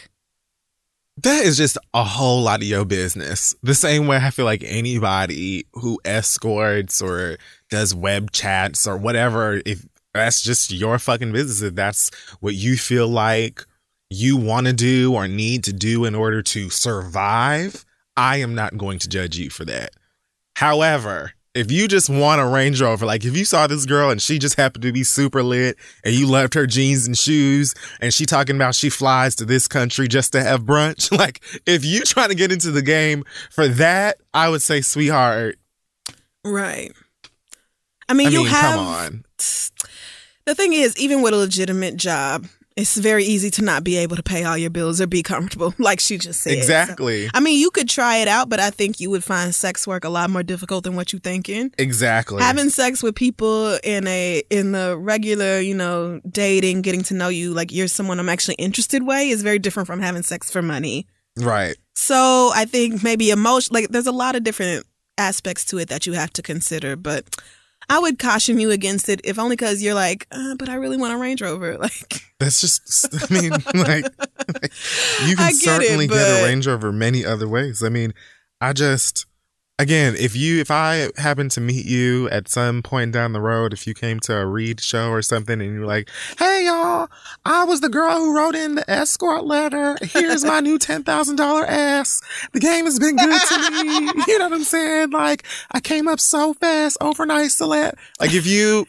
That 1.23 1.45
is 1.45 1.57
just 1.57 1.79
a 1.95 2.05
whole 2.05 2.43
lot 2.43 2.61
of 2.63 2.67
your 2.69 2.85
business. 2.85 3.55
The 3.63 3.75
same 3.75 4.07
way 4.07 4.17
I 4.19 4.31
feel 4.31 4.45
like 4.45 4.63
anybody 4.65 5.67
who 5.73 5.99
escorts 6.05 7.01
or 7.01 7.39
does 7.71 7.95
web 7.95 8.33
chats 8.33 8.87
or 8.87 8.97
whatever, 8.99 9.63
if 9.65 9.87
that's 10.13 10.43
just 10.43 10.73
your 10.73 10.99
fucking 10.99 11.33
business, 11.33 11.63
if 11.63 11.75
that's 11.75 12.11
what 12.41 12.55
you 12.55 12.77
feel 12.77 13.09
like 13.09 13.65
you 14.11 14.37
want 14.37 14.67
to 14.67 14.73
do 14.73 15.15
or 15.15 15.27
need 15.29 15.65
to 15.65 15.73
do 15.73 16.05
in 16.05 16.15
order 16.15 16.43
to 16.43 16.71
survive, 16.71 17.85
I 18.17 18.39
am 18.39 18.55
not 18.55 18.77
going 18.79 18.99
to 19.01 19.09
judge 19.09 19.37
you 19.37 19.51
for 19.51 19.65
that. 19.65 19.91
However, 20.57 21.33
if 21.55 21.71
you 21.73 21.89
just 21.89 22.09
want 22.11 22.41
a 22.41 22.47
Range 22.47 22.81
Rover, 22.81 23.07
like 23.07 23.25
if 23.25 23.37
you 23.37 23.45
saw 23.45 23.67
this 23.67 23.87
girl 23.87 24.11
and 24.11 24.21
she 24.21 24.39
just 24.39 24.57
happened 24.57 24.83
to 24.83 24.93
be 24.93 25.05
super 25.05 25.43
lit 25.43 25.77
and 26.05 26.15
you 26.15 26.27
loved 26.27 26.55
her 26.55 26.67
jeans 26.67 27.07
and 27.07 27.17
shoes 27.17 27.75
and 28.01 28.13
she 28.13 28.27
talking 28.27 28.57
about 28.57 28.75
she 28.75 28.91
flies 28.91 29.35
to 29.37 29.45
this 29.45 29.67
country 29.67 30.07
just 30.07 30.33
to 30.33 30.43
have 30.43 30.63
brunch, 30.65 31.11
like 31.19 31.41
if 31.67 31.85
you 31.85 32.03
trying 32.03 32.29
to 32.29 32.35
get 32.35 32.53
into 32.53 32.71
the 32.71 32.83
game 32.83 33.25
for 33.51 33.69
that, 33.69 34.19
I 34.35 34.49
would 34.49 34.63
say, 34.63 34.81
sweetheart, 34.83 35.59
Right. 36.45 36.93
I 38.09 38.15
mean, 38.15 38.29
I 38.29 38.31
you 38.31 38.39
mean, 38.41 38.47
have. 38.49 38.75
come 38.77 38.87
on. 38.87 39.25
The 40.45 40.55
thing 40.55 40.73
is, 40.75 40.97
even 40.97 41.23
with 41.23 41.35
a 41.35 41.37
legitimate 41.37 41.97
job, 41.97 42.47
it's 42.77 42.97
very 42.97 43.24
easy 43.24 43.51
to 43.53 43.62
not 43.64 43.83
be 43.85 43.97
able 43.97 44.16
to 44.16 44.22
pay 44.22 44.45
all 44.45 44.57
your 44.59 44.68
bills 44.68 45.01
or 45.01 45.07
be 45.07 45.22
comfortable, 45.22 45.74
like 45.79 45.99
she 45.99 46.18
just 46.18 46.41
said. 46.43 46.53
So- 46.53 46.59
Exactly. 46.59 47.29
I 47.33 47.41
mean, 47.41 47.59
you 47.59 47.70
could 47.70 47.89
try 47.89 48.18
it 48.18 48.29
out, 48.29 48.49
but 48.51 48.61
I 48.61 48.68
think 48.70 49.01
you 49.01 49.09
would 49.11 49.24
find 49.24 49.55
sex 49.55 49.87
work 49.87 50.05
a 50.05 50.09
lot 50.11 50.29
more 50.29 50.43
difficult 50.43 50.85
than 50.85 50.95
what 50.95 51.12
you're 51.12 51.20
thinking. 51.20 51.72
Exactly. 51.79 52.43
Having 52.43 52.68
sex 52.70 53.03
with 53.03 53.14
people 53.14 53.79
in 53.83 54.07
a 54.07 54.43
in 54.51 54.72
the 54.72 54.97
regular, 54.99 55.59
you 55.61 55.74
know, 55.74 56.20
dating, 56.29 56.83
getting 56.83 57.03
to 57.05 57.14
know 57.14 57.29
you 57.29 57.55
like 57.55 57.72
you're 57.72 57.89
someone 57.89 58.20
I'm 58.20 58.29
actually 58.29 58.57
interested 58.57 59.03
way 59.07 59.31
is 59.31 59.43
very 59.43 59.59
different 59.59 59.87
from 59.87 60.01
having 60.01 60.22
sex 60.22 60.51
for 60.51 60.61
money. 60.62 61.07
right. 61.37 61.77
So 61.95 62.51
I 62.55 62.66
think 62.66 63.03
maybe 63.03 63.31
emotion 63.31 63.72
like 63.72 63.89
there's 63.89 64.07
a 64.07 64.12
lot 64.12 64.37
of 64.37 64.45
different 64.45 64.85
aspects 65.16 65.64
to 65.66 65.79
it 65.79 65.89
that 65.89 66.07
you 66.07 66.12
have 66.12 66.31
to 66.35 66.43
consider, 66.43 66.95
but 66.95 67.24
I 67.89 67.99
would 68.01 68.18
caution 68.18 68.59
you 68.59 68.70
against 68.70 69.09
it 69.09 69.20
if 69.24 69.39
only 69.39 69.55
because 69.55 69.82
you're 69.82 69.95
like, 69.95 70.26
uh, 70.32 70.57
but 70.57 70.68
I 70.68 70.74
really 70.74 70.97
want 70.97 71.14
a 71.14 71.16
Range 71.16 71.41
Rover. 71.41 71.78
Like, 71.87 72.22
That's 72.41 72.61
just, 72.61 73.07
I 73.30 73.32
mean, 73.32 73.51
like, 73.74 74.05
you 75.24 75.37
can 75.37 75.53
get 75.53 75.53
it, 75.53 75.57
certainly 75.57 76.07
get 76.09 76.43
a 76.43 76.45
Range 76.45 76.66
Rover 76.66 76.91
many 76.93 77.24
other 77.24 77.49
ways. 77.49 77.82
I 77.82 77.89
mean, 77.89 78.12
I 78.61 78.72
just, 78.72 79.26
again, 79.79 80.14
if 80.18 80.35
you, 80.35 80.61
if 80.61 80.70
I 80.70 81.11
happen 81.16 81.49
to 81.51 81.61
meet 81.61 81.87
you 81.87 82.29
at 82.31 82.49
some 82.49 82.83
point 82.83 83.12
down 83.12 83.33
the 83.33 83.41
road, 83.41 83.72
if 83.72 83.87
you 83.87 83.95
came 83.95 84.20
to 84.20 84.37
a 84.37 84.47
read 84.47 84.81
show 84.81 85.11
or 85.11 85.22
something 85.22 85.61
and 85.61 85.74
you're 85.74 85.87
like, 85.87 86.09
hey, 86.39 86.66
y'all, 86.66 87.09
I 87.45 87.64
was 87.64 87.81
the 87.81 87.89
girl 87.89 88.16
who 88.18 88.37
wrote 88.37 88.55
in 88.55 88.77
the 88.77 88.91
escort 88.91 89.45
letter. 89.45 89.97
Here's 90.03 90.45
my 90.45 90.61
new 90.61 90.79
$10,000 90.79 91.68
ass. 91.68 92.20
The 92.53 92.61
game 92.61 92.85
has 92.85 92.99
been 92.99 93.16
good 93.16 93.41
to 93.49 93.70
me. 93.70 94.12
You 94.27 94.39
know 94.39 94.49
what 94.49 94.55
I'm 94.55 94.64
saying? 94.64 95.11
Like, 95.11 95.45
I 95.70 95.81
came 95.81 96.09
up 96.09 96.20
so 96.20 96.55
fast 96.55 96.97
overnight, 97.01 97.51
celeb. 97.51 97.95
Like, 98.18 98.35
if 98.35 98.47
you, 98.47 98.87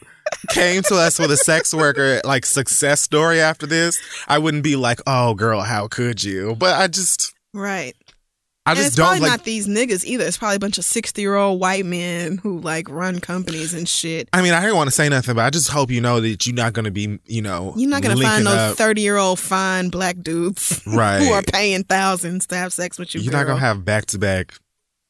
came 0.50 0.82
to 0.82 0.94
us 0.94 1.18
with 1.18 1.30
a 1.30 1.36
sex 1.36 1.72
worker 1.72 2.20
like 2.24 2.44
success 2.44 3.00
story 3.00 3.40
after 3.40 3.66
this, 3.66 3.98
I 4.26 4.38
wouldn't 4.38 4.62
be 4.62 4.76
like, 4.76 5.00
"Oh, 5.06 5.34
girl, 5.34 5.62
how 5.62 5.88
could 5.88 6.22
you?" 6.22 6.54
But 6.58 6.78
I 6.78 6.86
just, 6.86 7.32
right. 7.54 7.96
I 8.68 8.72
and 8.72 8.76
just 8.76 8.86
it's 8.88 8.96
don't 8.96 9.06
probably 9.06 9.20
like. 9.20 9.30
not 9.30 9.44
these 9.44 9.66
niggas 9.66 10.04
either. 10.04 10.24
It's 10.24 10.36
probably 10.36 10.56
a 10.56 10.60
bunch 10.60 10.78
of 10.78 10.84
60 10.84 11.20
year 11.20 11.34
old 11.36 11.58
white 11.60 11.86
men 11.86 12.38
who 12.38 12.60
like 12.60 12.88
run 12.90 13.18
companies 13.20 13.72
and 13.74 13.88
shit. 13.88 14.28
I 14.32 14.42
mean, 14.42 14.52
I 14.52 14.64
don't 14.66 14.76
want 14.76 14.88
to 14.88 14.94
say 14.94 15.08
nothing, 15.08 15.34
but 15.34 15.44
I 15.44 15.50
just 15.50 15.70
hope 15.70 15.90
you 15.90 16.00
know 16.00 16.20
that 16.20 16.46
you're 16.46 16.54
not 16.54 16.72
going 16.74 16.84
to 16.84 16.90
be, 16.90 17.18
you 17.26 17.42
know, 17.42 17.72
You're 17.76 17.88
not 17.90 18.02
gonna 18.02 18.16
find 18.20 18.44
no 18.44 18.50
up. 18.52 18.76
30 18.76 19.00
year 19.00 19.16
old 19.16 19.38
fine 19.38 19.88
black 19.88 20.16
dudes 20.20 20.82
Right. 20.86 21.18
who 21.26 21.32
are 21.32 21.42
paying 21.42 21.82
thousands 21.84 22.46
to 22.48 22.56
have 22.56 22.72
sex 22.72 22.98
with 22.98 23.14
you. 23.14 23.20
You're 23.22 23.32
not 23.32 23.46
gonna 23.46 23.60
have 23.60 23.84
back 23.84 24.06
to 24.06 24.18
back 24.18 24.54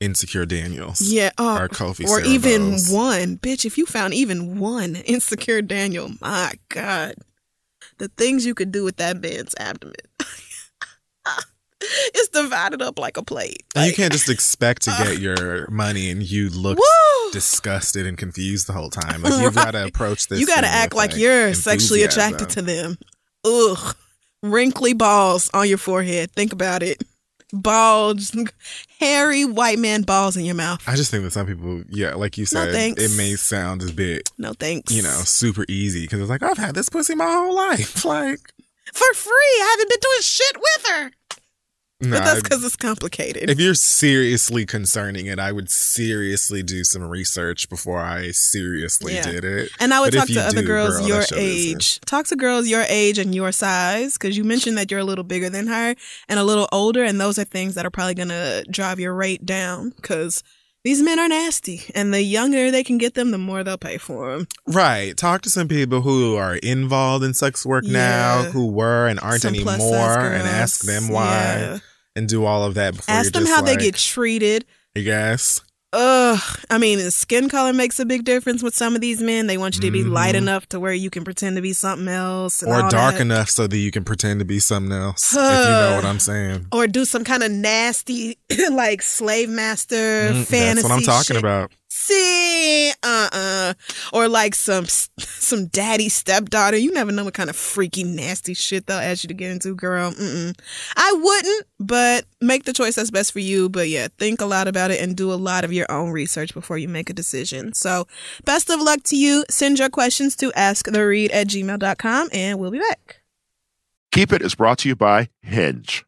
insecure 0.01 0.47
Daniels. 0.47 1.01
Yeah, 1.01 1.31
uh, 1.39 1.59
or 1.61 1.69
Kofi 1.69 2.07
or 2.09 2.21
even 2.21 2.75
Cerebos. 2.75 2.95
one, 2.95 3.37
bitch. 3.39 3.65
If 3.65 3.77
you 3.77 3.85
found 3.87 4.15
even 4.15 4.61
one 4.61 4.95
insecure 5.07 5.61
Daniel, 5.63 6.13
my 6.21 6.53
God, 6.69 7.17
the 7.99 8.07
things 8.07 8.47
you 8.47 8.55
could 8.55 8.71
do 8.71 8.85
with 8.85 8.97
that 8.99 9.21
man's 9.21 9.57
abdomen. 9.59 9.97
it's 11.81 12.29
divided 12.29 12.83
up 12.83 12.99
like 12.99 13.17
a 13.17 13.23
plate. 13.23 13.63
And 13.75 13.87
you 13.87 13.93
can't 13.95 14.13
just 14.13 14.29
expect 14.29 14.83
to 14.83 14.91
get 15.03 15.19
your 15.19 15.71
money 15.71 16.11
and 16.11 16.23
you 16.23 16.51
look 16.51 16.79
disgusted 17.33 18.07
and 18.07 18.17
confused 18.17 18.67
the 18.67 18.73
whole 18.73 18.91
time. 18.91 19.23
Like 19.23 19.41
you've 19.41 19.55
got 19.55 19.73
to 19.73 19.85
approach 19.87 20.29
this. 20.29 20.41
You 20.41 20.47
got 20.47 20.63
to 20.63 20.67
act 20.69 20.93
with, 20.93 20.99
like 20.99 21.17
you're 21.17 21.55
sexually 21.55 22.03
attracted 22.03 22.51
to 22.51 22.63
them. 22.63 22.99
Ugh, 23.45 23.97
wrinkly 24.43 24.93
balls 24.95 25.51
on 25.55 25.69
your 25.69 25.79
forehead. 25.79 26.33
Think 26.33 26.53
about 26.53 26.83
it. 26.83 27.03
Balls, 27.53 28.37
hairy 29.01 29.45
white 29.45 29.79
man 29.79 30.03
balls 30.03 30.37
in 30.37 30.45
your 30.45 30.55
mouth. 30.55 30.83
I 30.87 30.97
just 30.97 31.11
think 31.11 31.25
that 31.25 31.31
some 31.33 31.47
people, 31.47 31.83
yeah, 31.89 32.15
like 32.15 32.37
you 32.37 32.45
said, 32.45 32.73
thanks. 32.73 33.03
it 33.03 33.17
may 33.17 33.37
sound 33.37 33.83
a 33.89 33.93
bit, 33.93 34.31
No 34.37 34.53
thanks. 34.53 34.93
you 34.93 35.03
know, 35.03 35.21
super 35.25 35.65
easy 35.67 36.03
because 36.03 36.21
it's 36.21 36.29
like 36.29 36.43
I've 36.43 36.59
had 36.59 36.75
this 36.75 36.91
pussy 36.91 37.15
my 37.15 37.25
whole 37.31 37.55
life. 37.55 38.05
Like, 38.05 38.41
for 38.93 39.15
free. 39.15 39.33
I 39.33 39.69
haven't 39.71 39.89
been 39.91 40.01
doing 40.01 40.21
shit 40.23 40.57
with 40.57 40.87
her. 40.91 41.11
No, 42.01 42.11
but 42.19 42.25
that's 42.25 42.43
because 42.43 42.65
it's 42.65 42.77
complicated. 42.77 43.51
if 43.51 43.59
you're 43.59 43.75
seriously 43.75 44.65
concerning 44.65 45.27
it, 45.27 45.41
I 45.41 45.51
would 45.51 45.69
seriously 45.69 46.63
do 46.63 46.85
some 46.85 47.03
research 47.03 47.69
before 47.69 47.99
I 48.01 48.31
seriously 48.31 49.15
Yeah. 49.15 49.29
did 49.29 49.45
it. 49.45 49.71
And 49.81 49.93
I 49.93 49.99
would 50.01 50.13
But 50.13 50.19
talk 50.21 50.29
to 50.29 50.41
other 50.47 50.61
do, 50.61 50.67
girls 50.67 50.99
girl, 50.99 51.09
your 51.09 51.25
age. 51.35 51.99
Talk 52.07 52.27
to 52.29 52.37
girls 52.37 52.69
your 52.69 52.85
age 52.89 53.19
and 53.19 53.35
your 53.35 53.51
size 53.51 54.13
because 54.13 54.37
you 54.37 54.45
mentioned 54.45 54.79
that 54.79 54.93
you're 54.93 55.01
a 55.01 55.05
little 55.05 55.25
bigger 55.25 55.51
than 55.51 55.67
her 55.67 55.97
and 56.29 56.39
a 56.39 56.45
little 56.45 56.69
older, 56.71 57.03
and 57.03 57.21
those 57.21 57.37
are 57.37 57.45
things 57.45 57.75
that 57.75 57.85
are 57.85 57.91
probably 57.91 58.15
going 58.15 58.29
to 58.29 58.65
drive 58.71 59.01
your 59.01 59.13
rate 59.15 59.45
down 59.45 59.91
because 59.97 60.45
these 60.85 61.03
men 61.03 61.19
are 61.19 61.29
nasty, 61.29 61.83
and 61.97 62.15
the 62.15 62.23
younger 62.23 62.71
they 62.71 62.85
can 62.85 62.97
get 62.99 63.15
them, 63.15 63.33
the 63.33 63.39
more 63.39 63.65
they'll 63.65 63.77
pay 63.77 63.99
for 63.99 64.37
them. 64.37 64.47
Right. 64.69 65.17
Talk 65.17 65.43
to 65.43 65.51
some 65.51 65.67
people 65.67 66.03
who 66.03 66.37
are 66.37 66.55
involved 66.55 67.25
in 67.25 67.35
sex 67.35 67.67
work 67.67 67.83
now, 67.85 68.45
who 68.45 68.69
were 68.69 69.09
and 69.09 69.19
aren't 69.19 69.43
Some 69.43 69.55
anymore, 69.57 70.21
and 70.33 70.47
ask 70.47 70.83
them 70.83 71.09
why, 71.09 71.25
Yeah. 71.59 71.79
And 72.19 72.29
do 72.29 72.45
all 72.45 72.65
of 72.65 72.75
that 72.75 72.97
before 72.97 73.15
Ask 73.15 73.33
them 73.33 73.47
how 73.47 73.63
they 73.63 73.77
get 73.77 73.95
treated. 73.95 74.65
I 74.97 75.01
guess. 75.01 75.61
Ugh. 75.95 76.39
I 76.69 76.77
mean, 76.77 77.11
skin 77.11 77.49
color 77.49 77.73
makes 77.73 77.99
a 77.99 78.05
big 78.05 78.25
difference 78.25 78.63
with 78.63 78.75
some 78.75 78.95
of 78.95 79.01
these 79.01 79.23
men. 79.23 79.47
They 79.47 79.57
want 79.57 79.77
you 79.77 79.81
to 79.81 79.91
be 79.91 80.05
light 80.05 80.35
Mhm. 80.35 80.39
enough 80.39 80.69
to 80.69 80.79
where 80.81 80.93
you 80.93 81.09
can 81.09 81.25
pretend 81.25 81.57
to 81.57 81.63
be 81.63 81.73
something 81.73 82.09
else. 82.09 82.63
and 82.63 82.71
Or 82.71 82.91
dark 82.91 83.15
that. 83.15 83.23
enough 83.23 83.49
so 83.49 83.67
that 83.67 83.77
you 83.79 83.91
can 83.91 84.05
pretend 84.05 84.41
to 84.41 84.45
be 84.45 84.59
something 84.61 84.93
else. 84.93 85.33
if 85.33 85.39
you 85.39 85.41
know 85.71 85.95
what 85.97 86.05
I'm 86.05 86.21
saying. 86.21 86.67
Or 86.73 86.87
do 86.89 87.07
some 87.07 87.25
kind 87.25 87.43
of 87.43 87.51
nasty, 87.51 88.37
like 88.71 89.01
slave 89.01 89.49
master 89.49 89.97
Mm, 90.35 90.45
fantasy. 90.47 90.75
That's 90.75 90.83
what 90.83 90.93
I'm 90.93 91.03
talking 91.03 91.37
shit. 91.37 91.43
about. 91.43 91.73
Uh, 92.11 93.29
uh 93.33 93.75
or 94.13 94.29
like 94.29 94.55
some 94.55 94.87
some 95.19 95.67
daddy 95.67 96.09
stepdaughter. 96.09 96.77
You 96.77 96.93
never 96.93 97.13
know 97.13 97.25
what 97.25 97.35
kind 97.35 97.51
of 97.51 97.57
freaky 97.57 98.05
nasty 98.05 98.55
shit 98.55 98.87
they'll 98.87 98.99
ask 98.99 99.25
you 99.25 99.29
to 99.29 99.35
get 99.35 99.51
into, 99.51 99.75
girl. 99.75 100.13
Mm-mm. 100.13 100.59
I 100.97 101.13
wouldn't, 101.13 101.67
but 101.79 102.25
make 102.41 102.65
the 102.65 102.73
choice 102.73 102.95
that's 102.95 103.11
best 103.11 103.33
for 103.33 103.41
you. 103.41 103.69
But 103.69 103.89
yeah, 103.89 104.09
think 104.19 104.41
a 104.41 104.47
lot 104.47 104.69
about 104.69 104.91
it 104.91 105.01
and 105.01 105.17
do 105.17 105.33
a 105.33 105.35
lot 105.35 105.65
of 105.65 105.73
your 105.73 105.91
own 105.91 106.11
research 106.11 106.55
before 106.55 106.79
you 106.79 106.89
make 106.89 107.11
a 107.11 107.15
decision. 107.15 107.73
So, 107.75 108.07
best 108.45 108.71
of 108.71 108.81
luck 108.81 109.03
to 109.05 109.17
you. 109.17 109.45
Send 109.51 109.79
your 109.79 109.91
questions 109.91 110.37
to 110.37 110.51
asktheread 110.53 111.33
at 111.33 111.49
gmail.com 111.49 112.29
and 112.33 112.59
we'll 112.59 112.71
be 112.71 112.81
back. 112.81 113.23
Keep 114.11 114.33
It 114.33 114.43
is 114.43 114.55
brought 114.55 114.79
to 114.79 114.89
you 114.89 114.97
by 114.97 115.29
Hinge. 115.43 116.05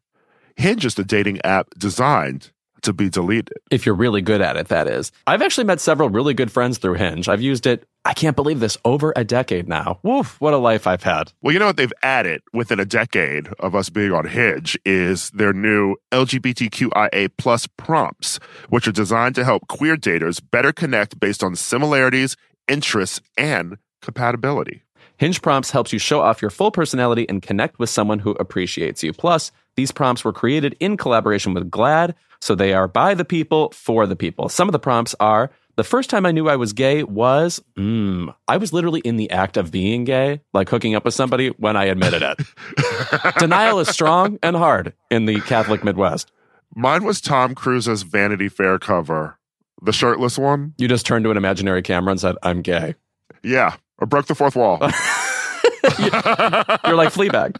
Hinge 0.55 0.85
is 0.85 0.95
the 0.95 1.03
dating 1.03 1.39
app 1.43 1.69
designed 1.77 2.51
to 2.83 2.93
be 2.93 3.09
deleted. 3.09 3.53
if 3.69 3.85
you're 3.85 3.95
really 3.95 4.21
good 4.21 4.41
at 4.41 4.57
it, 4.57 4.67
that 4.69 4.87
is. 4.87 5.11
I've 5.27 5.41
actually 5.41 5.65
met 5.65 5.79
several 5.79 6.09
really 6.09 6.33
good 6.33 6.51
friends 6.51 6.77
through 6.77 6.95
Hinge. 6.95 7.29
I've 7.29 7.41
used 7.41 7.65
it, 7.67 7.87
I 8.05 8.13
can't 8.13 8.35
believe 8.35 8.59
this, 8.59 8.77
over 8.83 9.13
a 9.15 9.23
decade 9.23 9.67
now. 9.67 9.99
Woof, 10.03 10.39
what 10.41 10.53
a 10.53 10.57
life 10.57 10.87
I've 10.87 11.03
had. 11.03 11.31
Well, 11.41 11.53
you 11.53 11.59
know 11.59 11.67
what 11.67 11.77
they've 11.77 11.93
added 12.01 12.41
within 12.53 12.79
a 12.79 12.85
decade 12.85 13.47
of 13.59 13.75
us 13.75 13.89
being 13.89 14.11
on 14.11 14.25
Hinge 14.25 14.77
is 14.85 15.29
their 15.31 15.53
new 15.53 15.95
LGBTQIA 16.11 17.29
plus 17.37 17.67
prompts, 17.67 18.39
which 18.69 18.87
are 18.87 18.91
designed 18.91 19.35
to 19.35 19.43
help 19.43 19.67
queer 19.67 19.95
daters 19.95 20.41
better 20.51 20.71
connect 20.71 21.19
based 21.19 21.43
on 21.43 21.55
similarities, 21.55 22.35
interests, 22.67 23.21
and 23.37 23.77
compatibility. 24.01 24.83
Hinge 25.17 25.43
Prompts 25.43 25.69
helps 25.69 25.93
you 25.93 25.99
show 25.99 26.19
off 26.21 26.41
your 26.41 26.49
full 26.49 26.71
personality 26.71 27.29
and 27.29 27.43
connect 27.43 27.77
with 27.77 27.91
someone 27.91 28.17
who 28.17 28.31
appreciates 28.31 29.03
you. 29.03 29.13
Plus, 29.13 29.51
these 29.75 29.91
prompts 29.91 30.25
were 30.25 30.33
created 30.33 30.75
in 30.79 30.97
collaboration 30.97 31.53
with 31.53 31.69
GLAAD, 31.69 32.15
so 32.41 32.55
they 32.55 32.73
are 32.73 32.87
by 32.87 33.13
the 33.13 33.25
people 33.25 33.71
for 33.71 34.07
the 34.07 34.15
people. 34.15 34.49
Some 34.49 34.67
of 34.67 34.73
the 34.73 34.79
prompts 34.79 35.15
are 35.19 35.51
the 35.77 35.83
first 35.83 36.09
time 36.09 36.25
I 36.25 36.31
knew 36.31 36.49
I 36.49 36.57
was 36.57 36.73
gay 36.73 37.03
was, 37.03 37.61
mm, 37.77 38.33
I 38.47 38.57
was 38.57 38.73
literally 38.73 38.99
in 39.01 39.15
the 39.15 39.31
act 39.31 39.57
of 39.57 39.71
being 39.71 40.03
gay, 40.03 40.41
like 40.53 40.67
hooking 40.69 40.95
up 40.95 41.05
with 41.05 41.13
somebody 41.13 41.49
when 41.49 41.77
I 41.77 41.85
admitted 41.85 42.21
it. 42.21 43.35
Denial 43.39 43.79
is 43.79 43.87
strong 43.87 44.37
and 44.43 44.55
hard 44.55 44.93
in 45.09 45.25
the 45.25 45.39
Catholic 45.41 45.83
Midwest. 45.83 46.31
Mine 46.75 47.03
was 47.03 47.21
Tom 47.21 47.55
Cruise's 47.55 48.03
Vanity 48.03 48.49
Fair 48.49 48.79
cover, 48.79 49.37
the 49.81 49.93
shirtless 49.93 50.37
one. 50.37 50.73
You 50.77 50.87
just 50.87 51.05
turned 51.05 51.25
to 51.25 51.31
an 51.31 51.37
imaginary 51.37 51.81
camera 51.81 52.11
and 52.11 52.19
said, 52.19 52.35
I'm 52.43 52.61
gay. 52.61 52.95
Yeah, 53.43 53.75
I 53.99 54.05
broke 54.05 54.27
the 54.27 54.35
fourth 54.35 54.55
wall. 54.55 54.77
You're 55.99 56.95
like 56.95 57.13
Fleabag. 57.13 57.57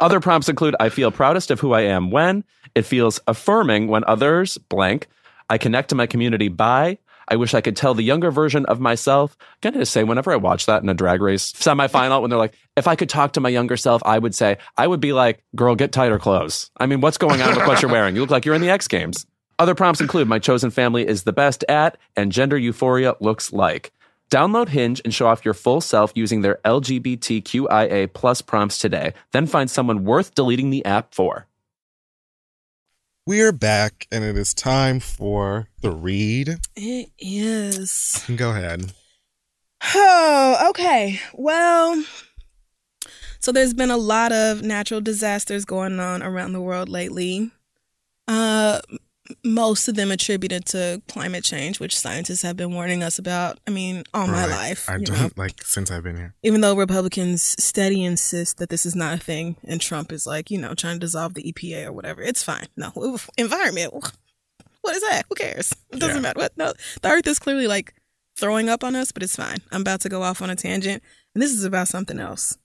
Other 0.00 0.20
prompts 0.20 0.48
include 0.48 0.76
I 0.78 0.88
feel 0.88 1.10
proudest 1.10 1.50
of 1.50 1.60
who 1.60 1.72
I 1.72 1.82
am 1.82 2.10
when, 2.10 2.44
it 2.74 2.82
feels 2.82 3.20
affirming 3.26 3.88
when 3.88 4.04
others 4.06 4.58
blank, 4.58 5.08
I 5.48 5.58
connect 5.58 5.90
to 5.90 5.94
my 5.94 6.06
community 6.06 6.48
by, 6.48 6.98
I 7.28 7.36
wish 7.36 7.54
I 7.54 7.60
could 7.60 7.76
tell 7.76 7.94
the 7.94 8.02
younger 8.02 8.30
version 8.30 8.66
of 8.66 8.78
myself. 8.78 9.36
I'm 9.64 9.72
to 9.72 9.86
say, 9.86 10.04
whenever 10.04 10.32
I 10.32 10.36
watch 10.36 10.66
that 10.66 10.82
in 10.82 10.88
a 10.88 10.94
drag 10.94 11.20
race 11.20 11.52
semifinal, 11.52 12.20
when 12.20 12.30
they're 12.30 12.38
like, 12.38 12.54
if 12.76 12.86
I 12.86 12.94
could 12.94 13.08
talk 13.08 13.32
to 13.32 13.40
my 13.40 13.48
younger 13.48 13.76
self, 13.76 14.02
I 14.04 14.18
would 14.18 14.34
say, 14.34 14.58
I 14.76 14.86
would 14.86 15.00
be 15.00 15.12
like, 15.12 15.42
girl, 15.54 15.74
get 15.74 15.92
tighter 15.92 16.18
clothes. 16.18 16.70
I 16.76 16.86
mean, 16.86 17.00
what's 17.00 17.18
going 17.18 17.42
on 17.42 17.56
with 17.56 17.66
what 17.66 17.82
you're 17.82 17.90
wearing? 17.90 18.14
You 18.14 18.20
look 18.20 18.30
like 18.30 18.44
you're 18.44 18.54
in 18.54 18.62
the 18.62 18.70
X 18.70 18.86
Games. 18.86 19.26
Other 19.58 19.74
prompts 19.74 20.00
include 20.00 20.28
my 20.28 20.38
chosen 20.38 20.70
family 20.70 21.06
is 21.06 21.24
the 21.24 21.32
best 21.32 21.64
at, 21.68 21.96
and 22.14 22.30
gender 22.30 22.58
euphoria 22.58 23.14
looks 23.20 23.52
like. 23.52 23.90
Download 24.30 24.68
Hinge 24.68 25.00
and 25.04 25.14
show 25.14 25.26
off 25.28 25.44
your 25.44 25.54
full 25.54 25.80
self 25.80 26.12
using 26.14 26.42
their 26.42 26.58
LGBTQIA 26.64 28.12
plus 28.12 28.42
prompts 28.42 28.78
today. 28.78 29.14
Then 29.32 29.46
find 29.46 29.70
someone 29.70 30.04
worth 30.04 30.34
deleting 30.34 30.70
the 30.70 30.84
app 30.84 31.14
for. 31.14 31.46
We're 33.24 33.52
back, 33.52 34.06
and 34.12 34.22
it 34.22 34.36
is 34.36 34.54
time 34.54 35.00
for 35.00 35.68
the 35.80 35.90
read. 35.90 36.58
It 36.76 37.10
is. 37.18 38.24
Go 38.36 38.50
ahead. 38.50 38.92
Oh, 39.94 40.68
okay. 40.70 41.20
Well, 41.34 42.04
so 43.40 43.50
there's 43.52 43.74
been 43.74 43.90
a 43.90 43.96
lot 43.96 44.32
of 44.32 44.62
natural 44.62 45.00
disasters 45.00 45.64
going 45.64 45.98
on 45.98 46.22
around 46.22 46.52
the 46.52 46.60
world 46.60 46.88
lately. 46.88 47.50
Uh, 48.28 48.80
m- 48.90 48.98
most 49.44 49.88
of 49.88 49.94
them 49.96 50.10
attributed 50.10 50.64
to 50.66 51.02
climate 51.08 51.44
change, 51.44 51.80
which 51.80 51.98
scientists 51.98 52.42
have 52.42 52.56
been 52.56 52.72
warning 52.72 53.02
us 53.02 53.18
about. 53.18 53.58
I 53.66 53.70
mean, 53.70 54.04
all 54.14 54.26
my 54.26 54.42
Right. 54.42 54.50
life. 54.50 54.88
I 54.88 54.98
don't 54.98 55.10
know. 55.10 55.30
like 55.36 55.62
since 55.64 55.90
I've 55.90 56.02
been 56.02 56.16
here. 56.16 56.34
Even 56.42 56.60
though 56.60 56.74
Republicans 56.76 57.54
steady 57.62 58.04
insist 58.04 58.58
that 58.58 58.68
this 58.68 58.84
is 58.86 58.94
not 58.94 59.14
a 59.14 59.18
thing, 59.18 59.56
and 59.64 59.80
Trump 59.80 60.12
is 60.12 60.26
like, 60.26 60.50
you 60.50 60.58
know, 60.58 60.74
trying 60.74 60.96
to 60.96 61.00
dissolve 61.00 61.34
the 61.34 61.42
EPA 61.52 61.86
or 61.86 61.92
whatever. 61.92 62.22
It's 62.22 62.42
fine. 62.42 62.66
No, 62.76 62.92
environment. 63.36 63.92
What 64.82 64.94
is 64.96 65.02
that? 65.02 65.24
Who 65.28 65.34
cares? 65.34 65.72
It 65.90 65.98
doesn't 65.98 66.16
Yeah. 66.16 66.20
matter. 66.20 66.38
What? 66.38 66.56
No, 66.56 66.72
the 67.02 67.08
Earth 67.10 67.26
is 67.26 67.38
clearly 67.38 67.66
like 67.66 67.94
throwing 68.38 68.68
up 68.68 68.84
on 68.84 68.94
us, 68.94 69.10
but 69.12 69.22
it's 69.22 69.34
fine. 69.36 69.58
I'm 69.72 69.80
about 69.80 70.00
to 70.02 70.08
go 70.08 70.22
off 70.22 70.42
on 70.42 70.50
a 70.50 70.54
tangent, 70.56 71.02
and 71.34 71.42
this 71.42 71.50
is 71.52 71.64
about 71.64 71.88
something 71.88 72.20
else. 72.20 72.56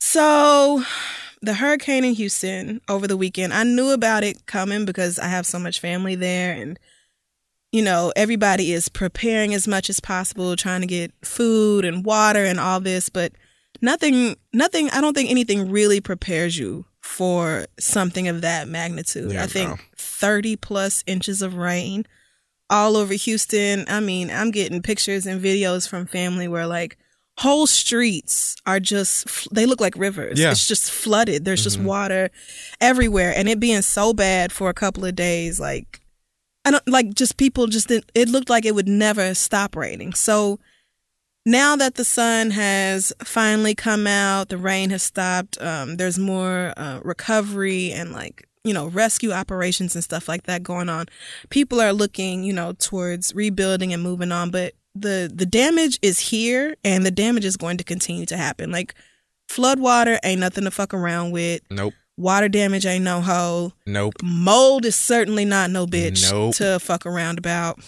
So, 0.00 0.84
the 1.40 1.54
hurricane 1.54 2.04
in 2.04 2.14
Houston 2.14 2.80
over 2.88 3.06
the 3.06 3.16
weekend, 3.16 3.52
I 3.52 3.64
knew 3.64 3.90
about 3.90 4.24
it 4.24 4.46
coming 4.46 4.84
because 4.84 5.18
I 5.18 5.28
have 5.28 5.46
so 5.46 5.58
much 5.58 5.80
family 5.80 6.14
there, 6.14 6.52
and 6.52 6.78
you 7.72 7.82
know, 7.82 8.12
everybody 8.16 8.72
is 8.72 8.88
preparing 8.88 9.52
as 9.54 9.68
much 9.68 9.90
as 9.90 10.00
possible, 10.00 10.56
trying 10.56 10.80
to 10.80 10.86
get 10.86 11.12
food 11.22 11.84
and 11.84 12.04
water 12.04 12.44
and 12.44 12.58
all 12.58 12.80
this, 12.80 13.08
but 13.08 13.32
nothing, 13.82 14.36
nothing, 14.52 14.88
I 14.90 15.00
don't 15.00 15.14
think 15.14 15.30
anything 15.30 15.70
really 15.70 16.00
prepares 16.00 16.58
you 16.58 16.86
for 17.02 17.66
something 17.78 18.28
of 18.28 18.40
that 18.40 18.68
magnitude. 18.68 19.32
Yeah, 19.32 19.44
I 19.44 19.46
think 19.46 19.70
no. 19.70 19.76
30 19.96 20.56
plus 20.56 21.04
inches 21.06 21.42
of 21.42 21.54
rain 21.54 22.06
all 22.70 22.96
over 22.96 23.14
Houston. 23.14 23.84
I 23.88 24.00
mean, 24.00 24.30
I'm 24.30 24.50
getting 24.50 24.82
pictures 24.82 25.26
and 25.26 25.42
videos 25.42 25.88
from 25.88 26.06
family 26.06 26.48
where 26.48 26.66
like 26.66 26.98
whole 27.38 27.66
streets 27.68 28.56
are 28.66 28.80
just 28.80 29.48
they 29.54 29.64
look 29.64 29.80
like 29.80 29.94
rivers. 29.96 30.38
Yeah. 30.40 30.50
It's 30.50 30.66
just 30.66 30.90
flooded. 30.90 31.44
There's 31.44 31.62
just 31.62 31.78
Mhm. 31.78 31.84
water 31.84 32.30
everywhere 32.80 33.32
and 33.36 33.48
it 33.48 33.60
being 33.60 33.82
so 33.82 34.12
bad 34.12 34.52
for 34.52 34.68
a 34.68 34.74
couple 34.74 35.04
of 35.04 35.14
days 35.14 35.60
like 35.60 36.00
I 36.64 36.72
don't 36.72 36.86
like 36.88 37.14
just 37.14 37.36
people 37.36 37.66
just 37.68 37.88
didn't, 37.88 38.10
it 38.14 38.28
looked 38.28 38.50
like 38.50 38.66
it 38.66 38.74
would 38.74 38.88
never 38.88 39.34
stop 39.34 39.76
raining. 39.76 40.12
So 40.14 40.58
now 41.46 41.76
that 41.76 41.94
the 41.94 42.04
sun 42.04 42.50
has 42.50 43.12
finally 43.24 43.74
come 43.74 44.06
out, 44.06 44.48
the 44.50 44.58
rain 44.58 44.90
has 44.90 45.02
stopped. 45.02 45.56
Um, 45.62 45.96
there's 45.96 46.18
more 46.18 46.74
uh, 46.76 47.00
recovery 47.04 47.92
and 47.92 48.12
like 48.12 48.46
you 48.64 48.74
know 48.74 48.86
rescue 48.88 49.30
operations 49.32 49.94
and 49.94 50.04
stuff 50.04 50.28
like 50.28 50.42
that 50.42 50.62
going 50.64 50.88
on. 50.88 51.06
People 51.48 51.80
are 51.80 51.92
looking 51.92 52.42
you 52.42 52.52
know 52.52 52.72
towards 52.72 53.34
rebuilding 53.34 53.92
and 53.94 54.02
moving 54.02 54.32
on, 54.32 54.50
but 54.50 54.74
the 55.00 55.30
the 55.32 55.46
damage 55.46 55.98
is 56.02 56.18
here 56.18 56.76
and 56.84 57.04
the 57.04 57.10
damage 57.10 57.44
is 57.44 57.56
going 57.56 57.76
to 57.78 57.84
continue 57.84 58.26
to 58.26 58.36
happen. 58.36 58.70
Like 58.70 58.94
flood 59.48 59.78
water 59.80 60.18
ain't 60.24 60.40
nothing 60.40 60.64
to 60.64 60.70
fuck 60.70 60.92
around 60.94 61.30
with. 61.32 61.62
Nope. 61.70 61.94
Water 62.16 62.48
damage 62.48 62.84
ain't 62.84 63.04
no 63.04 63.20
hoe. 63.20 63.72
Nope. 63.86 64.14
Mold 64.22 64.84
is 64.84 64.96
certainly 64.96 65.44
not 65.44 65.70
no 65.70 65.86
bitch 65.86 66.30
Nope. 66.30 66.56
to 66.56 66.78
fuck 66.80 67.06
around 67.06 67.38
about. 67.38 67.78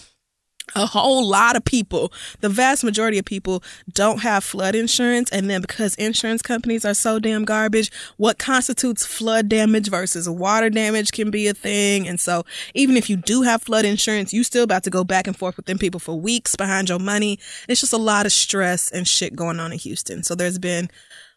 A 0.75 0.85
whole 0.85 1.27
lot 1.27 1.55
of 1.55 1.65
people, 1.65 2.13
the 2.39 2.47
vast 2.47 2.83
majority 2.83 3.17
of 3.17 3.25
people, 3.25 3.61
don't 3.91 4.19
have 4.19 4.43
flood 4.43 4.73
insurance. 4.73 5.29
And 5.29 5.49
then 5.49 5.61
because 5.61 5.95
insurance 5.95 6.41
companies 6.41 6.85
are 6.85 6.93
so 6.93 7.19
damn 7.19 7.43
garbage, 7.43 7.91
what 8.17 8.37
constitutes 8.37 9.05
flood 9.05 9.49
damage 9.49 9.89
versus 9.89 10.29
water 10.29 10.69
damage 10.69 11.11
can 11.11 11.29
be 11.29 11.47
a 11.47 11.53
thing. 11.53 12.07
And 12.07 12.19
so 12.19 12.45
even 12.73 12.95
if 12.95 13.09
you 13.09 13.17
do 13.17 13.41
have 13.41 13.63
flood 13.63 13.85
insurance, 13.85 14.33
you 14.33 14.43
still 14.43 14.63
about 14.63 14.83
to 14.83 14.89
go 14.89 15.03
back 15.03 15.27
and 15.27 15.35
forth 15.35 15.57
with 15.57 15.65
them 15.65 15.77
people 15.77 15.99
for 15.99 16.17
weeks 16.19 16.55
behind 16.55 16.89
your 16.89 16.99
money. 16.99 17.37
It's 17.67 17.81
just 17.81 17.93
a 17.93 17.97
lot 17.97 18.25
of 18.25 18.31
stress 18.31 18.89
and 18.91 19.07
shit 19.07 19.35
going 19.35 19.59
on 19.59 19.73
in 19.73 19.79
Houston. 19.79 20.23
So 20.23 20.35
there's 20.35 20.59
been 20.59 20.89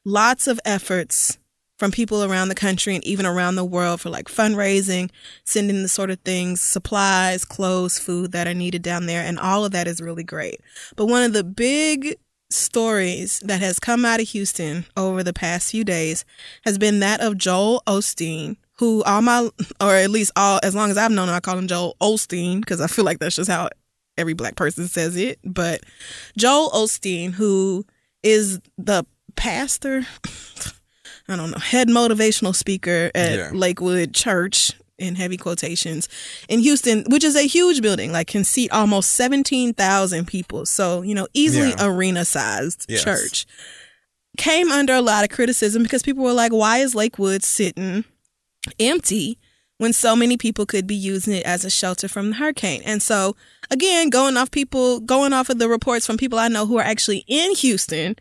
lots 0.05 0.47
of 0.47 0.61
efforts 0.65 1.39
from 1.79 1.91
people 1.91 2.23
around 2.23 2.49
the 2.49 2.55
country 2.55 2.95
and 2.95 3.05
even 3.05 3.27
around 3.27 3.57
the 3.57 3.65
world 3.65 4.01
for 4.01 4.11
like 4.11 4.29
fundraising, 4.29 5.11
sending 5.45 5.83
the 5.83 5.89
sort 5.89 6.11
of 6.11 6.21
things, 6.21 6.61
supplies, 6.61 7.45
clothes, 7.45 7.99
food 7.99 8.33
that 8.33 8.47
are 8.47 8.55
needed 8.55 8.83
down 8.83 9.07
there. 9.07 9.23
And 9.23 9.39
all 9.39 9.65
of 9.65 9.73
that 9.73 9.89
is 9.89 10.01
really 10.01 10.25
great. 10.25 10.61
But 10.97 11.07
one 11.07 11.23
of 11.23 11.33
the 11.33 11.45
big 11.45 12.17
stories 12.51 13.41
that 13.41 13.61
has 13.61 13.79
come 13.79 14.05
out 14.05 14.21
of 14.21 14.29
Houston 14.29 14.87
over 14.97 15.23
the 15.23 15.33
past 15.33 15.71
few 15.71 15.85
days 15.85 16.25
has 16.65 16.79
been 16.79 17.01
that 17.01 17.21
of 17.21 17.37
Joel 17.37 17.83
Osteen, 17.87 18.57
who 18.79 19.03
all 19.05 19.23
my, 19.23 19.51
or 19.81 19.95
at 19.95 20.11
least 20.11 20.33
all, 20.37 20.61
as 20.63 20.75
long 20.75 20.91
as 20.91 20.97
I've 20.97 21.11
known 21.11 21.29
him, 21.29 21.35
I 21.35 21.41
call 21.41 21.59
him 21.59 21.69
Joel 21.69 21.97
Osteen 22.01 22.61
because 22.61 22.81
I 22.81 22.87
feel 22.87 23.05
like 23.05 23.19
that's 23.19 23.37
just 23.37 23.51
how 23.51 23.69
every 24.17 24.35
black 24.35 24.55
person 24.55 24.87
says 24.87 25.17
it. 25.17 25.39
But 25.45 25.83
Joel 26.37 26.71
Osteen, 26.71 27.33
who 27.33 27.85
is 28.23 28.61
the 28.79 29.05
pastor, 29.37 30.07
I 31.29 31.37
don't 31.37 31.51
know, 31.51 31.59
head 31.59 31.89
motivational 31.89 32.55
speaker 32.55 33.11
at 33.15 33.39
Yeah. 33.39 33.51
Lakewood 33.55 34.13
Church 34.15 34.73
in 34.99 35.17
heavy 35.17 35.37
quotations 35.37 36.09
in 36.49 36.61
Houston, 36.61 37.05
which 37.09 37.25
is 37.25 37.35
a 37.35 37.47
huge 37.47 37.81
building, 37.83 38.13
like 38.13 38.29
can 38.29 38.45
seat 38.45 38.71
almost 38.71 39.13
17,000 39.13 40.27
people. 40.27 40.67
So, 40.67 41.03
you 41.03 41.15
know, 41.15 41.27
easily 41.35 41.71
Yeah. 41.71 41.87
arena 41.87 42.25
sized 42.25 42.87
Yes. 42.89 43.03
church. 43.03 43.47
Came 44.37 44.71
under 44.71 44.93
a 44.95 45.01
lot 45.01 45.25
of 45.25 45.31
criticism 45.31 45.83
because 45.83 46.03
people 46.03 46.23
were 46.25 46.33
like, 46.33 46.53
why 46.53 46.79
is 46.79 46.95
Lakewood 46.95 47.43
sitting 47.45 48.05
empty 48.79 49.39
when 49.79 49.93
so 49.93 50.15
many 50.15 50.37
people 50.37 50.67
could 50.67 50.87
be 50.87 50.95
using 50.95 51.35
it 51.35 51.45
as 51.45 51.65
a 51.65 51.71
shelter 51.71 52.07
from 52.09 52.31
the 52.31 52.37
hurricane? 52.37 52.83
And 52.85 53.03
so, 53.03 53.35
again, 53.71 54.11
going 54.11 54.37
off 54.37 54.51
people, 54.51 55.01
going 55.01 55.33
off 55.33 55.49
of 55.51 55.59
the 55.59 55.69
reports 55.69 56.07
from 56.07 56.17
people 56.19 56.39
I 56.39 56.49
know 56.49 56.67
who 56.67 56.79
are 56.79 56.85
actually 56.85 57.25
in 57.27 57.55
Houston, 57.57 58.17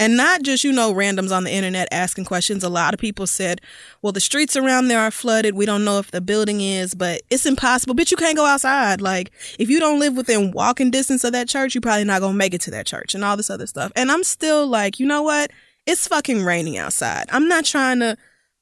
and 0.00 0.16
not 0.16 0.42
just, 0.42 0.64
you 0.64 0.72
know, 0.72 0.94
randoms 0.94 1.34
on 1.36 1.44
the 1.44 1.50
internet 1.50 1.88
asking 1.90 2.24
questions. 2.24 2.62
A 2.62 2.68
lot 2.68 2.94
of 2.94 3.00
people 3.00 3.26
said, 3.26 3.60
well, 4.00 4.12
the 4.12 4.20
streets 4.20 4.56
around 4.56 4.88
there 4.88 5.00
are 5.00 5.10
flooded. 5.10 5.54
We 5.54 5.66
don't 5.66 5.84
know 5.84 5.98
if 5.98 6.10
the 6.10 6.20
building 6.20 6.60
is, 6.60 6.94
but 6.94 7.22
it's 7.30 7.46
impossible. 7.46 7.94
Bitch, 7.94 8.10
you 8.10 8.16
can't 8.16 8.36
go 8.36 8.46
outside. 8.46 9.00
Like, 9.00 9.32
if 9.58 9.68
you 9.68 9.80
don't 9.80 9.98
live 9.98 10.16
within 10.16 10.52
walking 10.52 10.90
distance 10.90 11.24
of 11.24 11.32
that 11.32 11.48
church, 11.48 11.74
you're 11.74 11.82
probably 11.82 12.04
not 12.04 12.20
gonna 12.20 12.34
make 12.34 12.54
it 12.54 12.60
to 12.62 12.70
that 12.70 12.86
church 12.86 13.14
and 13.14 13.24
all 13.24 13.36
this 13.36 13.50
other 13.50 13.66
stuff. 13.66 13.90
And 13.96 14.10
I'm 14.12 14.24
still 14.24 14.66
like, 14.66 15.00
you 15.00 15.06
know 15.06 15.22
what? 15.22 15.50
It's 15.86 16.06
fucking 16.06 16.44
raining 16.44 16.76
outside. 16.76 17.24
I'm 17.30 17.48
not 17.48 17.64
trying 17.64 18.00
to 18.00 18.16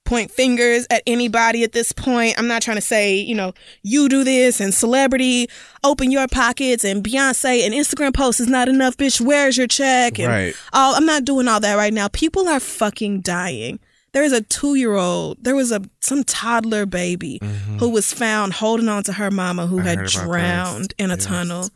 point 0.07 0.31
fingers 0.31 0.87
at 0.91 1.03
anybody 1.07 1.62
at 1.65 1.73
this 1.73 1.93
point. 1.93 2.35
I'm 2.39 2.47
not 2.49 2.62
trying 2.62 2.77
to 2.78 2.81
say, 2.81 3.16
you 3.16 3.35
know, 3.35 3.53
you 3.83 4.09
do 4.09 4.24
this 4.24 4.61
and 4.61 4.73
celebrity, 4.73 5.49
open 5.85 6.11
your 6.11 6.28
pockets 6.28 6.85
and 6.85 7.05
Beyonce 7.05 7.65
and 7.66 7.74
Instagram 7.74 8.15
post 8.15 8.41
is 8.41 8.49
not 8.49 8.69
enough, 8.69 8.97
bitch. 8.97 9.20
Where's 9.20 9.57
your 9.59 9.66
check? 9.66 10.19
And 10.19 10.28
Right. 10.28 10.55
all 10.73 10.95
I'm 10.95 11.05
not 11.07 11.24
doing 11.24 11.49
all 11.49 11.61
that 11.61 11.74
right 11.74 11.93
now. 11.93 12.09
People 12.09 12.49
are 12.49 12.61
fucking 12.61 13.20
dying. 13.20 13.78
There 14.12 14.23
is 14.24 14.33
a 14.33 14.41
two 14.41 14.77
year 14.77 14.95
old, 14.95 15.37
there 15.45 15.55
was 15.57 15.70
a 15.73 15.83
some 16.01 16.24
toddler 16.24 16.87
baby 16.87 17.39
who 17.78 17.91
was 17.91 18.12
found 18.15 18.55
holding 18.55 18.89
on 18.89 19.03
to 19.03 19.12
her 19.12 19.31
mama 19.31 19.66
who 19.66 19.77
Mm-hmm. 19.77 19.87
I 19.87 19.91
had 19.91 20.07
drowned 20.07 20.95
in 20.99 21.11
a 21.11 21.15
Yes. 21.16 21.27
tunnel. 21.27 21.69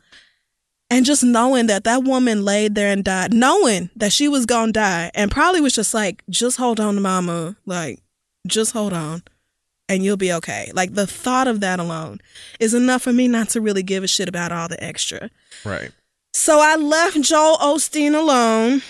And 0.93 1.05
just 1.07 1.23
knowing 1.23 1.67
that 1.69 1.85
that 1.85 2.03
woman 2.03 2.45
laid 2.45 2.75
there 2.75 2.89
and 2.91 3.05
died, 3.05 3.33
knowing 3.33 3.91
that 3.95 4.13
she 4.13 4.27
was 4.27 4.45
gonna 4.45 4.73
die, 4.73 5.11
and 5.15 5.31
probably 5.31 5.61
was 5.61 5.73
just 5.75 5.95
like, 5.95 6.23
just 6.29 6.57
hold 6.57 6.81
on 6.81 6.97
to 6.97 7.01
mama, 7.01 7.55
like, 7.65 8.01
just 8.47 8.73
hold 8.73 8.93
on, 8.93 9.23
and 9.89 10.05
you'll 10.05 10.17
be 10.17 10.33
okay. 10.33 10.71
Like 10.75 10.95
the 10.95 11.07
thought 11.07 11.49
of 11.49 11.61
that 11.61 11.79
alone 11.81 12.21
is 12.59 12.75
enough 12.75 13.03
for 13.03 13.13
me 13.13 13.29
not 13.29 13.49
to 13.51 13.61
really 13.61 13.83
give 13.83 14.05
a 14.05 14.09
shit 14.09 14.29
about 14.29 14.53
all 14.53 14.69
the 14.69 14.83
extra. 14.83 15.31
Right. 15.65 15.91
So 16.33 16.61
I 16.61 16.77
left 16.77 17.21
Joel 17.23 17.57
Osteen 17.59 18.15
alone. 18.19 18.83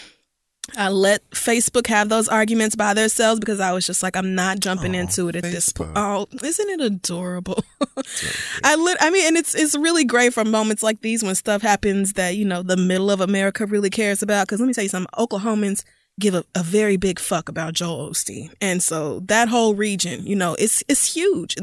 I 0.77 0.89
let 0.89 1.28
Facebook 1.31 1.89
have 1.89 2.09
those 2.10 2.28
arguments 2.28 2.77
by 2.77 2.94
themselves 2.94 3.40
because 3.40 3.59
I 3.59 3.72
was 3.72 3.85
just 3.86 4.05
like, 4.05 4.14
I'm 4.14 4.36
not 4.36 4.60
jumping 4.60 4.94
Oh, 4.94 4.98
into 5.01 5.28
it 5.28 5.35
at 5.36 5.43
this 5.43 5.70
point. 5.72 5.93
Oh, 5.97 6.28
isn't 6.44 6.68
it 6.70 6.81
adorable? 6.81 7.64
I 8.62 8.77
lit. 8.77 8.97
I 9.01 9.10
mean, 9.10 9.27
and 9.27 9.36
it's 9.36 9.55
it's 9.55 9.77
really 9.77 10.05
great 10.05 10.32
for 10.32 10.44
moments 10.44 10.82
like 10.82 11.01
these 11.01 11.24
when 11.24 11.35
stuff 11.35 11.62
happens 11.62 12.12
that 12.12 12.36
you 12.36 12.44
know 12.44 12.62
the 12.62 12.77
middle 12.77 13.10
of 13.10 13.20
America 13.20 13.66
really 13.66 13.90
cares 13.90 14.22
about. 14.22 14.47
Because 14.47 14.60
let 14.60 14.66
me 14.66 14.74
tell 14.74 14.85
you 14.85 14.90
something, 14.90 15.10
Oklahomans 15.18 15.82
give 16.20 16.34
a, 16.34 16.44
a 16.55 16.62
very 16.62 16.97
big 16.97 17.18
fuck 17.18 17.48
about 17.48 17.74
Joel 17.74 18.10
Osteen, 18.10 18.52
and 18.60 18.82
so 18.82 19.20
that 19.20 19.48
whole 19.48 19.74
region, 19.74 20.26
you 20.26 20.36
know, 20.36 20.55
it's 20.59 20.84
it's 20.88 21.14
huge. 21.14 21.56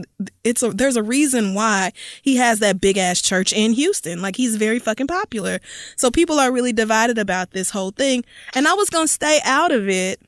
It's 0.43 0.63
a, 0.63 0.71
there's 0.71 0.97
a 0.97 1.03
reason 1.03 1.53
why 1.53 1.93
he 2.21 2.35
has 2.37 2.59
that 2.59 2.81
big 2.81 2.97
ass 2.97 3.21
church 3.21 3.53
in 3.53 3.73
Houston. 3.73 4.21
Like 4.21 4.35
he's 4.35 4.57
very 4.57 4.79
fucking 4.79 5.07
popular. 5.07 5.59
So 5.95 6.11
people 6.11 6.39
are 6.39 6.51
really 6.51 6.73
divided 6.73 7.17
about 7.17 7.51
this 7.51 7.69
whole 7.69 7.91
thing, 7.91 8.25
and 8.53 8.67
I 8.67 8.73
was 8.73 8.89
gonna 8.89 9.07
stay 9.07 9.39
out 9.45 9.71
of 9.71 9.87
it 9.87 10.21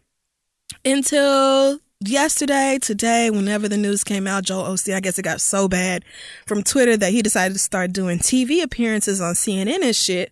until 0.85 1.79
yesterday, 2.01 2.79
today, 2.81 3.29
whenever 3.29 3.67
the 3.67 3.77
news 3.77 4.03
came 4.03 4.27
out, 4.27 4.45
Joel 4.45 4.63
Osteen, 4.63 4.95
I 4.95 4.99
guess 4.99 5.19
it 5.19 5.23
got 5.23 5.41
so 5.41 5.67
bad 5.67 6.05
from 6.45 6.63
Twitter 6.63 6.95
that 6.97 7.11
he 7.11 7.21
decided 7.21 7.53
to 7.53 7.59
start 7.59 7.93
doing 7.93 8.19
TV 8.19 8.63
appearances 8.63 9.21
on 9.21 9.33
CNN 9.33 9.83
and 9.83 9.95
shit. 9.95 10.31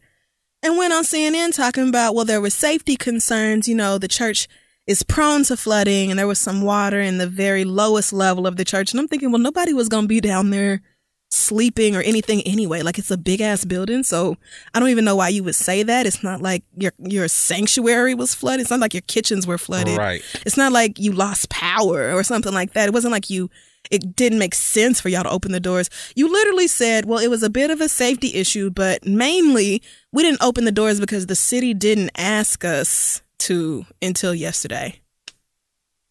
And 0.68 0.77
went 0.77 0.91
on 0.91 1.03
CNN 1.06 1.56
talking 1.56 1.88
about, 1.88 2.14
well, 2.14 2.26
there 2.26 2.41
were 2.41 2.49
safety 2.49 2.98
concerns. 2.98 3.69
You 3.69 3.76
know, 3.76 3.98
the 3.98 4.10
church 4.10 4.49
is 4.85 5.02
prone 5.02 5.45
to 5.45 5.56
flooding 5.56 6.10
and 6.10 6.19
there 6.19 6.27
was 6.27 6.39
some 6.39 6.61
water 6.61 6.99
in 6.99 7.19
the 7.19 7.27
very 7.27 7.64
lowest 7.64 8.11
level 8.11 8.45
of 8.45 8.57
the 8.57 8.65
church. 8.65 8.91
And 8.91 8.99
I'm 8.99 9.07
thinking, 9.07 9.31
well, 9.31 9.39
nobody 9.39 9.72
was 9.72 9.88
going 9.88 10.03
to 10.03 10.07
be 10.10 10.19
down 10.19 10.49
there 10.49 10.81
sleeping 11.30 11.95
or 11.95 12.02
anything 12.02 12.41
anyway. 12.41 12.81
Like 12.81 12.99
it's 12.99 13.11
a 13.11 13.18
big 13.18 13.39
ass 13.39 13.64
building. 13.64 14.03
So 14.03 14.35
I 14.73 14.81
don't 14.81 14.89
even 14.89 15.06
know 15.06 15.15
why 15.15 15.30
you 15.30 15.41
would 15.45 15.56
say 15.56 15.84
that. 15.84 16.06
It's 16.06 16.22
not 16.22 16.41
like 16.41 16.65
your, 16.76 16.91
your 16.99 17.30
sanctuary 17.30 18.14
was 18.14 18.35
flooded. 18.35 18.60
It's 18.60 18.69
not 18.69 18.81
like 18.81 18.94
your 18.94 19.02
kitchens 19.07 19.48
were 19.48 19.57
flooded. 19.57 19.98
Right. 19.98 20.22
It's 20.45 20.57
not 20.57 20.73
like 20.73 20.99
you 20.99 21.14
lost 21.14 21.49
power 21.49 22.14
or 22.14 22.23
something 22.23 22.53
like 22.53 22.73
that. 22.73 22.89
It 22.89 22.94
wasn't 22.94 23.14
like 23.14 23.30
you, 23.30 23.49
it 23.91 24.15
didn't 24.15 24.39
make 24.39 24.53
sense 24.53 24.99
for 24.99 25.09
y'all 25.09 25.23
to 25.23 25.29
open 25.29 25.51
the 25.51 25.59
doors. 25.59 25.89
You 26.15 26.31
literally 26.31 26.67
said, 26.67 27.05
well, 27.05 27.19
it 27.19 27.29
was 27.29 27.43
a 27.43 27.49
bit 27.49 27.69
of 27.69 27.81
a 27.81 27.89
safety 27.89 28.35
issue, 28.35 28.69
but 28.69 29.05
mainly 29.05 29.81
we 30.11 30.23
didn't 30.23 30.41
open 30.41 30.65
the 30.65 30.71
doors 30.71 30.99
because 30.99 31.27
the 31.27 31.35
city 31.35 31.73
didn't 31.73 32.11
ask 32.15 32.65
us 32.65 33.21
to 33.39 33.85
until 34.01 34.33
yesterday. 34.33 34.99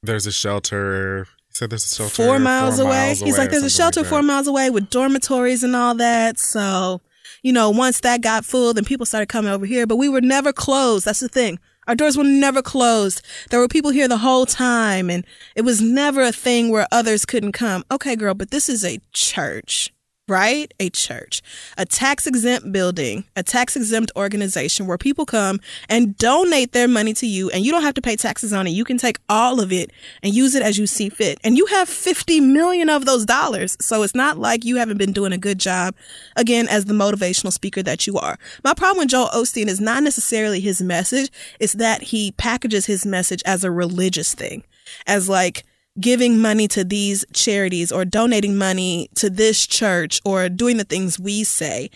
There's 0.03 0.27
a 0.27 0.33
shelter. 0.33 1.27
He 1.49 1.55
said 1.55 1.71
there's 1.71 1.91
a 1.91 1.95
shelter 1.95 2.15
Four 2.15 2.39
miles 2.39 2.77
four 2.77 2.87
away. 2.87 3.07
miles 3.07 3.21
He's 3.21 3.39
like, 3.39 3.51
there's 3.51 3.63
a 3.63 3.71
shelter 3.71 4.01
like 4.01 4.11
four 4.11 4.23
miles 4.23 4.47
away 4.47 4.71
with 4.71 4.91
dormitories 4.91 5.63
and 5.63 5.75
all 5.75 5.95
that. 5.97 6.39
So, 6.39 7.01
you 7.43 7.53
know, 7.53 7.71
once 7.71 8.01
that 8.01 8.23
got 8.23 8.45
full, 8.45 8.73
then 8.75 8.85
people 8.85 9.07
started 9.07 9.29
coming 9.29 9.51
over 9.51 9.67
here, 9.67 9.87
but 9.87 9.97
we 9.97 10.09
were 10.09 10.21
never 10.21 10.53
closed. 10.53 11.05
That's 11.05 11.21
the 11.21 11.29
thing. 11.29 11.59
Our 11.87 11.95
doors 11.95 12.17
were 12.17 12.25
never 12.25 12.63
closed. 12.63 13.23
There 13.51 13.61
were 13.61 13.69
people 13.69 13.93
here 13.93 14.09
the 14.09 14.19
whole 14.19 14.45
time, 14.45 15.09
and 15.09 15.25
it 15.55 15.63
was 15.63 15.81
never 15.81 16.23
a 16.23 16.33
thing 16.33 16.71
where 16.71 16.89
others 16.91 17.25
couldn't 17.25 17.53
come. 17.53 17.85
Okay, 17.91 18.17
girl, 18.17 18.35
but 18.35 18.51
this 18.51 18.69
is 18.69 18.85
a 18.85 19.01
church, 19.13 19.93
right? 20.29 20.73
A 20.81 20.91
church, 20.91 21.41
a 21.79 21.87
tax 21.87 22.27
exempt 22.27 22.73
building, 22.73 23.25
a 23.37 23.43
tax 23.43 23.77
exempt 23.77 24.11
organization 24.17 24.87
where 24.87 24.99
people 24.99 25.25
come 25.25 25.61
and 25.89 26.17
donate 26.19 26.73
their 26.73 26.89
money 26.89 27.15
to 27.15 27.27
you, 27.27 27.49
and 27.51 27.65
you 27.65 27.71
don't 27.71 27.83
have 27.83 27.95
to 27.95 28.03
pay 28.03 28.17
taxes 28.17 28.53
on 28.53 28.67
it. 28.67 28.71
You 28.71 28.85
can 28.85 28.99
take 28.99 29.19
all 29.29 29.61
of 29.61 29.73
it 29.73 29.93
and 30.23 30.35
use 30.35 30.55
it 30.55 30.63
as 30.63 30.79
you 30.79 30.87
see 30.87 31.09
fit. 31.09 31.39
And 31.45 31.57
you 31.57 31.67
have 31.67 31.89
50 31.89 32.41
million 32.41 32.91
of 32.91 33.05
those 33.05 33.25
dollars. 33.25 33.77
So 33.81 34.03
it's 34.03 34.15
not 34.15 34.39
like 34.39 34.65
you 34.65 34.77
haven't 34.77 34.99
been 34.99 35.13
doing 35.13 35.33
a 35.33 35.39
good 35.39 35.59
job, 35.59 35.95
again, 36.35 36.67
as 36.69 36.87
the 36.87 36.95
motivational 36.95 37.53
speaker 37.53 37.83
that 37.85 38.07
you 38.07 38.17
are. 38.19 38.39
My 38.65 38.75
problem 38.75 38.99
with 38.99 39.09
Joel 39.09 39.29
Osteen 39.29 39.69
is 39.69 39.81
not 39.81 40.03
necessarily 40.03 40.61
his 40.61 40.83
message, 40.83 41.31
it's 41.61 41.75
that 41.75 42.03
he 42.03 42.33
packages 42.33 42.87
his 42.87 43.07
message 43.07 43.43
as 43.47 43.63
a 43.63 43.71
religious 43.71 44.35
thing, 44.35 44.65
as 45.07 45.29
like, 45.29 45.65
giving 46.01 46.39
money 46.39 46.69
to 46.69 46.85
these 46.85 47.25
charities 47.33 47.91
or 47.91 48.05
donating 48.05 48.57
money 48.57 49.09
to 49.17 49.31
this 49.31 49.67
church 49.67 50.21
or 50.25 50.49
doing 50.49 50.77
the 50.77 50.85
things 50.85 51.19
we 51.19 51.45
say 51.45 51.91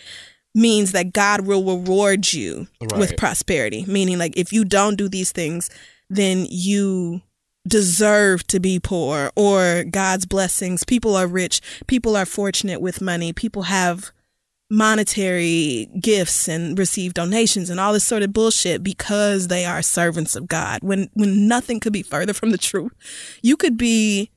means 0.54 0.92
that 0.92 1.12
God 1.12 1.46
will 1.46 1.64
reward 1.64 2.32
you 2.32 2.66
with 2.96 3.16
prosperity. 3.16 3.84
Meaning, 3.86 4.18
like, 4.18 4.36
if 4.36 4.52
you 4.52 4.64
don't 4.64 4.96
do 4.96 5.08
these 5.08 5.32
things, 5.32 5.70
then 6.08 6.46
you 6.50 7.22
deserve 7.68 8.46
to 8.48 8.58
be 8.58 8.80
poor 8.80 9.30
or 9.36 9.84
God's 9.84 10.26
blessings. 10.26 10.82
People 10.82 11.14
are 11.14 11.26
rich. 11.26 11.60
People 11.86 12.16
are 12.16 12.26
fortunate 12.26 12.80
with 12.80 13.00
money. 13.00 13.32
People 13.32 13.62
have 13.62 14.10
monetary 14.70 15.88
gifts 16.00 16.48
and 16.48 16.78
receive 16.78 17.12
donations 17.12 17.68
and 17.68 17.80
all 17.80 17.92
this 17.92 18.04
sort 18.04 18.22
of 18.22 18.32
bullshit 18.32 18.82
because 18.84 19.48
they 19.48 19.64
are 19.64 19.82
servants 19.82 20.36
of 20.36 20.46
God. 20.46 20.78
When 20.82 21.10
when 21.14 21.48
nothing 21.48 21.80
could 21.80 21.92
be 21.92 22.02
further 22.02 22.32
from 22.32 22.50
the 22.50 22.58
truth. 22.58 22.92
You 23.42 23.56
could 23.56 23.76
be 23.76 24.30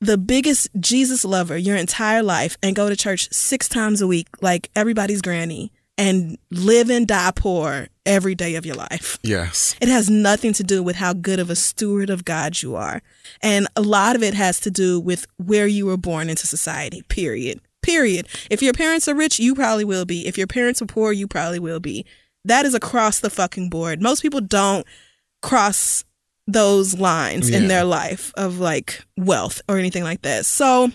the 0.00 0.18
biggest 0.18 0.68
Jesus 0.78 1.24
lover 1.24 1.56
your 1.56 1.76
entire 1.76 2.22
life 2.22 2.56
and 2.62 2.76
go 2.76 2.88
to 2.88 2.94
church 2.94 3.32
6 3.32 3.68
times 3.68 4.00
a 4.00 4.06
week 4.06 4.28
like 4.40 4.70
everybody's 4.76 5.22
granny 5.22 5.72
and 5.96 6.38
live 6.52 6.90
and 6.90 7.08
die 7.08 7.32
poor 7.34 7.88
every 8.06 8.36
day 8.36 8.54
of 8.54 8.64
your 8.64 8.76
life. 8.76 9.18
Yes. 9.22 9.74
It 9.80 9.88
has 9.88 10.08
nothing 10.08 10.52
to 10.52 10.62
do 10.62 10.82
with 10.82 10.96
how 10.96 11.12
good 11.12 11.40
of 11.40 11.50
a 11.50 11.56
steward 11.56 12.10
of 12.10 12.24
God 12.24 12.62
you 12.62 12.76
are. 12.76 13.02
And 13.42 13.66
a 13.74 13.80
lot 13.80 14.14
of 14.14 14.22
it 14.22 14.34
has 14.34 14.60
to 14.60 14.70
do 14.70 15.00
with 15.00 15.26
where 15.36 15.66
you 15.66 15.86
were 15.86 15.96
born 15.96 16.30
into 16.30 16.46
society, 16.46 17.02
period. 17.08 17.60
Period. 17.88 18.28
If 18.50 18.62
your 18.62 18.72
parents 18.72 19.08
are 19.08 19.14
rich, 19.14 19.38
you 19.38 19.54
probably 19.54 19.84
will 19.84 20.04
be. 20.04 20.26
If 20.26 20.36
your 20.36 20.46
parents 20.46 20.82
are 20.82 20.86
poor, 20.86 21.12
you 21.12 21.26
probably 21.26 21.58
will 21.58 21.80
be. 21.80 22.04
That 22.44 22.66
is 22.66 22.74
across 22.74 23.20
the 23.20 23.30
fucking 23.30 23.70
board. 23.70 24.02
Most 24.02 24.22
people 24.22 24.40
don't 24.40 24.86
cross 25.42 26.04
those 26.46 26.98
lines 26.98 27.50
in 27.50 27.68
their 27.68 27.84
life 27.84 28.32
of 28.36 28.58
like 28.58 29.04
wealth 29.16 29.60
or 29.68 29.78
anything 29.78 30.02
like 30.02 30.22
that. 30.22 30.46
So 30.46 30.90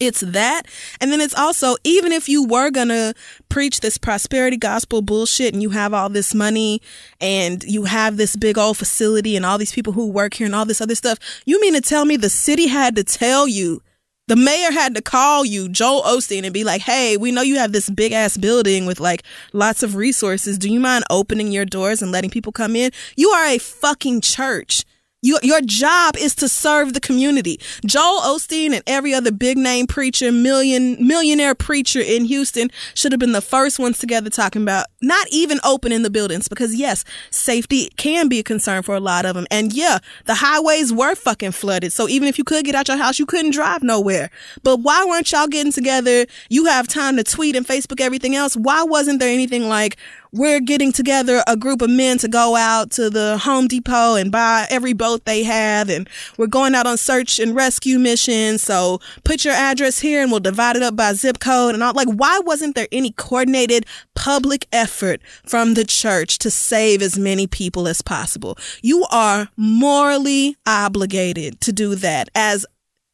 it's 0.00 0.20
that. 0.20 0.62
And 1.00 1.10
then 1.10 1.20
it's 1.20 1.34
also, 1.34 1.76
even 1.84 2.12
if 2.12 2.28
you 2.28 2.44
were 2.44 2.70
going 2.70 2.88
to 2.88 3.14
preach 3.48 3.80
this 3.80 3.98
prosperity 3.98 4.56
gospel 4.56 5.02
bullshit 5.02 5.52
and 5.52 5.62
you 5.62 5.70
have 5.70 5.92
all 5.92 6.08
this 6.08 6.34
money 6.34 6.80
and 7.20 7.62
you 7.64 7.84
have 7.84 8.16
this 8.16 8.36
big 8.36 8.58
old 8.58 8.76
facility 8.76 9.36
and 9.36 9.44
all 9.44 9.58
these 9.58 9.72
people 9.72 9.92
who 9.92 10.06
work 10.06 10.34
here 10.34 10.46
and 10.46 10.54
all 10.54 10.64
this 10.64 10.80
other 10.80 10.94
stuff, 10.94 11.18
you 11.44 11.60
mean 11.60 11.74
to 11.74 11.80
tell 11.80 12.04
me 12.04 12.16
the 12.16 12.30
city 12.30 12.66
had 12.66 12.96
to 12.96 13.04
tell 13.04 13.48
you 13.48 13.82
the 14.28 14.36
mayor 14.36 14.70
had 14.70 14.94
to 14.94 15.00
call 15.00 15.44
you, 15.44 15.70
Joel 15.70 16.02
Osteen, 16.02 16.44
and 16.44 16.52
be 16.52 16.62
like, 16.62 16.82
hey, 16.82 17.16
we 17.16 17.32
know 17.32 17.40
you 17.40 17.56
have 17.56 17.72
this 17.72 17.88
big 17.88 18.12
ass 18.12 18.36
building 18.36 18.84
with 18.84 19.00
like 19.00 19.22
lots 19.54 19.82
of 19.82 19.96
resources. 19.96 20.58
Do 20.58 20.70
you 20.70 20.78
mind 20.78 21.04
opening 21.08 21.50
your 21.50 21.64
doors 21.64 22.02
and 22.02 22.12
letting 22.12 22.28
people 22.28 22.52
come 22.52 22.76
in? 22.76 22.92
You 23.16 23.30
are 23.30 23.46
a 23.46 23.56
fucking 23.56 24.20
church. 24.20 24.84
You, 25.20 25.36
your 25.42 25.60
job 25.60 26.16
is 26.16 26.36
to 26.36 26.48
serve 26.48 26.92
the 26.92 27.00
community. 27.00 27.58
Joel 27.84 28.20
Osteen 28.20 28.72
and 28.72 28.84
every 28.86 29.12
other 29.12 29.32
big 29.32 29.58
name 29.58 29.88
preacher, 29.88 30.30
million 30.30 30.96
millionaire 31.04 31.56
preacher 31.56 31.98
in 31.98 32.24
Houston 32.26 32.70
should 32.94 33.10
have 33.10 33.18
been 33.18 33.32
the 33.32 33.40
first 33.40 33.80
ones 33.80 33.98
together 33.98 34.30
talking 34.30 34.62
about 34.62 34.86
not 35.02 35.26
even 35.32 35.58
opening 35.64 36.02
the 36.02 36.10
buildings 36.10 36.46
because 36.46 36.76
yes, 36.76 37.04
safety 37.32 37.88
can 37.96 38.28
be 38.28 38.38
a 38.38 38.44
concern 38.44 38.84
for 38.84 38.94
a 38.94 39.00
lot 39.00 39.26
of 39.26 39.34
them. 39.34 39.44
And 39.50 39.72
yeah, 39.72 39.98
the 40.26 40.36
highways 40.36 40.92
were 40.92 41.16
fucking 41.16 41.50
flooded. 41.50 41.92
So 41.92 42.08
even 42.08 42.28
if 42.28 42.38
you 42.38 42.44
could 42.44 42.64
get 42.64 42.76
out 42.76 42.86
your 42.86 42.96
house, 42.96 43.18
you 43.18 43.26
couldn't 43.26 43.50
drive 43.50 43.82
nowhere. 43.82 44.30
But 44.62 44.78
why 44.78 45.04
weren't 45.04 45.32
y'all 45.32 45.48
getting 45.48 45.72
together? 45.72 46.26
You 46.48 46.66
have 46.66 46.86
time 46.86 47.16
to 47.16 47.24
tweet 47.24 47.56
and 47.56 47.66
Facebook 47.66 48.00
everything 48.00 48.36
else. 48.36 48.56
Why 48.56 48.84
wasn't 48.84 49.18
there 49.18 49.32
anything 49.32 49.68
like 49.68 49.96
we're 50.32 50.60
getting 50.60 50.92
together 50.92 51.42
a 51.46 51.56
group 51.56 51.82
of 51.82 51.90
men 51.90 52.18
to 52.18 52.28
go 52.28 52.56
out 52.56 52.90
to 52.92 53.10
the 53.10 53.38
Home 53.38 53.68
Depot 53.68 54.14
and 54.14 54.30
buy 54.30 54.66
every 54.70 54.92
boat 54.92 55.24
they 55.24 55.42
have. 55.44 55.88
And 55.88 56.08
we're 56.36 56.46
going 56.46 56.74
out 56.74 56.86
on 56.86 56.96
search 56.96 57.38
and 57.38 57.54
rescue 57.54 57.98
missions. 57.98 58.62
So 58.62 59.00
put 59.24 59.44
your 59.44 59.54
address 59.54 59.98
here 59.98 60.22
and 60.22 60.30
we'll 60.30 60.40
divide 60.40 60.76
it 60.76 60.82
up 60.82 60.96
by 60.96 61.12
zip 61.12 61.38
code 61.38 61.74
and 61.74 61.82
all. 61.82 61.92
Like, 61.94 62.08
why 62.08 62.40
wasn't 62.40 62.74
there 62.74 62.88
any 62.92 63.12
coordinated 63.12 63.86
public 64.14 64.66
effort 64.72 65.20
from 65.46 65.74
the 65.74 65.84
church 65.84 66.38
to 66.38 66.50
save 66.50 67.02
as 67.02 67.18
many 67.18 67.46
people 67.46 67.88
as 67.88 68.02
possible? 68.02 68.58
You 68.82 69.06
are 69.10 69.48
morally 69.56 70.56
obligated 70.66 71.60
to 71.62 71.72
do 71.72 71.94
that 71.96 72.28
as 72.34 72.66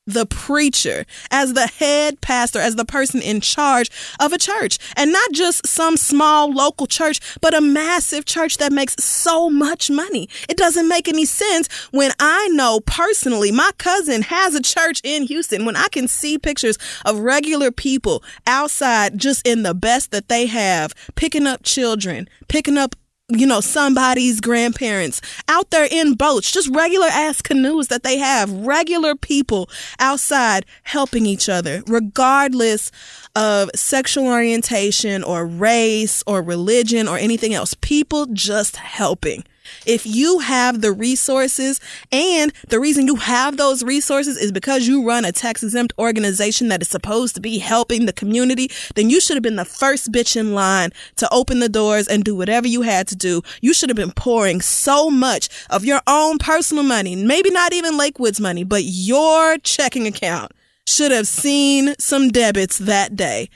the 0.06 0.26
preacher, 0.26 1.06
as 1.30 1.54
the 1.54 1.66
head 1.66 2.20
pastor, 2.20 2.58
as 2.58 2.76
the 2.76 2.84
person 2.84 3.22
in 3.22 3.40
charge 3.40 3.90
of 4.20 4.32
a 4.32 4.38
church. 4.38 4.78
And 4.96 5.12
not 5.12 5.32
just 5.32 5.66
some 5.66 5.96
small 5.96 6.52
local 6.52 6.86
church, 6.86 7.20
but 7.40 7.54
a 7.54 7.60
massive 7.60 8.24
church 8.24 8.58
that 8.58 8.72
makes 8.72 8.96
so 9.02 9.48
much 9.48 9.90
money. 9.90 10.28
It 10.48 10.56
doesn't 10.56 10.88
make 10.88 11.08
any 11.08 11.24
sense 11.24 11.68
when 11.90 12.12
I 12.20 12.48
know 12.48 12.80
personally 12.80 13.50
my 13.50 13.70
cousin 13.78 14.22
has 14.22 14.54
a 14.54 14.62
church 14.62 15.00
in 15.04 15.24
Houston, 15.24 15.64
when 15.64 15.76
I 15.76 15.88
can 15.88 16.08
see 16.08 16.38
pictures 16.38 16.78
of 17.04 17.20
regular 17.20 17.70
people 17.70 18.22
outside 18.46 19.18
just 19.18 19.46
in 19.46 19.62
the 19.62 19.74
best 19.74 20.10
that 20.10 20.28
they 20.28 20.46
have, 20.46 20.92
picking 21.14 21.46
up 21.46 21.62
children, 21.62 22.28
picking 22.48 22.76
up 22.76 22.94
you 23.28 23.46
know, 23.46 23.60
somebody's 23.60 24.40
grandparents 24.40 25.20
out 25.48 25.70
there 25.70 25.88
in 25.90 26.14
boats, 26.14 26.50
just 26.50 26.68
regular 26.74 27.06
ass 27.06 27.40
canoes 27.40 27.88
that 27.88 28.02
they 28.02 28.18
have, 28.18 28.50
regular 28.50 29.14
people 29.14 29.70
outside 29.98 30.66
helping 30.82 31.24
each 31.24 31.48
other, 31.48 31.82
regardless 31.86 32.90
of 33.34 33.70
sexual 33.74 34.26
orientation 34.26 35.24
or 35.24 35.46
race 35.46 36.22
or 36.26 36.42
religion 36.42 37.08
or 37.08 37.16
anything 37.16 37.54
else. 37.54 37.74
People 37.80 38.26
just 38.26 38.76
helping. 38.76 39.42
If 39.86 40.06
you 40.06 40.38
have 40.38 40.80
the 40.80 40.92
resources 40.92 41.80
and 42.10 42.52
the 42.68 42.80
reason 42.80 43.06
you 43.06 43.16
have 43.16 43.56
those 43.56 43.82
resources 43.82 44.36
is 44.36 44.52
because 44.52 44.86
you 44.86 45.06
run 45.06 45.24
a 45.24 45.32
tax 45.32 45.62
exempt 45.62 45.92
organization 45.98 46.68
that 46.68 46.82
is 46.82 46.88
supposed 46.88 47.34
to 47.34 47.40
be 47.40 47.58
helping 47.58 48.06
the 48.06 48.12
community, 48.12 48.70
then 48.94 49.10
you 49.10 49.20
should 49.20 49.36
have 49.36 49.42
been 49.42 49.56
the 49.56 49.64
first 49.64 50.10
bitch 50.10 50.36
in 50.36 50.54
line 50.54 50.90
to 51.16 51.32
open 51.32 51.58
the 51.60 51.68
doors 51.68 52.08
and 52.08 52.24
do 52.24 52.34
whatever 52.34 52.66
you 52.66 52.82
had 52.82 53.06
to 53.08 53.16
do. 53.16 53.42
You 53.60 53.74
should 53.74 53.90
have 53.90 53.96
been 53.96 54.12
pouring 54.12 54.60
so 54.60 55.10
much 55.10 55.48
of 55.70 55.84
your 55.84 56.00
own 56.06 56.38
personal 56.38 56.84
money, 56.84 57.16
maybe 57.16 57.50
not 57.50 57.72
even 57.72 57.96
Lakewood's 57.96 58.40
money, 58.40 58.64
but 58.64 58.84
your 58.84 59.58
checking 59.58 60.06
account 60.06 60.52
should 60.86 61.12
have 61.12 61.26
seen 61.26 61.94
some 61.98 62.30
debits 62.30 62.78
that 62.78 63.16
day. 63.16 63.48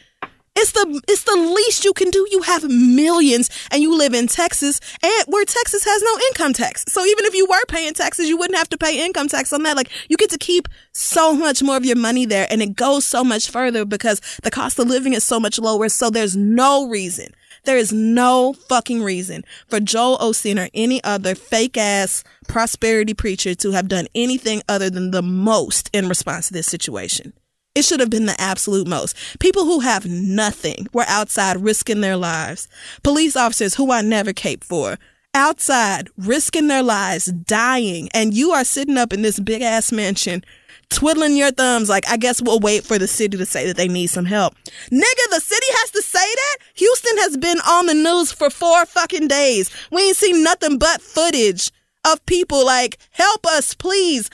It's 0.60 0.72
the 0.72 1.00
it's 1.06 1.22
the 1.22 1.36
least 1.36 1.84
you 1.84 1.92
can 1.92 2.10
do. 2.10 2.26
You 2.32 2.42
have 2.42 2.64
millions 2.64 3.48
and 3.70 3.80
you 3.80 3.96
live 3.96 4.12
in 4.12 4.26
Texas 4.26 4.80
and 5.00 5.24
where 5.28 5.44
Texas 5.44 5.84
has 5.84 6.02
no 6.02 6.18
income 6.28 6.52
tax. 6.52 6.84
So 6.88 7.04
even 7.04 7.26
if 7.26 7.34
you 7.34 7.46
were 7.46 7.64
paying 7.68 7.94
taxes, 7.94 8.28
you 8.28 8.36
wouldn't 8.36 8.58
have 8.58 8.68
to 8.70 8.76
pay 8.76 9.04
income 9.04 9.28
tax 9.28 9.52
on 9.52 9.62
that. 9.62 9.76
Like 9.76 9.88
you 10.08 10.16
get 10.16 10.30
to 10.30 10.38
keep 10.38 10.66
so 10.90 11.32
much 11.32 11.62
more 11.62 11.76
of 11.76 11.84
your 11.84 11.94
money 11.94 12.26
there 12.26 12.48
and 12.50 12.60
it 12.60 12.74
goes 12.74 13.04
so 13.04 13.22
much 13.22 13.48
further 13.50 13.84
because 13.84 14.20
the 14.42 14.50
cost 14.50 14.80
of 14.80 14.88
living 14.88 15.12
is 15.12 15.22
so 15.22 15.38
much 15.38 15.60
lower. 15.60 15.88
So 15.88 16.10
there's 16.10 16.36
no 16.36 16.88
reason. 16.88 17.28
There 17.62 17.76
is 17.76 17.92
no 17.92 18.52
fucking 18.52 19.04
reason 19.04 19.44
for 19.68 19.78
Joel 19.78 20.18
Osteen 20.18 20.60
or 20.60 20.68
any 20.74 21.02
other 21.04 21.36
fake 21.36 21.76
ass 21.76 22.24
prosperity 22.48 23.14
preacher 23.14 23.54
to 23.54 23.70
have 23.70 23.86
done 23.86 24.08
anything 24.12 24.62
other 24.68 24.90
than 24.90 25.12
the 25.12 25.22
most 25.22 25.88
in 25.92 26.08
response 26.08 26.48
to 26.48 26.52
this 26.52 26.66
situation. 26.66 27.32
It 27.78 27.84
should 27.84 28.00
have 28.00 28.10
been 28.10 28.26
the 28.26 28.40
absolute 28.40 28.88
most. 28.88 29.14
People 29.38 29.64
who 29.64 29.78
have 29.78 30.04
nothing 30.04 30.88
were 30.92 31.04
outside 31.06 31.62
risking 31.62 32.00
their 32.00 32.16
lives. 32.16 32.66
Police 33.04 33.36
officers 33.36 33.76
who 33.76 33.92
I 33.92 34.02
never 34.02 34.32
cape 34.32 34.64
for. 34.64 34.98
Outside 35.32 36.08
risking 36.16 36.66
their 36.66 36.82
lives, 36.82 37.26
dying, 37.26 38.08
and 38.12 38.34
you 38.34 38.50
are 38.50 38.64
sitting 38.64 38.98
up 38.98 39.12
in 39.12 39.22
this 39.22 39.38
big 39.38 39.62
ass 39.62 39.92
mansion 39.92 40.42
twiddling 40.90 41.36
your 41.36 41.52
thumbs 41.52 41.88
like 41.88 42.08
I 42.08 42.16
guess 42.16 42.42
we'll 42.42 42.58
wait 42.58 42.82
for 42.82 42.98
the 42.98 43.06
city 43.06 43.36
to 43.36 43.46
say 43.46 43.68
that 43.68 43.76
they 43.76 43.86
need 43.86 44.08
some 44.08 44.24
help. 44.24 44.56
Nigga, 44.90 45.30
the 45.30 45.40
city 45.40 45.66
has 45.68 45.92
to 45.92 46.02
say 46.02 46.18
that? 46.18 46.56
Houston 46.74 47.18
has 47.18 47.36
been 47.36 47.60
on 47.60 47.86
the 47.86 47.94
news 47.94 48.32
for 48.32 48.50
four 48.50 48.86
fucking 48.86 49.28
days. 49.28 49.70
We 49.92 50.08
ain't 50.08 50.16
seen 50.16 50.42
nothing 50.42 50.78
but 50.78 51.00
footage 51.00 51.70
of 52.04 52.24
people 52.26 52.66
like, 52.66 52.98
help 53.10 53.46
us, 53.46 53.74
please. 53.74 54.30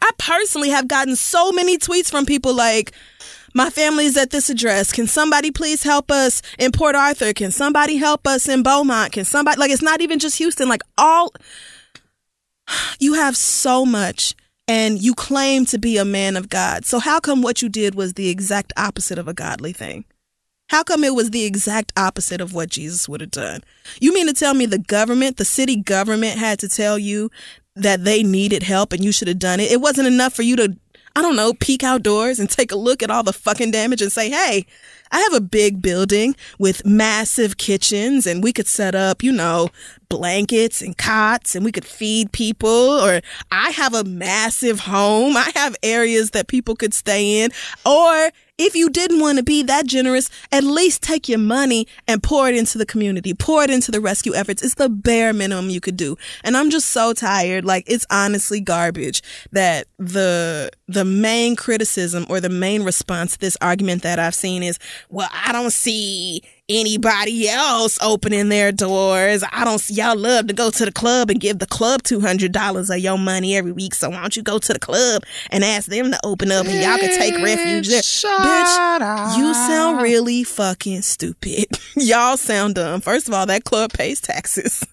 I 0.00 0.10
personally 0.18 0.70
have 0.70 0.88
gotten 0.88 1.16
so 1.16 1.52
many 1.52 1.78
tweets 1.78 2.10
from 2.10 2.26
people 2.26 2.54
like, 2.54 2.92
my 3.54 3.70
family's 3.70 4.16
at 4.16 4.30
this 4.30 4.50
address. 4.50 4.92
Can 4.92 5.06
somebody 5.06 5.50
please 5.50 5.82
help 5.82 6.10
us 6.10 6.42
in 6.58 6.70
Port 6.70 6.94
Arthur? 6.94 7.32
Can 7.32 7.50
somebody 7.50 7.96
help 7.96 8.26
us 8.26 8.48
in 8.48 8.62
Beaumont? 8.62 9.12
Can 9.12 9.24
somebody, 9.24 9.58
like, 9.58 9.70
it's 9.70 9.82
not 9.82 10.00
even 10.00 10.18
just 10.18 10.38
Houston, 10.38 10.68
like, 10.68 10.82
all, 10.96 11.32
you 13.00 13.14
have 13.14 13.36
so 13.36 13.84
much 13.86 14.34
and 14.68 15.02
you 15.02 15.14
claim 15.14 15.64
to 15.64 15.78
be 15.78 15.96
a 15.96 16.04
man 16.04 16.36
of 16.36 16.50
God. 16.50 16.84
So, 16.84 16.98
how 16.98 17.18
come 17.18 17.40
what 17.42 17.62
you 17.62 17.68
did 17.68 17.94
was 17.94 18.14
the 18.14 18.28
exact 18.28 18.72
opposite 18.76 19.18
of 19.18 19.26
a 19.26 19.34
godly 19.34 19.72
thing? 19.72 20.04
How 20.68 20.82
come 20.82 21.02
it 21.02 21.14
was 21.14 21.30
the 21.30 21.44
exact 21.44 21.94
opposite 21.96 22.42
of 22.42 22.52
what 22.52 22.68
Jesus 22.68 23.08
would 23.08 23.22
have 23.22 23.30
done? 23.30 23.62
You 24.00 24.12
mean 24.12 24.26
to 24.26 24.34
tell 24.34 24.52
me 24.52 24.66
the 24.66 24.78
government, 24.78 25.38
the 25.38 25.46
city 25.46 25.76
government 25.76 26.38
had 26.38 26.58
to 26.58 26.68
tell 26.68 26.98
you 26.98 27.30
that 27.82 28.04
they 28.04 28.22
needed 28.22 28.62
help 28.62 28.92
and 28.92 29.04
you 29.04 29.12
should 29.12 29.28
have 29.28 29.38
done 29.38 29.60
it? 29.60 29.70
It 29.70 29.80
wasn't 29.80 30.08
enough 30.08 30.34
for 30.34 30.42
you 30.42 30.56
to, 30.56 30.76
I 31.16 31.22
don't 31.22 31.36
know, 31.36 31.54
peek 31.54 31.82
outdoors 31.82 32.38
and 32.38 32.48
take 32.50 32.72
a 32.72 32.76
look 32.76 33.02
at 33.02 33.10
all 33.10 33.22
the 33.22 33.32
fucking 33.32 33.70
damage 33.70 34.02
and 34.02 34.12
say, 34.12 34.30
hey, 34.30 34.66
I 35.10 35.20
have 35.20 35.32
a 35.32 35.40
big 35.40 35.80
building 35.80 36.36
with 36.58 36.84
massive 36.84 37.56
kitchens 37.56 38.26
and 38.26 38.42
we 38.42 38.52
could 38.52 38.66
set 38.66 38.94
up, 38.94 39.22
you 39.22 39.32
know, 39.32 39.70
blankets 40.08 40.82
and 40.82 40.96
cots 40.96 41.54
and 41.54 41.64
we 41.64 41.72
could 41.72 41.84
feed 41.84 42.32
people 42.32 42.68
or 42.68 43.20
I 43.50 43.70
have 43.70 43.94
a 43.94 44.04
massive 44.04 44.80
home. 44.80 45.36
I 45.36 45.50
have 45.54 45.76
areas 45.82 46.30
that 46.30 46.48
people 46.48 46.76
could 46.76 46.94
stay 46.94 47.42
in 47.42 47.50
or 47.86 48.30
if 48.58 48.74
you 48.74 48.90
didn't 48.90 49.20
want 49.20 49.38
to 49.38 49.44
be 49.44 49.62
that 49.62 49.86
generous, 49.86 50.28
at 50.50 50.64
least 50.64 51.02
take 51.02 51.28
your 51.28 51.38
money 51.38 51.86
and 52.06 52.22
pour 52.22 52.48
it 52.48 52.56
into 52.56 52.76
the 52.76 52.84
community, 52.84 53.32
pour 53.32 53.62
it 53.62 53.70
into 53.70 53.92
the 53.92 54.00
rescue 54.00 54.34
efforts. 54.34 54.62
It's 54.62 54.74
the 54.74 54.88
bare 54.88 55.32
minimum 55.32 55.70
you 55.70 55.80
could 55.80 55.96
do. 55.96 56.16
And 56.42 56.56
I'm 56.56 56.68
just 56.68 56.90
so 56.90 57.12
tired. 57.12 57.64
Like 57.64 57.84
it's 57.86 58.06
honestly 58.10 58.60
garbage 58.60 59.22
that 59.52 59.86
the, 59.98 60.70
the 60.88 61.04
main 61.04 61.54
criticism 61.54 62.26
or 62.28 62.40
the 62.40 62.48
main 62.48 62.82
response 62.82 63.32
to 63.32 63.38
this 63.38 63.56
argument 63.60 64.02
that 64.02 64.18
I've 64.18 64.34
seen 64.34 64.62
is, 64.62 64.78
well, 65.08 65.28
I 65.32 65.52
don't 65.52 65.72
see 65.72 66.42
anybody 66.68 67.48
else 67.48 67.98
opening 68.02 68.48
their 68.48 68.72
doors. 68.72 69.42
I 69.52 69.64
don't 69.64 69.78
see 69.78 69.94
y'all 69.94 70.16
love 70.16 70.46
to 70.48 70.54
go 70.54 70.70
to 70.70 70.84
the 70.84 70.92
club 70.92 71.30
and 71.30 71.40
give 71.40 71.58
the 71.58 71.66
club 71.66 72.02
$200 72.02 72.90
of 72.94 72.98
your 72.98 73.18
money 73.18 73.56
every 73.56 73.72
week. 73.72 73.94
So 73.94 74.10
why 74.10 74.20
don't 74.20 74.36
you 74.36 74.42
go 74.42 74.58
to 74.58 74.72
the 74.72 74.78
club 74.78 75.22
and 75.50 75.64
ask 75.64 75.86
them 75.86 76.10
to 76.10 76.20
open 76.24 76.52
up 76.52 76.66
and 76.66 76.74
y'all 76.74 76.98
can 76.98 77.18
take 77.18 77.34
refuge 77.42 77.88
there. 77.88 78.02
Bitch, 78.02 79.38
you 79.38 79.54
sound 79.54 80.02
really 80.02 80.44
fucking 80.44 81.02
stupid. 81.02 81.66
y'all 81.96 82.36
sound 82.36 82.74
dumb. 82.74 83.00
First 83.00 83.28
of 83.28 83.34
all, 83.34 83.46
that 83.46 83.64
club 83.64 83.92
pays 83.92 84.20
taxes. 84.20 84.84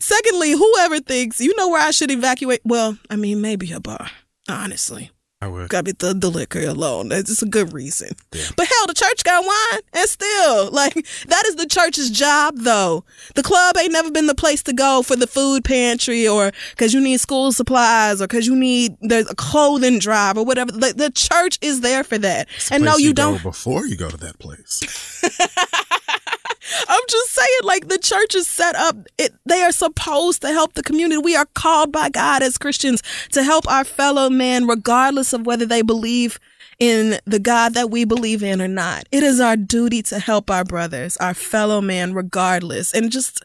Secondly, 0.00 0.52
whoever 0.52 1.00
thinks, 1.00 1.40
you 1.40 1.54
know 1.56 1.68
where 1.68 1.82
I 1.82 1.90
should 1.90 2.10
evacuate? 2.10 2.60
Well, 2.64 2.96
I 3.10 3.16
mean, 3.16 3.40
maybe 3.40 3.72
a 3.72 3.80
bar, 3.80 4.08
honestly. 4.48 5.10
I 5.44 5.48
would. 5.48 5.68
Gotta 5.68 5.82
be 5.82 5.92
the, 5.92 6.14
the 6.14 6.30
liquor 6.30 6.60
alone. 6.60 7.10
That's 7.10 7.28
just 7.28 7.42
a 7.42 7.46
good 7.46 7.74
reason. 7.74 8.08
But 8.30 8.66
hell, 8.66 8.86
the 8.86 8.94
church 8.94 9.22
got 9.24 9.44
wine, 9.44 9.80
and 9.92 10.08
still, 10.08 10.70
like 10.72 10.94
that 10.94 11.44
is 11.46 11.56
the 11.56 11.66
church's 11.66 12.10
job, 12.10 12.54
though. 12.56 13.04
The 13.34 13.42
club 13.42 13.76
ain't 13.76 13.92
never 13.92 14.10
been 14.10 14.26
the 14.26 14.34
place 14.34 14.62
to 14.62 14.72
go 14.72 15.02
for 15.02 15.16
the 15.16 15.26
food 15.26 15.62
pantry, 15.62 16.26
or 16.26 16.50
because 16.70 16.94
you 16.94 17.00
need 17.00 17.20
school 17.20 17.52
supplies, 17.52 18.22
or 18.22 18.26
because 18.26 18.46
you 18.46 18.56
need 18.56 18.96
there's 19.02 19.30
a 19.30 19.34
clothing 19.34 19.98
drive, 19.98 20.38
or 20.38 20.46
whatever. 20.46 20.72
The, 20.72 20.94
the 20.94 21.10
church 21.10 21.58
is 21.60 21.82
there 21.82 22.04
for 22.04 22.16
that. 22.16 22.48
It's 22.56 22.72
and 22.72 22.82
no, 22.82 22.92
place 22.92 23.02
you 23.02 23.12
don't. 23.12 23.42
before 23.42 23.86
you 23.86 23.96
go 23.96 24.08
to 24.08 24.16
that 24.16 24.38
place. 24.38 25.20
I'm 26.88 27.02
just 27.08 27.32
saying, 27.32 27.58
like 27.62 27.88
the 27.88 27.98
church 27.98 28.34
is 28.34 28.46
set 28.46 28.74
up. 28.74 28.96
It 29.18 29.34
they 29.44 29.62
are 29.62 29.72
supposed 29.72 30.42
to 30.42 30.48
help 30.48 30.74
the 30.74 30.82
community. 30.82 31.18
We 31.18 31.36
are 31.36 31.46
called 31.54 31.92
by 31.92 32.08
God 32.08 32.42
as 32.42 32.58
Christians 32.58 33.02
to 33.32 33.42
help 33.42 33.68
our 33.70 33.84
fellow 33.84 34.30
man, 34.30 34.66
regardless 34.66 35.32
of 35.32 35.46
whether 35.46 35.66
they 35.66 35.82
believe 35.82 36.38
in 36.78 37.18
the 37.24 37.38
God 37.38 37.74
that 37.74 37.90
we 37.90 38.04
believe 38.04 38.42
in 38.42 38.60
or 38.60 38.68
not. 38.68 39.06
It 39.12 39.22
is 39.22 39.40
our 39.40 39.56
duty 39.56 40.02
to 40.04 40.18
help 40.18 40.50
our 40.50 40.64
brothers, 40.64 41.16
our 41.18 41.34
fellow 41.34 41.80
man, 41.80 42.14
regardless. 42.14 42.92
And 42.92 43.12
just 43.12 43.44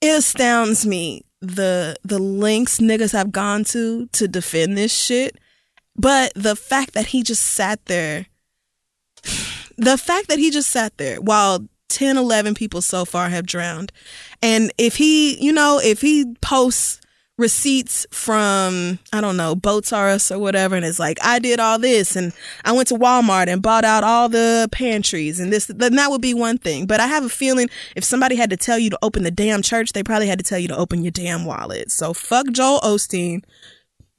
it 0.00 0.18
astounds 0.18 0.86
me 0.86 1.24
the 1.40 1.96
the 2.02 2.18
lengths 2.18 2.78
niggas 2.80 3.12
have 3.12 3.30
gone 3.30 3.64
to 3.64 4.06
to 4.12 4.26
defend 4.26 4.76
this 4.76 4.92
shit. 4.92 5.38
But 5.96 6.32
the 6.34 6.56
fact 6.56 6.94
that 6.94 7.06
he 7.06 7.22
just 7.22 7.42
sat 7.42 7.84
there 7.86 8.26
the 9.76 9.98
fact 9.98 10.28
that 10.28 10.38
he 10.38 10.50
just 10.50 10.70
sat 10.70 10.96
there 10.98 11.20
while 11.20 11.66
10 11.88 12.16
11 12.16 12.54
people 12.54 12.82
so 12.82 13.04
far 13.04 13.28
have 13.28 13.46
drowned. 13.46 13.92
And 14.42 14.72
if 14.78 14.96
he 14.96 15.42
you 15.42 15.52
know 15.52 15.80
if 15.82 16.00
he 16.00 16.34
posts 16.40 17.00
receipts 17.38 18.04
from 18.10 18.98
i 19.12 19.20
don't 19.20 19.36
know 19.36 19.54
boats 19.54 19.92
r 19.92 20.08
us 20.08 20.32
or 20.32 20.40
whatever 20.40 20.74
and 20.74 20.84
it's 20.84 20.98
like 20.98 21.16
i 21.22 21.38
did 21.38 21.60
all 21.60 21.78
this 21.78 22.16
and 22.16 22.32
i 22.64 22.72
went 22.72 22.88
to 22.88 22.96
walmart 22.96 23.46
and 23.46 23.62
bought 23.62 23.84
out 23.84 24.02
all 24.02 24.28
the 24.28 24.68
pantries 24.72 25.38
and 25.38 25.52
this 25.52 25.66
then 25.66 25.94
that 25.94 26.10
would 26.10 26.20
be 26.20 26.34
one 26.34 26.58
thing. 26.58 26.84
But 26.84 26.98
i 26.98 27.06
have 27.06 27.24
a 27.24 27.28
feeling 27.28 27.70
if 27.94 28.02
somebody 28.02 28.34
had 28.34 28.50
to 28.50 28.56
tell 28.56 28.76
you 28.76 28.90
to 28.90 28.98
open 29.02 29.22
the 29.22 29.30
damn 29.30 29.62
church 29.62 29.92
they 29.92 30.02
probably 30.02 30.26
had 30.26 30.40
to 30.40 30.44
tell 30.44 30.58
you 30.58 30.66
to 30.66 30.76
open 30.76 31.02
your 31.02 31.12
damn 31.12 31.44
wallet. 31.44 31.92
So 31.92 32.12
fuck 32.12 32.50
joel 32.50 32.80
osteen 32.80 33.44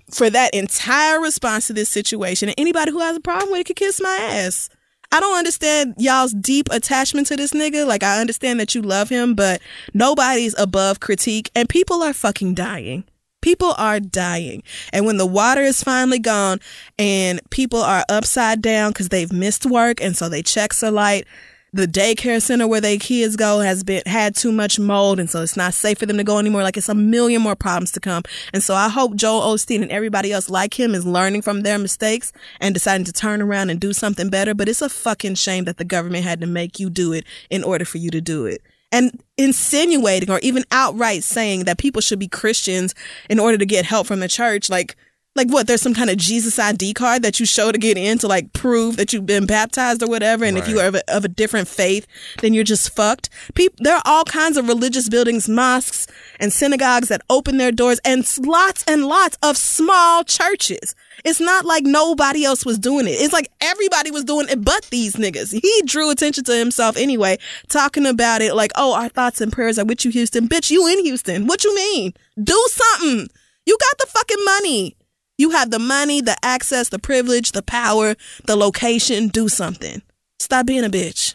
for 0.09 0.29
that 0.29 0.53
entire 0.53 1.19
response 1.19 1.67
to 1.67 1.73
this 1.73 1.89
situation. 1.89 2.49
And 2.49 2.55
anybody 2.57 2.91
who 2.91 2.99
has 2.99 3.17
a 3.17 3.21
problem 3.21 3.51
with 3.51 3.61
it 3.61 3.65
could 3.65 3.75
kiss 3.75 4.01
my 4.01 4.17
ass 4.21 4.69
I 5.11 5.19
don't 5.19 5.37
understand 5.37 5.95
y'all's 5.97 6.33
deep 6.33 6.67
attachment 6.71 7.27
to 7.27 7.35
this 7.35 7.51
nigga. 7.51 7.87
Like, 7.87 8.03
I 8.03 8.21
understand 8.21 8.59
that 8.59 8.75
you 8.75 8.81
love 8.81 9.09
him, 9.09 9.33
but 9.33 9.61
nobody's 9.93 10.57
above 10.57 10.99
critique, 10.99 11.49
and 11.55 11.67
people 11.67 12.03
are 12.03 12.13
fucking 12.13 12.53
dying. 12.53 13.05
People 13.41 13.73
are 13.77 13.99
dying. 13.99 14.63
And 14.91 15.05
when 15.05 15.17
the 15.17 15.25
water 15.25 15.61
is 15.61 15.81
finally 15.81 16.19
gone 16.19 16.59
and 16.97 17.39
people 17.51 17.79
are 17.79 18.03
upside 18.09 18.61
down 18.61 18.91
because 18.91 19.09
they've 19.09 19.31
missed 19.31 19.65
work 19.65 20.01
and 20.01 20.17
so 20.17 20.27
they 20.27 20.41
checks 20.41 20.83
are 20.83 20.91
light, 20.91 21.25
the 21.71 21.85
daycare 21.85 22.41
center 22.41 22.67
where 22.67 22.81
their 22.81 22.97
kids 22.97 23.35
go 23.35 23.59
has 23.59 23.83
been 23.83 24.01
had 24.05 24.35
too 24.35 24.51
much 24.51 24.79
mold 24.79 25.19
and 25.19 25.29
so 25.29 25.41
it's 25.41 25.57
not 25.57 25.73
safe 25.73 25.99
for 25.99 26.05
them 26.05 26.17
to 26.17 26.23
go 26.23 26.39
anymore. 26.39 26.63
Like 26.63 26.77
it's 26.77 26.89
a 26.89 26.95
million 26.95 27.41
more 27.41 27.55
problems 27.55 27.91
to 27.93 27.99
come. 27.99 28.23
And 28.53 28.63
so 28.63 28.73
i 28.73 28.89
hope 28.89 29.15
joel 29.15 29.41
osteen 29.41 29.81
and 29.81 29.91
everybody 29.91 30.31
else 30.31 30.49
like 30.49 30.79
him 30.79 30.95
is 30.95 31.05
learning 31.05 31.41
from 31.41 31.61
their 31.61 31.77
mistakes 31.77 32.31
and 32.59 32.73
deciding 32.73 33.05
to 33.05 33.13
turn 33.13 33.41
around 33.41 33.69
and 33.69 33.79
do 33.79 33.93
something 33.93 34.29
better. 34.29 34.53
But 34.53 34.69
it's 34.69 34.81
a 34.81 34.89
fucking 34.89 35.35
shame 35.35 35.65
that 35.65 35.77
the 35.77 35.85
government 35.85 36.23
had 36.23 36.41
to 36.41 36.47
make 36.47 36.79
you 36.79 36.89
do 36.89 37.13
it 37.13 37.25
in 37.49 37.63
order 37.63 37.85
for 37.85 37.97
you 37.97 38.09
to 38.11 38.21
do 38.21 38.45
it. 38.45 38.61
And 38.91 39.21
insinuating 39.37 40.31
or 40.31 40.39
even 40.39 40.65
outright 40.71 41.23
saying 41.23 41.65
that 41.65 41.77
people 41.77 42.01
should 42.01 42.17
be 42.17 42.27
christians 42.27 42.95
in 43.29 43.39
order 43.39 43.57
to 43.57 43.65
get 43.65 43.85
help 43.85 44.07
from 44.07 44.19
the 44.19 44.27
church 44.27 44.69
like 44.69 44.95
like 45.35 45.47
what 45.49 45.67
there's 45.67 45.81
some 45.81 45.93
kind 45.93 46.09
of 46.09 46.17
jesus 46.17 46.57
id 46.59 46.93
card 46.93 47.21
that 47.21 47.39
you 47.39 47.45
show 47.45 47.71
to 47.71 47.77
get 47.77 47.97
in 47.97 48.17
to 48.17 48.27
like 48.27 48.51
prove 48.53 48.97
that 48.97 49.13
you've 49.13 49.25
been 49.25 49.45
baptized 49.45 50.03
or 50.03 50.07
whatever 50.07 50.43
and 50.43 50.57
if 50.57 50.67
you 50.67 50.79
are 50.79 50.87
of 50.87 50.95
a, 50.95 51.15
of 51.15 51.23
a 51.23 51.29
different 51.29 51.67
faith 51.67 52.05
then 52.41 52.53
you're 52.53 52.63
just 52.63 52.89
fucked 52.89 53.29
people 53.55 53.75
there 53.79 53.95
are 53.95 54.01
all 54.05 54.23
kinds 54.25 54.57
of 54.57 54.67
religious 54.67 55.07
buildings 55.07 55.47
mosques 55.47 56.07
and 56.39 56.51
synagogues 56.51 57.07
that 57.07 57.21
open 57.29 57.57
their 57.57 57.71
doors 57.71 57.99
and 58.03 58.25
lots 58.45 58.83
and 58.87 59.05
lots 59.05 59.37
of 59.41 59.55
small 59.55 60.23
churches 60.23 60.95
it's 61.25 61.39
not 61.39 61.65
like 61.65 61.83
nobody 61.83 62.45
else 62.45 62.65
was 62.65 62.79
doing 62.79 63.07
it. 63.07 63.11
It's 63.11 63.33
like 63.33 63.51
everybody 63.61 64.11
was 64.11 64.23
doing 64.23 64.47
it 64.49 64.63
but 64.63 64.85
these 64.85 65.15
niggas. 65.15 65.51
He 65.59 65.81
drew 65.85 66.09
attention 66.09 66.43
to 66.45 66.55
himself 66.55 66.97
anyway, 66.97 67.37
talking 67.67 68.05
about 68.05 68.41
it 68.41 68.55
like, 68.55 68.71
oh, 68.75 68.93
our 68.93 69.09
thoughts 69.09 69.41
and 69.41 69.51
prayers 69.51 69.77
are 69.77 69.85
with 69.85 70.05
you, 70.05 70.11
Houston. 70.11 70.47
Bitch, 70.47 70.71
you 70.71 70.87
in 70.87 71.03
Houston. 71.03 71.47
What 71.47 71.63
you 71.63 71.75
mean? 71.75 72.13
Do 72.41 72.67
something. 72.69 73.27
You 73.65 73.77
got 73.79 73.97
the 73.97 74.07
fucking 74.07 74.45
money. 74.45 74.95
You 75.39 75.51
have 75.51 75.71
the 75.71 75.79
money, 75.79 76.19
the 76.19 76.35
access, 76.43 76.89
the 76.89 76.99
privilege, 76.99 77.53
the 77.53 77.61
power, 77.63 78.15
the 78.45 78.55
location. 78.57 79.29
Do 79.29 79.47
something. 79.47 80.01
Stop 80.39 80.65
being 80.65 80.83
a 80.83 80.89
bitch. 80.89 81.33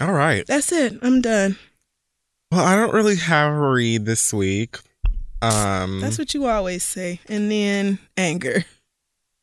All 0.00 0.12
right. 0.12 0.44
That's 0.46 0.72
it. 0.72 0.98
I'm 1.00 1.20
done. 1.20 1.56
Well, 2.50 2.64
I 2.64 2.74
don't 2.76 2.92
really 2.92 3.16
have 3.16 3.52
a 3.52 3.70
read 3.70 4.04
this 4.04 4.34
week. 4.34 4.78
Um 5.40 6.00
That's 6.00 6.18
what 6.18 6.34
you 6.34 6.46
always 6.46 6.82
say. 6.82 7.20
And 7.28 7.50
then 7.50 8.00
anger. 8.16 8.64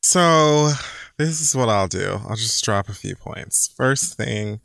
So 0.02 0.72
this 1.18 1.40
is 1.40 1.56
what 1.56 1.70
I'll 1.70 1.88
do. 1.88 2.20
I'll 2.28 2.36
just 2.36 2.64
drop 2.64 2.90
a 2.90 2.94
few 2.94 3.16
points. 3.16 3.68
First 3.70 4.16
thing, 4.18 4.60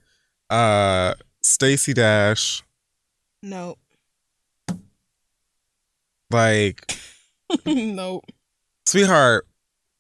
uh 0.51 1.15
Stacey 1.43 1.95
Dash, 1.95 2.63
No. 3.43 3.77
like, 6.31 6.97
no. 7.67 8.23
Sweetheart, 8.91 9.47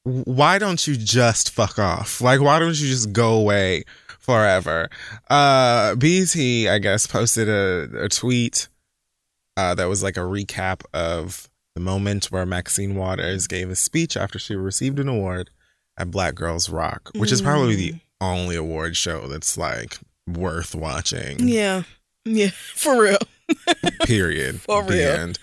why 0.02 0.58
don't 0.58 0.84
you 0.84 0.96
just 0.96 1.50
fuck 1.52 1.78
off? 1.78 2.20
Like, 2.20 2.40
why 2.40 2.58
don't 2.58 2.70
you 2.70 2.88
just 2.88 3.12
go 3.12 3.34
away 3.34 3.84
forever? 4.18 4.88
Uh 5.28 5.94
BET, 5.94 6.34
I 6.36 6.78
guess, 6.80 7.06
posted 7.06 7.48
a, 7.48 7.88
a 8.06 8.08
tweet 8.08 8.66
uh 9.56 9.76
that 9.76 9.84
was 9.84 10.02
like 10.02 10.16
a 10.16 10.20
recap 10.20 10.82
of 10.92 11.48
the 11.76 11.80
moment 11.80 12.32
where 12.32 12.44
Maxine 12.44 12.96
Waters 12.96 13.46
gave 13.46 13.70
a 13.70 13.76
speech 13.76 14.16
after 14.16 14.40
she 14.40 14.56
received 14.56 14.98
an 14.98 15.06
award 15.06 15.50
at 15.96 16.10
Black 16.10 16.34
Girls 16.34 16.68
Rock, 16.68 17.12
which 17.14 17.30
is 17.30 17.40
probably 17.40 17.76
the 17.76 17.94
only 18.20 18.56
award 18.56 18.96
show 18.96 19.28
that's 19.28 19.56
like 19.56 19.98
worth 20.26 20.74
watching. 20.74 21.46
Yeah. 21.48 21.84
Yeah. 22.24 22.50
For 22.74 23.00
real. 23.00 23.18
Period. 24.04 24.60
For 24.62 24.82
The 24.82 24.92
real. 24.94 25.10
end. 25.12 25.38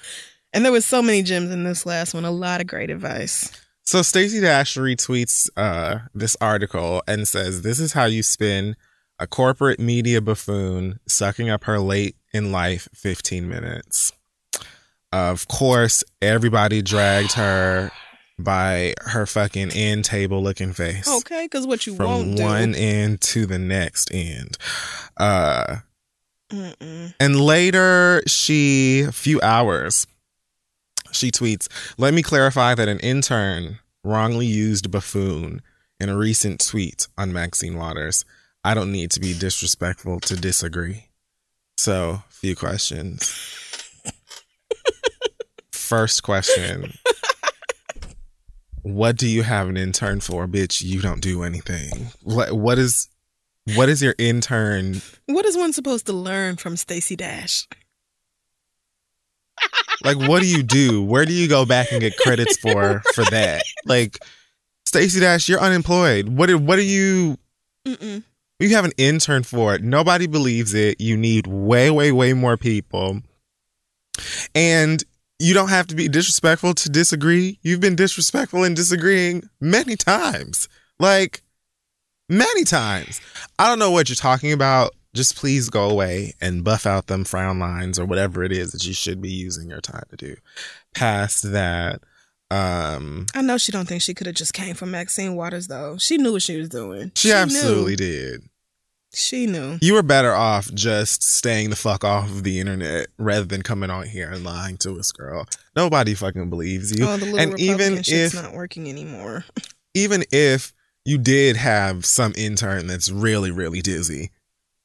And 0.53 0.63
there 0.65 0.71
was 0.71 0.85
so 0.85 1.01
many 1.01 1.21
gems 1.23 1.51
in 1.51 1.63
this 1.63 1.85
last 1.85 2.13
one. 2.13 2.25
A 2.25 2.31
lot 2.31 2.61
of 2.61 2.67
great 2.67 2.89
advice. 2.89 3.51
So 3.83 4.01
Stacey 4.01 4.41
Dash 4.41 4.75
retweets 4.75 5.49
uh, 5.55 5.99
this 6.13 6.35
article 6.41 7.01
and 7.07 7.27
says, 7.27 7.61
"This 7.61 7.79
is 7.79 7.93
how 7.93 8.05
you 8.05 8.23
spin 8.23 8.75
a 9.19 9.27
corporate 9.27 9.79
media 9.79 10.21
buffoon 10.21 10.99
sucking 11.07 11.49
up 11.49 11.63
her 11.65 11.79
late 11.79 12.15
in 12.33 12.51
life 12.51 12.87
15 12.93 13.47
minutes." 13.47 14.11
Of 15.13 15.47
course, 15.47 16.03
everybody 16.21 16.81
dragged 16.81 17.33
her 17.33 17.91
by 18.37 18.93
her 19.05 19.25
fucking 19.25 19.71
end 19.71 20.03
table 20.05 20.43
looking 20.43 20.73
face 20.73 21.07
Okay, 21.07 21.45
because 21.45 21.65
what 21.65 21.87
you 21.87 21.95
from 21.95 22.05
won't 22.05 22.37
do. 22.37 22.43
one 22.43 22.75
end 22.75 23.21
to 23.21 23.45
the 23.45 23.57
next 23.57 24.13
end. 24.13 24.57
Uh, 25.15 25.77
Mm-mm. 26.51 27.13
and 27.19 27.39
later, 27.41 28.21
she, 28.27 29.01
a 29.07 29.11
few 29.11 29.39
hours, 29.41 30.05
she 31.11 31.31
tweets, 31.31 31.67
Let 31.97 32.13
me 32.13 32.23
clarify 32.23 32.75
that 32.75 32.87
an 32.87 32.99
intern 32.99 33.79
wrongly 34.03 34.45
used 34.45 34.91
buffoon 34.91 35.61
in 35.99 36.09
a 36.09 36.17
recent 36.17 36.65
tweet 36.65 37.07
on 37.17 37.33
Maxine 37.33 37.77
Waters. 37.77 38.25
I 38.63 38.73
don't 38.73 38.91
need 38.91 39.11
to 39.11 39.19
be 39.19 39.37
disrespectful 39.37 40.19
to 40.21 40.35
disagree. 40.35 41.05
So, 41.77 42.23
few 42.29 42.55
questions. 42.55 43.23
First 45.71 46.23
question 46.23 46.93
What 48.81 49.17
do 49.17 49.27
you 49.27 49.43
have 49.43 49.69
an 49.69 49.77
intern 49.77 50.19
for, 50.19 50.47
bitch? 50.47 50.81
You 50.81 51.01
don't 51.01 51.21
do 51.21 51.43
anything. 51.43 52.11
What, 52.23 52.77
is. 52.77 53.09
What 53.75 53.89
is 53.89 54.01
your 54.01 54.15
intern 54.17 55.01
What 55.25 55.45
is 55.45 55.57
one 55.57 55.73
supposed 55.73 56.05
to 56.05 56.13
learn 56.13 56.55
from 56.55 56.77
Stacey 56.77 57.17
Dash? 57.17 57.67
Like 60.03 60.17
what 60.17 60.41
do 60.41 60.47
you 60.47 60.63
do? 60.63 61.03
Where 61.03 61.25
do 61.25 61.33
you 61.33 61.47
go 61.47 61.65
back 61.65 61.91
and 61.91 62.01
get 62.01 62.17
credits 62.17 62.57
for 62.57 63.01
for 63.13 63.23
that? 63.25 63.63
Like 63.85 64.19
Stacey 64.85 65.19
Dash 65.19 65.49
you're 65.49 65.59
unemployed. 65.59 66.29
What 66.29 66.49
are, 66.49 66.57
what 66.57 66.79
are 66.79 66.83
you 66.83 67.37
Mm-mm. 67.85 68.23
you 68.59 68.75
have 68.75 68.85
an 68.85 68.93
intern 68.97 69.43
for 69.43 69.75
it. 69.75 69.83
Nobody 69.83 70.27
believes 70.27 70.73
it. 70.73 70.99
You 71.01 71.17
need 71.17 71.47
way 71.47 71.89
way 71.89 72.11
way 72.11 72.33
more 72.33 72.57
people. 72.57 73.21
And 74.55 75.03
you 75.39 75.53
don't 75.53 75.69
have 75.69 75.87
to 75.87 75.95
be 75.95 76.07
disrespectful 76.07 76.73
to 76.73 76.89
disagree. 76.89 77.59
You've 77.61 77.79
been 77.79 77.95
disrespectful 77.95 78.63
in 78.63 78.73
disagreeing 78.73 79.49
many 79.61 79.95
times. 79.95 80.67
Like 80.99 81.43
many 82.29 82.63
times. 82.63 83.21
I 83.59 83.67
don't 83.67 83.79
know 83.79 83.91
what 83.91 84.09
you're 84.09 84.15
talking 84.15 84.51
about 84.51 84.95
just 85.13 85.35
please 85.35 85.69
go 85.69 85.89
away 85.89 86.33
and 86.41 86.63
buff 86.63 86.85
out 86.85 87.07
them 87.07 87.23
frown 87.23 87.59
lines 87.59 87.97
or 87.97 88.05
whatever 88.05 88.43
it 88.43 88.51
is 88.51 88.71
that 88.71 88.85
you 88.85 88.93
should 88.93 89.21
be 89.21 89.31
using 89.31 89.69
your 89.69 89.81
time 89.81 90.03
to 90.09 90.15
do 90.15 90.35
past 90.93 91.51
that 91.51 92.01
Um, 92.49 93.25
I 93.35 93.41
know 93.41 93.57
she 93.57 93.71
don't 93.71 93.87
think 93.87 94.01
she 94.01 94.13
could 94.13 94.27
have 94.27 94.35
just 94.35 94.53
came 94.53 94.75
from 94.75 94.91
Maxine 94.91 95.35
Waters 95.35 95.67
though. 95.67 95.97
She 95.97 96.17
knew 96.17 96.31
what 96.31 96.41
she 96.41 96.57
was 96.57 96.69
doing. 96.69 97.11
she, 97.15 97.31
absolutely 97.31 97.91
knew. 97.91 97.97
did. 97.97 98.43
She 99.13 99.47
knew. 99.47 99.77
You 99.81 99.93
were 99.93 100.03
better 100.03 100.33
off 100.33 100.71
just 100.73 101.23
staying 101.23 101.71
the 101.71 101.75
fuck 101.75 102.03
off 102.03 102.29
of 102.29 102.43
the 102.43 102.59
internet 102.59 103.07
rather 103.17 103.45
than 103.45 103.63
coming 103.63 103.89
on 103.89 104.05
here 104.05 104.29
and 104.29 104.43
lying 104.43 104.77
to 104.77 104.99
us, 104.99 105.11
girl. 105.11 105.47
Nobody 105.75 106.13
fucking 106.13 106.49
believes 106.49 106.97
you. 106.97 107.05
oh, 107.05 107.17
the 107.17 107.25
little 107.25 107.39
and 107.39 107.53
Republican 107.53 107.73
even 107.73 107.97
if 107.99 108.09
it's 108.09 108.33
not 108.33 108.53
working 108.53 108.87
anymore. 108.87 109.43
even 109.93 110.23
if 110.31 110.73
you 111.03 111.17
did 111.17 111.55
have 111.55 112.05
some 112.05 112.33
intern 112.37 112.85
that's 112.85 113.09
really 113.09 113.49
really 113.49 113.81
dizzy 113.81 114.29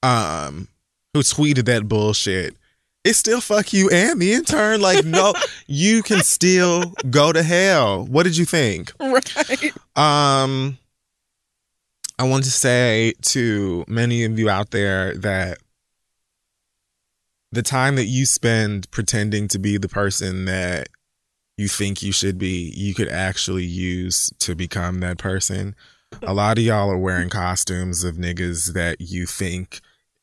um 0.02 0.68
who 1.14 1.20
tweeted 1.20 1.66
that 1.66 1.88
bullshit 1.88 2.56
it's 3.04 3.18
still 3.18 3.40
fuck 3.40 3.72
you 3.72 3.90
and 3.90 4.20
the 4.20 4.32
intern 4.32 4.80
like 4.80 5.04
no 5.04 5.32
you 5.66 6.02
can 6.02 6.22
still 6.22 6.92
go 7.10 7.32
to 7.32 7.42
hell 7.42 8.04
what 8.06 8.24
did 8.24 8.36
you 8.36 8.44
think 8.44 8.92
right. 9.00 9.72
um 9.96 10.78
i 12.18 12.24
want 12.24 12.44
to 12.44 12.50
say 12.50 13.12
to 13.22 13.84
many 13.86 14.24
of 14.24 14.38
you 14.38 14.48
out 14.48 14.70
there 14.70 15.14
that 15.16 15.58
the 17.52 17.62
time 17.62 17.96
that 17.96 18.06
you 18.06 18.24
spend 18.24 18.90
pretending 18.90 19.46
to 19.46 19.58
be 19.58 19.76
the 19.76 19.88
person 19.88 20.46
that 20.46 20.88
you 21.58 21.68
think 21.68 22.02
you 22.02 22.12
should 22.12 22.38
be, 22.38 22.72
you 22.74 22.94
could 22.94 23.08
actually 23.08 23.64
use 23.64 24.32
to 24.40 24.54
become 24.54 25.00
that 25.00 25.18
person. 25.18 25.74
A 26.22 26.32
lot 26.32 26.58
of 26.58 26.64
y'all 26.64 26.90
are 26.90 26.98
wearing 26.98 27.28
costumes 27.28 28.04
of 28.04 28.16
niggas 28.16 28.72
that 28.72 29.00
you 29.00 29.26
think 29.26 29.80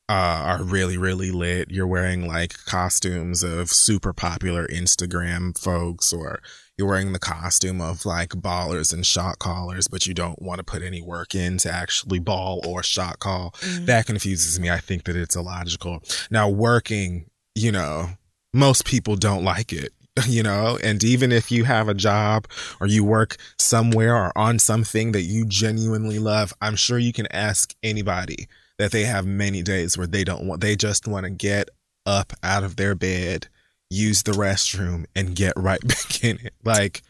uh, 0.09 0.41
are 0.57 0.63
really, 0.63 0.97
really 0.97 1.29
lit. 1.29 1.69
You're 1.69 1.87
wearing 1.87 2.27
like 2.27 2.65
costumes 2.65 3.43
of 3.43 3.69
super 3.69 4.11
popular 4.11 4.67
Instagram 4.67 5.55
folks, 5.55 6.11
or 6.11 6.41
you're 6.77 6.87
wearing 6.87 7.13
the 7.13 7.19
costume 7.19 7.79
of 7.79 8.07
like 8.07 8.31
ballers 8.31 8.91
and 8.91 9.05
shot 9.05 9.37
callers, 9.37 9.87
but 9.87 10.07
you 10.07 10.15
don't 10.15 10.41
want 10.41 10.57
to 10.57 10.63
put 10.63 10.81
any 10.81 11.01
work 11.01 11.35
in 11.35 11.59
to 11.59 11.71
actually 11.71 12.17
ball 12.17 12.59
or 12.65 12.81
shot 12.81 13.19
call. 13.19 13.53
That 13.81 14.07
confuses 14.07 14.59
me. 14.59 14.71
I 14.71 14.79
think 14.79 15.03
that 15.03 15.15
it's 15.15 15.35
illogical. 15.35 16.01
Now, 16.31 16.49
working, 16.49 17.29
you 17.53 17.71
know, 17.71 18.09
most 18.51 18.85
people 18.85 19.15
don't 19.15 19.43
like 19.43 19.71
it 19.71 19.93
you 20.27 20.41
know 20.41 20.79
and 20.83 21.03
even 21.03 21.31
if 21.31 21.51
you 21.51 21.65
have 21.65 21.87
a 21.87 21.93
job 21.93 22.47
or 22.81 22.87
you 22.87 23.03
work 23.03 23.37
somewhere 23.59 24.15
or 24.15 24.35
on 24.35 24.57
something 24.57 25.11
that 25.11 25.21
you 25.21 25.45
genuinely 25.45 26.17
love 26.17 26.51
i'm 26.61 26.75
sure 26.75 26.97
you 26.97 27.13
can 27.13 27.27
ask 27.31 27.75
anybody 27.83 28.47
that 28.79 28.91
they 28.91 29.03
have 29.03 29.25
many 29.27 29.61
days 29.61 29.97
where 29.97 30.07
they 30.07 30.23
don't 30.23 30.45
want 30.47 30.61
they 30.61 30.75
just 30.75 31.07
want 31.07 31.25
to 31.25 31.29
get 31.29 31.69
up 32.07 32.33
out 32.41 32.63
of 32.63 32.75
their 32.77 32.95
bed 32.95 33.47
use 33.91 34.23
the 34.23 34.31
restroom 34.31 35.05
and 35.15 35.35
get 35.35 35.53
right 35.55 35.81
back 35.87 36.23
in 36.23 36.37
it 36.43 36.53
like 36.63 37.01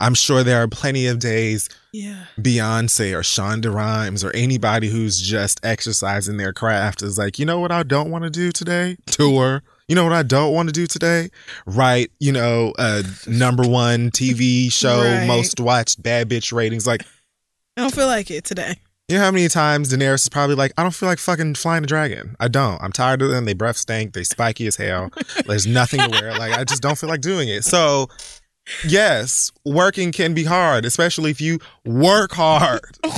i'm 0.00 0.14
sure 0.14 0.42
there 0.42 0.62
are 0.62 0.66
plenty 0.68 1.06
of 1.06 1.18
days 1.20 1.68
Yeah. 1.92 2.24
Beyonce 2.38 3.12
or 3.12 3.20
Shonda 3.22 3.72
Rhimes 3.74 4.24
or 4.24 4.30
anybody 4.34 4.88
who's 4.88 5.20
just 5.20 5.60
exercising 5.64 6.36
their 6.38 6.52
craft 6.52 7.02
is 7.02 7.18
like, 7.18 7.38
you 7.38 7.44
know 7.44 7.58
what 7.60 7.72
I 7.72 7.82
don't 7.82 8.10
want 8.12 8.22
to 8.24 8.30
do 8.30 8.50
today? 8.52 8.96
Tour. 9.06 9.62
You 9.88 9.96
know 9.96 10.04
what 10.04 10.12
I 10.12 10.22
don't 10.22 10.54
want 10.54 10.68
to 10.68 10.72
do 10.72 10.86
today? 10.86 11.30
Write, 11.66 12.12
you 12.20 12.30
know, 12.30 12.72
a 12.78 13.02
number 13.26 13.64
one 13.68 14.10
TV 14.12 14.70
show, 14.72 15.02
Right. 15.02 15.26
most 15.26 15.58
watched 15.58 16.00
bad 16.00 16.28
bitch 16.30 16.52
ratings. 16.52 16.86
Like, 16.86 17.02
I 17.76 17.80
don't 17.82 17.92
feel 17.94 18.06
like 18.06 18.30
it 18.30 18.44
today. 18.44 18.76
You 19.10 19.16
know 19.18 19.24
how 19.24 19.32
many 19.32 19.48
times 19.48 19.92
Daenerys 19.92 20.22
is 20.22 20.28
probably 20.28 20.54
like, 20.54 20.72
I 20.78 20.84
don't 20.84 20.94
feel 20.94 21.08
like 21.08 21.18
fucking 21.18 21.56
flying 21.56 21.82
a 21.82 21.86
dragon. 21.88 22.36
I 22.38 22.46
don't. 22.46 22.80
I'm 22.80 22.92
tired 22.92 23.20
of 23.22 23.30
them. 23.30 23.44
They 23.44 23.54
breath 23.54 23.76
stink. 23.76 24.12
They 24.12 24.22
spiky 24.22 24.68
as 24.68 24.76
hell. 24.76 25.10
There's 25.46 25.66
nothing 25.66 25.98
to 25.98 26.08
wear. 26.08 26.38
Like, 26.38 26.52
I 26.52 26.62
just 26.62 26.80
don't 26.80 26.96
feel 26.96 27.08
like 27.08 27.20
doing 27.20 27.48
it. 27.48 27.64
So, 27.64 28.08
yes, 28.86 29.50
working 29.64 30.12
can 30.12 30.32
be 30.32 30.44
hard, 30.44 30.84
especially 30.84 31.32
if 31.32 31.40
you 31.40 31.58
work 31.84 32.32
hard. 32.32 32.80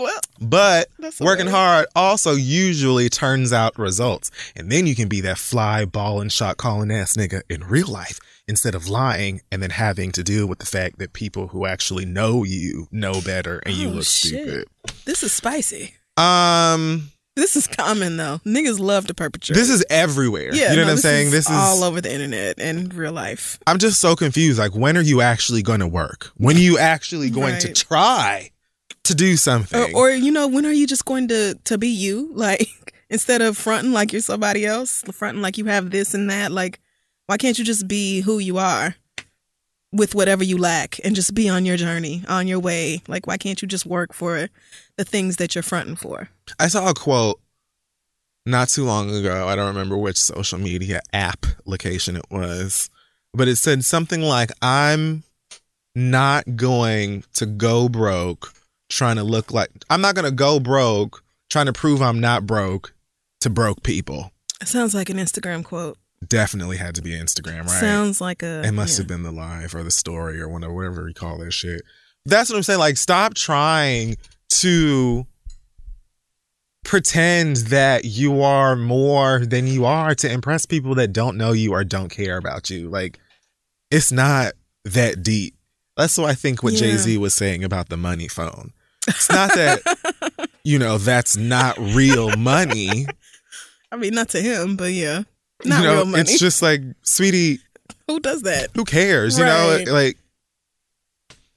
Well, 0.00 0.20
But 0.40 0.86
working 1.18 1.48
hard 1.48 1.86
also 1.96 2.34
usually 2.34 3.08
turns 3.08 3.52
out 3.52 3.76
results. 3.76 4.30
And 4.54 4.70
then 4.70 4.86
you 4.86 4.94
can 4.94 5.08
be 5.08 5.20
that 5.22 5.38
fly 5.38 5.86
ball 5.86 6.20
and 6.20 6.30
shot 6.30 6.56
calling 6.56 6.92
ass 6.92 7.14
nigga 7.14 7.42
in 7.50 7.64
real 7.64 7.88
life 7.88 8.20
instead 8.48 8.74
of 8.74 8.88
lying 8.88 9.40
and 9.52 9.62
then 9.62 9.70
having 9.70 10.10
to 10.12 10.22
deal 10.24 10.46
with 10.46 10.58
the 10.58 10.66
fact 10.66 10.98
that 10.98 11.12
people 11.12 11.48
who 11.48 11.66
actually 11.66 12.04
know 12.06 12.42
you 12.44 12.88
know 12.90 13.20
better 13.20 13.58
and 13.66 13.74
you 13.74 13.88
Oh, 13.88 13.92
look 13.92 14.04
shit. 14.06 14.28
stupid. 14.48 14.64
this 15.04 15.22
is 15.22 15.32
spicy. 15.32 15.94
Um 16.16 17.10
This 17.36 17.54
is 17.54 17.66
common 17.68 18.16
though. 18.16 18.40
Niggas 18.44 18.80
love 18.80 19.06
to 19.06 19.14
perpetrate. 19.14 19.54
this 19.56 19.70
is 19.70 19.84
everywhere. 19.90 20.52
yeah, 20.54 20.70
you 20.70 20.76
know 20.76 20.82
no, 20.82 20.88
what 20.88 20.92
I'm 20.92 20.96
saying? 20.98 21.30
This 21.30 21.48
is 21.48 21.56
all 21.56 21.84
over 21.84 22.00
the 22.00 22.12
internet 22.12 22.58
and 22.58 22.92
real 22.94 23.12
life. 23.12 23.58
I'm 23.66 23.78
just 23.78 24.00
so 24.00 24.16
confused. 24.16 24.58
Like 24.58 24.74
when 24.74 24.96
are 24.96 25.02
you 25.02 25.20
actually 25.20 25.62
going 25.62 25.80
to 25.80 25.86
work? 25.86 26.32
When 26.36 26.56
are 26.56 26.60
you 26.60 26.78
actually 26.78 27.30
going 27.30 27.58
to 27.60 27.72
try 27.72 28.50
to 29.04 29.14
do 29.14 29.36
something? 29.36 29.94
Or, 29.94 30.08
or 30.08 30.10
you 30.10 30.32
know, 30.32 30.48
when 30.48 30.66
are 30.66 30.72
you 30.72 30.86
just 30.86 31.04
going 31.04 31.28
to 31.28 31.54
to 31.64 31.78
be 31.78 31.88
you? 31.88 32.30
Like 32.34 32.68
instead 33.10 33.40
of 33.40 33.56
fronting 33.56 33.92
like 33.92 34.12
you're 34.12 34.20
somebody 34.20 34.66
else, 34.66 35.02
fronting 35.12 35.40
like 35.42 35.56
you 35.58 35.64
have 35.66 35.90
this 35.90 36.12
and 36.14 36.28
that. 36.30 36.50
Like, 36.52 36.78
why 37.28 37.36
can't 37.36 37.58
you 37.58 37.64
just 37.64 37.86
be 37.86 38.22
who 38.22 38.38
you 38.38 38.56
are 38.56 38.94
with 39.92 40.14
whatever 40.14 40.42
you 40.42 40.56
lack 40.56 40.98
and 41.04 41.14
just 41.14 41.34
be 41.34 41.46
on 41.46 41.66
your 41.66 41.76
journey, 41.76 42.24
on 42.26 42.48
your 42.48 42.58
way? 42.58 43.02
Like, 43.06 43.26
why 43.26 43.36
can't 43.36 43.60
you 43.60 43.68
just 43.68 43.84
work 43.84 44.14
for 44.14 44.48
the 44.96 45.04
things 45.04 45.36
that 45.36 45.54
you're 45.54 45.60
fronting 45.60 45.96
for? 45.96 46.30
I 46.58 46.68
saw 46.68 46.88
a 46.88 46.94
quote 46.94 47.38
not 48.46 48.70
too 48.70 48.84
long 48.84 49.14
ago. 49.14 49.46
I 49.46 49.56
don't 49.56 49.66
remember 49.66 49.98
which 49.98 50.16
social 50.16 50.58
media 50.58 51.02
app 51.12 51.44
location 51.66 52.16
it 52.16 52.24
was, 52.30 52.88
but 53.34 53.46
it 53.46 53.56
said 53.56 53.84
something 53.84 54.22
like, 54.22 54.50
I'm 54.62 55.22
not 55.94 56.56
going 56.56 57.24
to 57.34 57.44
go 57.44 57.90
broke 57.90 58.54
trying 58.88 59.16
to 59.16 59.22
look 59.22 59.52
like, 59.52 59.68
I'm 59.90 60.00
not 60.00 60.14
going 60.14 60.24
to 60.24 60.30
go 60.30 60.60
broke 60.60 61.22
trying 61.50 61.66
to 61.66 61.74
prove 61.74 62.00
I'm 62.00 62.20
not 62.20 62.46
broke 62.46 62.94
to 63.42 63.50
broke 63.50 63.82
people. 63.82 64.32
It 64.62 64.68
sounds 64.68 64.94
like 64.94 65.10
an 65.10 65.18
Instagram 65.18 65.62
quote. 65.62 65.98
Definitely 66.26 66.78
had 66.78 66.94
to 66.96 67.02
be 67.02 67.10
Instagram, 67.10 67.60
right? 67.66 67.80
Sounds 67.80 68.20
like 68.20 68.42
a. 68.42 68.62
It 68.64 68.72
must 68.72 68.94
yeah. 68.94 69.02
have 69.02 69.06
been 69.06 69.22
the 69.22 69.30
live 69.30 69.74
or 69.74 69.82
the 69.82 69.90
story 69.90 70.40
or 70.40 70.48
whatever, 70.48 70.72
whatever 70.74 71.08
you 71.08 71.14
call 71.14 71.38
that 71.38 71.52
shit. 71.52 71.82
That's 72.24 72.50
what 72.50 72.56
I'm 72.56 72.62
saying. 72.62 72.80
Like, 72.80 72.96
stop 72.96 73.34
trying 73.34 74.16
to 74.50 75.26
pretend 76.84 77.56
that 77.56 78.04
you 78.04 78.42
are 78.42 78.74
more 78.74 79.40
than 79.44 79.66
you 79.66 79.84
are 79.84 80.14
to 80.16 80.30
impress 80.30 80.66
people 80.66 80.94
that 80.96 81.12
don't 81.12 81.36
know 81.36 81.52
you 81.52 81.72
or 81.72 81.84
don't 81.84 82.08
care 82.08 82.36
about 82.36 82.70
you. 82.70 82.88
Like, 82.88 83.18
it's 83.90 84.10
not 84.10 84.54
that 84.84 85.22
deep. 85.22 85.54
That's 85.96 86.16
what 86.16 86.30
I 86.30 86.34
think 86.34 86.62
what 86.62 86.74
Yeah. 86.74 86.80
Jay 86.80 86.96
Z 86.96 87.18
was 87.18 87.34
saying 87.34 87.64
about 87.64 87.88
the 87.88 87.96
money 87.96 88.28
phone. 88.28 88.72
It's 89.06 89.30
not 89.30 89.50
that, 89.54 90.48
you 90.64 90.78
know, 90.78 90.98
that's 90.98 91.36
not 91.36 91.78
real 91.78 92.36
money. 92.36 93.06
I 93.90 93.96
mean, 93.96 94.14
not 94.14 94.28
to 94.30 94.40
him, 94.40 94.76
but 94.76 94.92
yeah, 94.92 95.22
not 95.64 95.80
you 95.82 95.86
know, 95.86 95.94
real 95.96 96.04
money. 96.06 96.20
it's 96.22 96.38
just 96.38 96.62
like, 96.62 96.80
sweetie, 97.02 97.58
Who 98.06 98.20
does 98.20 98.42
that? 98.42 98.68
who 98.74 98.84
cares? 98.84 99.40
Right. 99.40 99.78
You 99.78 99.84
know, 99.86 99.92
like 99.92 100.16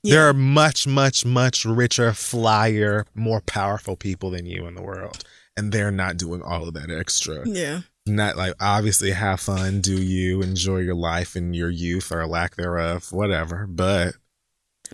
Yeah. 0.04 0.16
there 0.16 0.28
are 0.30 0.34
much, 0.34 0.88
much, 0.88 1.26
much 1.26 1.66
richer, 1.66 2.14
flyer, 2.14 3.06
more 3.16 3.42
powerful 3.42 3.96
people 3.96 4.32
than 4.32 4.46
you 4.46 4.66
in 4.68 4.76
the 4.76 4.82
world. 4.82 5.24
And 5.58 5.72
they're 5.72 5.92
not 5.92 6.18
doing 6.18 6.42
all 6.42 6.68
of 6.68 6.74
that 6.76 6.90
extra. 6.90 7.48
Yeah. 7.48 7.82
Not 8.08 8.36
like 8.36 8.54
obviously 8.60 9.12
have 9.12 9.40
fun, 9.42 9.82
do 9.82 10.02
you, 10.02 10.42
enjoy 10.42 10.78
your 10.80 10.96
life 10.96 11.36
and 11.36 11.56
your 11.56 11.70
youth 11.70 12.12
or 12.12 12.26
lack 12.26 12.56
thereof, 12.56 13.12
whatever. 13.12 13.68
But 13.68 14.16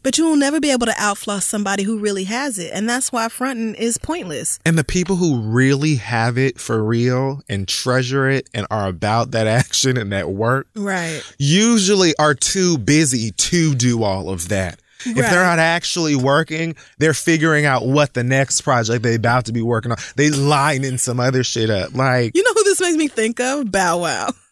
But 0.03 0.17
you 0.17 0.25
will 0.25 0.35
never 0.35 0.59
be 0.59 0.71
able 0.71 0.85
to 0.85 0.91
outfloss 0.93 1.43
somebody 1.43 1.83
who 1.83 1.99
really 1.99 2.25
has 2.25 2.57
it. 2.59 2.71
And 2.73 2.87
that's 2.87 3.11
why 3.11 3.27
fronting 3.29 3.75
is 3.75 3.97
pointless. 3.97 4.59
and 4.65 4.77
the 4.77 4.83
people 4.83 5.15
who 5.17 5.39
really 5.41 5.95
have 5.95 6.37
it 6.37 6.59
for 6.59 6.83
real 6.83 7.41
and 7.49 7.67
treasure 7.67 8.29
it 8.29 8.49
and 8.53 8.65
are 8.71 8.87
about 8.87 9.31
that 9.31 9.47
action 9.61 9.97
and 9.97 10.11
that 10.11 10.29
work 10.29 10.67
Right. 10.75 11.21
usually 11.37 12.13
are 12.17 12.33
too 12.35 12.77
busy 12.77 13.31
to 13.31 13.75
do 13.75 14.03
all 14.03 14.29
of 14.29 14.49
that. 14.49 14.79
If 15.05 15.15
they're 15.15 15.43
not 15.43 15.59
actually 15.59 16.15
working, 16.15 16.75
they're 16.97 17.13
figuring 17.13 17.65
out 17.65 17.85
what 17.85 18.13
the 18.15 18.23
next 18.23 18.61
project 18.61 19.03
they're 19.03 19.15
about 19.15 19.45
to 19.45 19.53
be 19.53 19.61
working 19.61 19.91
on. 19.91 19.97
They 20.15 20.31
lining 20.31 20.97
some 20.97 21.19
other 21.19 21.43
shit 21.43 21.69
up. 21.69 21.93
Like, 21.93 22.35
You 22.35 22.43
know 22.43 22.51
who 22.53 22.63
this 22.63 22.81
makes 22.81 22.97
me 22.97 23.07
think 23.07 23.39
of? 23.39 23.71
Bow 23.71 23.99
Wow. 23.99 24.29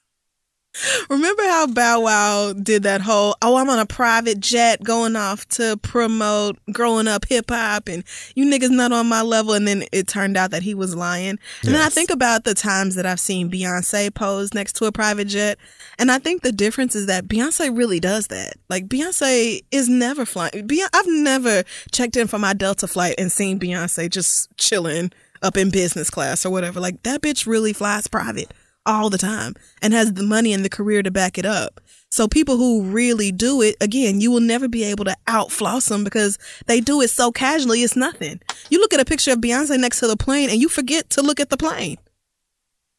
Remember 1.10 1.44
how 1.44 1.68
Bow 1.68 2.02
Wow 2.02 2.54
did 2.54 2.84
that 2.84 3.02
whole, 3.02 3.36
oh, 3.42 3.56
I'm 3.58 3.70
on 3.70 3.80
a 3.80 3.86
private 3.86 4.40
jet 4.40 4.84
going 4.84 5.16
off 5.16 5.48
to 5.50 5.78
promote 5.78 6.58
growing 6.72 7.08
up 7.08 7.26
hip 7.28 7.50
hop 7.50 7.88
and 7.88 8.04
you 8.36 8.46
niggas 8.46 8.72
not 8.72 8.92
on 8.92 9.08
my 9.08 9.22
level. 9.22 9.54
And 9.54 9.68
then 9.68 9.86
it 9.92 10.08
turned 10.08 10.38
out 10.38 10.52
that 10.52 10.64
he 10.64 10.74
was 10.74 10.96
lying. 10.96 11.40
And 11.64 11.74
then 11.74 11.82
I 11.82 11.90
think 11.90 12.10
about 12.10 12.44
the 12.44 12.54
times 12.54 12.96
that 12.96 13.06
I've 13.06 13.20
seen 13.20 13.50
Beyonce 13.50 14.14
pose 14.14 14.54
next 14.54 14.74
to 14.74 14.86
a 14.86 14.92
private 14.92 15.28
jet. 15.28 15.58
And 15.98 16.12
I 16.12 16.20
think 16.20 16.42
the 16.42 16.52
difference 16.52 16.96
is 16.96 17.06
that 17.08 17.28
Beyonce 17.28 17.76
really 17.76 18.00
does 18.00 18.28
that. 18.28 18.56
Like 18.70 18.88
Beyonce 18.88 19.64
is 19.72 19.88
never 19.88 20.26
flying. 20.26 20.68
Beyonce, 20.68 20.90
I've 20.94 21.08
never 21.08 21.64
checked 21.92 22.18
in 22.18 22.28
for 22.28 22.40
my 22.40 22.54
Delta 22.54 22.88
flight 22.88 23.16
and 23.18 23.32
seen 23.32 23.60
Beyonce 23.60 24.10
just 24.10 24.56
chilling 24.58 25.12
up 25.42 25.58
in 25.58 25.70
business 25.70 26.10
class 26.10 26.46
or 26.46 26.50
whatever. 26.50 26.80
Like 26.80 27.04
that 27.04 27.22
bitch 27.22 27.48
really 27.48 27.74
flies 27.74 28.08
private 28.08 28.52
all 28.86 29.10
the 29.10 29.18
time 29.18 29.56
and 29.82 29.94
has 29.94 30.14
the 30.14 30.24
money 30.24 30.54
and 30.54 30.64
the 30.64 30.70
career 30.70 31.04
to 31.04 31.12
back 31.12 31.38
it 31.38 31.46
up. 31.46 31.82
So 32.10 32.28
people 32.28 32.58
who 32.58 32.84
really 32.84 33.32
do 33.32 33.62
it, 33.62 33.76
again, 33.82 34.22
you 34.22 34.32
will 34.32 34.40
never 34.40 34.68
be 34.68 34.84
able 34.84 35.06
to 35.06 35.18
outfloss 35.28 35.90
them 35.90 36.04
because 36.04 36.38
they 36.66 36.80
do 36.80 37.02
it 37.02 37.10
so 37.10 37.32
casually. 37.32 37.84
It's 37.84 37.96
nothing. 37.96 38.40
You 38.70 38.80
look 38.80 38.94
at 38.94 39.02
a 39.02 39.06
picture 39.06 39.32
of 39.32 39.40
Beyonce 39.40 39.78
next 39.80 40.00
to 40.00 40.08
the 40.08 40.16
plane 40.16 40.50
and 40.50 40.62
you 40.62 40.70
forget 40.70 41.10
to 41.12 41.22
look 41.22 41.40
at 41.40 41.50
the 41.50 41.58
plane. 41.58 41.98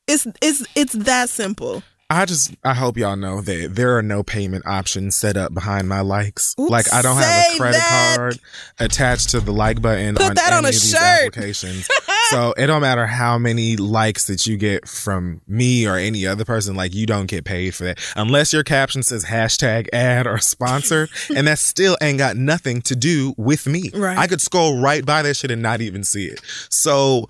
It's 0.06 0.26
it's 0.40 0.64
it's 0.74 0.92
that 0.92 1.30
simple. 1.30 1.82
I 2.08 2.24
just 2.24 2.54
I 2.62 2.72
hope 2.72 2.96
y'all 2.96 3.16
know 3.16 3.40
that 3.40 3.74
there 3.74 3.96
are 3.98 4.02
no 4.02 4.22
payment 4.22 4.64
options 4.64 5.16
set 5.16 5.36
up 5.36 5.52
behind 5.52 5.88
my 5.88 6.02
likes. 6.02 6.54
Oops, 6.58 6.70
like 6.70 6.92
I 6.92 7.02
don't 7.02 7.16
have 7.16 7.54
a 7.54 7.58
credit 7.58 7.78
that. 7.78 8.14
card 8.16 8.38
attached 8.78 9.30
to 9.30 9.40
the 9.40 9.52
like 9.52 9.82
button 9.82 10.14
Put 10.14 10.22
on 10.22 10.34
that 10.34 10.52
any 10.52 10.56
on 10.56 10.64
a 10.66 10.68
of 10.68 10.74
these 10.74 10.94
applications. 10.94 11.88
so 12.28 12.52
it 12.56 12.68
don't 12.68 12.82
matter 12.82 13.06
how 13.06 13.38
many 13.38 13.76
likes 13.76 14.28
that 14.28 14.46
you 14.46 14.56
get 14.56 14.86
from 14.86 15.40
me 15.48 15.84
or 15.88 15.96
any 15.96 16.28
other 16.28 16.44
person, 16.44 16.76
like 16.76 16.94
you 16.94 17.06
don't 17.06 17.26
get 17.26 17.44
paid 17.44 17.74
for 17.74 17.84
that. 17.84 17.98
Unless 18.14 18.52
your 18.52 18.62
caption 18.62 19.02
says 19.02 19.24
hashtag 19.24 19.88
ad 19.92 20.28
or 20.28 20.38
sponsor, 20.38 21.08
and 21.34 21.48
that 21.48 21.58
still 21.58 21.96
ain't 22.00 22.18
got 22.18 22.36
nothing 22.36 22.82
to 22.82 22.94
do 22.94 23.34
with 23.36 23.66
me. 23.66 23.90
Right. 23.92 24.16
I 24.16 24.28
could 24.28 24.40
scroll 24.40 24.80
right 24.80 25.04
by 25.04 25.22
that 25.22 25.34
shit 25.34 25.50
and 25.50 25.60
not 25.60 25.80
even 25.80 26.04
see 26.04 26.26
it. 26.26 26.40
So 26.70 27.26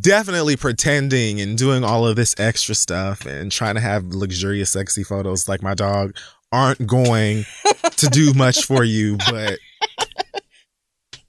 definitely 0.00 0.56
pretending 0.56 1.40
and 1.40 1.58
doing 1.58 1.84
all 1.84 2.06
of 2.06 2.16
this 2.16 2.34
extra 2.38 2.74
stuff 2.74 3.26
and 3.26 3.50
trying 3.52 3.74
to 3.74 3.80
have 3.80 4.04
luxurious 4.06 4.70
sexy 4.70 5.02
photos 5.04 5.48
like 5.48 5.62
my 5.62 5.74
dog 5.74 6.16
aren't 6.52 6.86
going 6.86 7.44
to 7.96 8.06
do 8.08 8.32
much 8.34 8.64
for 8.64 8.84
you 8.96 9.16
but 9.30 9.58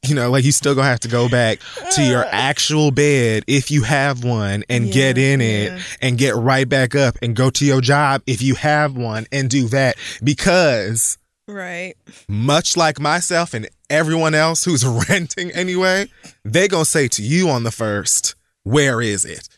you 0.06 0.14
know 0.15 0.30
like 0.30 0.44
you 0.44 0.52
still 0.52 0.76
gonna 0.76 0.88
have 0.88 0.99
to 0.99 1.07
go 1.07 1.30
back 1.30 1.60
to 1.91 2.03
your 2.03 2.26
uh. 2.26 2.30
actual 2.31 2.91
bed 2.91 3.44
if 3.48 3.72
you 3.72 3.84
have 3.84 4.23
one 4.23 4.64
and 4.69 4.88
Yeah, 4.88 4.94
get 4.94 5.18
in 5.18 5.41
it 5.41 5.72
yeah. 5.72 5.80
and 6.02 6.18
get 6.18 6.35
right 6.35 6.68
back 6.68 6.94
up 6.95 7.15
and 7.22 7.35
go 7.35 7.49
to 7.52 7.65
your 7.65 7.81
job 7.81 8.22
if 8.27 8.41
you 8.41 8.56
have 8.56 8.95
one 8.95 9.26
and 9.31 9.49
do 9.49 9.68
that 9.69 9.95
because 10.23 11.18
Right. 11.48 11.95
much 12.30 12.77
like 12.77 12.99
myself 13.02 13.53
and 13.53 13.68
everyone 13.90 14.34
else 14.34 14.64
who's 14.64 14.85
renting 15.10 15.52
anyway, 15.52 16.10
they 16.45 16.68
gonna 16.69 16.85
say 16.85 17.07
to 17.10 17.22
you 17.22 17.49
on 17.49 17.64
the 17.64 17.72
first, 17.72 18.35
"Where 18.64 19.02
is 19.02 19.26
it?" 19.26 19.49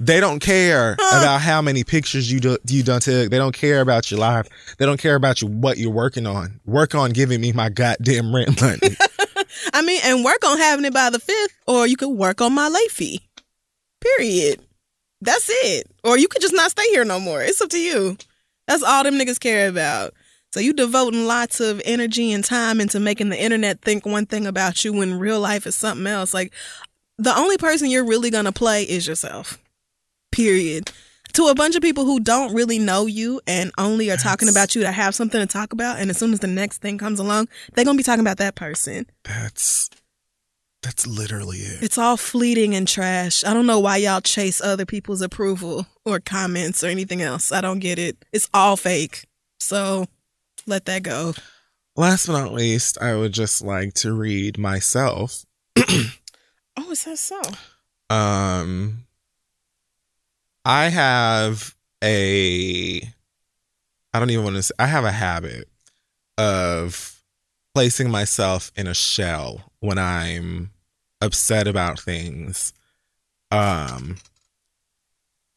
They 0.00 0.20
don't 0.20 0.40
care 0.40 0.94
about 0.94 1.40
how 1.40 1.60
many 1.62 1.84
pictures 1.84 2.30
you 2.30 2.40
do, 2.40 2.58
you 2.68 2.82
done 2.82 3.00
took. 3.00 3.30
They 3.30 3.38
don't 3.38 3.54
care 3.54 3.80
about 3.80 4.10
your 4.10 4.20
life. 4.20 4.48
They 4.78 4.86
don't 4.86 5.00
care 5.00 5.14
about 5.14 5.42
you 5.42 5.48
what 5.48 5.78
you're 5.78 5.90
working 5.90 6.26
on. 6.26 6.60
Work 6.64 6.94
on 6.94 7.10
giving 7.10 7.40
me 7.40 7.52
my 7.52 7.68
goddamn 7.68 8.34
rent 8.34 8.60
money. 8.60 8.96
I 9.72 9.82
mean, 9.82 10.00
and 10.04 10.24
work 10.24 10.44
on 10.44 10.58
having 10.58 10.84
it 10.84 10.94
by 10.94 11.10
the 11.10 11.18
fifth, 11.18 11.54
or 11.66 11.86
you 11.86 11.96
could 11.96 12.10
work 12.10 12.40
on 12.40 12.54
my 12.54 12.68
late 12.68 12.90
fee. 12.90 13.20
Period. 14.00 14.60
That's 15.20 15.48
it. 15.48 15.86
Or 16.02 16.16
you 16.16 16.28
could 16.28 16.40
just 16.40 16.54
not 16.54 16.70
stay 16.70 16.88
here 16.90 17.04
no 17.04 17.20
more. 17.20 17.42
It's 17.42 17.60
up 17.60 17.68
to 17.70 17.78
you. 17.80 18.16
That's 18.66 18.82
all 18.82 19.04
them 19.04 19.14
niggas 19.14 19.40
care 19.40 19.68
about. 19.68 20.14
So 20.52 20.58
you 20.58 20.72
devoting 20.72 21.26
lots 21.26 21.60
of 21.60 21.80
energy 21.84 22.32
and 22.32 22.44
time 22.44 22.80
into 22.80 22.98
making 22.98 23.28
the 23.28 23.40
internet 23.40 23.82
think 23.82 24.04
one 24.04 24.26
thing 24.26 24.46
about 24.46 24.84
you 24.84 24.92
when 24.92 25.18
real 25.18 25.38
life 25.38 25.66
is 25.66 25.76
something 25.76 26.06
else. 26.06 26.34
Like 26.34 26.52
the 27.20 27.36
only 27.36 27.58
person 27.58 27.90
you're 27.90 28.04
really 28.04 28.30
gonna 28.30 28.52
play 28.52 28.82
is 28.84 29.06
yourself. 29.06 29.58
Period. 30.32 30.90
To 31.34 31.46
a 31.46 31.54
bunch 31.54 31.76
of 31.76 31.82
people 31.82 32.04
who 32.04 32.18
don't 32.18 32.54
really 32.54 32.78
know 32.78 33.06
you 33.06 33.40
and 33.46 33.70
only 33.78 34.10
are 34.10 34.16
talking 34.16 34.48
about 34.48 34.74
you 34.74 34.82
to 34.82 34.90
have 34.90 35.14
something 35.14 35.40
to 35.40 35.46
talk 35.46 35.72
about, 35.72 36.00
and 36.00 36.10
as 36.10 36.18
soon 36.18 36.32
as 36.32 36.40
the 36.40 36.48
next 36.48 36.78
thing 36.78 36.98
comes 36.98 37.20
along, 37.20 37.48
they're 37.74 37.84
gonna 37.84 37.96
be 37.96 38.02
talking 38.02 38.20
about 38.20 38.38
that 38.38 38.54
person. 38.54 39.06
that's 39.24 39.90
that's 40.82 41.06
literally 41.06 41.58
it. 41.58 41.82
It's 41.82 41.98
all 41.98 42.16
fleeting 42.16 42.74
and 42.74 42.88
trash. 42.88 43.44
I 43.44 43.52
don't 43.52 43.66
know 43.66 43.80
why 43.80 43.98
y'all 43.98 44.22
chase 44.22 44.62
other 44.62 44.86
people's 44.86 45.20
approval 45.20 45.86
or 46.06 46.20
comments 46.20 46.82
or 46.82 46.86
anything 46.86 47.20
else. 47.20 47.52
I 47.52 47.60
don't 47.60 47.80
get 47.80 47.98
it. 47.98 48.16
It's 48.32 48.48
all 48.54 48.78
fake. 48.78 49.26
So 49.58 50.06
let 50.66 50.86
that 50.86 51.02
go. 51.02 51.34
Last 51.96 52.28
but 52.28 52.40
not 52.40 52.54
least, 52.54 52.96
I 52.98 53.14
would 53.14 53.32
just 53.32 53.60
like 53.60 53.92
to 53.94 54.14
read 54.14 54.56
myself. 54.56 55.44
Oh, 56.82 56.90
is 56.92 57.04
that 57.04 57.18
so? 57.18 57.42
Um, 58.08 59.04
I 60.64 60.88
have 60.88 61.74
a, 62.02 63.02
I 64.14 64.18
don't 64.18 64.30
even 64.30 64.44
want 64.44 64.56
to 64.56 64.62
say, 64.62 64.74
I 64.78 64.86
have 64.86 65.04
a 65.04 65.12
habit 65.12 65.68
of 66.38 67.22
placing 67.74 68.10
myself 68.10 68.72
in 68.76 68.86
a 68.86 68.94
shell 68.94 69.72
when 69.80 69.98
I'm 69.98 70.70
upset 71.20 71.68
about 71.68 72.00
things. 72.00 72.72
Um, 73.50 74.16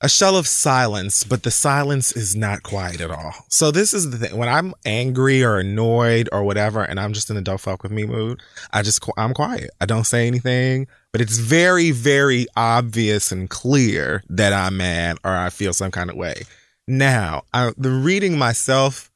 a 0.03 0.09
shell 0.09 0.35
of 0.35 0.45
silence, 0.45 1.23
but 1.23 1.43
the 1.43 1.49
silence 1.49 2.11
is 2.11 2.35
not 2.35 2.61
quiet 2.61 2.99
at 2.99 3.09
all. 3.09 3.33
So 3.47 3.71
this 3.71 3.93
is 3.93 4.11
the 4.11 4.17
thing. 4.17 4.37
When 4.37 4.49
I'm 4.49 4.73
angry 4.85 5.41
or 5.41 5.57
annoyed 5.57 6.27
or 6.33 6.43
whatever, 6.43 6.83
and 6.83 6.99
I'm 6.99 7.13
just 7.13 7.29
in 7.29 7.37
a 7.37 7.41
don't 7.41 7.59
fuck 7.59 7.83
with 7.83 7.91
me 7.93 8.05
mood, 8.05 8.41
I 8.73 8.81
just 8.81 9.03
I'm 9.17 9.33
quiet. 9.33 9.69
I 9.79 9.85
don't 9.85 10.03
say 10.03 10.27
anything, 10.27 10.87
but 11.13 11.21
it's 11.21 11.37
very, 11.37 11.91
very 11.91 12.47
obvious 12.57 13.31
and 13.31 13.49
clear 13.49 14.23
that 14.27 14.51
I'm 14.51 14.75
mad 14.75 15.19
or 15.23 15.31
I 15.31 15.49
feel 15.49 15.71
some 15.71 15.91
kind 15.91 16.09
of 16.09 16.17
way. 16.17 16.43
Now, 16.85 17.43
I, 17.53 17.71
the 17.77 17.89
reading 17.91 18.37
myself 18.37 19.09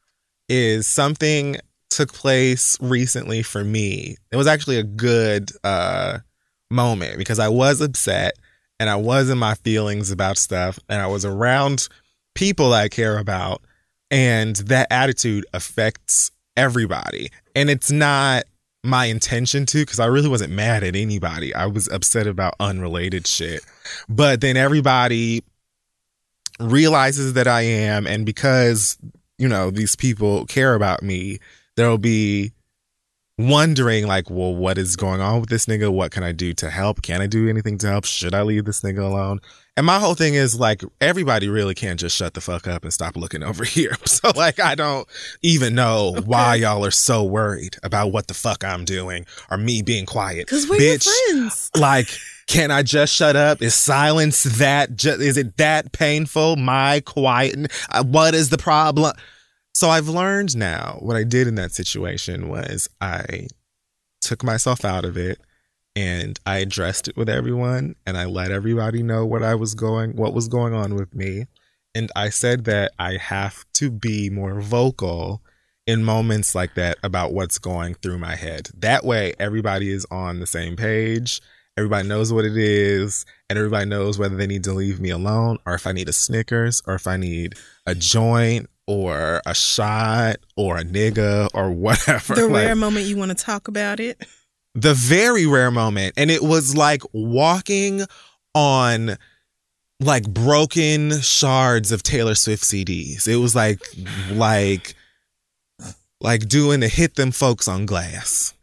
is 0.47 0.87
something 0.87 1.57
took 1.89 2.13
place 2.13 2.77
recently 2.79 3.43
for 3.43 3.65
me. 3.65 4.15
It 4.31 4.37
was 4.37 4.47
actually 4.47 4.77
a 4.77 4.83
good 4.83 5.51
uh 5.65 6.19
moment 6.69 7.17
because 7.17 7.39
I 7.39 7.49
was 7.49 7.81
upset 7.81 8.37
and 8.79 8.89
I 8.89 8.95
was 8.95 9.29
in 9.29 9.37
my 9.37 9.55
feelings 9.55 10.11
about 10.11 10.37
stuff 10.37 10.79
and 10.89 11.01
I 11.01 11.07
was 11.07 11.25
around 11.25 11.87
people 12.35 12.73
I 12.73 12.89
care 12.89 13.17
about 13.17 13.61
and 14.11 14.55
that 14.57 14.87
attitude 14.91 15.45
affects 15.53 16.31
everybody. 16.55 17.29
And 17.55 17.69
it's 17.69 17.91
not 17.91 18.43
my 18.83 19.05
intention 19.05 19.65
to 19.67 19.79
because 19.79 19.99
I 19.99 20.05
really 20.05 20.29
wasn't 20.29 20.53
mad 20.53 20.83
at 20.83 20.95
anybody. 20.95 21.53
I 21.53 21.65
was 21.65 21.87
upset 21.89 22.27
about 22.27 22.55
unrelated 22.59 23.27
shit. 23.27 23.65
But 24.07 24.41
then 24.41 24.55
everybody 24.55 25.43
realizes 26.59 27.33
that 27.33 27.47
I 27.47 27.61
am 27.61 28.07
and 28.07 28.25
because 28.25 28.97
you 29.37 29.47
know 29.47 29.69
these 29.69 29.95
people 29.95 30.45
care 30.45 30.73
about 30.73 31.03
me, 31.03 31.39
there'll 31.75 31.97
be 31.97 32.51
wondering 33.37 34.07
like, 34.07 34.29
well, 34.29 34.55
what 34.55 34.77
is 34.77 34.95
going 34.95 35.21
on 35.21 35.39
with 35.39 35.49
this 35.49 35.67
nigga? 35.67 35.91
What 35.91 36.11
can 36.11 36.23
I 36.23 36.31
do 36.31 36.53
to 36.55 36.69
help? 36.69 37.01
Can 37.01 37.21
I 37.21 37.27
do 37.27 37.47
anything 37.47 37.77
to 37.79 37.87
help? 37.87 38.05
Should 38.05 38.33
I 38.33 38.41
leave 38.41 38.65
this 38.65 38.81
nigga 38.81 38.99
alone? 38.99 39.39
And 39.75 39.85
my 39.85 39.99
whole 39.99 40.15
thing 40.15 40.33
is 40.33 40.59
like, 40.59 40.81
everybody 41.01 41.47
really 41.47 41.75
can't 41.75 41.99
just 41.99 42.15
shut 42.15 42.33
the 42.33 42.41
fuck 42.41 42.67
up 42.67 42.83
and 42.83 42.91
stop 42.91 43.15
looking 43.15 43.43
over 43.49 43.63
here. 43.63 43.95
So 44.07 44.31
like, 44.35 44.59
I 44.59 44.73
don't 44.73 45.07
even 45.43 45.75
know 45.75 46.15
why 46.25 46.55
y'all 46.55 46.83
are 46.83 46.89
so 46.91 47.23
worried 47.23 47.77
about 47.83 48.11
what 48.11 48.27
the 48.27 48.33
fuck 48.33 48.63
I'm 48.63 48.83
doing 48.83 49.27
or 49.51 49.57
me 49.57 49.83
being 49.83 50.07
quiet. 50.07 50.47
Because 50.47 50.67
we're 50.67 50.77
Bitch, 50.79 51.05
your 51.05 51.35
friends. 51.41 51.69
like 51.77 52.07
can 52.47 52.71
i 52.71 52.81
just 52.81 53.13
shut 53.13 53.35
up 53.35 53.61
is 53.61 53.75
silence 53.75 54.43
that 54.43 54.95
ju- 54.95 55.09
is 55.11 55.35
it 55.35 55.57
that 55.57 55.91
painful 55.91 56.55
my 56.55 57.01
quiet 57.01 57.69
uh, 57.91 58.01
what 58.03 58.33
is 58.33 58.49
the 58.49 58.57
problem 58.57 59.13
so 59.77 59.91
i've 59.91 60.09
learned 60.09 60.57
now 60.57 60.97
what 61.01 61.15
i 61.15 61.23
did 61.23 61.47
in 61.47 61.53
that 61.53 61.71
situation 61.71 62.49
was 62.49 62.89
i 62.99 63.47
took 64.21 64.43
myself 64.43 64.83
out 64.83 65.05
of 65.05 65.15
it 65.15 65.39
and 65.95 66.39
i 66.47 66.57
addressed 66.57 67.07
it 67.07 67.15
with 67.15 67.29
everyone 67.29 67.93
and 68.07 68.17
i 68.17 68.25
let 68.25 68.49
everybody 68.49 69.03
know 69.03 69.23
what 69.23 69.43
i 69.43 69.53
was 69.53 69.75
going 69.75 70.15
what 70.15 70.33
was 70.33 70.47
going 70.47 70.73
on 70.73 70.95
with 70.95 71.13
me. 71.13 71.45
And 71.93 72.11
i 72.15 72.29
said 72.29 72.65
that 72.65 72.91
i 72.97 73.17
have 73.17 73.65
to 73.75 73.91
be 73.91 74.31
more 74.31 74.59
vocal 74.61 75.43
in 75.85 76.03
moments 76.03 76.55
like 76.55 76.73
that 76.73 76.97
about 77.03 77.33
what's 77.33 77.59
going 77.59 77.93
through 77.95 78.17
my 78.17 78.35
head. 78.35 78.69
That 78.75 79.05
way 79.05 79.33
everybody 79.39 79.91
is 79.91 80.05
on 80.11 80.39
the 80.39 80.47
same 80.47 80.75
page. 80.75 81.39
Everybody 81.77 82.07
knows 82.07 82.33
what 82.33 82.43
it 82.43 82.57
is, 82.57 83.23
and 83.49 83.57
everybody 83.57 83.87
knows 83.87 84.17
whether 84.17 84.35
they 84.35 84.47
need 84.47 84.63
to 84.63 84.73
leave 84.73 84.99
me 84.99 85.11
alone 85.11 85.59
or 85.65 85.75
if 85.75 85.85
I 85.85 85.91
need 85.91 86.09
a 86.09 86.13
Snickers 86.13 86.81
or 86.87 86.95
if 86.95 87.05
I 87.05 87.17
need 87.17 87.53
a 87.85 87.93
joint 87.93 88.67
or 88.87 89.41
a 89.45 89.53
shot 89.53 90.37
or 90.55 90.77
a 90.77 90.83
nigga 90.83 91.49
or 91.53 91.71
whatever. 91.71 92.35
The 92.35 92.47
Like, 92.47 92.65
rare 92.65 92.75
moment 92.75 93.05
you 93.05 93.17
want 93.17 93.37
to 93.37 93.43
talk 93.43 93.67
about 93.67 93.99
it. 93.99 94.25
the 94.73 94.93
very 94.93 95.45
rare 95.45 95.71
moment. 95.71 96.13
And 96.17 96.31
it 96.31 96.41
was 96.41 96.75
like 96.75 97.01
walking 97.13 98.03
on 98.55 99.17
like 99.99 100.27
broken 100.29 101.19
shards 101.21 101.91
of 101.91 102.01
Taylor 102.03 102.35
Swift 102.35 102.63
CDs. 102.63 103.27
It 103.27 103.37
was 103.37 103.55
like 103.55 103.79
like 104.31 104.95
like 106.21 106.47
doing 106.47 106.79
the 106.79 106.87
hit 106.87 107.15
them 107.15 107.31
folks 107.31 107.67
on 107.67 107.85
glass. 107.85 108.53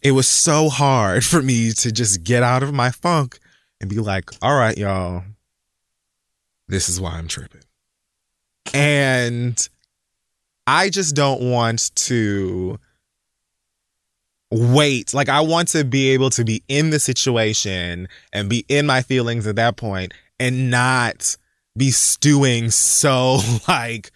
It 0.00 0.12
was 0.12 0.28
so 0.28 0.68
hard 0.68 1.24
for 1.24 1.42
me 1.42 1.72
to 1.72 1.90
just 1.90 2.22
get 2.22 2.42
out 2.42 2.62
of 2.62 2.72
my 2.72 2.90
funk 2.90 3.38
and 3.80 3.90
be 3.90 3.98
like, 3.98 4.30
all 4.42 4.56
right, 4.56 4.76
y'all, 4.78 5.24
this 6.68 6.88
is 6.88 7.00
why 7.00 7.12
I'm 7.12 7.26
tripping. 7.28 7.62
And 8.74 9.68
I 10.66 10.90
just 10.90 11.14
don't 11.14 11.50
want 11.50 11.94
to 11.94 12.78
wait. 14.50 15.14
Like, 15.14 15.28
I 15.28 15.40
want 15.40 15.68
to 15.68 15.84
be 15.84 16.10
able 16.10 16.30
to 16.30 16.44
be 16.44 16.62
in 16.68 16.90
the 16.90 16.98
situation 16.98 18.08
and 18.32 18.48
be 18.48 18.64
in 18.68 18.86
my 18.86 19.02
feelings 19.02 19.46
at 19.46 19.56
that 19.56 19.76
point 19.76 20.12
and 20.38 20.70
not 20.70 21.36
be 21.76 21.90
stewing 21.90 22.70
so 22.70 23.38
like 23.68 24.10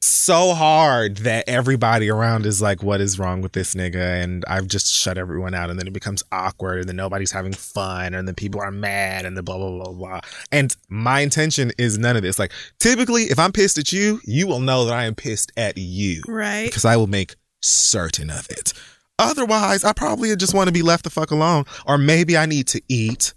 so 0.00 0.54
hard 0.54 1.18
that 1.18 1.48
everybody 1.48 2.08
around 2.10 2.46
is 2.46 2.62
like, 2.62 2.82
what 2.82 3.00
is 3.00 3.18
wrong 3.18 3.40
with 3.40 3.52
this 3.52 3.74
nigga? 3.74 4.22
And 4.22 4.44
I've 4.46 4.68
just 4.68 4.92
shut 4.92 5.18
everyone 5.18 5.54
out. 5.54 5.70
And 5.70 5.78
then 5.78 5.86
it 5.86 5.92
becomes 5.92 6.22
awkward 6.30 6.80
and 6.80 6.88
then 6.88 6.96
nobody's 6.96 7.32
having 7.32 7.52
fun 7.52 8.14
and 8.14 8.28
then 8.28 8.34
people 8.34 8.60
are 8.60 8.70
mad 8.70 9.26
and 9.26 9.36
the 9.36 9.42
blah, 9.42 9.56
blah, 9.58 9.70
blah, 9.84 9.92
blah. 9.92 10.20
And 10.52 10.74
my 10.88 11.20
intention 11.20 11.72
is 11.78 11.98
none 11.98 12.16
of 12.16 12.22
this. 12.22 12.38
Like, 12.38 12.52
typically, 12.78 13.24
if 13.24 13.38
I'm 13.38 13.52
pissed 13.52 13.78
at 13.78 13.92
you, 13.92 14.20
you 14.24 14.46
will 14.46 14.60
know 14.60 14.84
that 14.84 14.94
I 14.94 15.04
am 15.04 15.14
pissed 15.14 15.52
at 15.56 15.76
you 15.76 16.22
Right. 16.28 16.66
because 16.66 16.84
I 16.84 16.96
will 16.96 17.06
make 17.08 17.34
certain 17.60 18.30
of 18.30 18.48
it. 18.50 18.72
Otherwise, 19.18 19.82
I 19.82 19.92
probably 19.92 20.34
just 20.36 20.54
want 20.54 20.68
to 20.68 20.72
be 20.72 20.82
left 20.82 21.04
the 21.04 21.10
fuck 21.10 21.30
alone. 21.32 21.64
Or 21.86 21.98
maybe 21.98 22.36
I 22.36 22.46
need 22.46 22.68
to 22.68 22.80
eat. 22.88 23.34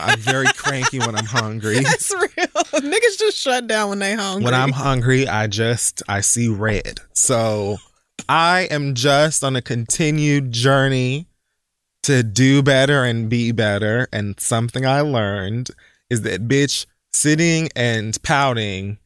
I'm 0.00 0.18
very 0.20 0.46
cranky 0.56 0.98
when 0.98 1.14
I'm 1.14 1.24
hungry. 1.24 1.80
That's 1.82 2.12
real. 2.12 2.46
Niggas 2.46 3.18
just 3.18 3.36
shut 3.36 3.66
down 3.66 3.90
when 3.90 3.98
they 3.98 4.14
hungry. 4.14 4.44
When 4.44 4.54
I'm 4.54 4.72
hungry, 4.72 5.26
I 5.26 5.46
just 5.46 6.02
I 6.08 6.20
see 6.20 6.48
red. 6.48 7.00
So 7.12 7.78
I 8.28 8.68
am 8.70 8.94
just 8.94 9.42
on 9.44 9.56
a 9.56 9.62
continued 9.62 10.52
journey 10.52 11.26
to 12.04 12.22
do 12.22 12.62
better 12.62 13.04
and 13.04 13.28
be 13.28 13.52
better. 13.52 14.08
And 14.12 14.38
something 14.40 14.86
I 14.86 15.00
learned 15.00 15.70
is 16.10 16.22
that 16.22 16.48
bitch 16.48 16.86
sitting 17.12 17.68
and 17.74 18.20
pouting 18.22 18.98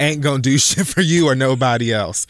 ain't 0.00 0.22
gonna 0.22 0.42
do 0.42 0.58
shit 0.58 0.86
for 0.86 1.00
you 1.02 1.28
or 1.28 1.34
nobody 1.34 1.92
else. 1.92 2.26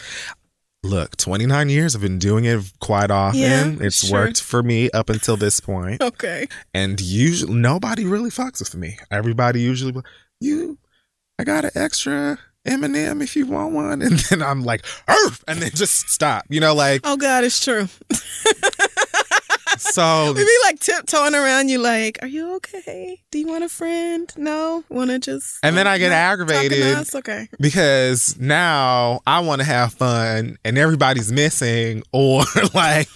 Look, 0.87 1.17
29 1.17 1.69
years 1.69 1.97
I've 1.97 2.01
been 2.01 2.19
doing 2.21 2.45
it 2.45 2.61
quite 2.81 3.11
often. 3.11 3.41
Yeah, 3.41 3.75
it's 3.81 4.07
sure. 4.07 4.21
worked 4.21 4.41
for 4.41 4.63
me 4.63 4.89
up 4.91 5.11
until 5.11 5.37
this 5.37 5.59
point. 5.59 6.01
okay. 6.01 6.47
And 6.73 7.01
usually 7.01 7.55
nobody 7.55 8.05
really 8.05 8.31
fucks 8.31 8.61
with 8.61 8.75
me. 8.77 8.97
Everybody 9.11 9.61
usually 9.61 10.01
you 10.41 10.79
I 11.39 11.45
got 11.45 11.65
an 11.65 11.73
extra 11.75 12.39
M&M 12.65 13.21
if 13.21 13.37
you 13.37 13.47
want 13.47 13.75
one 13.75 14.03
and 14.07 14.19
then 14.19 14.43
I'm 14.43 14.63
like 14.63 14.85
Arf! 15.09 15.43
and 15.49 15.61
then 15.61 15.71
just 15.75 16.09
stop. 16.09 16.45
You 16.49 16.61
know 16.61 16.75
like 16.75 17.01
Oh 17.03 17.17
God, 17.17 17.43
it's 17.43 17.63
true. 17.63 17.89
so 19.79 20.33
We 20.37 20.45
be 20.45 20.59
like 20.65 20.81
tiptoeing 20.81 21.35
around 21.35 21.69
you, 21.69 21.79
like, 21.79 22.19
"Are 22.23 22.29
you 22.29 22.55
okay? 22.57 23.23
Do 23.31 23.39
you 23.39 23.47
want 23.47 23.65
a 23.65 23.69
friend? 23.69 24.33
No, 24.37 24.85
want 24.89 25.11
to 25.11 25.19
just?" 25.19 25.59
And 25.63 25.77
then 25.77 25.87
I 25.87 25.99
get 25.99 26.13
aggravated. 26.13 26.79
talking 26.79 26.95
to 26.95 27.01
us? 27.01 27.15
Okay. 27.15 27.49
because 27.61 28.39
now 28.39 29.21
I 29.27 29.41
want 29.41 29.61
to 29.61 29.65
have 29.67 29.95
fun 29.95 30.59
and 30.65 30.79
everybody's 30.79 31.31
missing 31.33 32.03
or 32.13 32.43
like 32.75 33.09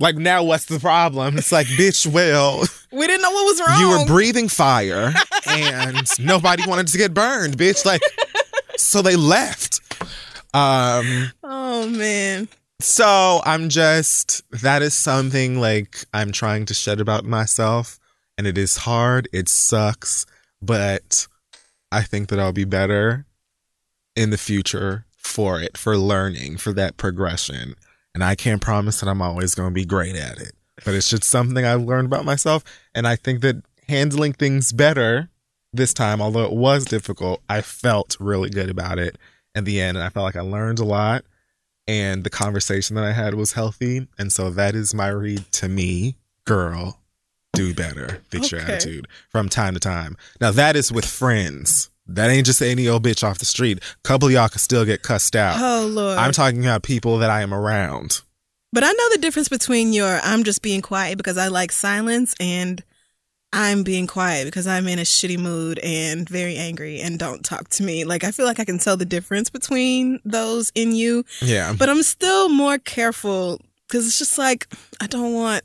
like 0.00 0.16
now 0.16 0.42
what's 0.42 0.64
the 0.66 0.80
problem? 0.80 1.38
It's 1.38 1.52
like 1.52 1.66
bitch 1.68 2.06
well 2.06 2.64
We 2.90 3.06
didn't 3.06 3.22
know 3.22 3.30
what 3.30 3.44
was 3.44 3.60
wrong. 3.60 3.80
you 3.80 3.88
were 3.90 4.04
breathing 4.06 4.48
fire 4.48 5.12
and 5.46 6.06
nobody 6.18 6.64
wanted 6.66 6.88
to 6.88 6.98
get 6.98 7.14
burned, 7.14 7.56
bitch. 7.56 7.84
Like, 7.86 8.02
so 8.76 9.00
they 9.02 9.16
left. 9.16 9.80
Um, 10.54 11.30
oh 11.44 11.88
man. 11.88 12.48
So 12.82 13.40
I'm 13.44 13.68
just, 13.68 14.42
that 14.50 14.82
is 14.82 14.94
something 14.94 15.60
like 15.60 16.04
I'm 16.12 16.32
trying 16.32 16.66
to 16.66 16.74
shed 16.74 17.00
about 17.00 17.24
myself. 17.24 17.98
And 18.38 18.46
it 18.46 18.58
is 18.58 18.78
hard. 18.78 19.28
It 19.32 19.48
sucks. 19.48 20.26
But 20.60 21.26
I 21.90 22.02
think 22.02 22.28
that 22.28 22.38
I'll 22.38 22.52
be 22.52 22.64
better 22.64 23.26
in 24.16 24.30
the 24.30 24.38
future 24.38 25.04
for 25.16 25.60
it, 25.60 25.76
for 25.76 25.96
learning, 25.96 26.56
for 26.56 26.72
that 26.72 26.96
progression. 26.96 27.74
And 28.14 28.22
I 28.22 28.34
can't 28.34 28.60
promise 28.60 29.00
that 29.00 29.08
I'm 29.08 29.22
always 29.22 29.54
going 29.54 29.70
to 29.70 29.74
be 29.74 29.84
great 29.84 30.16
at 30.16 30.38
it. 30.38 30.52
But 30.84 30.94
it's 30.94 31.08
just 31.08 31.24
something 31.24 31.64
I've 31.64 31.82
learned 31.82 32.06
about 32.06 32.24
myself. 32.24 32.64
And 32.94 33.06
I 33.06 33.16
think 33.16 33.40
that 33.42 33.62
handling 33.88 34.32
things 34.32 34.72
better 34.72 35.28
this 35.72 35.94
time, 35.94 36.20
although 36.20 36.44
it 36.44 36.52
was 36.52 36.84
difficult, 36.84 37.42
I 37.48 37.62
felt 37.62 38.16
really 38.20 38.50
good 38.50 38.70
about 38.70 38.98
it 38.98 39.16
in 39.54 39.64
the 39.64 39.80
end. 39.80 39.96
And 39.96 40.04
I 40.04 40.10
felt 40.10 40.24
like 40.24 40.36
I 40.36 40.40
learned 40.40 40.78
a 40.78 40.84
lot. 40.84 41.24
And 41.88 42.24
the 42.24 42.30
conversation 42.30 42.96
that 42.96 43.04
I 43.04 43.12
had 43.12 43.34
was 43.34 43.52
healthy. 43.52 44.08
And 44.18 44.32
so 44.32 44.50
that 44.50 44.74
is 44.74 44.94
my 44.94 45.08
read 45.08 45.50
to 45.52 45.68
me, 45.68 46.16
girl, 46.44 47.00
do 47.52 47.74
better. 47.74 48.22
Fix 48.28 48.52
your 48.52 48.60
attitude 48.60 49.08
from 49.28 49.48
time 49.48 49.74
to 49.74 49.80
time. 49.80 50.16
Now, 50.40 50.52
that 50.52 50.76
is 50.76 50.92
with 50.92 51.04
friends. 51.04 51.90
That 52.06 52.30
ain't 52.30 52.46
just 52.46 52.62
any 52.62 52.88
old 52.88 53.04
bitch 53.04 53.22
off 53.22 53.38
the 53.38 53.44
street. 53.44 53.78
A 53.78 54.08
couple 54.08 54.28
of 54.28 54.34
y'all 54.34 54.48
could 54.48 54.60
still 54.60 54.84
get 54.84 55.02
cussed 55.02 55.36
out. 55.36 55.56
Oh 55.60 55.86
Lord. 55.86 56.18
I'm 56.18 56.32
talking 56.32 56.64
about 56.64 56.82
people 56.82 57.18
that 57.18 57.30
I 57.30 57.42
am 57.42 57.54
around. 57.54 58.22
But 58.72 58.84
I 58.84 58.90
know 58.90 59.08
the 59.10 59.18
difference 59.18 59.48
between 59.48 59.92
your 59.92 60.18
I'm 60.22 60.44
just 60.44 60.62
being 60.62 60.82
quiet 60.82 61.16
because 61.16 61.38
I 61.38 61.48
like 61.48 61.70
silence 61.72 62.34
and 62.40 62.82
I'm 63.52 63.82
being 63.82 64.06
quiet 64.06 64.46
because 64.46 64.66
I'm 64.66 64.88
in 64.88 64.98
a 64.98 65.02
shitty 65.02 65.38
mood 65.38 65.78
and 65.82 66.28
very 66.28 66.56
angry 66.56 67.00
and 67.00 67.18
don't 67.18 67.44
talk 67.44 67.68
to 67.70 67.82
me. 67.82 68.04
Like 68.04 68.24
I 68.24 68.30
feel 68.30 68.46
like 68.46 68.58
I 68.60 68.64
can 68.64 68.78
tell 68.78 68.96
the 68.96 69.04
difference 69.04 69.50
between 69.50 70.20
those 70.24 70.72
in 70.74 70.92
you, 70.94 71.24
Yeah. 71.42 71.74
but 71.78 71.88
I'm 71.88 72.02
still 72.02 72.48
more 72.48 72.78
careful 72.78 73.60
cuz 73.90 74.06
it's 74.06 74.18
just 74.18 74.38
like 74.38 74.66
I 75.00 75.06
don't 75.06 75.34
want 75.34 75.64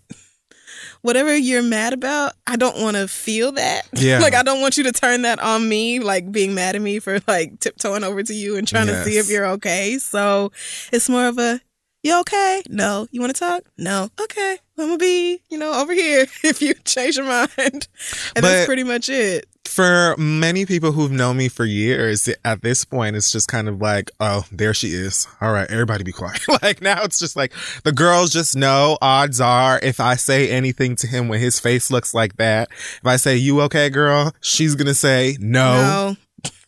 whatever 1.02 1.36
you're 1.36 1.64
mad 1.64 1.94
about, 1.94 2.34
I 2.46 2.56
don't 2.56 2.78
want 2.78 2.98
to 2.98 3.08
feel 3.08 3.52
that. 3.54 3.84
Yeah. 3.94 4.20
like 4.22 4.34
I 4.34 4.44
don't 4.44 4.62
want 4.62 4.78
you 4.78 4.84
to 4.84 4.92
turn 4.92 5.22
that 5.24 5.40
on 5.40 5.68
me, 5.68 6.00
like 6.00 6.32
being 6.32 6.54
mad 6.54 6.76
at 6.76 6.82
me 6.82 7.00
for 7.00 7.20
like 7.28 7.60
tiptoeing 7.60 8.04
over 8.04 8.22
to 8.24 8.34
you 8.34 8.58
and 8.58 8.68
trying 8.68 8.88
to 8.88 9.04
see 9.04 9.18
if 9.18 9.30
you're 9.30 9.46
okay. 9.46 9.98
So 9.98 10.52
it's 10.92 11.08
more 11.10 11.28
of 11.28 11.38
a 11.40 11.62
you 12.08 12.20
okay? 12.22 12.64
No. 12.70 13.08
You 13.12 13.20
want 13.22 13.36
to 13.36 13.40
talk? 13.40 13.64
No. 13.78 14.10
Okay. 14.20 14.58
I'm 14.78 14.86
gonna 14.88 14.98
be, 14.98 15.42
you 15.50 15.58
know, 15.58 15.74
over 15.82 15.94
here 15.94 16.22
if 16.44 16.62
you 16.62 16.74
change 16.86 17.18
your 17.18 17.26
mind. 17.26 17.52
And 17.58 17.88
But- 18.36 18.42
that's 18.42 18.66
pretty 18.66 18.84
much 18.84 19.10
it. 19.10 19.46
For 19.66 20.16
many 20.18 20.66
people 20.66 20.94
who've 20.94 21.12
known 21.12 21.36
me 21.36 21.50
for 21.50 21.66
years, 21.66 22.30
at 22.46 22.62
this 22.62 22.86
point, 22.86 23.18
it's 23.18 23.32
just 23.34 23.50
kind 23.50 23.68
of 23.68 23.82
like, 23.82 24.10
oh, 24.22 24.46
there 24.50 24.74
she 24.74 24.94
is. 24.94 25.28
All 25.42 25.52
right, 25.52 25.70
everybody 25.70 26.06
be 26.06 26.14
quiet. 26.14 26.40
like 26.64 26.82
now 26.82 27.04
it's 27.04 27.20
just 27.20 27.36
like 27.36 27.52
the 27.84 27.92
girls 27.92 28.32
just 28.32 28.56
know 28.56 28.98
odds 29.02 29.42
are 29.42 29.78
if 29.84 30.00
I 30.00 30.16
say 30.16 30.50
anything 30.50 30.96
to 30.98 31.08
him 31.08 31.28
when 31.28 31.42
his 31.42 31.60
face 31.60 31.92
looks 31.92 32.14
like 32.14 32.38
that, 32.38 32.70
if 32.72 33.06
I 33.06 33.18
say, 33.18 33.36
you 33.36 33.60
okay, 33.64 33.90
girl? 33.90 34.32
She's 34.40 34.74
going 34.76 34.88
to 34.88 34.96
say, 34.96 35.36
no. 35.40 35.76
No. 35.82 36.16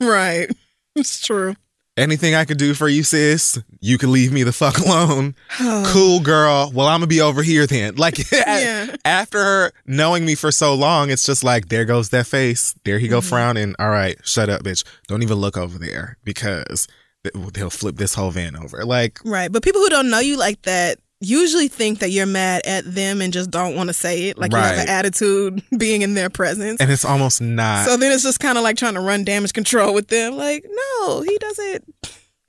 Right. 0.05 0.49
It's 0.95 1.21
true. 1.25 1.55
Anything 1.99 2.33
I 2.33 2.45
could 2.45 2.57
do 2.57 2.73
for 2.73 2.87
you, 2.87 3.03
sis? 3.03 3.59
You 3.81 3.97
can 3.97 4.11
leave 4.11 4.31
me 4.31 4.43
the 4.43 4.53
fuck 4.53 4.77
alone. 4.85 5.35
Oh, 5.59 5.83
Cool, 5.93 6.19
girl. 6.21 6.71
Well, 6.73 6.87
I'm 6.87 6.99
gonna 7.01 7.07
be 7.07 7.21
over 7.21 7.43
here 7.43 7.67
then. 7.67 7.95
Like, 7.95 8.17
Yeah. 8.31 8.95
after 9.05 9.37
her 9.43 9.71
knowing 9.85 10.25
me 10.25 10.35
for 10.35 10.51
so 10.51 10.73
long, 10.73 11.09
it's 11.09 11.23
just 11.23 11.43
like, 11.43 11.67
there 11.69 11.85
goes 11.85 12.09
that 12.09 12.25
face. 12.27 12.73
There 12.85 12.99
he 12.99 13.07
go 13.07 13.19
Mhm. 13.19 13.29
frowning. 13.29 13.75
All 13.79 13.89
right, 13.89 14.17
shut 14.23 14.49
up, 14.49 14.63
bitch. 14.63 14.83
Don't 15.07 15.23
even 15.23 15.37
look 15.37 15.57
over 15.57 15.77
there 15.77 16.17
because 16.23 16.87
th- 17.23 17.35
they'll 17.53 17.69
flip 17.69 17.97
this 17.97 18.13
whole 18.15 18.31
van 18.31 18.55
over. 18.55 18.85
Like, 18.85 19.19
Right. 19.25 19.51
But 19.51 19.63
people 19.63 19.81
who 19.81 19.89
don't 19.89 20.09
know 20.09 20.19
you 20.19 20.37
like 20.37 20.61
that 20.63 20.99
usually 21.21 21.67
think 21.67 21.99
that 21.99 22.09
you're 22.11 22.25
mad 22.25 22.61
at 22.65 22.85
them 22.85 23.21
and 23.21 23.33
just 23.33 23.51
don't 23.51 23.75
want 23.75 23.89
to 23.89 23.93
say 23.93 24.29
it. 24.29 24.37
Like 24.37 24.51
you 24.51 24.57
have 24.57 24.77
an 24.77 24.87
attitude 24.89 25.61
being 25.77 26.01
in 26.01 26.13
their 26.13 26.29
presence. 26.29 26.79
and 26.81 26.89
it's 26.91 27.03
almost 27.05 27.41
not. 27.41 27.85
So 27.85 27.97
then 27.97 28.11
it's 28.11 28.23
just 28.23 28.39
kind 28.39 28.57
of 28.57 28.63
like 28.63 28.77
trying 28.77 28.93
to 28.95 29.01
run 29.01 29.23
damage 29.25 29.53
control 29.53 29.93
with 29.93 30.07
them. 30.07 30.37
Like, 30.37 30.65
no, 30.69 31.21
he 31.21 31.37
doesn't 31.37 31.83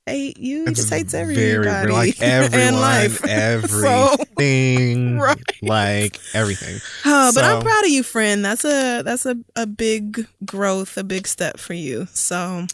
hate 0.07 0.39
you. 0.39 0.65
He 0.65 0.71
it's 0.71 0.81
just 0.81 0.91
hates 0.93 1.13
very, 1.13 1.37
everybody. 1.37 1.93
like 1.93 2.23
and 2.23 2.45
everyone, 2.55 2.81
life. 2.81 3.21
So- 3.69 4.15
everything, 4.15 5.19
Right. 5.19 5.39
like 5.63 6.19
everything. 6.35 6.79
Oh, 7.05 7.33
but 7.35 7.45
I'm 7.45 7.63
proud 7.63 7.85
of 7.85 7.91
you, 7.91 8.03
friend. 8.03 8.45
That's 8.45 8.65
a 8.65 9.03
that's 9.03 9.27
a, 9.27 9.37
a 9.57 9.67
big 9.67 10.27
growth, 10.45 10.97
a 10.97 11.05
big 11.05 11.27
step 11.27 11.59
for 11.59 11.75
you. 11.75 12.07
So 12.13 12.67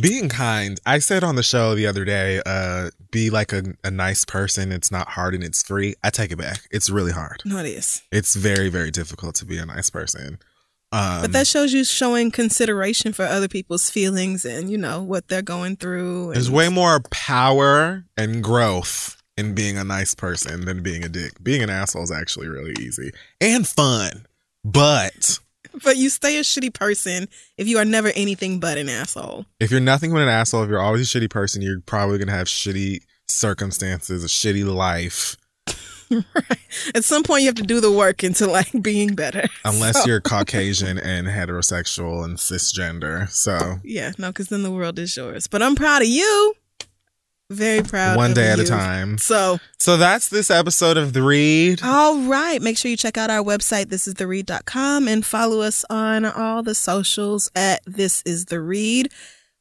being 0.00 0.28
kind. 0.28 0.78
I 0.86 0.98
said 0.98 1.24
on 1.24 1.36
the 1.36 1.42
show 1.42 1.74
the 1.74 1.86
other 1.86 2.04
day 2.04 2.40
uh 2.44 2.90
be 3.10 3.30
like 3.30 3.52
a, 3.52 3.74
a 3.84 3.90
nice 3.90 4.24
person. 4.24 4.72
It's 4.72 4.90
not 4.90 5.08
hard 5.08 5.34
and 5.34 5.42
it's 5.42 5.62
free. 5.62 5.94
I 6.04 6.10
take 6.10 6.30
it 6.30 6.36
back. 6.38 6.60
It's 6.70 6.90
really 6.90 7.12
hard. 7.12 7.42
No, 7.44 7.58
it 7.58 7.66
is. 7.66 8.02
it's 8.12 8.34
very 8.34 8.68
very 8.68 8.90
difficult 8.90 9.34
to 9.36 9.44
be 9.44 9.58
a 9.58 9.66
nice 9.66 9.90
person. 9.90 10.38
Um 10.92 11.22
But 11.22 11.32
that 11.32 11.46
shows 11.46 11.72
you 11.72 11.84
showing 11.84 12.30
consideration 12.30 13.12
for 13.12 13.24
other 13.24 13.48
people's 13.48 13.90
feelings 13.90 14.44
and 14.44 14.70
you 14.70 14.78
know 14.78 15.02
what 15.02 15.28
they're 15.28 15.42
going 15.42 15.76
through. 15.76 16.32
there's 16.34 16.50
way 16.50 16.68
more 16.68 17.00
power 17.10 18.04
and 18.16 18.42
growth 18.42 19.20
in 19.36 19.54
being 19.54 19.76
a 19.76 19.84
nice 19.84 20.14
person 20.14 20.64
than 20.64 20.82
being 20.82 21.04
a 21.04 21.08
dick. 21.08 21.42
Being 21.42 21.62
an 21.62 21.70
asshole 21.70 22.04
is 22.04 22.12
actually 22.12 22.48
really 22.48 22.74
easy 22.80 23.10
and 23.40 23.66
fun 23.66 24.26
but 24.64 25.38
But 25.84 25.96
you 25.96 26.08
stay 26.10 26.38
a 26.38 26.42
shitty 26.42 26.72
person 26.74 27.28
if 27.56 27.66
you 27.68 27.78
are 27.78 27.84
never 27.84 28.08
anything 28.16 28.60
but 28.60 28.78
an 28.78 28.88
asshole. 28.88 29.46
if 29.60 29.70
you're 29.70 29.80
nothing 29.80 30.12
but 30.12 30.22
an 30.22 30.28
asshole 30.28 30.62
if 30.62 30.68
you're 30.70 30.80
always 30.80 31.14
a 31.14 31.18
shitty 31.18 31.30
person 31.30 31.62
you're 31.62 31.80
probably 31.80 32.18
gonna 32.18 32.32
have 32.32 32.46
shitty 32.46 33.00
circumstances 33.28 34.24
a 34.24 34.28
shitty 34.28 34.64
life 34.64 35.36
right. 36.10 36.58
At 36.94 37.02
some 37.04 37.24
point, 37.24 37.42
you 37.42 37.48
have 37.48 37.56
to 37.56 37.64
do 37.64 37.80
the 37.80 37.90
work 37.90 38.22
into 38.22 38.46
like 38.46 38.70
being 38.80 39.16
better. 39.16 39.44
unless 39.64 40.02
So- 40.02 40.06
you're 40.06 40.20
Caucasian 40.20 40.98
and 40.98 41.26
heterosexual 41.26 42.24
and 42.24 42.36
cisgender. 42.38 43.28
So 43.28 43.78
Yeah, 43.82 44.12
no, 44.16 44.28
because 44.28 44.46
then 44.46 44.62
the 44.62 44.70
world 44.70 45.00
is 45.00 45.16
yours. 45.16 45.48
But 45.48 45.62
I'm 45.62 45.74
proud 45.74 46.02
of 46.02 46.08
you. 46.08 46.54
Very 47.50 47.82
proud. 47.82 48.16
One 48.16 48.34
day 48.34 48.50
at 48.50 48.58
a 48.58 48.64
time. 48.64 49.18
So, 49.18 49.58
So 49.78 49.96
that's 49.96 50.28
this 50.28 50.50
episode 50.50 50.96
of 50.96 51.12
The 51.12 51.22
Read. 51.22 51.80
all 51.84 52.22
right. 52.22 52.60
Make 52.60 52.76
sure 52.76 52.90
you 52.90 52.96
check 52.96 53.16
out 53.16 53.30
our 53.30 53.42
website, 53.44 53.86
thisistheread.com, 53.86 55.06
and 55.06 55.24
follow 55.24 55.60
us 55.60 55.84
on 55.88 56.24
all 56.24 56.62
the 56.62 56.74
socials 56.74 57.50
at 57.54 57.82
This 57.86 58.22
Is 58.26 58.46
The 58.46 58.60
Read. 58.60 59.12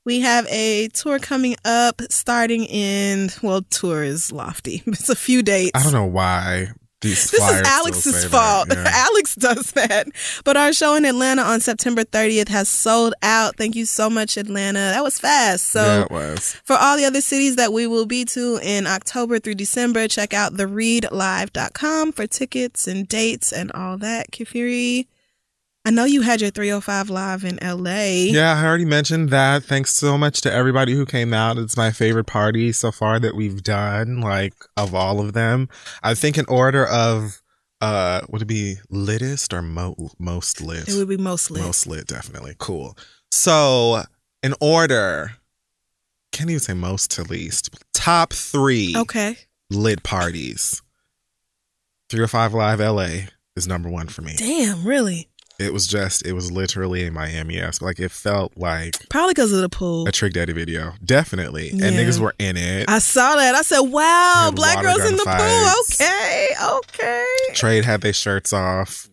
We 0.03 0.20
have 0.22 0.48
a 0.49 0.88
tour 0.90 1.20
coming 1.20 1.56
up 1.66 2.02
starting 2.10 2.66
in, 2.66 3.30
well, 3.44 3.62
tour 3.64 4.03
is 4.03 4.32
lofty. 4.32 4.82
It's 4.88 5.10
a 5.10 5.16
few 5.16 5.44
dates. 5.44 5.72
I 5.76 5.84
don't 5.84 5.94
know 5.94 6.06
why 6.06 6.70
these 7.06 7.32
This 7.32 7.49
is 7.49 7.61
Alex's 7.65 8.26
fault. 8.26 8.68
Yeah. 8.69 8.84
Alex 8.88 9.36
does 9.36 9.72
that. 9.72 10.07
But 10.44 10.57
our 10.57 10.73
show 10.73 10.95
in 10.95 11.06
Atlanta 11.06 11.44
on 11.44 11.60
September 11.60 12.03
30th 12.03 12.49
has 12.49 12.68
sold 12.68 13.14
out. 13.22 13.56
Thank 13.57 13.76
you 13.76 13.86
so 13.86 14.10
much, 14.10 14.38
Atlanta. 14.38 14.80
That 14.80 15.03
was 15.03 15.19
fast. 15.19 15.68
So 15.68 15.82
yeah, 15.82 16.07
was. 16.10 16.56
for 16.64 16.76
all 16.76 16.98
the 16.98 17.06
other 17.06 17.22
cities 17.22 17.56
that 17.56 17.72
we 17.72 17.88
will 17.88 18.06
be 18.06 18.26
to 18.26 18.60
in 18.61 18.88
October 18.88 19.40
through 19.40 19.56
December, 19.56 20.07
check 20.07 20.34
out 20.34 20.53
thereadlive.com 20.53 22.11
for 22.11 22.27
tickets 22.27 22.88
and 22.88 23.07
dates 23.07 23.53
and 23.53 23.72
all 23.72 23.98
that. 23.99 24.32
Kid 24.32 24.48
Fury, 24.48 25.07
I 25.88 25.91
know 25.91 26.06
you 26.06 26.22
had 26.24 26.41
your 26.41 26.49
305 26.49 27.12
live 27.12 27.44
in 27.44 27.60
LA. 27.62 28.32
Yeah, 28.34 28.56
I 28.60 28.66
already 28.66 28.86
mentioned 28.86 29.30
that. 29.30 29.64
Thanks 29.64 29.94
so 29.94 30.18
much 30.18 30.41
to 30.41 30.52
everybody 30.52 30.94
who 30.94 31.06
came 31.06 31.32
out. 31.32 31.60
It's 31.60 31.78
my 31.78 31.91
favorite 31.91 32.26
party 32.26 32.72
so 32.72 32.91
far 32.91 33.20
that 33.20 33.36
we've 33.36 33.62
done, 33.62 34.20
like 34.20 34.53
of 34.76 34.95
all 34.95 35.20
of 35.22 35.34
them. 35.34 35.70
I 36.02 36.16
think 36.16 36.38
in 36.40 36.45
order 36.48 36.86
of 36.88 37.41
uh 37.82 38.22
would 38.30 38.41
it 38.41 38.45
be 38.45 38.78
litest 38.90 39.53
or 39.53 39.62
mo- 39.62 40.10
most 40.18 40.60
lit? 40.60 40.88
It 40.90 40.95
would 40.95 41.10
be 41.10 41.18
mostly. 41.18 41.62
Most 41.62 41.86
lit, 41.86 42.07
definitely. 42.07 42.56
Cool. 42.57 42.98
So 43.32 44.02
in 44.41 44.56
order, 44.60 45.34
can't 46.32 46.49
even 46.49 46.60
say 46.62 46.74
most 46.74 47.12
to 47.12 47.24
least. 47.24 47.70
Top 47.94 48.34
three 48.34 48.95
Okay. 48.98 49.38
lit 49.70 50.02
parties. 50.03 50.82
305 52.10 52.53
Live 52.53 52.80
LA 52.80 53.28
is 53.56 53.68
number 53.68 53.90
one 53.90 54.07
for 54.07 54.22
me. 54.22 54.34
Damn, 54.38 54.84
really? 54.86 55.30
It 55.60 55.72
was 55.72 55.88
just, 55.88 56.26
it 56.26 56.34
was 56.34 56.52
literally 56.52 57.06
in 57.06 57.14
Miami. 57.14 57.56
Yes. 57.56 57.82
Like 57.82 57.99
it 57.99 58.11
felt 58.11 58.57
like 58.57 58.95
Probably 59.10 59.34
because 59.34 59.52
of 59.53 59.61
the 59.61 59.69
pool. 59.69 60.07
a 60.07 60.11
Trick 60.11 60.34
Daddy 60.34 60.53
video. 60.53 60.94
Definitely. 61.03 61.69
Yeah. 61.72 61.86
And 61.86 61.95
niggas 61.95 62.19
were 62.19 62.36
in 62.40 62.57
it. 62.57 62.90
I 62.90 62.99
saw 62.99 63.36
that. 63.36 63.56
I 63.56 63.61
said, 63.61 63.80
wow, 63.80 64.52
black 64.53 64.82
girls 64.82 64.99
in 65.10 65.15
the 65.15 65.23
fights. 65.23 65.98
pool. 65.98 66.06
Okay, 66.06 66.48
okay. 66.64 67.26
Trade 67.53 67.86
had 67.86 68.02
their 68.02 68.14
shirts 68.14 68.52
off. 68.52 69.10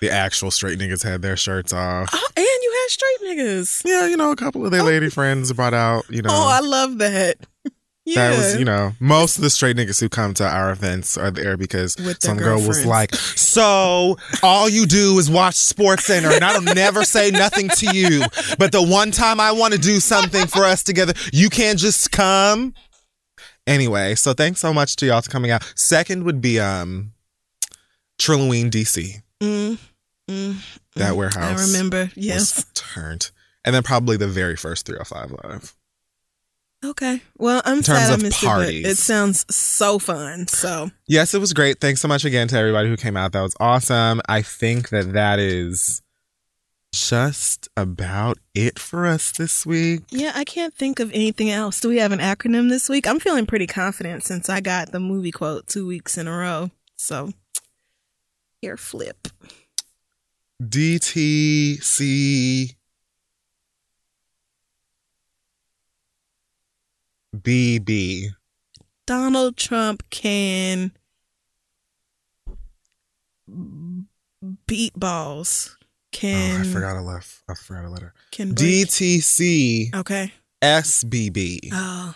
The 0.00 0.10
actual 0.10 0.50
straight 0.50 0.78
niggas 0.78 1.02
had 1.02 1.22
their 1.22 1.36
shirts 1.36 1.72
off. 1.72 2.10
Oh, 2.12 2.28
and 2.36 2.44
you 2.44 2.72
had 2.82 2.90
straight 2.90 3.38
niggas. 3.38 3.82
Yeah, 3.84 4.06
you 4.06 4.16
know, 4.16 4.30
a 4.30 4.36
couple 4.36 4.64
of 4.64 4.70
their 4.70 4.82
lady 4.82 5.06
oh. 5.06 5.10
friends 5.10 5.52
brought 5.52 5.74
out, 5.74 6.04
you 6.10 6.20
oh, 6.24 6.28
know. 6.28 6.34
Oh, 6.34 6.48
I 6.48 6.60
love 6.60 6.98
that. 6.98 7.38
Yeah. 8.04 8.30
That 8.30 8.36
was, 8.36 8.56
you 8.58 8.66
know, 8.66 8.92
most 9.00 9.36
of 9.36 9.42
the 9.42 9.48
straight 9.48 9.76
niggas 9.76 9.98
who 9.98 10.10
come 10.10 10.34
to 10.34 10.46
our 10.46 10.70
events 10.70 11.16
are 11.16 11.30
there 11.30 11.56
because 11.56 11.96
some 12.20 12.36
girl 12.36 12.60
was 12.60 12.84
like, 12.84 13.14
"So 13.14 14.18
all 14.42 14.68
you 14.68 14.84
do 14.84 15.18
is 15.18 15.30
watch 15.30 15.54
Sports 15.54 16.04
Center, 16.04 16.30
and 16.30 16.44
I 16.44 16.52
don't 16.52 16.74
never 16.74 17.04
say 17.04 17.30
nothing 17.30 17.68
to 17.70 17.96
you. 17.96 18.24
But 18.58 18.72
the 18.72 18.82
one 18.82 19.10
time 19.10 19.40
I 19.40 19.52
want 19.52 19.72
to 19.72 19.80
do 19.80 20.00
something 20.00 20.46
for 20.46 20.64
us 20.64 20.82
together, 20.82 21.14
you 21.32 21.48
can't 21.48 21.78
just 21.78 22.12
come." 22.12 22.74
Anyway, 23.66 24.14
so 24.14 24.34
thanks 24.34 24.60
so 24.60 24.74
much 24.74 24.96
to 24.96 25.06
y'all 25.06 25.22
for 25.22 25.30
coming 25.30 25.50
out. 25.50 25.64
Second 25.74 26.24
would 26.24 26.42
be 26.42 26.60
um, 26.60 27.12
Trilloween 28.18 28.70
DC. 28.70 29.22
Mm, 29.42 29.78
mm, 30.28 30.56
That 30.96 31.12
mm. 31.12 31.16
warehouse. 31.16 31.58
I 31.58 31.66
remember. 31.66 32.10
Yes. 32.14 32.66
turned, 32.74 33.30
and 33.64 33.74
then 33.74 33.82
probably 33.82 34.18
the 34.18 34.28
very 34.28 34.56
first 34.56 34.84
305 34.84 35.32
Live. 35.42 35.74
Okay. 36.84 37.22
Well, 37.38 37.62
I'm 37.64 37.82
sad 37.82 38.10
I 38.10 38.14
of 38.14 38.22
missed 38.22 38.42
it, 38.42 38.46
parties. 38.46 38.82
but 38.82 38.90
it 38.92 38.98
sounds 38.98 39.46
so 39.54 39.98
fun. 39.98 40.46
So 40.48 40.90
Yes, 41.08 41.32
it 41.34 41.40
was 41.40 41.52
great. 41.54 41.80
Thanks 41.80 42.00
so 42.02 42.08
much 42.08 42.24
again 42.26 42.46
to 42.48 42.58
everybody 42.58 42.88
who 42.90 42.96
came 42.96 43.16
out. 43.16 43.32
That 43.32 43.40
was 43.42 43.56
awesome. 43.58 44.20
I 44.28 44.42
think 44.42 44.90
that 44.90 45.14
that 45.14 45.38
is 45.38 46.02
just 46.92 47.68
about 47.76 48.38
it 48.54 48.78
for 48.78 49.06
us 49.06 49.32
this 49.32 49.64
week. 49.66 50.02
yeah, 50.10 50.32
I 50.34 50.44
can't 50.44 50.74
think 50.74 51.00
of 51.00 51.10
anything 51.12 51.50
else. 51.50 51.80
Do 51.80 51.88
we 51.88 51.98
have 51.98 52.12
an 52.12 52.20
acronym 52.20 52.68
this 52.68 52.88
week? 52.88 53.08
I'm 53.08 53.18
feeling 53.18 53.46
pretty 53.46 53.66
confident 53.66 54.22
since 54.22 54.48
I 54.48 54.60
got 54.60 54.92
the 54.92 55.00
movie 55.00 55.32
quote 55.32 55.66
two 55.66 55.86
weeks 55.86 56.16
in 56.18 56.28
a 56.28 56.36
row. 56.36 56.70
So 56.96 57.32
here, 58.60 58.76
flip. 58.76 59.26
DTC 60.62 62.74
BB. 67.42 68.28
Donald 69.06 69.56
Trump 69.56 70.02
can 70.10 70.92
beat 74.66 74.92
balls. 74.98 75.76
Can 76.12 76.60
oh, 76.60 76.60
I 76.60 76.72
forgot 76.72 76.96
a 76.96 77.02
left. 77.02 77.42
I 77.48 77.54
forgot 77.54 77.84
a 77.84 77.90
letter. 77.90 78.14
can 78.30 78.54
break- 78.54 78.86
DTC 78.88 79.94
Okay. 79.94 80.32
SBB. 80.62 81.70
Oh, 81.72 82.14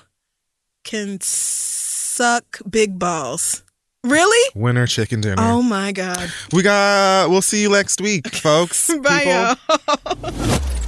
can 0.85 1.19
suck 1.21 2.61
big 2.71 2.99
balls. 2.99 3.63
Really? 4.05 4.53
Winter 4.55 4.87
chicken 4.87 5.21
dinner. 5.21 5.43
Oh 5.43 5.61
my 5.63 5.93
god. 5.93 6.33
We 6.53 6.63
got. 6.63 7.29
We'll 7.31 7.43
see 7.43 7.61
you 7.61 7.71
next 7.71 8.01
week, 8.01 8.29
folks. 8.29 8.89
Bye, 9.03 9.57
y'all. 9.75 10.61